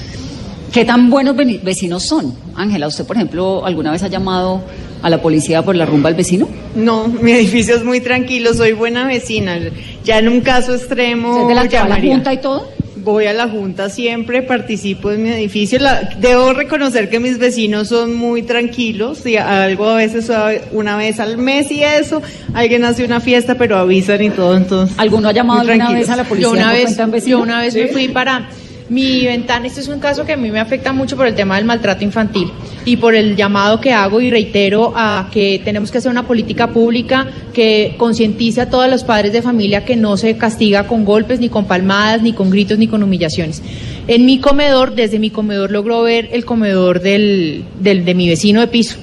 ¿Qué 0.77 0.85
tan 0.85 1.09
buenos 1.09 1.35
vecinos 1.63 2.03
son? 2.03 2.35
Ángela, 2.55 2.87
¿usted, 2.87 3.03
por 3.03 3.15
ejemplo, 3.15 3.65
alguna 3.65 3.91
vez 3.91 4.03
ha 4.03 4.09
llamado 4.09 4.61
a 5.01 5.09
la 5.09 5.19
policía 5.19 5.63
por 5.63 5.75
la 5.75 5.87
rumba 5.87 6.09
al 6.09 6.13
vecino? 6.13 6.47
No, 6.75 7.07
mi 7.21 7.31
edificio 7.31 7.75
es 7.75 7.83
muy 7.83 7.99
tranquilo, 7.99 8.53
soy 8.53 8.73
buena 8.73 9.07
vecina. 9.07 9.57
Ya 10.03 10.19
en 10.19 10.29
un 10.29 10.41
caso 10.41 10.75
extremo. 10.75 11.29
¿Usted 11.31 11.41
es 11.41 11.47
de 11.47 11.55
la 11.55 11.67
que 11.67 11.77
va 11.77 11.85
a 11.85 11.89
la 11.89 11.99
junta 11.99 12.31
y 12.31 12.37
todo? 12.41 12.69
Voy 12.97 13.25
a 13.25 13.33
la 13.33 13.47
junta 13.49 13.89
siempre, 13.89 14.43
participo 14.43 15.09
en 15.11 15.23
mi 15.23 15.29
edificio. 15.29 15.79
La- 15.79 16.15
debo 16.19 16.53
reconocer 16.53 17.09
que 17.09 17.19
mis 17.19 17.39
vecinos 17.39 17.87
son 17.87 18.13
muy 18.13 18.43
tranquilos. 18.43 19.25
Y 19.25 19.37
algo 19.37 19.89
a 19.89 19.95
veces, 19.95 20.29
una 20.73 20.95
vez 20.95 21.19
al 21.19 21.39
mes 21.39 21.71
y 21.71 21.81
eso, 21.81 22.21
alguien 22.53 22.85
hace 22.85 23.03
una 23.03 23.19
fiesta, 23.19 23.55
pero 23.55 23.77
avisan 23.77 24.21
y 24.21 24.29
todo. 24.29 24.55
Entonces, 24.55 24.95
¿Alguno 24.99 25.29
ha 25.29 25.31
llamado 25.31 25.61
alguna 25.61 25.91
vez 25.91 26.07
a 26.07 26.17
la 26.17 26.23
policía 26.23 26.49
Yo 26.49 26.53
una 26.53 26.71
vez, 26.71 27.25
yo 27.25 27.39
una 27.39 27.61
vez 27.61 27.73
me 27.73 27.87
fui 27.87 28.09
para 28.09 28.47
mi 28.89 29.25
ventana. 29.25 29.67
Este 29.67 29.81
es 29.81 29.87
un 29.89 29.99
caso 29.99 30.25
que 30.25 30.33
a 30.33 30.37
mí 30.37 30.49
me 30.49 30.59
afecta 30.59 30.93
mucho 30.93 31.17
por 31.17 31.27
el 31.27 31.35
tema 31.35 31.57
del 31.57 31.65
maltrato 31.65 32.03
infantil 32.03 32.49
y 32.85 32.97
por 32.97 33.15
el 33.15 33.35
llamado 33.35 33.81
que 33.81 33.91
hago 33.91 34.21
y 34.21 34.29
reitero 34.29 34.93
a 34.95 35.29
que 35.31 35.61
tenemos 35.63 35.91
que 35.91 35.97
hacer 35.97 36.09
una 36.11 36.25
política 36.25 36.67
pública 36.71 37.27
que 37.53 37.95
concientice 37.97 38.61
a 38.61 38.69
todos 38.69 38.89
los 38.89 39.03
padres 39.03 39.33
de 39.33 39.41
familia 39.41 39.83
que 39.83 39.95
no 39.95 40.15
se 40.15 40.37
castiga 40.37 40.87
con 40.87 41.03
golpes, 41.03 41.39
ni 41.39 41.49
con 41.49 41.65
palmadas, 41.65 42.21
ni 42.21 42.31
con 42.33 42.49
gritos, 42.49 42.77
ni 42.77 42.87
con 42.87 43.03
humillaciones. 43.03 43.61
En 44.07 44.25
mi 44.25 44.39
comedor, 44.39 44.95
desde 44.95 45.19
mi 45.19 45.31
comedor 45.31 45.71
logro 45.71 46.01
ver 46.03 46.29
el 46.31 46.45
comedor 46.45 47.01
del, 47.01 47.65
del- 47.81 48.05
de 48.05 48.15
mi 48.15 48.29
vecino 48.29 48.61
de 48.61 48.67
piso 48.67 48.95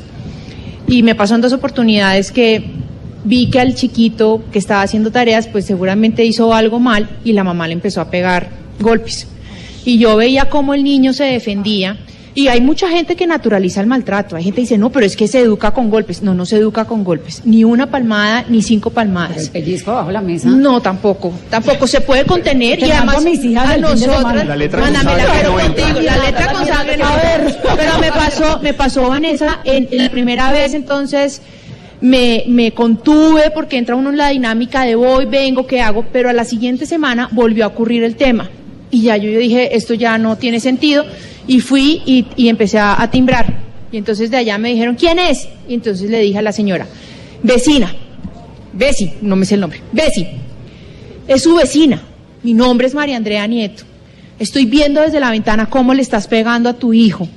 y 0.86 1.02
me 1.02 1.14
pasó 1.14 1.34
en 1.34 1.40
dos 1.42 1.52
oportunidades 1.52 2.32
que 2.32 2.64
vi 3.24 3.48
que 3.50 3.60
al 3.60 3.74
chiquito 3.74 4.42
que 4.52 4.58
estaba 4.58 4.82
haciendo 4.82 5.10
tareas, 5.10 5.46
pues 5.48 5.64
seguramente 5.66 6.24
hizo 6.24 6.54
algo 6.54 6.78
mal 6.80 7.08
y 7.24 7.32
la 7.32 7.44
mamá 7.44 7.66
le 7.66 7.74
empezó 7.74 8.00
a 8.00 8.10
pegar 8.10 8.48
golpes. 8.80 9.28
Y 9.84 9.98
yo 9.98 10.16
veía 10.16 10.48
cómo 10.48 10.74
el 10.74 10.82
niño 10.84 11.12
se 11.12 11.24
defendía. 11.24 11.98
Y 12.36 12.48
hay 12.48 12.60
mucha 12.60 12.88
gente 12.88 13.14
que 13.14 13.28
naturaliza 13.28 13.80
el 13.80 13.86
maltrato. 13.86 14.34
Hay 14.34 14.42
gente 14.42 14.56
que 14.56 14.62
dice, 14.62 14.78
no, 14.78 14.90
pero 14.90 15.06
es 15.06 15.14
que 15.14 15.28
se 15.28 15.38
educa 15.38 15.70
con 15.70 15.88
golpes. 15.88 16.20
No, 16.20 16.34
no 16.34 16.44
se 16.46 16.56
educa 16.56 16.84
con 16.84 17.04
golpes. 17.04 17.42
Ni 17.44 17.62
una 17.62 17.86
palmada, 17.86 18.44
ni 18.48 18.60
cinco 18.60 18.90
palmadas. 18.90 19.36
El 19.44 19.50
pellizco 19.50 19.92
bajo 19.92 20.10
la 20.10 20.20
mesa. 20.20 20.48
No, 20.48 20.80
tampoco. 20.80 21.32
Tampoco 21.48 21.86
se 21.86 22.00
puede 22.00 22.24
contener. 22.24 22.80
Te 22.80 22.88
y 22.88 22.90
además, 22.90 23.18
a 23.18 23.20
mis 23.20 23.44
hijas 23.44 23.68
a 23.68 23.76
nosotras. 23.76 24.46
La 24.46 24.56
letra 24.56 24.80
contigo, 24.82 26.00
la 26.00 26.18
letra 26.18 26.52
con 26.52 26.66
sangre 26.66 26.96
no. 26.96 27.06
Pero 27.76 27.98
me 28.00 28.10
pasó, 28.10 28.58
me 28.60 28.74
pasó, 28.74 29.08
Vanessa, 29.08 29.60
en, 29.62 29.88
en 29.92 29.98
la 29.98 30.10
primera 30.10 30.50
vez, 30.50 30.74
entonces, 30.74 31.40
me, 32.00 32.44
me 32.48 32.72
contuve 32.72 33.52
porque 33.52 33.78
entra 33.78 33.94
uno 33.94 34.10
en 34.10 34.16
la 34.16 34.30
dinámica 34.30 34.82
de 34.82 34.96
voy, 34.96 35.26
vengo, 35.26 35.68
¿qué 35.68 35.80
hago? 35.80 36.04
Pero 36.12 36.28
a 36.28 36.32
la 36.32 36.44
siguiente 36.44 36.84
semana 36.84 37.28
volvió 37.30 37.64
a 37.64 37.68
ocurrir 37.68 38.02
el 38.02 38.16
tema. 38.16 38.50
Y 38.94 39.02
ya 39.02 39.16
yo, 39.16 39.28
yo 39.28 39.40
dije, 39.40 39.74
esto 39.74 39.94
ya 39.94 40.18
no 40.18 40.36
tiene 40.36 40.60
sentido. 40.60 41.04
Y 41.48 41.58
fui 41.58 42.00
y, 42.06 42.48
empecé 42.48 42.78
a, 42.78 43.10
timbrar. 43.10 43.58
Y 43.90 43.96
entonces 43.96 44.30
de 44.30 44.36
allá 44.36 44.56
me 44.56 44.70
dijeron, 44.70 44.94
¿quién 44.94 45.18
es? 45.18 45.48
Y 45.68 45.74
entonces 45.74 46.08
le 46.08 46.20
dije 46.20 46.38
a 46.38 46.42
la 46.42 46.52
señora, 46.52 46.86
vecina, 47.42 47.92
Besi, 48.72 49.14
no 49.20 49.34
me 49.34 49.46
sé 49.46 49.56
el 49.56 49.62
nombre, 49.62 49.80
Besi, 49.90 50.28
es 51.26 51.42
su 51.42 51.56
vecina. 51.56 52.02
Mi 52.44 52.54
nombre 52.54 52.86
es 52.86 52.94
María 52.94 53.16
Andrea 53.16 53.44
Nieto. 53.48 53.82
Estoy 54.38 54.64
viendo 54.64 55.00
desde 55.00 55.18
la 55.18 55.32
ventana 55.32 55.66
cómo 55.66 55.92
le 55.92 56.02
estás 56.02 56.28
pegando 56.28 56.68
a 56.68 56.74
tu 56.74 56.92
hijo. 56.92 57.28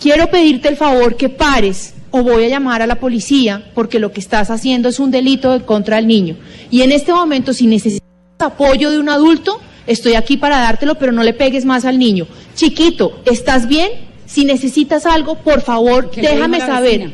Quiero 0.00 0.28
pedirte 0.28 0.68
el 0.68 0.76
favor 0.76 1.16
que 1.16 1.28
pares 1.28 1.94
o 2.12 2.22
voy 2.22 2.44
a 2.44 2.48
llamar 2.48 2.80
a 2.80 2.86
la 2.86 3.00
policía 3.00 3.72
porque 3.74 3.98
lo 3.98 4.12
que 4.12 4.20
estás 4.20 4.50
haciendo 4.50 4.88
es 4.88 5.00
un 5.00 5.10
delito 5.10 5.52
de 5.52 5.64
contra 5.64 5.96
del 5.96 6.06
niño. 6.06 6.36
Y 6.70 6.82
en 6.82 6.92
este 6.92 7.12
momento, 7.12 7.52
si 7.52 7.66
necesitas 7.66 8.06
apoyo 8.38 8.90
de 8.92 9.00
un 9.00 9.08
adulto, 9.08 9.60
estoy 9.86 10.14
aquí 10.14 10.36
para 10.36 10.58
dártelo, 10.58 10.96
pero 10.96 11.12
no 11.12 11.22
le 11.22 11.32
pegues 11.32 11.64
más 11.64 11.84
al 11.84 11.98
niño. 11.98 12.26
Chiquito, 12.54 13.20
¿estás 13.24 13.68
bien? 13.68 13.90
Si 14.26 14.44
necesitas 14.44 15.06
algo, 15.06 15.36
por 15.36 15.60
favor, 15.60 16.10
¿Qué 16.10 16.22
le 16.22 16.28
dijo 16.28 16.36
déjame 16.36 16.60
saber 16.60 17.12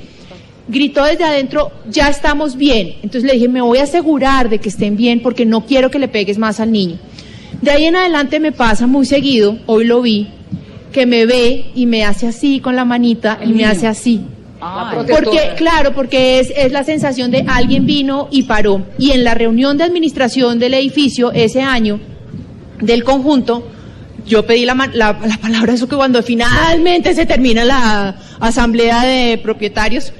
gritó 0.69 1.05
desde 1.05 1.25
adentro, 1.25 1.73
ya 1.89 2.09
estamos 2.09 2.57
bien. 2.57 2.97
Entonces 2.97 3.25
le 3.25 3.33
dije, 3.33 3.49
me 3.49 3.63
voy 3.63 3.79
a 3.79 3.85
asegurar 3.85 4.49
de 4.49 4.59
que 4.59 4.69
estén 4.69 4.97
bien 4.97 5.21
porque 5.21 5.47
no 5.47 5.65
quiero 5.65 5.91
que 5.91 5.99
le 5.99 6.09
pegues 6.09 6.39
más 6.39 6.61
al 6.61 6.71
niño. 6.71 6.99
De 7.63 7.71
ahí 7.71 7.87
en 7.87 7.97
adelante 7.97 8.39
me 8.39 8.53
pasa 8.53 8.87
muy 8.87 9.07
seguido, 9.07 9.59
hoy 9.67 9.85
lo 9.85 10.03
vi, 10.03 10.29
que 10.93 11.07
me 11.07 11.27
ve 11.27 11.71
y 11.75 11.87
me 11.87 12.05
hace 12.05 12.29
así 12.29 12.61
con 12.61 12.77
la 12.77 12.85
manita 12.85 13.41
y 13.45 13.49
me 13.49 13.65
hace 13.65 13.87
así. 13.87 14.21
Ay. 14.61 14.99
Porque, 15.09 15.55
claro, 15.57 15.95
porque 15.95 16.41
es, 16.41 16.53
es 16.55 16.73
la 16.73 16.85
sensación 16.85 17.31
de 17.31 17.45
alguien 17.49 17.87
vino 17.87 18.29
y 18.31 18.43
paró. 18.43 18.83
Y 18.99 19.13
en 19.13 19.25
la 19.25 19.35
reunión 19.35 19.79
de 19.79 19.85
administración 19.85 20.59
del 20.59 20.75
edificio 20.75 21.33
ese 21.33 21.63
año, 21.63 22.01
del 22.81 23.05
conjunto, 23.05 23.67
yo 24.27 24.47
pedí 24.47 24.65
la, 24.65 24.75
la, 24.93 25.19
la 25.25 25.37
palabra, 25.39 25.73
eso 25.73 25.89
que 25.89 25.97
cuando 25.97 26.23
finalmente 26.23 27.15
se 27.15 27.27
termina 27.27 27.65
la 27.65 28.17
asamblea 28.41 29.05
de 29.05 29.39
propietarios, 29.39 30.13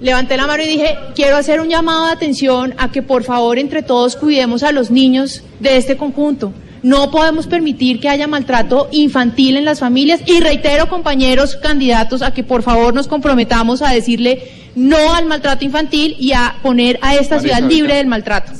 levanté 0.00 0.36
la 0.36 0.46
mano 0.46 0.62
y 0.62 0.68
dije, 0.68 0.96
quiero 1.14 1.36
hacer 1.36 1.60
un 1.60 1.68
llamado 1.68 2.06
de 2.06 2.12
atención 2.12 2.74
a 2.78 2.90
que 2.90 3.02
por 3.02 3.24
favor 3.24 3.58
entre 3.58 3.82
todos 3.82 4.16
cuidemos 4.16 4.62
a 4.62 4.72
los 4.72 4.90
niños 4.90 5.42
de 5.60 5.76
este 5.76 5.96
conjunto. 5.96 6.52
No 6.82 7.10
podemos 7.10 7.48
permitir 7.48 7.98
que 7.98 8.08
haya 8.08 8.28
maltrato 8.28 8.88
infantil 8.92 9.56
en 9.56 9.64
las 9.64 9.80
familias 9.80 10.20
y 10.26 10.38
reitero 10.38 10.88
compañeros 10.88 11.56
candidatos 11.56 12.22
a 12.22 12.32
que 12.32 12.44
por 12.44 12.62
favor 12.62 12.94
nos 12.94 13.08
comprometamos 13.08 13.82
a 13.82 13.90
decirle 13.90 14.42
no 14.76 15.12
al 15.12 15.26
maltrato 15.26 15.64
infantil 15.64 16.14
y 16.20 16.32
a 16.32 16.56
poner 16.62 17.00
a 17.02 17.16
esta 17.16 17.40
ciudad 17.40 17.62
libre 17.62 17.96
del 17.96 18.06
maltrato. 18.06 18.52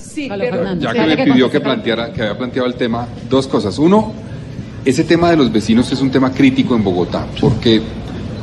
Ya 0.80 0.92
que 0.92 1.06
me 1.06 1.24
pidió 1.24 1.50
que 1.50 1.60
planteara, 1.60 2.12
que 2.12 2.22
había 2.22 2.36
planteado 2.36 2.66
el 2.66 2.74
tema, 2.74 3.06
dos 3.28 3.46
cosas. 3.46 3.78
Uno, 3.78 4.12
ese 4.84 5.04
tema 5.04 5.30
de 5.30 5.36
los 5.36 5.52
vecinos 5.52 5.90
es 5.92 6.00
un 6.00 6.10
tema 6.10 6.32
crítico 6.32 6.74
en 6.74 6.82
Bogotá, 6.82 7.26
porque 7.40 7.80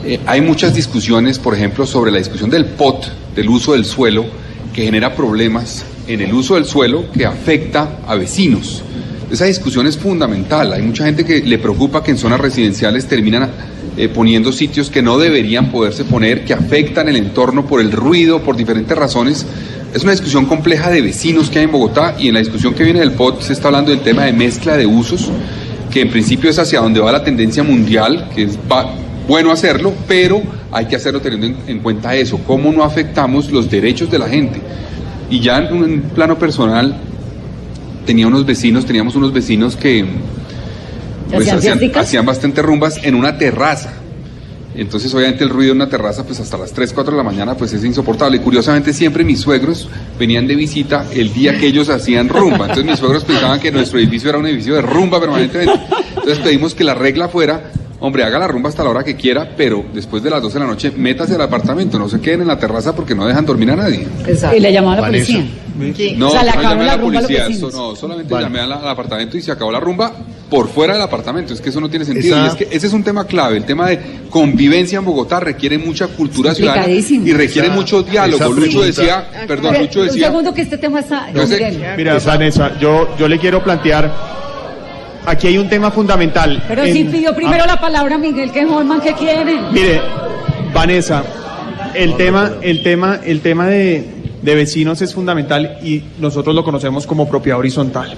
eh, 0.05 0.19
hay 0.25 0.41
muchas 0.41 0.73
discusiones, 0.73 1.39
por 1.39 1.55
ejemplo, 1.55 1.85
sobre 1.85 2.11
la 2.11 2.19
discusión 2.19 2.49
del 2.49 2.65
POT, 2.65 3.07
del 3.35 3.49
uso 3.49 3.73
del 3.73 3.85
suelo, 3.85 4.25
que 4.73 4.83
genera 4.83 5.15
problemas 5.15 5.85
en 6.07 6.21
el 6.21 6.33
uso 6.33 6.55
del 6.55 6.65
suelo 6.65 7.11
que 7.11 7.25
afecta 7.25 7.99
a 8.07 8.15
vecinos. 8.15 8.83
Esa 9.31 9.45
discusión 9.45 9.87
es 9.87 9.97
fundamental. 9.97 10.73
Hay 10.73 10.83
mucha 10.83 11.05
gente 11.05 11.25
que 11.25 11.41
le 11.41 11.57
preocupa 11.57 12.03
que 12.03 12.11
en 12.11 12.17
zonas 12.17 12.39
residenciales 12.39 13.07
terminan 13.07 13.49
eh, 13.97 14.09
poniendo 14.09 14.51
sitios 14.51 14.89
que 14.89 15.01
no 15.01 15.17
deberían 15.17 15.71
poderse 15.71 16.03
poner, 16.03 16.45
que 16.45 16.53
afectan 16.53 17.09
el 17.09 17.15
entorno 17.15 17.65
por 17.65 17.81
el 17.81 17.91
ruido, 17.91 18.41
por 18.43 18.55
diferentes 18.55 18.95
razones. 18.95 19.45
Es 19.95 20.03
una 20.03 20.11
discusión 20.11 20.45
compleja 20.45 20.89
de 20.89 21.01
vecinos 21.01 21.49
que 21.49 21.59
hay 21.59 21.65
en 21.65 21.71
Bogotá 21.71 22.17
y 22.19 22.27
en 22.27 22.33
la 22.33 22.41
discusión 22.41 22.73
que 22.73 22.83
viene 22.83 22.99
del 22.99 23.13
POT 23.13 23.39
se 23.39 23.53
está 23.53 23.69
hablando 23.69 23.91
del 23.91 24.01
tema 24.01 24.25
de 24.25 24.33
mezcla 24.33 24.75
de 24.75 24.85
usos, 24.85 25.31
que 25.89 26.01
en 26.01 26.09
principio 26.09 26.49
es 26.49 26.59
hacia 26.59 26.81
donde 26.81 26.99
va 26.99 27.13
la 27.13 27.23
tendencia 27.23 27.63
mundial, 27.63 28.29
que 28.35 28.43
es 28.43 28.59
bueno 29.25 29.53
hacerlo, 29.53 29.93
pero 30.05 30.43
hay 30.69 30.87
que 30.87 30.97
hacerlo 30.97 31.21
teniendo 31.21 31.47
en, 31.47 31.57
en 31.65 31.79
cuenta 31.79 32.13
eso, 32.13 32.41
cómo 32.45 32.73
no 32.73 32.83
afectamos 32.83 33.49
los 33.51 33.71
derechos 33.71 34.11
de 34.11 34.19
la 34.19 34.27
gente. 34.27 34.59
Y 35.29 35.39
ya 35.39 35.59
en 35.59 35.73
un 35.73 36.01
plano 36.13 36.37
personal, 36.37 36.97
tenía 38.05 38.27
unos 38.27 38.45
vecinos, 38.45 38.85
teníamos 38.85 39.15
unos 39.15 39.31
vecinos 39.31 39.77
que 39.77 40.03
pues, 41.29 41.47
¿Hacían 41.47 41.61
fiesticas? 41.61 42.05
hacían 42.05 42.25
bastante 42.25 42.61
rumbas 42.61 42.99
en 43.01 43.15
una 43.15 43.37
terraza. 43.37 43.93
Entonces, 44.77 45.13
obviamente, 45.13 45.43
el 45.43 45.49
ruido 45.49 45.73
de 45.73 45.77
una 45.77 45.89
terraza, 45.89 46.25
pues 46.25 46.39
hasta 46.39 46.57
las 46.57 46.71
3, 46.73 46.91
4 46.93 47.11
de 47.11 47.17
la 47.17 47.23
mañana, 47.23 47.55
pues 47.55 47.73
es 47.73 47.83
insoportable. 47.83 48.37
Y 48.37 48.39
curiosamente, 48.41 48.93
siempre 48.93 49.23
mis 49.23 49.39
suegros 49.39 49.89
venían 50.19 50.47
de 50.47 50.55
visita 50.55 51.05
el 51.13 51.33
día 51.33 51.57
que 51.57 51.67
ellos 51.67 51.89
hacían 51.89 52.29
rumba. 52.29 52.65
Entonces, 52.65 52.85
mis 52.85 52.99
suegros 52.99 53.23
pensaban 53.23 53.59
que 53.59 53.71
nuestro 53.71 53.99
edificio 53.99 54.29
era 54.29 54.37
un 54.37 54.45
edificio 54.47 54.75
de 54.75 54.81
rumba 54.81 55.19
permanentemente. 55.19 55.79
Entonces, 56.09 56.39
pedimos 56.39 56.75
que 56.75 56.83
la 56.83 56.93
regla 56.93 57.29
fuera, 57.29 57.71
hombre, 57.99 58.23
haga 58.23 58.37
la 58.39 58.47
rumba 58.47 58.69
hasta 58.69 58.83
la 58.83 58.89
hora 58.89 59.03
que 59.03 59.15
quiera, 59.15 59.53
pero 59.55 59.85
después 59.93 60.21
de 60.23 60.29
las 60.29 60.41
12 60.41 60.53
de 60.55 60.59
la 60.59 60.69
noche, 60.71 60.91
métase 60.95 61.35
al 61.35 61.41
apartamento, 61.41 61.97
no 61.97 62.09
se 62.09 62.19
queden 62.19 62.41
en 62.41 62.47
la 62.47 62.59
terraza 62.59 62.95
porque 62.95 63.15
no 63.15 63.25
dejan 63.25 63.45
dormir 63.45 63.71
a 63.71 63.75
nadie. 63.75 64.07
Y 64.55 64.59
le 64.59 64.73
llamó 64.73 64.91
a 64.91 64.95
la 64.95 65.01
Vanessa. 65.01 65.33
No, 66.17 66.27
O 66.27 66.31
sea, 66.31 66.43
le 66.43 66.51
no 66.51 66.61
llamé 66.61 66.83
a 66.83 66.85
la 66.85 66.85
la 66.85 66.97
rumba 66.97 67.19
a 67.19 67.21
los 67.21 67.31
policía, 67.31 67.47
eso 67.47 67.69
no, 67.71 67.95
solamente 67.95 68.33
Vale. 68.33 68.45
llamé 68.45 68.59
al, 68.61 68.71
al 68.71 68.87
apartamento 68.87 69.37
y 69.37 69.41
se 69.41 69.51
acabó 69.51 69.71
la 69.71 69.79
rumba 69.79 70.13
por 70.49 70.69
fuera 70.69 70.93
del 70.93 71.01
apartamento, 71.01 71.53
es 71.53 71.59
que 71.59 71.69
eso 71.69 71.81
no 71.81 71.89
tiene 71.89 72.05
sentido. 72.05 72.37
Esa- 72.37 72.45
Y 72.45 72.47
es 72.47 72.55
que 72.55 72.75
ese 72.75 72.87
es 72.87 72.93
un 72.93 73.03
tema 73.03 73.25
clave, 73.25 73.57
el 73.57 73.65
tema 73.65 73.87
de 73.89 73.99
convivencia 74.29 74.99
en 74.99 75.05
Bogotá 75.05 75.39
requiere 75.41 75.77
mucha 75.77 76.07
cultura 76.07 76.53
ciudadana 76.55 76.87
y 76.87 77.33
requiere 77.33 77.67
Esa- 77.67 77.75
mucho 77.75 78.03
diálogo. 78.03 78.43
esa 78.43 78.53
Lucho 78.53 78.81
decía, 78.83 79.27
perdón, 79.47 79.75
Lucho 79.79 79.99
Un 80.01 80.05
decía, 80.07 80.27
segundo 80.27 80.53
que 80.53 80.61
este 80.61 80.77
tema 80.77 80.99
está... 81.01 81.31
Yo 81.33 81.45
sé- 81.45 81.55
Miguel. 81.55 81.83
Mira, 81.97 82.17
Vanessa, 82.19 82.79
yo, 82.79 83.09
yo 83.17 83.27
le 83.27 83.37
quiero 83.37 83.61
plantear, 83.63 84.13
aquí 85.25 85.47
hay 85.47 85.57
un 85.57 85.67
tema 85.67 85.91
fundamental. 85.91 86.63
Pero 86.67 86.83
En- 86.83 86.93
sí 86.93 87.03
pidió 87.05 87.35
primero 87.35 87.63
ah, 87.65 87.67
la 87.67 87.81
palabra 87.81 88.17
Miguel, 88.17 88.51
que 88.51 88.63
Holman, 88.65 89.01
¿qué 89.01 89.13
quiere? 89.13 89.59
Mire, 89.71 89.99
Vanessa, 90.73 91.23
el 91.93 92.15
tema, 92.17 92.51
el 92.61 92.83
tema, 92.83 93.19
el 93.23 93.41
tema 93.41 93.67
de, 93.67 94.03
de 94.45 94.55
vecinos 94.55 95.01
es 95.01 95.13
fundamental 95.13 95.79
y 95.83 96.03
nosotros 96.19 96.55
lo 96.55 96.63
conocemos 96.63 97.05
como 97.07 97.27
propiedad 97.27 97.59
horizontal. 97.59 98.13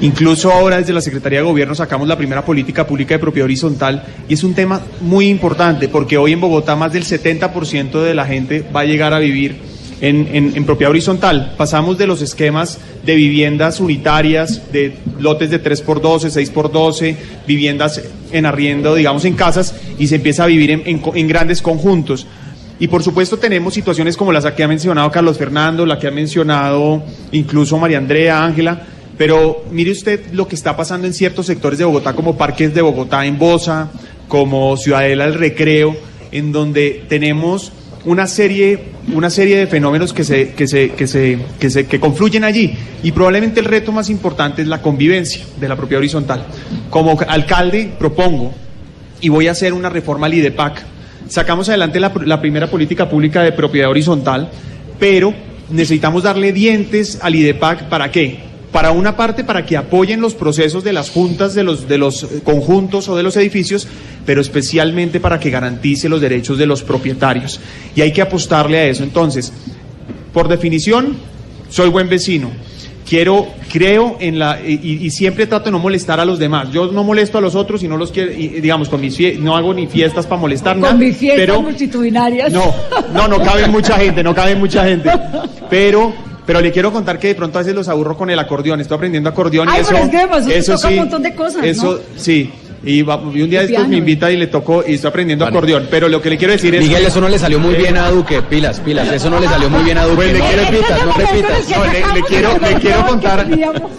Incluso 0.00 0.52
ahora 0.52 0.78
desde 0.78 0.92
la 0.92 1.00
Secretaría 1.00 1.38
de 1.38 1.44
Gobierno 1.44 1.74
sacamos 1.74 2.08
la 2.08 2.18
primera 2.18 2.44
política 2.44 2.86
pública 2.86 3.14
de 3.14 3.20
propiedad 3.20 3.44
horizontal 3.44 4.04
y 4.28 4.34
es 4.34 4.42
un 4.42 4.52
tema 4.52 4.80
muy 5.00 5.28
importante 5.28 5.88
porque 5.88 6.18
hoy 6.18 6.32
en 6.32 6.40
Bogotá 6.40 6.74
más 6.76 6.92
del 6.92 7.04
70% 7.04 8.02
de 8.02 8.14
la 8.14 8.26
gente 8.26 8.64
va 8.74 8.80
a 8.80 8.84
llegar 8.84 9.14
a 9.14 9.20
vivir 9.20 9.56
en, 10.00 10.28
en- 10.56 10.64
propiedad 10.64 10.90
horizontal. 10.90 11.54
Pasamos 11.56 11.96
de 11.96 12.08
los 12.08 12.20
esquemas 12.20 12.78
de 13.06 13.14
viviendas 13.14 13.78
unitarias, 13.78 14.72
de 14.72 14.96
lotes 15.20 15.50
de 15.50 15.62
3x12, 15.62 16.50
6x12, 16.52 17.16
viviendas 17.46 18.02
en 18.32 18.44
arriendo, 18.44 18.94
digamos, 18.96 19.24
en 19.24 19.34
casas, 19.34 19.74
y 19.98 20.08
se 20.08 20.16
empieza 20.16 20.42
a 20.44 20.46
vivir 20.48 20.72
en, 20.72 20.82
en 21.14 21.28
grandes 21.28 21.62
conjuntos. 21.62 22.26
Y 22.78 22.88
por 22.88 23.02
supuesto 23.02 23.38
tenemos 23.38 23.74
situaciones 23.74 24.16
como 24.16 24.32
las 24.32 24.44
que 24.52 24.64
ha 24.64 24.68
mencionado 24.68 25.10
Carlos 25.10 25.38
Fernando, 25.38 25.86
la 25.86 25.98
que 25.98 26.08
ha 26.08 26.10
mencionado 26.10 27.04
incluso 27.32 27.78
María 27.78 27.98
Andrea, 27.98 28.44
Ángela, 28.44 28.86
pero 29.16 29.64
mire 29.70 29.92
usted 29.92 30.32
lo 30.32 30.48
que 30.48 30.56
está 30.56 30.76
pasando 30.76 31.06
en 31.06 31.14
ciertos 31.14 31.46
sectores 31.46 31.78
de 31.78 31.84
Bogotá, 31.84 32.14
como 32.14 32.36
Parques 32.36 32.74
de 32.74 32.82
Bogotá 32.82 33.24
en 33.26 33.38
Bosa, 33.38 33.90
como 34.26 34.76
Ciudadela 34.76 35.26
del 35.26 35.34
Recreo, 35.34 35.96
en 36.32 36.50
donde 36.50 37.04
tenemos 37.08 37.72
una 38.04 38.26
serie, 38.26 38.80
una 39.14 39.30
serie 39.30 39.56
de 39.56 39.66
fenómenos 39.66 40.12
que 40.12 40.24
se, 40.24 40.52
que 40.52 40.66
se, 40.66 40.90
que 40.90 41.06
se, 41.06 41.38
que 41.58 41.70
se, 41.70 41.86
que 41.86 42.00
confluyen 42.00 42.44
allí. 42.44 42.76
Y 43.02 43.12
probablemente 43.12 43.60
el 43.60 43.66
reto 43.66 43.92
más 43.92 44.10
importante 44.10 44.62
es 44.62 44.68
la 44.68 44.82
convivencia 44.82 45.44
de 45.58 45.68
la 45.68 45.76
propiedad 45.76 46.00
horizontal. 46.00 46.46
Como 46.90 47.18
alcalde 47.28 47.92
propongo 47.98 48.52
y 49.20 49.28
voy 49.28 49.48
a 49.48 49.52
hacer 49.52 49.72
una 49.72 49.88
reforma 49.88 50.26
al 50.26 50.34
IDEPAC. 50.34 50.93
Sacamos 51.28 51.68
adelante 51.68 52.00
la, 52.00 52.40
primera 52.40 52.70
política 52.70 53.08
pública 53.08 53.42
de 53.42 53.52
propiedad 53.52 53.90
horizontal, 53.90 54.50
pero 54.98 55.34
necesitamos 55.70 56.22
darle 56.22 56.52
dientes 56.52 57.18
al 57.22 57.34
IDEPAC 57.34 57.88
para 57.88 58.10
qué? 58.10 58.38
Para 58.70 58.90
una 58.90 59.16
parte, 59.16 59.44
para 59.44 59.64
que 59.64 59.76
apoyen 59.76 60.20
los 60.20 60.34
procesos 60.34 60.84
de 60.84 60.92
las 60.92 61.10
juntas 61.10 61.54
de 61.54 61.62
los, 61.62 61.88
de 61.88 61.96
los 61.96 62.24
eh, 62.24 62.40
conjuntos 62.42 63.08
o 63.08 63.16
de 63.16 63.22
los 63.22 63.36
edificios, 63.36 63.86
pero 64.26 64.40
especialmente 64.40 65.20
para 65.20 65.38
que 65.38 65.50
garantice 65.50 66.08
los 66.08 66.20
derechos 66.20 66.58
de 66.58 66.66
los 66.66 66.82
propietarios. 66.82 67.60
Y 67.94 68.00
hay 68.02 68.12
que 68.12 68.20
apostarle 68.20 68.78
a 68.78 68.86
eso. 68.86 69.04
Entonces, 69.04 69.52
por 70.32 70.48
definición, 70.48 71.16
soy 71.70 71.88
buen 71.88 72.08
vecino. 72.08 72.50
Quiero, 73.14 73.46
creo 73.72 74.16
en 74.18 74.40
la, 74.40 74.58
y, 74.60 74.98
y 75.06 75.10
siempre 75.10 75.46
trato 75.46 75.66
de 75.66 75.70
no 75.70 75.78
molestar 75.78 76.18
a 76.18 76.24
los 76.24 76.40
demás. 76.40 76.72
Yo 76.72 76.90
no 76.90 77.04
molesto 77.04 77.38
a 77.38 77.40
los 77.40 77.54
otros 77.54 77.80
y 77.84 77.86
no 77.86 77.96
los 77.96 78.10
quiero, 78.10 78.32
y, 78.32 78.48
digamos, 78.48 78.88
con 78.88 79.00
mis 79.00 79.16
fie- 79.16 79.38
no 79.38 79.56
hago 79.56 79.72
ni 79.72 79.86
fiestas 79.86 80.26
para 80.26 80.40
molestar, 80.40 80.76
nada, 80.76 80.88
Con 80.88 80.98
mis 80.98 81.16
fiestas 81.16 81.46
pero 81.46 81.62
multitudinarias. 81.62 82.52
no, 82.52 82.74
no, 83.12 83.28
no 83.28 83.38
cabe 83.40 83.68
mucha 83.68 83.96
gente, 83.98 84.24
no 84.24 84.34
cabe 84.34 84.56
mucha 84.56 84.84
gente. 84.84 85.10
Pero, 85.70 86.12
pero 86.44 86.60
le 86.60 86.72
quiero 86.72 86.92
contar 86.92 87.20
que 87.20 87.28
de 87.28 87.34
pronto 87.36 87.56
a 87.58 87.60
veces 87.62 87.76
los 87.76 87.86
aburro 87.88 88.16
con 88.16 88.30
el 88.30 88.38
acordeón. 88.40 88.80
Estoy 88.80 88.96
aprendiendo 88.96 89.30
acordeón 89.30 89.68
y 89.68 89.72
Ay, 89.72 89.82
eso, 89.82 89.90
pero 89.92 90.36
es 90.38 90.46
que 90.46 90.58
eso 90.58 90.74
toca 90.74 90.88
sí, 90.88 90.94
un 90.94 91.00
montón 91.00 91.22
de 91.22 91.34
cosas, 91.36 91.56
¿no? 91.58 91.62
Eso 91.64 92.00
sí. 92.16 92.50
Y, 92.86 93.02
va- 93.02 93.20
y 93.34 93.42
un 93.42 93.50
día 93.50 93.60
después 93.60 93.80
me 93.80 93.86
piano. 93.88 93.96
invita 93.96 94.30
y 94.30 94.36
le 94.36 94.46
toco 94.46 94.84
y 94.86 94.94
estoy 94.94 95.08
aprendiendo 95.08 95.44
acordeón. 95.46 95.86
Pero 95.90 96.08
lo 96.08 96.20
que 96.20 96.30
le 96.30 96.36
quiero 96.38 96.52
decir 96.52 96.74
es 96.74 96.82
Miguel, 96.82 97.04
eso 97.06 97.20
no 97.20 97.28
le 97.28 97.38
salió 97.38 97.58
muy 97.58 97.74
bien 97.74 97.96
a 97.96 98.10
Duque. 98.10 98.42
Pilas, 98.42 98.80
pilas. 98.80 99.10
Eso 99.12 99.30
no 99.30 99.40
le 99.40 99.46
salió 99.48 99.70
muy 99.70 99.82
bien 99.84 99.98
a 99.98 100.04
Duque. 100.04 100.16
Pues 100.16 100.32
le 100.32 100.38
no 100.38 100.44
quiero- 100.46 100.62
repitas, 100.64 101.04
no 101.06 101.12
repitas. 101.12 101.68
No, 101.68 101.84
le, 101.84 102.14
le 102.20 102.22
quiero, 102.26 102.58
le 102.58 102.74
quiero 102.80 103.06
contar 103.06 103.46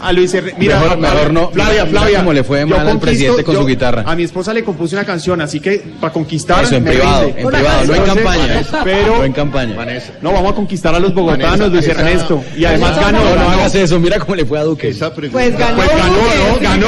a 0.01 0.11
Luis 0.13 0.33
Herrera. 0.33 0.57
Mira, 0.59 0.79
Mejor- 0.79 0.97
mejor 0.97 1.33
no. 1.33 1.49
Flavia, 1.51 1.85
Flavia. 1.85 2.19
cómo 2.19 2.33
le 2.33 2.43
fue 2.43 2.65
mal 2.65 2.87
al 2.87 2.99
presidente 2.99 3.43
con 3.43 3.55
yo- 3.55 3.61
su 3.61 3.67
guitarra. 3.67 4.03
A 4.05 4.15
mi 4.15 4.23
esposa 4.23 4.53
le 4.53 4.63
compuse 4.63 4.95
una 4.95 5.05
canción, 5.05 5.41
así 5.41 5.59
que 5.59 5.81
para 5.99 6.13
conquistar. 6.13 6.63
Eso, 6.63 6.75
en 6.75 6.83
me 6.83 6.91
privado, 6.91 7.25
rinde. 7.27 7.41
en 7.41 7.47
privado, 7.47 7.85
no 7.85 7.95
en 7.95 8.03
campaña. 8.03 8.61
Pero, 8.83 9.17
No 9.17 9.23
en 9.23 9.33
campaña. 9.33 9.75
no, 10.21 10.31
vamos 10.31 10.51
a 10.51 10.55
conquistar 10.55 10.93
a 10.95 10.99
los 10.99 11.13
bogotanos, 11.13 11.59
Vanessa, 11.59 11.67
Luis 11.67 11.87
Ernesto. 11.87 12.43
Y 12.57 12.65
además 12.65 12.99
ganó. 12.99 13.23
No, 13.23 13.35
no 13.35 13.49
hagas 13.49 13.75
eso. 13.75 13.99
Mira 13.99 14.19
cómo 14.19 14.35
le 14.35 14.45
fue 14.45 14.59
a 14.59 14.63
Duque. 14.63 14.93
Pues 15.31 15.57
ganó. 15.57 15.75
Pues 15.77 15.89
ganó, 15.89 16.15
no, 16.15 16.59
ganó, 16.61 16.87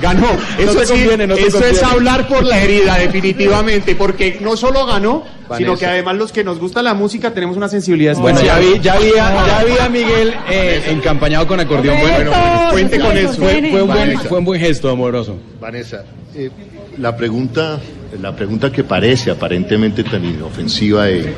ganó. 0.00 0.26
Eso, 0.58 0.80
sí, 0.84 0.92
conviene, 0.92 1.26
no 1.26 1.34
te 1.34 1.37
eso 1.46 1.64
es 1.64 1.82
hablar 1.82 2.26
por 2.28 2.44
la 2.44 2.60
herida, 2.62 2.96
definitivamente, 2.98 3.94
porque 3.94 4.38
no 4.40 4.56
solo 4.56 4.86
ganó, 4.86 5.24
sino 5.56 5.76
que 5.76 5.86
además 5.86 6.16
los 6.16 6.32
que 6.32 6.44
nos 6.44 6.58
gusta 6.58 6.82
la 6.82 6.94
música 6.94 7.32
tenemos 7.32 7.56
una 7.56 7.68
sensibilidad 7.68 8.14
Bueno, 8.16 8.40
ya 8.42 8.58
especial. 8.60 8.74
vi, 8.78 8.84
ya 8.84 8.98
vi, 8.98 9.18
a, 9.18 9.46
ya 9.46 9.64
vi 9.64 9.78
a 9.80 9.88
Miguel 9.88 10.34
eh, 10.50 10.82
encampañado 10.88 11.46
con 11.46 11.58
acordeón. 11.60 11.96
Bueno, 12.00 12.30
cuente 12.70 12.98
con 13.00 13.16
eso. 13.16 13.32
fue, 13.34 13.70
fue 13.70 13.82
un 13.82 13.88
buen, 13.88 13.98
Vanessa. 14.08 14.28
fue 14.28 14.38
un 14.38 14.44
buen 14.44 14.60
gesto 14.60 14.90
amoroso. 14.90 15.36
Vanessa, 15.60 16.04
eh, 16.34 16.50
la 16.98 17.16
pregunta, 17.16 17.78
la 18.20 18.34
pregunta 18.36 18.70
que 18.70 18.84
parece 18.84 19.30
aparentemente 19.30 20.04
tan 20.04 20.24
inofensiva 20.24 21.04
de 21.06 21.34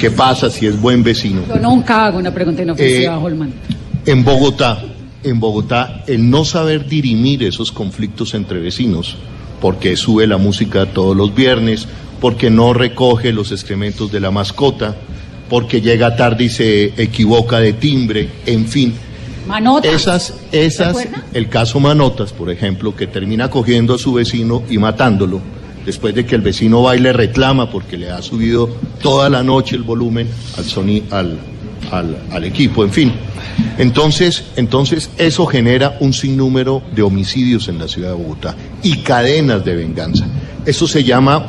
qué 0.00 0.10
pasa 0.10 0.50
si 0.50 0.66
es 0.66 0.78
buen 0.80 1.02
vecino. 1.02 1.42
Yo 1.48 1.56
nunca 1.56 2.06
hago 2.06 2.18
una 2.18 2.34
pregunta 2.34 2.62
inofensiva, 2.62 3.14
Eh, 3.14 3.18
Holman. 3.18 3.52
En 4.04 4.22
Bogotá, 4.24 4.82
en 5.22 5.40
Bogotá, 5.40 6.02
el 6.06 6.28
no 6.28 6.44
saber 6.44 6.86
dirimir 6.86 7.42
esos 7.44 7.72
conflictos 7.72 8.34
entre 8.34 8.60
vecinos, 8.60 9.16
porque 9.64 9.96
sube 9.96 10.26
la 10.26 10.36
música 10.36 10.84
todos 10.84 11.16
los 11.16 11.34
viernes, 11.34 11.88
porque 12.20 12.50
no 12.50 12.74
recoge 12.74 13.32
los 13.32 13.50
excrementos 13.50 14.12
de 14.12 14.20
la 14.20 14.30
mascota, 14.30 14.94
porque 15.48 15.80
llega 15.80 16.16
tarde 16.16 16.44
y 16.44 16.48
se 16.50 16.92
equivoca 17.02 17.60
de 17.60 17.72
timbre, 17.72 18.28
en 18.44 18.66
fin. 18.66 18.92
Manota. 19.46 19.88
Esas, 19.88 20.34
esas, 20.52 21.08
el 21.32 21.48
caso 21.48 21.80
Manotas, 21.80 22.34
por 22.34 22.50
ejemplo, 22.50 22.94
que 22.94 23.06
termina 23.06 23.48
cogiendo 23.48 23.94
a 23.94 23.98
su 23.98 24.12
vecino 24.12 24.62
y 24.68 24.76
matándolo, 24.76 25.40
después 25.86 26.14
de 26.14 26.26
que 26.26 26.34
el 26.34 26.42
vecino 26.42 26.82
va 26.82 26.94
y 26.94 27.00
le 27.00 27.14
reclama 27.14 27.70
porque 27.70 27.96
le 27.96 28.10
ha 28.10 28.20
subido 28.20 28.68
toda 29.02 29.30
la 29.30 29.42
noche 29.42 29.76
el 29.76 29.82
volumen 29.82 30.28
al, 30.58 30.64
soni- 30.66 31.04
al, 31.10 31.38
al, 31.90 32.44
equipo, 32.44 32.84
en 32.84 32.92
fin. 32.92 33.12
Entonces, 33.78 34.44
entonces, 34.56 35.10
eso 35.18 35.46
genera 35.46 35.96
un 36.00 36.12
sinnúmero 36.12 36.82
de 36.94 37.02
homicidios 37.02 37.68
en 37.68 37.78
la 37.78 37.88
ciudad 37.88 38.10
de 38.10 38.16
Bogotá 38.16 38.54
y 38.82 38.98
cadenas 38.98 39.64
de 39.64 39.74
venganza. 39.74 40.26
Eso 40.66 40.86
se 40.86 41.04
llama 41.04 41.46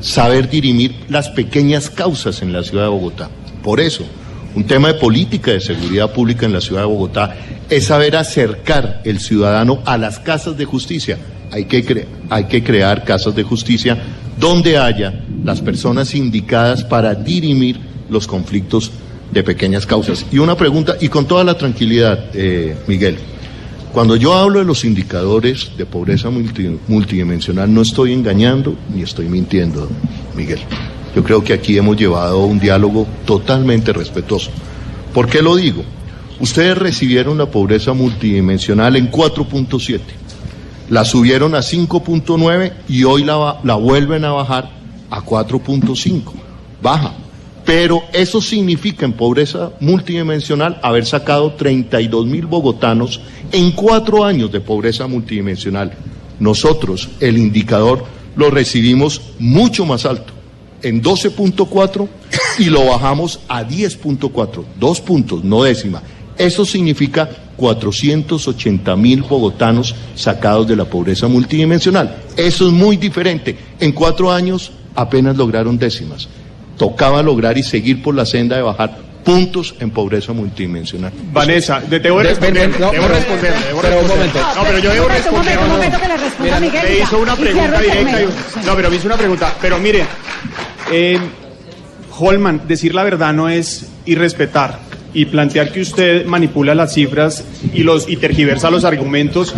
saber 0.00 0.50
dirimir 0.50 0.94
las 1.08 1.30
pequeñas 1.30 1.90
causas 1.90 2.42
en 2.42 2.52
la 2.52 2.62
ciudad 2.62 2.84
de 2.84 2.90
Bogotá. 2.90 3.30
Por 3.62 3.80
eso, 3.80 4.04
un 4.54 4.64
tema 4.64 4.88
de 4.88 4.94
política 4.94 5.52
de 5.52 5.60
seguridad 5.60 6.12
pública 6.12 6.46
en 6.46 6.52
la 6.52 6.60
ciudad 6.60 6.82
de 6.82 6.88
Bogotá 6.88 7.36
es 7.68 7.86
saber 7.86 8.16
acercar 8.16 9.00
el 9.04 9.20
ciudadano 9.20 9.80
a 9.84 9.98
las 9.98 10.18
casas 10.18 10.56
de 10.56 10.64
justicia. 10.64 11.18
Hay 11.50 11.64
que, 11.64 12.06
hay 12.30 12.44
que 12.44 12.62
crear 12.62 13.04
casas 13.04 13.34
de 13.34 13.42
justicia 13.42 13.98
donde 14.38 14.78
haya 14.78 15.24
las 15.44 15.60
personas 15.60 16.14
indicadas 16.14 16.84
para 16.84 17.14
dirimir 17.14 17.78
los 18.08 18.26
conflictos 18.26 18.90
de 19.32 19.42
pequeñas 19.42 19.86
causas. 19.86 20.26
Y 20.32 20.38
una 20.38 20.56
pregunta, 20.56 20.96
y 21.00 21.08
con 21.08 21.26
toda 21.26 21.44
la 21.44 21.56
tranquilidad, 21.58 22.26
eh, 22.34 22.76
Miguel, 22.86 23.16
cuando 23.92 24.16
yo 24.16 24.34
hablo 24.34 24.58
de 24.58 24.64
los 24.64 24.84
indicadores 24.84 25.70
de 25.76 25.86
pobreza 25.86 26.28
multi- 26.30 26.78
multidimensional, 26.88 27.72
no 27.72 27.82
estoy 27.82 28.12
engañando 28.12 28.76
ni 28.94 29.02
estoy 29.02 29.26
mintiendo, 29.28 29.88
Miguel. 30.36 30.58
Yo 31.14 31.22
creo 31.22 31.44
que 31.44 31.52
aquí 31.52 31.76
hemos 31.78 31.96
llevado 31.96 32.44
un 32.44 32.58
diálogo 32.58 33.06
totalmente 33.24 33.92
respetuoso. 33.92 34.50
¿Por 35.12 35.28
qué 35.28 35.42
lo 35.42 35.54
digo? 35.54 35.84
Ustedes 36.40 36.76
recibieron 36.76 37.38
la 37.38 37.46
pobreza 37.46 37.92
multidimensional 37.92 38.96
en 38.96 39.08
4.7, 39.12 40.00
la 40.90 41.04
subieron 41.04 41.54
a 41.54 41.58
5.9 41.62 42.72
y 42.88 43.04
hoy 43.04 43.22
la, 43.22 43.60
la 43.62 43.74
vuelven 43.76 44.24
a 44.24 44.32
bajar 44.32 44.70
a 45.10 45.20
4.5. 45.24 46.32
Baja. 46.82 47.14
Pero 47.64 48.02
eso 48.12 48.42
significa 48.42 49.06
en 49.06 49.14
pobreza 49.14 49.72
multidimensional 49.80 50.78
haber 50.82 51.06
sacado 51.06 51.52
32 51.54 52.26
mil 52.26 52.46
bogotanos 52.46 53.20
en 53.52 53.72
cuatro 53.72 54.24
años 54.24 54.52
de 54.52 54.60
pobreza 54.60 55.06
multidimensional. 55.06 55.92
Nosotros 56.38 57.08
el 57.20 57.38
indicador 57.38 58.04
lo 58.36 58.50
recibimos 58.50 59.22
mucho 59.38 59.86
más 59.86 60.04
alto, 60.04 60.32
en 60.82 61.02
12.4 61.02 62.08
y 62.58 62.64
lo 62.64 62.84
bajamos 62.86 63.40
a 63.48 63.62
10.4, 63.62 64.64
dos 64.78 65.00
puntos, 65.00 65.44
no 65.44 65.62
décima. 65.62 66.02
Eso 66.36 66.64
significa 66.64 67.30
480 67.56 68.96
mil 68.96 69.22
bogotanos 69.22 69.94
sacados 70.16 70.66
de 70.66 70.76
la 70.76 70.84
pobreza 70.84 71.28
multidimensional. 71.28 72.24
Eso 72.36 72.66
es 72.66 72.72
muy 72.72 72.96
diferente. 72.96 73.56
En 73.78 73.92
cuatro 73.92 74.32
años 74.32 74.72
apenas 74.94 75.36
lograron 75.36 75.78
décimas. 75.78 76.28
Tocaba 76.78 77.22
lograr 77.22 77.56
y 77.58 77.62
seguir 77.62 78.02
por 78.02 78.14
la 78.14 78.26
senda 78.26 78.56
de 78.56 78.62
bajar 78.62 78.98
puntos 79.24 79.74
en 79.80 79.90
pobreza 79.90 80.32
multidimensional. 80.32 81.12
Vanessa, 81.32 81.80
te 81.80 81.98
debo 82.00 82.18
De- 82.18 82.24
responder, 82.30 82.68
ven, 82.70 82.80
no, 82.80 82.90
debo 82.90 83.04
pero- 83.04 83.14
responder, 83.14 83.54
debo 83.54 83.80
pero 83.80 83.94
un 84.00 84.02
responder. 84.08 84.16
momento. 84.34 84.54
No, 84.56 84.62
pero 84.66 84.78
yo 84.80 84.92
debo 84.92 85.08
responder. 85.08 85.54
momento, 85.56 85.62
un 85.64 85.70
momento 85.70 86.00
que 86.00 86.08
le 86.08 86.16
responda 86.16 86.44
Mira, 86.44 86.60
Miguel. 86.60 86.82
me 86.96 87.02
hizo 87.02 87.18
una 87.18 87.36
pregunta 87.36 87.80
directa. 87.80 88.18
no, 88.66 88.76
pero 88.76 88.90
me 88.90 88.96
hizo 88.96 89.06
una 89.06 89.16
pregunta. 89.16 89.54
Pero 89.62 89.78
mire, 89.78 90.04
eh, 90.92 91.18
Holman, 92.18 92.62
decir 92.68 92.94
la 92.94 93.02
verdad 93.02 93.32
no 93.32 93.48
es 93.48 93.86
irrespetar 94.04 94.78
y 95.14 95.24
plantear 95.26 95.72
que 95.72 95.80
usted 95.80 96.26
manipula 96.26 96.74
las 96.74 96.92
cifras 96.92 97.44
y 97.72 97.82
los 97.82 98.08
y 98.08 98.16
tergiversa 98.16 98.70
los 98.70 98.84
argumentos 98.84 99.54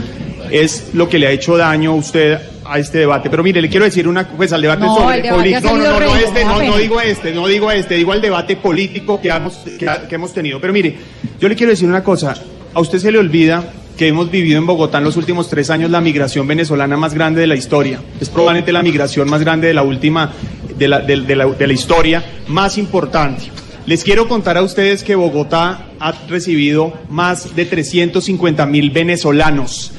es 0.50 0.90
lo 0.94 1.08
que 1.08 1.18
le 1.18 1.26
ha 1.26 1.30
hecho 1.32 1.56
daño 1.56 1.90
a 1.92 1.94
usted 1.94 2.38
a 2.68 2.78
este 2.78 2.98
debate. 2.98 3.30
Pero 3.30 3.42
mire, 3.42 3.60
le 3.62 3.68
quiero 3.68 3.84
decir 3.84 4.06
una 4.08 4.26
pues 4.28 4.52
al 4.52 4.62
debate 4.62 4.82
No, 4.84 4.94
sobre 4.96 5.22
debate 5.22 5.60
no, 5.60 5.76
no, 5.76 5.76
no, 5.76 6.00
no, 6.00 6.16
este, 6.16 6.44
no, 6.44 6.62
no 6.62 6.76
digo 6.78 7.00
este, 7.00 7.32
no 7.32 7.46
digo 7.46 7.70
este, 7.70 7.94
digo 7.96 8.12
el 8.14 8.20
debate 8.20 8.56
político 8.56 9.20
que 9.20 9.28
hemos, 9.28 9.54
que, 9.78 9.86
que 10.08 10.14
hemos 10.14 10.32
tenido. 10.32 10.60
Pero 10.60 10.72
mire, 10.72 10.96
yo 11.40 11.48
le 11.48 11.54
quiero 11.56 11.70
decir 11.70 11.88
una 11.88 12.02
cosa, 12.04 12.34
a 12.74 12.80
usted 12.80 12.98
se 12.98 13.10
le 13.12 13.18
olvida 13.18 13.72
que 13.96 14.08
hemos 14.08 14.30
vivido 14.30 14.58
en 14.58 14.66
Bogotá 14.66 14.98
en 14.98 15.04
los 15.04 15.16
últimos 15.16 15.48
tres 15.48 15.70
años 15.70 15.90
la 15.90 16.02
migración 16.02 16.46
venezolana 16.46 16.96
más 16.98 17.14
grande 17.14 17.40
de 17.40 17.46
la 17.46 17.54
historia. 17.56 17.98
Es 18.20 18.28
probablemente 18.28 18.70
la 18.72 18.82
migración 18.82 19.28
más 19.30 19.40
grande 19.40 19.68
de 19.68 19.74
la 19.74 19.82
última, 19.82 20.32
de 20.76 20.86
la, 20.88 21.00
de- 21.00 21.22
de 21.22 21.34
la- 21.36 21.46
de 21.46 21.66
la 21.66 21.72
historia, 21.72 22.22
más 22.48 22.76
importante. 22.76 23.44
Les 23.86 24.02
quiero 24.04 24.28
contar 24.28 24.58
a 24.58 24.62
ustedes 24.62 25.02
que 25.04 25.14
Bogotá 25.14 25.86
ha 26.00 26.12
recibido 26.28 26.92
más 27.08 27.54
de 27.56 27.64
350 27.64 28.66
mil 28.66 28.90
venezolanos 28.90 29.92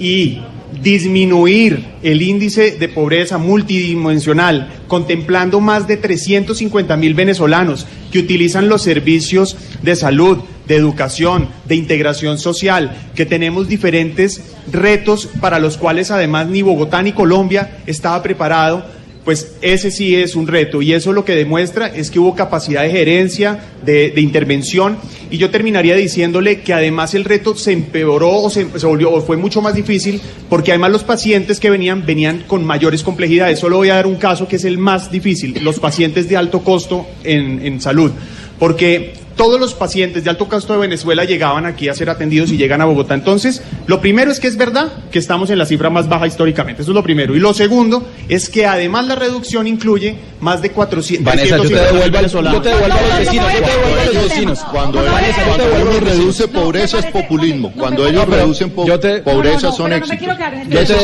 y 0.00 0.40
disminuir 0.82 1.84
el 2.02 2.22
índice 2.22 2.72
de 2.72 2.88
pobreza 2.88 3.38
multidimensional, 3.38 4.72
contemplando 4.86 5.60
más 5.60 5.86
de 5.86 5.96
350 5.96 6.96
mil 6.96 7.14
venezolanos 7.14 7.86
que 8.12 8.20
utilizan 8.20 8.68
los 8.68 8.82
servicios 8.82 9.56
de 9.82 9.96
salud, 9.96 10.38
de 10.66 10.76
educación, 10.76 11.48
de 11.66 11.76
integración 11.76 12.38
social, 12.38 13.10
que 13.14 13.26
tenemos 13.26 13.68
diferentes 13.68 14.42
retos 14.70 15.28
para 15.40 15.58
los 15.58 15.76
cuales 15.76 16.10
además 16.10 16.48
ni 16.48 16.62
Bogotá 16.62 17.02
ni 17.02 17.12
Colombia 17.12 17.78
estaba 17.86 18.22
preparado 18.22 18.84
pues 19.28 19.56
ese 19.60 19.90
sí 19.90 20.16
es 20.16 20.36
un 20.36 20.46
reto. 20.46 20.80
Y 20.80 20.94
eso 20.94 21.12
lo 21.12 21.22
que 21.22 21.34
demuestra 21.34 21.86
es 21.86 22.10
que 22.10 22.18
hubo 22.18 22.34
capacidad 22.34 22.82
de 22.82 22.88
gerencia, 22.88 23.62
de, 23.84 24.10
intervención. 24.16 24.96
Y 25.30 25.36
yo 25.36 25.50
terminaría 25.50 25.96
diciéndole 25.96 26.62
que 26.62 26.72
además 26.72 27.12
el 27.12 27.26
reto 27.26 27.54
se 27.54 27.72
empeoró 27.72 28.30
o 28.30 28.48
se, 28.48 28.64
volvió 28.64 29.12
o 29.12 29.20
fue 29.20 29.36
mucho 29.36 29.60
más 29.60 29.74
difícil 29.74 30.18
porque 30.48 30.70
además 30.70 30.92
los 30.92 31.04
pacientes 31.04 31.60
que 31.60 31.68
venían 31.68 32.06
venían 32.06 32.44
con 32.46 32.64
mayores 32.64 33.02
complejidades. 33.02 33.58
Solo 33.58 33.76
voy 33.76 33.90
a 33.90 33.96
dar 33.96 34.06
un 34.06 34.16
caso 34.16 34.48
que 34.48 34.56
es 34.56 34.64
el 34.64 34.78
más 34.78 35.10
difícil, 35.10 35.62
los 35.62 35.78
pacientes 35.78 36.26
de 36.30 36.38
alto 36.38 36.60
costo 36.60 37.06
en, 37.22 37.82
salud, 37.82 38.12
porque 38.58 39.12
todos 39.38 39.58
los 39.58 39.72
pacientes 39.72 40.24
de 40.24 40.30
alto 40.30 40.48
costo 40.48 40.74
de 40.74 40.80
Venezuela 40.80 41.24
llegaban 41.24 41.64
aquí 41.64 41.88
a 41.88 41.94
ser 41.94 42.10
atendidos 42.10 42.50
y 42.50 42.56
llegan 42.56 42.82
a 42.82 42.84
Bogotá. 42.84 43.14
Entonces, 43.14 43.62
lo 43.86 44.00
primero 44.00 44.30
es 44.32 44.40
que 44.40 44.48
es 44.48 44.56
verdad 44.56 44.92
que 45.12 45.20
estamos 45.20 45.48
en 45.50 45.58
la 45.58 45.64
cifra 45.64 45.88
más 45.90 46.08
baja 46.08 46.26
históricamente. 46.26 46.82
Eso 46.82 46.90
es 46.90 46.94
lo 46.94 47.04
primero. 47.04 47.36
Y 47.36 47.38
lo 47.38 47.54
segundo 47.54 48.06
es 48.28 48.48
que 48.48 48.66
además 48.66 49.06
la 49.06 49.14
reducción 49.14 49.68
incluye 49.68 50.16
más 50.40 50.60
de 50.60 50.70
400 50.70 51.24
Vanessa, 51.24 51.56
yo 51.56 51.62
te 51.62 51.74
devuelvo, 51.74 52.18
devuelvo 52.18 52.18
a 52.18 52.22
los 52.22 53.18
vecinos. 53.18 53.52
Yo 53.52 53.62
te 53.62 53.70
devuelvo 53.70 54.00
a 54.00 54.04
los 54.04 54.24
vecinos. 54.24 54.58
Cuando, 54.70 55.04
Vanessa, 55.04 55.42
cuando 55.44 55.64
uno 55.82 56.00
reduce 56.00 56.48
pobreza 56.48 56.98
es 56.98 57.06
populismo. 57.06 57.72
Cuando 57.76 58.06
ellos 58.06 58.28
reducen 58.28 58.70
pobreza 58.70 59.72
son 59.72 59.92
éxitos. 59.92 60.36
Yo 60.68 60.84
te 60.84 60.94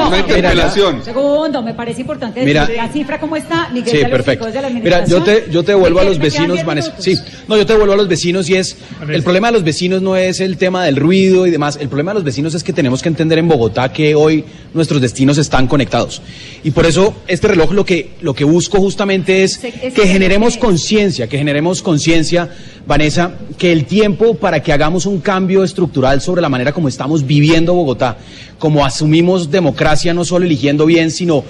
una 0.00 0.18
interpelación. 0.18 1.04
Segundo, 1.04 1.62
me 1.62 1.74
parece 1.74 2.02
importante 2.02 2.40
decir 2.40 2.76
la 2.76 2.88
cifra 2.88 3.18
cómo 3.18 3.36
está. 3.36 3.68
Miguel 3.70 3.98
sí, 3.98 4.04
perfecto. 4.04 4.46
Mira, 4.80 5.04
yo 5.04 5.22
te, 5.24 5.46
yo 5.50 5.64
te 5.64 5.72
devuelvo 5.72 5.98
a 5.98 6.04
los 6.04 6.18
vecinos, 6.18 6.64
Vanessa. 6.64 6.94
Sí. 6.98 7.18
No, 7.48 7.56
yo 7.56 7.64
te 7.64 7.74
vuelvo 7.74 7.94
a 7.94 7.96
los 7.96 8.08
vecinos 8.08 8.50
y 8.50 8.56
es, 8.56 8.76
el 9.08 9.22
problema 9.22 9.48
de 9.48 9.54
los 9.54 9.64
vecinos 9.64 10.02
no 10.02 10.16
es 10.16 10.38
el 10.40 10.58
tema 10.58 10.84
del 10.84 10.96
ruido 10.96 11.46
y 11.46 11.50
demás, 11.50 11.78
el 11.80 11.88
problema 11.88 12.10
de 12.10 12.16
los 12.16 12.24
vecinos 12.24 12.54
es 12.54 12.62
que 12.62 12.74
tenemos 12.74 13.00
que 13.00 13.08
entender 13.08 13.38
en 13.38 13.48
Bogotá 13.48 13.90
que 13.90 14.14
hoy 14.14 14.44
nuestros 14.74 15.00
destinos 15.00 15.38
están 15.38 15.66
conectados. 15.66 16.20
Y 16.62 16.72
por 16.72 16.84
eso 16.84 17.14
este 17.26 17.48
reloj 17.48 17.72
lo 17.72 17.86
que, 17.86 18.10
lo 18.20 18.34
que 18.34 18.44
busco 18.44 18.78
justamente 18.78 19.44
es 19.44 19.56
que 19.56 20.06
generemos 20.06 20.58
conciencia, 20.58 21.26
que 21.26 21.38
generemos 21.38 21.80
conciencia, 21.80 22.50
Vanessa, 22.86 23.32
que 23.56 23.72
el 23.72 23.86
tiempo 23.86 24.34
para 24.34 24.62
que 24.62 24.74
hagamos 24.74 25.06
un 25.06 25.20
cambio 25.20 25.64
estructural 25.64 26.20
sobre 26.20 26.42
la 26.42 26.50
manera 26.50 26.72
como 26.72 26.88
estamos 26.88 27.26
viviendo 27.26 27.72
Bogotá, 27.72 28.18
como 28.58 28.84
asumimos 28.84 29.50
democracia 29.50 30.12
no 30.12 30.26
solo 30.26 30.44
eligiendo 30.44 30.84
bien, 30.84 31.10
sino 31.10 31.44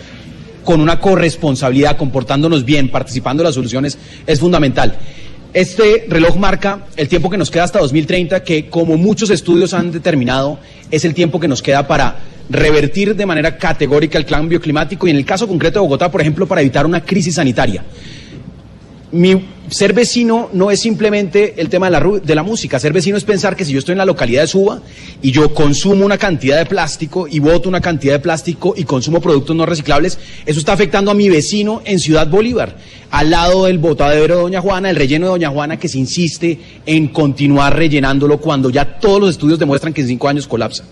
con 0.64 0.80
una 0.80 1.00
corresponsabilidad, 1.00 1.96
comportándonos 1.96 2.64
bien, 2.64 2.88
participando 2.88 3.42
en 3.42 3.46
las 3.46 3.54
soluciones, 3.56 3.98
es 4.28 4.38
fundamental. 4.38 4.96
Este 5.54 6.04
reloj 6.08 6.36
marca 6.36 6.86
el 6.96 7.08
tiempo 7.08 7.30
que 7.30 7.38
nos 7.38 7.50
queda 7.50 7.64
hasta 7.64 7.78
2030, 7.78 8.42
que 8.44 8.68
como 8.68 8.98
muchos 8.98 9.30
estudios 9.30 9.72
han 9.72 9.90
determinado, 9.90 10.58
es 10.90 11.04
el 11.04 11.14
tiempo 11.14 11.40
que 11.40 11.48
nos 11.48 11.62
queda 11.62 11.86
para 11.86 12.16
revertir 12.50 13.16
de 13.16 13.26
manera 13.26 13.56
categórica 13.56 14.18
el 14.18 14.26
cambio 14.26 14.60
climático 14.60 15.06
y 15.06 15.10
en 15.10 15.16
el 15.16 15.24
caso 15.24 15.48
concreto 15.48 15.78
de 15.78 15.84
Bogotá, 15.84 16.10
por 16.10 16.20
ejemplo, 16.20 16.46
para 16.46 16.60
evitar 16.60 16.84
una 16.84 17.02
crisis 17.02 17.36
sanitaria. 17.36 17.82
Mi 19.10 19.42
ser 19.70 19.92
vecino 19.92 20.48
no 20.52 20.70
es 20.70 20.80
simplemente 20.80 21.54
el 21.58 21.68
tema 21.68 21.86
de 21.86 21.92
la, 21.92 22.20
de 22.22 22.34
la, 22.34 22.42
música. 22.42 22.78
Ser 22.78 22.92
vecino 22.92 23.16
es 23.16 23.24
pensar 23.24 23.56
que 23.56 23.64
si 23.64 23.72
yo 23.72 23.78
estoy 23.78 23.92
en 23.92 23.98
la 23.98 24.04
localidad 24.04 24.42
de 24.42 24.48
Suba 24.48 24.80
y 25.22 25.30
yo 25.30 25.52
consumo 25.54 26.04
una 26.04 26.18
cantidad 26.18 26.58
de 26.58 26.66
plástico 26.66 27.26
y 27.28 27.38
voto 27.38 27.68
una 27.68 27.80
cantidad 27.80 28.14
de 28.14 28.20
plástico 28.20 28.74
y 28.76 28.84
consumo 28.84 29.20
productos 29.20 29.54
no 29.54 29.66
reciclables, 29.66 30.18
eso 30.46 30.58
está 30.58 30.72
afectando 30.72 31.10
a 31.10 31.14
mi 31.14 31.28
vecino 31.28 31.82
en 31.84 31.98
Ciudad 31.98 32.28
Bolívar, 32.28 32.76
al 33.10 33.30
lado 33.30 33.66
del 33.66 33.78
botadero 33.78 34.36
de 34.36 34.42
Doña 34.42 34.60
Juana, 34.60 34.90
el 34.90 34.96
relleno 34.96 35.26
de 35.26 35.30
Doña 35.32 35.50
Juana 35.50 35.78
que 35.78 35.88
se 35.88 35.98
insiste 35.98 36.58
en 36.86 37.08
continuar 37.08 37.76
rellenándolo 37.76 38.38
cuando 38.38 38.70
ya 38.70 38.98
todos 38.98 39.20
los 39.20 39.30
estudios 39.30 39.58
demuestran 39.58 39.92
que 39.92 40.02
en 40.02 40.08
cinco 40.08 40.28
años 40.28 40.46
colapsa. 40.46 40.84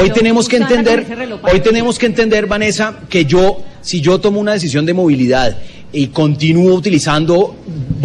Hoy 0.00 0.10
tenemos 0.10 0.48
que 0.48 0.56
entender, 0.56 1.06
hoy 1.42 1.60
tenemos 1.60 1.98
que 1.98 2.06
entender, 2.06 2.46
Vanessa, 2.46 3.00
que 3.08 3.24
yo, 3.24 3.62
si 3.80 4.00
yo 4.00 4.18
tomo 4.20 4.40
una 4.40 4.52
decisión 4.52 4.86
de 4.86 4.94
movilidad 4.94 5.58
y 5.94 6.08
continúo 6.08 6.74
utilizando 6.74 7.54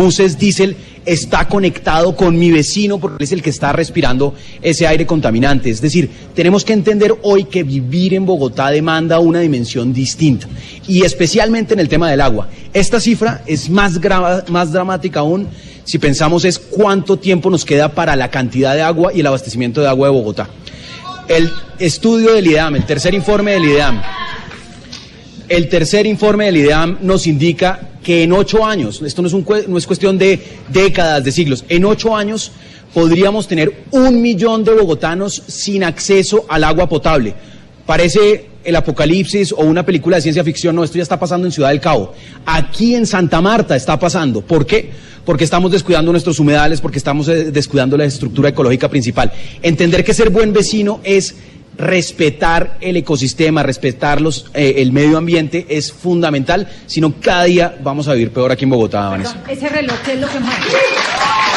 buses 0.10 0.40
diésel, 0.40 0.76
está 1.06 1.48
conectado 1.48 2.15
con 2.15 2.38
mi 2.38 2.49
vecino 2.49 2.99
porque 2.99 3.26
es 3.26 3.31
el 3.31 3.44
que 3.44 3.52
está 3.52 3.72
respirando 3.73 4.34
ese 4.60 4.88
aire 4.88 5.06
contaminante. 5.06 5.69
Es 5.69 5.81
decir, 5.81 6.10
tenemos 6.34 6.65
que 6.65 6.73
entender 6.73 7.15
hoy 7.22 7.44
que 7.44 7.61
vivir 7.61 8.15
en 8.15 8.26
Bogotá 8.26 8.72
demanda 8.72 9.19
una 9.19 9.40
dimensión 9.40 9.94
distinta 9.94 10.48
y 10.88 11.03
especialmente 11.03 11.76
en 11.76 11.80
el 11.80 11.88
tema 11.88 12.10
del 12.10 12.22
agua. 12.22 12.49
Esta 12.73 12.99
cifra 12.99 13.44
es 13.45 13.69
más, 13.69 13.99
más 14.49 14.72
dramática 14.72 15.19
aún 15.19 15.48
si 15.84 15.99
pensamos 15.99 16.44
es 16.44 16.57
cuánto 16.57 17.18
tiempo 17.18 17.52
nos 17.52 17.65
queda 17.65 17.90
para 17.94 18.15
la 18.15 18.31
cantidad 18.31 18.73
de 18.73 18.81
agua 18.81 19.14
y 19.14 19.19
el 19.19 19.27
abastecimiento 19.27 19.81
de 19.81 19.90
agua 19.90 20.07
de 20.07 20.14
Bogotá. 20.14 20.49
El 21.27 21.52
estudio 21.77 22.34
del 22.34 22.48
IDEAM, 22.48 22.77
el 22.77 22.86
tercer 22.88 23.14
informe 23.14 23.52
del 23.52 23.65
IDEAM, 23.65 24.02
el 25.50 25.68
tercer 25.68 26.06
informe 26.06 26.46
del 26.46 26.58
IDEAM 26.58 27.00
nos 27.02 27.28
indica 27.28 27.90
que 28.04 28.24
en 28.24 28.32
ocho 28.32 28.66
años, 28.66 29.02
esto 29.02 29.22
no 29.22 29.28
es, 29.28 29.34
un, 29.34 29.46
no 29.68 29.78
es 29.78 29.86
cuestión 29.86 30.18
de 30.18 30.40
décadas, 30.70 31.24
de 31.24 31.32
siglos, 31.32 31.66
en 31.68 31.86
ocho 31.86 32.16
años 32.16 32.52
podríamos 32.94 33.48
tener 33.48 33.84
un 33.92 34.22
millón 34.22 34.64
de 34.64 34.74
bogotanos 34.74 35.44
sin 35.48 35.84
acceso 35.84 36.46
al 36.48 36.64
agua 36.64 36.88
potable. 36.88 37.34
Parece 37.86 38.48
el 38.64 38.76
apocalipsis 38.76 39.52
o 39.52 39.62
una 39.62 39.86
película 39.86 40.18
de 40.18 40.22
ciencia 40.22 40.44
ficción, 40.44 40.76
no, 40.76 40.84
esto 40.84 40.98
ya 40.98 41.04
está 41.04 41.20
pasando 41.20 41.48
en 41.48 41.52
Ciudad 41.52 41.70
del 41.70 41.80
Cabo. 41.80 42.14
Aquí 42.46 42.96
en 42.96 43.06
Santa 43.06 43.42
Marta 43.42 43.76
está 43.76 43.98
pasando. 44.00 44.42
¿Por 44.42 44.66
qué? 44.66 44.92
Porque 45.26 45.44
estamos 45.44 45.72
descuidando 45.72 46.12
nuestros 46.12 46.40
humedales, 46.40 46.82
porque 46.82 46.98
estamos 46.98 47.28
eh, 47.28 47.52
descuidando 47.52 47.98
la 47.98 48.06
estructura 48.06 48.50
ecológica 48.50 48.90
principal. 48.90 49.32
Entender 49.62 50.04
que 50.04 50.14
ser 50.14 50.30
buen 50.30 50.54
vecino 50.54 51.00
es 51.04 51.36
respetar 51.80 52.78
el 52.82 52.98
ecosistema, 52.98 53.64
respetar 53.64 54.20
los, 54.22 54.48
eh, 54.54 54.76
el 54.78 54.92
medio 54.92 55.18
ambiente 55.18 55.66
es 55.70 55.94
fundamental, 55.94 56.68
sino 56.86 57.16
cada 57.22 57.46
día 57.46 57.80
vamos 57.82 58.08
a 58.10 58.14
vivir 58.14 58.32
peor 58.32 58.52
aquí 58.52 58.66
en 58.66 58.72
Bogotá, 58.72 59.10
Vanessa. 59.10 59.42
Ese 59.48 59.70
reloj 59.70 59.98
es 60.08 60.20
lo 60.20 60.28
que 60.28 60.40
más... 60.42 60.56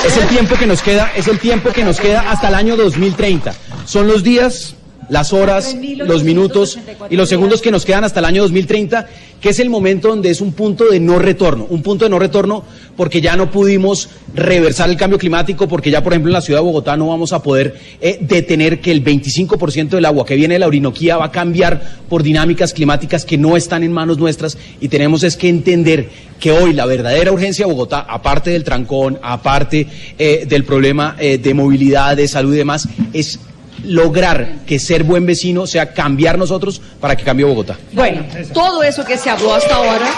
Es 0.06 0.16
el 0.16 0.28
tiempo 0.28 0.56
que 0.56 0.66
nos 0.66 0.82
queda, 0.82 1.12
es 1.16 1.28
el 1.28 1.38
tiempo 1.38 1.70
que 1.70 1.84
nos 1.84 2.00
queda 2.00 2.30
hasta 2.30 2.48
el 2.48 2.54
año 2.54 2.76
2030. 2.76 3.52
Son 3.84 4.06
los 4.06 4.22
días 4.22 4.76
las 5.08 5.32
horas, 5.32 5.76
los 5.98 6.24
minutos 6.24 6.78
y 7.10 7.16
los 7.16 7.28
segundos 7.28 7.60
que 7.60 7.70
nos 7.70 7.84
quedan 7.84 8.04
hasta 8.04 8.20
el 8.20 8.24
año 8.24 8.42
2030, 8.42 9.08
que 9.42 9.48
es 9.48 9.58
el 9.58 9.68
momento 9.68 10.08
donde 10.08 10.30
es 10.30 10.40
un 10.40 10.52
punto 10.52 10.88
de 10.88 11.00
no 11.00 11.18
retorno, 11.18 11.66
un 11.68 11.82
punto 11.82 12.04
de 12.04 12.10
no 12.10 12.20
retorno 12.20 12.64
porque 12.96 13.20
ya 13.20 13.36
no 13.36 13.50
pudimos 13.50 14.08
reversar 14.34 14.88
el 14.88 14.96
cambio 14.96 15.18
climático, 15.18 15.66
porque 15.66 15.90
ya 15.90 16.02
por 16.02 16.12
ejemplo 16.12 16.30
en 16.30 16.34
la 16.34 16.40
ciudad 16.40 16.60
de 16.60 16.64
Bogotá 16.64 16.96
no 16.96 17.08
vamos 17.08 17.32
a 17.32 17.42
poder 17.42 17.74
eh, 18.00 18.18
detener 18.20 18.80
que 18.80 18.92
el 18.92 19.02
25% 19.04 19.88
del 19.88 20.04
agua 20.04 20.24
que 20.24 20.36
viene 20.36 20.54
de 20.54 20.60
la 20.60 20.68
Orinoquía 20.68 21.16
va 21.16 21.26
a 21.26 21.32
cambiar 21.32 21.82
por 22.08 22.22
dinámicas 22.22 22.72
climáticas 22.72 23.24
que 23.24 23.36
no 23.36 23.56
están 23.56 23.82
en 23.82 23.92
manos 23.92 24.16
nuestras 24.16 24.56
y 24.80 24.86
tenemos 24.86 25.24
es 25.24 25.36
que 25.36 25.48
entender 25.48 26.08
que 26.38 26.52
hoy 26.52 26.72
la 26.72 26.86
verdadera 26.86 27.32
urgencia 27.32 27.66
de 27.66 27.72
Bogotá, 27.72 28.06
aparte 28.08 28.50
del 28.50 28.62
trancón, 28.62 29.18
aparte 29.22 29.88
eh, 30.18 30.46
del 30.48 30.62
problema 30.62 31.16
eh, 31.18 31.38
de 31.38 31.52
movilidad, 31.52 32.16
de 32.16 32.28
salud 32.28 32.54
y 32.54 32.58
demás, 32.58 32.88
es 33.12 33.40
lograr 33.84 34.60
que 34.66 34.78
ser 34.78 35.04
buen 35.04 35.26
vecino 35.26 35.66
sea 35.66 35.92
cambiar 35.92 36.38
nosotros 36.38 36.80
para 37.00 37.16
que 37.16 37.24
cambie 37.24 37.44
Bogotá. 37.44 37.78
Bueno, 37.92 38.24
todo 38.52 38.82
eso 38.82 39.04
que 39.04 39.16
se 39.16 39.30
habló 39.30 39.54
hasta 39.54 39.74
ahora 39.74 40.08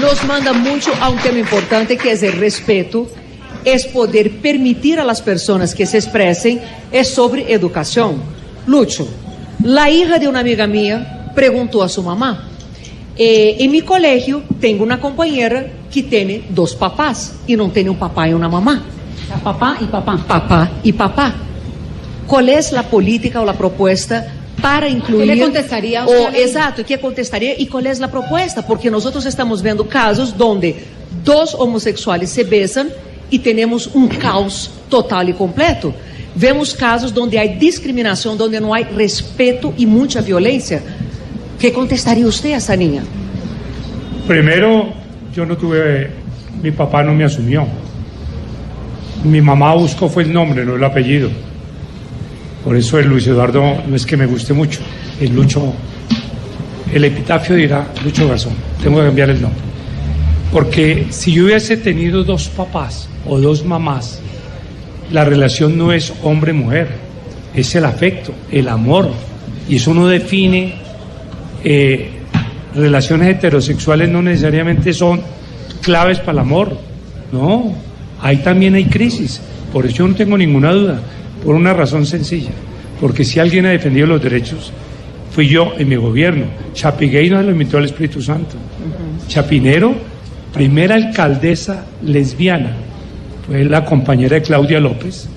nos 0.00 0.24
manda 0.24 0.52
mucho 0.52 0.92
a 1.00 1.08
un 1.08 1.18
tema 1.18 1.38
importante 1.38 1.96
que 1.96 2.12
es 2.12 2.22
el 2.22 2.32
respeto, 2.32 3.08
es 3.64 3.86
poder 3.86 4.30
permitir 4.38 5.00
a 5.00 5.04
las 5.04 5.20
personas 5.22 5.74
que 5.74 5.86
se 5.86 5.98
expresen, 5.98 6.60
es 6.92 7.08
sobre 7.08 7.52
educación. 7.52 8.20
Lucho, 8.66 9.08
la 9.62 9.90
hija 9.90 10.18
de 10.18 10.28
una 10.28 10.40
amiga 10.40 10.66
mía 10.66 11.32
preguntó 11.34 11.82
a 11.82 11.88
su 11.88 12.02
mamá, 12.02 12.48
eh, 13.16 13.56
en 13.60 13.70
mi 13.70 13.80
colegio 13.80 14.42
tengo 14.60 14.84
una 14.84 15.00
compañera 15.00 15.66
que 15.90 16.02
tiene 16.02 16.44
dos 16.50 16.74
papás 16.74 17.34
y 17.46 17.56
no 17.56 17.70
tiene 17.70 17.90
un 17.90 17.98
papá 17.98 18.28
y 18.28 18.34
una 18.34 18.48
mamá. 18.48 18.82
Papá 19.42 19.78
y 19.80 19.84
papá. 19.86 20.18
Papá 20.26 20.70
y 20.82 20.92
papá. 20.92 21.34
¿Cuál 22.26 22.48
es 22.48 22.72
la 22.72 22.82
política 22.84 23.40
o 23.40 23.44
la 23.44 23.54
propuesta 23.54 24.26
para 24.60 24.88
incluir. 24.88 25.28
¿Qué 25.28 25.36
le 25.36 25.42
contestaría 25.42 26.02
a 26.02 26.06
o, 26.06 26.28
Exacto, 26.34 26.84
¿qué 26.84 26.98
contestaría 26.98 27.58
y 27.58 27.66
cuál 27.66 27.86
es 27.86 28.00
la 28.00 28.10
propuesta? 28.10 28.66
Porque 28.66 28.90
nosotros 28.90 29.26
estamos 29.26 29.62
viendo 29.62 29.86
casos 29.86 30.36
donde 30.36 30.84
dos 31.24 31.54
homosexuales 31.54 32.30
se 32.30 32.44
besan 32.44 32.88
y 33.30 33.38
tenemos 33.38 33.88
un 33.88 34.08
caos 34.08 34.70
total 34.88 35.28
y 35.28 35.32
completo. 35.32 35.92
Vemos 36.34 36.74
casos 36.74 37.12
donde 37.12 37.38
hay 37.38 37.56
discriminación, 37.56 38.36
donde 38.36 38.60
no 38.60 38.74
hay 38.74 38.84
respeto 38.84 39.72
y 39.76 39.86
mucha 39.86 40.20
violencia. 40.20 40.82
¿Qué 41.58 41.72
contestaría 41.72 42.26
usted 42.26 42.52
a 42.52 42.56
esa 42.58 42.76
niña? 42.76 43.02
Primero, 44.26 44.92
yo 45.34 45.46
no 45.46 45.56
tuve, 45.56 46.10
mi 46.62 46.70
papá 46.70 47.02
no 47.02 47.14
me 47.14 47.24
asumió. 47.24 47.66
Mi 49.24 49.40
mamá 49.40 49.74
buscó 49.74 50.08
fue 50.08 50.24
el 50.24 50.32
nombre, 50.32 50.64
no 50.64 50.76
el 50.76 50.84
apellido. 50.84 51.30
Por 52.66 52.76
eso 52.76 52.98
el 52.98 53.06
Luis 53.06 53.24
Eduardo 53.28 53.62
no 53.86 53.94
es 53.94 54.04
que 54.04 54.16
me 54.16 54.26
guste 54.26 54.52
mucho. 54.52 54.80
El 55.20 55.36
Lucho, 55.36 55.72
el 56.92 57.04
epitafio 57.04 57.54
dirá 57.54 57.86
Lucho 58.04 58.26
Garzón. 58.26 58.54
Tengo 58.82 58.98
que 58.98 59.06
cambiar 59.06 59.30
el 59.30 59.40
nombre. 59.40 59.60
Porque 60.52 61.06
si 61.10 61.30
yo 61.30 61.44
hubiese 61.44 61.76
tenido 61.76 62.24
dos 62.24 62.48
papás 62.48 63.08
o 63.24 63.38
dos 63.38 63.64
mamás, 63.64 64.18
la 65.12 65.24
relación 65.24 65.78
no 65.78 65.92
es 65.92 66.12
hombre-mujer, 66.24 66.88
es 67.54 67.72
el 67.76 67.84
afecto, 67.84 68.34
el 68.50 68.68
amor. 68.68 69.10
Y 69.68 69.76
eso 69.76 69.94
no 69.94 70.08
define 70.08 70.74
eh, 71.62 72.10
relaciones 72.74 73.28
heterosexuales, 73.28 74.08
no 74.08 74.22
necesariamente 74.22 74.92
son 74.92 75.20
claves 75.82 76.18
para 76.18 76.32
el 76.32 76.38
amor. 76.40 76.76
No, 77.30 77.72
ahí 78.20 78.38
también 78.38 78.74
hay 78.74 78.86
crisis. 78.86 79.40
Por 79.72 79.86
eso 79.86 79.98
yo 79.98 80.08
no 80.08 80.16
tengo 80.16 80.36
ninguna 80.36 80.72
duda, 80.72 81.00
por 81.44 81.54
una 81.54 81.72
razón 81.72 82.06
sencilla. 82.06 82.50
Porque 83.00 83.24
si 83.24 83.38
alguien 83.40 83.66
ha 83.66 83.70
defendido 83.70 84.06
los 84.06 84.22
derechos, 84.22 84.72
fui 85.30 85.48
yo 85.48 85.74
en 85.78 85.88
mi 85.88 85.96
gobierno. 85.96 86.46
Chapiguey 86.72 87.28
no 87.28 87.38
se 87.38 87.44
lo 87.44 87.50
invitó 87.50 87.78
al 87.78 87.84
Espíritu 87.84 88.22
Santo. 88.22 88.56
Chapinero, 89.28 89.94
primera 90.52 90.94
alcaldesa 90.94 91.84
lesbiana, 92.02 92.74
fue 93.46 93.64
la 93.64 93.84
compañera 93.84 94.36
de 94.36 94.42
Claudia 94.42 94.80
López, 94.80 95.28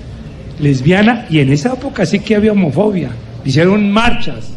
lesbiana, 0.58 1.26
y 1.28 1.40
en 1.40 1.52
esa 1.52 1.74
época 1.74 2.06
sí 2.06 2.20
que 2.20 2.36
había 2.36 2.52
homofobia. 2.52 3.10
Hicieron 3.44 3.90
marchas. 3.90 4.52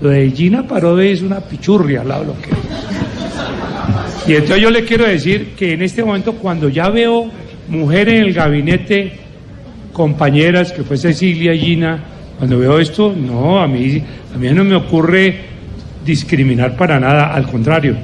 Lo 0.00 0.10
de 0.10 0.30
Gina 0.30 0.66
Paró 0.66 0.98
es 1.00 1.22
una 1.22 1.40
pichurria 1.40 2.02
al 2.02 2.08
lado 2.08 2.20
de 2.22 2.26
lo 2.28 2.40
que. 2.40 2.50
Y 4.26 4.34
entonces 4.36 4.60
yo 4.60 4.70
le 4.70 4.84
quiero 4.84 5.04
decir 5.04 5.54
que 5.56 5.72
en 5.72 5.82
este 5.82 6.02
momento, 6.02 6.34
cuando 6.34 6.68
ya 6.68 6.88
veo 6.88 7.30
mujeres 7.68 8.14
en 8.14 8.26
el 8.26 8.32
gabinete, 8.32 9.12
compañeras, 9.94 10.72
que 10.72 10.82
fue 10.82 10.98
Cecilia 10.98 11.56
Gina, 11.56 11.98
cuando 12.36 12.58
veo 12.58 12.78
esto, 12.78 13.14
no, 13.16 13.60
a 13.60 13.66
mí, 13.66 14.02
a 14.34 14.36
mí 14.36 14.50
no 14.50 14.64
me 14.64 14.74
ocurre 14.74 15.36
discriminar 16.04 16.76
para 16.76 17.00
nada, 17.00 17.32
al 17.32 17.46
contrario. 17.46 17.96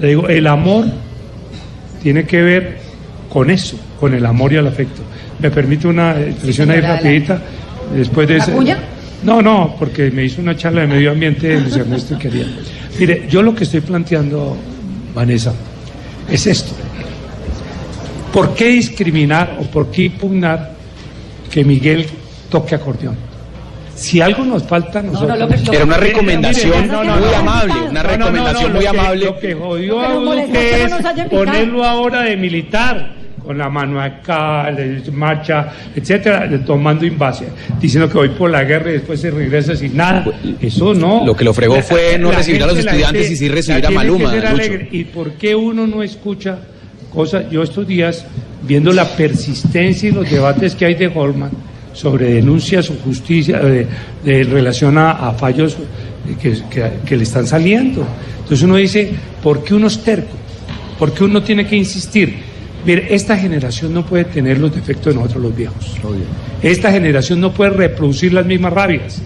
Le 0.00 0.08
digo, 0.08 0.28
el 0.28 0.46
amor 0.46 0.84
tiene 2.00 2.24
que 2.24 2.42
ver 2.42 2.78
con 3.28 3.50
eso, 3.50 3.76
con 3.98 4.14
el 4.14 4.24
amor 4.24 4.52
y 4.52 4.56
el 4.56 4.66
afecto. 4.66 5.02
¿Me 5.40 5.50
permite 5.50 5.88
una 5.88 6.20
expresión 6.20 6.70
ahí 6.70 6.80
rapidita? 6.80 7.42
Después 7.96 8.28
de 8.28 8.36
ese... 8.36 8.52
No, 9.24 9.42
no, 9.42 9.74
porque 9.76 10.12
me 10.12 10.24
hizo 10.24 10.40
una 10.40 10.56
charla 10.56 10.82
de 10.82 10.86
medio 10.86 11.10
ambiente 11.10 11.58
Luis 11.58 11.74
Ernesto 11.74 12.14
y 12.14 12.18
quería. 12.18 12.46
Mire, 13.00 13.26
yo 13.28 13.42
lo 13.42 13.52
que 13.52 13.64
estoy 13.64 13.80
planteando, 13.80 14.56
Vanessa, 15.12 15.52
es 16.30 16.46
esto. 16.46 16.72
¿Por 18.32 18.54
qué 18.54 18.68
discriminar 18.68 19.56
o 19.60 19.64
por 19.64 19.90
qué 19.90 20.04
impugnar 20.04 20.77
que 21.50 21.64
Miguel 21.64 22.06
toque 22.50 22.74
acordeón? 22.74 23.16
Si 23.94 24.20
algo 24.20 24.44
nos 24.44 24.62
falta, 24.62 25.02
nosotros. 25.02 25.38
no, 25.66 25.72
Era 25.72 25.84
una 25.84 25.96
recomendación 25.96 26.86
muy 26.88 27.34
amable, 27.34 27.72
una 27.90 28.02
No, 28.02 28.02
no, 28.02 28.02
no, 28.02 28.02
recomendación 28.02 28.72
no, 28.72 28.76
muy 28.78 28.84
lo 28.84 28.90
que- 28.92 28.98
amable. 28.98 29.24
Lo 29.26 29.38
que 29.40 29.54
jodió 29.54 30.00
a 30.00 30.08
que 30.08 30.86
no 30.88 30.98
es 31.22 31.28
ponerlo 31.30 31.84
ahora 31.84 32.22
de 32.22 32.36
militar, 32.36 33.14
con 33.44 33.56
la 33.58 33.68
mano 33.70 34.00
acá, 34.00 34.70
de 34.70 35.02
marcha, 35.10 35.68
etcétera, 35.96 36.48
tomando 36.66 37.06
invasión, 37.06 37.48
diciendo 37.80 38.06
que 38.08 38.18
voy 38.18 38.28
por 38.28 38.50
la 38.50 38.62
guerra 38.62 38.90
y 38.90 38.92
después 38.94 39.20
se 39.20 39.30
regresa 39.30 39.74
sin 39.74 39.96
nada. 39.96 40.24
Eso 40.60 40.92
no. 40.94 41.24
Lo 41.26 41.34
que 41.34 41.44
lo 41.44 41.52
fregó 41.54 41.80
fue 41.82 42.18
no 42.18 42.30
recibir 42.30 42.62
a 42.62 42.66
los 42.66 42.78
estudiantes 42.78 43.22
gente- 43.22 43.32
y 43.32 43.36
sí 43.36 43.48
recibir 43.48 43.84
a 43.86 43.90
Maluma. 43.90 44.32
¿Y 44.92 45.04
por 45.04 45.32
qué 45.32 45.54
uno 45.56 45.86
no 45.86 46.02
escucha 46.04 46.58
cosas? 47.12 47.50
Yo 47.50 47.62
estos 47.62 47.86
días, 47.86 48.24
viendo 48.62 48.92
la 48.92 49.04
persistencia 49.16 50.08
y 50.08 50.12
los 50.12 50.30
debates 50.30 50.74
que 50.74 50.84
hay 50.86 50.94
de 50.94 51.06
Holman 51.08 51.50
sobre 51.92 52.34
denuncias 52.34 52.90
o 52.90 52.94
justicia 52.94 53.58
de, 53.58 53.86
de 54.24 54.44
relación 54.44 54.98
a, 54.98 55.10
a 55.12 55.32
fallos 55.32 55.76
que, 56.40 56.52
que- 56.70 56.90
que 57.04 57.16
le 57.16 57.22
están 57.24 57.46
saliendo. 57.46 58.06
Entonces 58.38 58.62
uno 58.62 58.76
dice, 58.76 59.10
¿por 59.42 59.64
qué 59.64 59.74
uno 59.74 59.86
es 59.88 60.02
terco? 60.04 60.36
¿Por 60.98 61.12
qué 61.12 61.24
uno 61.24 61.42
tiene 61.42 61.66
que 61.66 61.76
insistir? 61.76 62.36
Mire, 62.84 63.12
esta 63.14 63.36
generación 63.36 63.92
no 63.92 64.04
puede 64.06 64.24
tener 64.26 64.58
los 64.58 64.74
defectos 64.74 65.12
de 65.14 65.20
nosotros 65.20 65.42
los 65.42 65.56
viejos. 65.56 65.94
Esta 66.62 66.90
generación 66.92 67.40
no 67.40 67.52
puede 67.52 67.70
reproducir 67.70 68.32
las 68.32 68.46
mismas 68.46 68.72
rabias. 68.72 69.20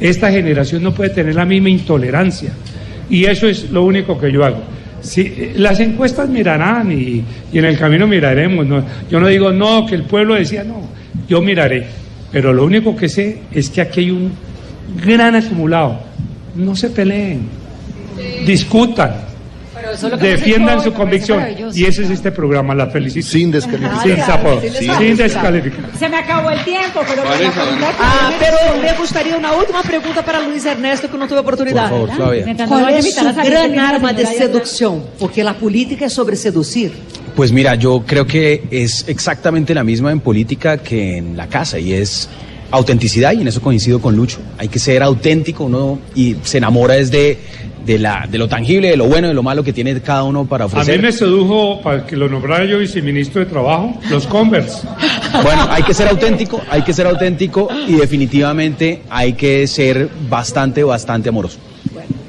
Esta 0.00 0.30
generación 0.30 0.82
no 0.82 0.92
puede 0.94 1.10
tener 1.10 1.34
la 1.34 1.44
misma 1.44 1.70
intolerancia. 1.70 2.52
Y 3.10 3.24
eso 3.24 3.46
es 3.48 3.70
lo 3.70 3.84
único 3.84 4.18
que 4.18 4.30
yo 4.32 4.44
hago. 4.44 4.62
Eh, 5.16 5.54
las 5.56 5.80
encuestas 5.80 6.28
mirarán 6.28 6.92
y, 6.92 7.24
y 7.52 7.58
en 7.58 7.64
el 7.64 7.78
camino 7.78 8.06
miraremos. 8.06 8.66
¿no? 8.66 8.84
Yo 9.10 9.20
no 9.20 9.28
digo, 9.28 9.52
no, 9.52 9.86
que 9.86 9.94
el 9.94 10.04
pueblo 10.04 10.34
decía, 10.34 10.64
no, 10.64 10.80
yo 11.28 11.40
miraré. 11.40 11.86
Pero 12.30 12.52
lo 12.52 12.64
único 12.64 12.96
que 12.96 13.08
sé 13.08 13.42
es 13.52 13.68
que 13.68 13.80
aquí 13.80 14.00
hay 14.00 14.10
un 14.10 14.32
gran 15.04 15.34
acumulado. 15.34 16.00
No 16.54 16.76
se 16.76 16.90
peleen, 16.90 17.42
discutan, 18.46 19.14
Pero 20.00 20.16
defiendan 20.16 20.82
su 20.82 20.92
convicción. 20.92 21.44
Y 21.74 21.84
ese 21.84 22.02
es 22.04 22.10
este 22.10 22.30
programa, 22.32 22.74
la 22.74 22.86
felicito. 22.88 23.26
Sin 23.26 23.50
descalificar. 23.50 24.02
Sin 24.02 24.16
zapo- 24.16 24.60
Sin 24.78 24.94
sin 24.96 25.16
descalificar. 25.16 25.90
Se 25.98 26.08
me 26.08 26.16
acabó 26.16 26.50
el 26.50 26.62
tiempo, 26.64 27.00
pero 27.08 27.22
que 27.22 27.28
Ah, 27.98 28.30
me 28.30 28.36
pero 28.38 28.82
me 28.82 28.92
gustaría 28.98 29.36
una 29.36 29.52
última 29.52 29.82
pregunta 29.82 30.24
para 30.24 30.40
Luis 30.40 30.64
Ernesto, 30.64 31.10
que 31.10 31.18
no 31.18 31.26
tuve 31.28 31.38
oportunidad. 31.40 31.90
Por 31.90 32.08
favor, 32.10 32.36
¿Cuál 32.68 32.94
es 32.94 33.14
su 33.14 33.24
gran 33.24 33.78
arma 33.78 34.12
de 34.12 34.26
seducción? 34.26 35.02
Porque 35.18 35.42
la 35.44 35.54
política 35.54 36.06
es 36.06 36.12
sobre 36.12 36.36
seducir. 36.36 36.92
Pues 37.34 37.50
mira, 37.50 37.74
yo 37.76 38.04
creo 38.06 38.26
que 38.26 38.64
es 38.70 39.04
exactamente 39.08 39.74
la 39.74 39.82
misma 39.84 40.12
en 40.12 40.20
política 40.20 40.78
que 40.78 41.16
en 41.16 41.36
la 41.36 41.46
casa 41.48 41.78
y 41.78 41.94
es 41.94 42.28
autenticidad 42.70 43.32
y 43.32 43.40
en 43.42 43.48
eso 43.48 43.60
coincido 43.60 44.00
con 44.00 44.16
Lucho. 44.16 44.38
Hay 44.58 44.68
que 44.68 44.78
ser 44.78 45.02
auténtico 45.02 45.64
uno 45.64 45.98
y 46.14 46.36
se 46.42 46.58
enamora 46.58 46.94
desde 46.94 47.38
de, 47.84 47.98
la, 47.98 48.26
de 48.30 48.38
lo 48.38 48.48
tangible, 48.48 48.90
de 48.90 48.96
lo 48.96 49.06
bueno, 49.06 49.28
de 49.28 49.34
lo 49.34 49.42
malo 49.42 49.62
que 49.62 49.72
tiene 49.72 50.00
cada 50.00 50.24
uno 50.24 50.44
para 50.44 50.64
A 50.64 50.68
mí 50.68 50.72
ofrecer. 50.72 51.02
me 51.02 51.12
sedujo, 51.12 51.80
para 51.82 52.06
que 52.06 52.16
lo 52.16 52.28
nombrara 52.28 52.64
yo 52.64 52.78
viceministro 52.78 53.40
de 53.40 53.46
Trabajo, 53.46 53.98
los 54.10 54.26
Converse. 54.26 54.86
Bueno, 55.42 55.66
hay 55.70 55.82
que 55.82 55.94
ser 55.94 56.08
auténtico, 56.08 56.60
hay 56.70 56.82
que 56.82 56.92
ser 56.92 57.06
auténtico 57.06 57.68
y 57.88 57.94
definitivamente 57.94 59.02
hay 59.10 59.32
que 59.34 59.66
ser 59.66 60.08
bastante, 60.28 60.82
bastante 60.84 61.28
amoroso. 61.28 61.58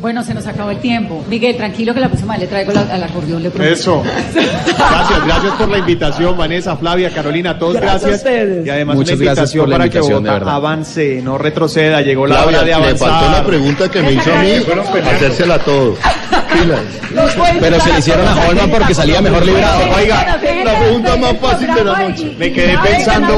Bueno, 0.01 0.23
se 0.23 0.34
nos 0.34 0.45
acabó 0.47 0.72
el 0.72 0.80
tiempo. 0.80 1.23
Miguel, 1.30 1.55
tranquilo 1.57 1.93
que 1.93 1.99
la 1.99 2.07
próxima 2.10 2.38
le 2.38 2.47
traigo 2.47 2.72
la- 2.73 2.81
al 2.93 3.03
acordeón. 3.03 3.41
Le 3.43 3.49
prometo. 3.49 3.73
Eso. 3.73 4.03
Gracias, 4.03 5.26
gracias 5.26 5.53
por 5.53 5.69
la 5.69 5.77
invitación, 5.77 6.38
Vanessa, 6.38 6.76
Flavia, 6.76 7.10
Carolina, 7.10 7.57
todos 7.57 7.73
Gracias 7.76 8.03
a 8.03 8.07
gracias. 8.07 8.18
ustedes. 8.18 8.65
Y 8.65 8.69
además 8.69 8.95
Muchas 8.95 9.15
una 9.15 9.23
gracias 9.26 9.38
invitación 9.55 9.61
por 9.64 9.69
la 9.69 9.76
para 9.76 9.85
invitación, 9.85 10.23
que 10.23 10.30
Bogotá 10.30 10.55
avance, 10.55 11.22
no 11.23 11.38
retroceda, 11.38 12.01
llegó 12.01 12.27
la 12.27 12.45
hora 12.45 12.60
de 12.60 12.65
le 12.65 12.73
avanzar. 12.73 13.10
faltó 13.10 13.31
la 13.31 13.45
pregunta 13.45 13.89
que 13.89 14.01
me 14.01 14.11
hizo 14.14 14.34
a 14.34 14.41
mí, 14.41 14.51
hacérsela 15.15 15.55
a 15.55 15.60
Pero 17.59 17.80
se 17.80 17.93
le 17.93 17.99
hicieron 17.99 18.27
a 18.27 18.47
Holman 18.47 18.69
porque 18.69 18.93
salía 18.93 19.21
mejor 19.21 19.45
librado. 19.45 19.80
Oiga, 19.95 20.39
la 20.63 20.80
pregunta 20.80 21.15
más 21.17 21.38
fácil 21.39 21.73
de 21.73 21.84
la 21.84 21.99
noche. 21.99 22.35
Me 22.38 22.51
quedé 22.51 22.77
pensando. 22.80 23.38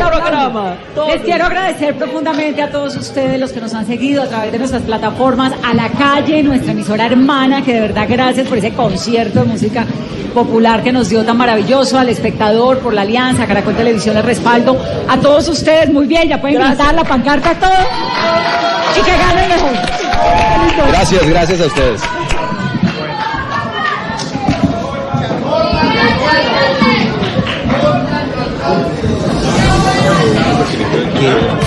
Les 1.07 1.21
quiero 1.21 1.45
agradecer 1.45 1.95
profundamente 1.95 2.61
a 2.61 2.69
todos 2.69 2.95
ustedes 2.95 3.39
los 3.39 3.51
que 3.51 3.61
nos 3.61 3.73
han 3.73 3.85
seguido 3.85 4.23
a 4.23 4.27
través 4.27 4.51
de 4.51 4.57
nuestras 4.57 4.83
plataformas, 4.83 5.53
a 5.63 5.73
la 5.73 5.89
calle, 5.89 6.41
nuestra 6.43 6.71
emisora 6.71 7.05
hermana, 7.05 7.63
que 7.63 7.73
de 7.73 7.81
verdad 7.81 8.05
gracias 8.07 8.47
por 8.47 8.57
ese 8.57 8.73
concierto 8.73 9.39
de 9.39 9.45
música 9.45 9.85
popular 10.33 10.83
que 10.83 10.91
nos 10.91 11.09
dio 11.09 11.23
tan 11.23 11.37
maravilloso, 11.37 11.97
al 11.97 12.09
espectador, 12.09 12.79
por 12.79 12.93
la 12.93 13.01
alianza, 13.01 13.47
Caracol 13.47 13.75
Televisión, 13.75 14.17
el 14.17 14.23
respaldo, 14.23 14.77
a 15.07 15.17
todos 15.17 15.47
ustedes, 15.47 15.89
muy 15.89 16.05
bien, 16.05 16.27
ya 16.27 16.39
pueden 16.41 16.61
gritar 16.61 16.93
la 16.93 17.03
pancarta 17.03 17.51
a 17.51 17.55
todos 17.55 17.87
y 18.97 19.01
que 19.01 19.11
ganen 19.11 19.49
mejor. 19.49 19.71
Gracias, 20.89 21.29
gracias 21.29 21.61
a 21.61 21.65
ustedes. 21.65 22.01
Okay. 31.17 31.64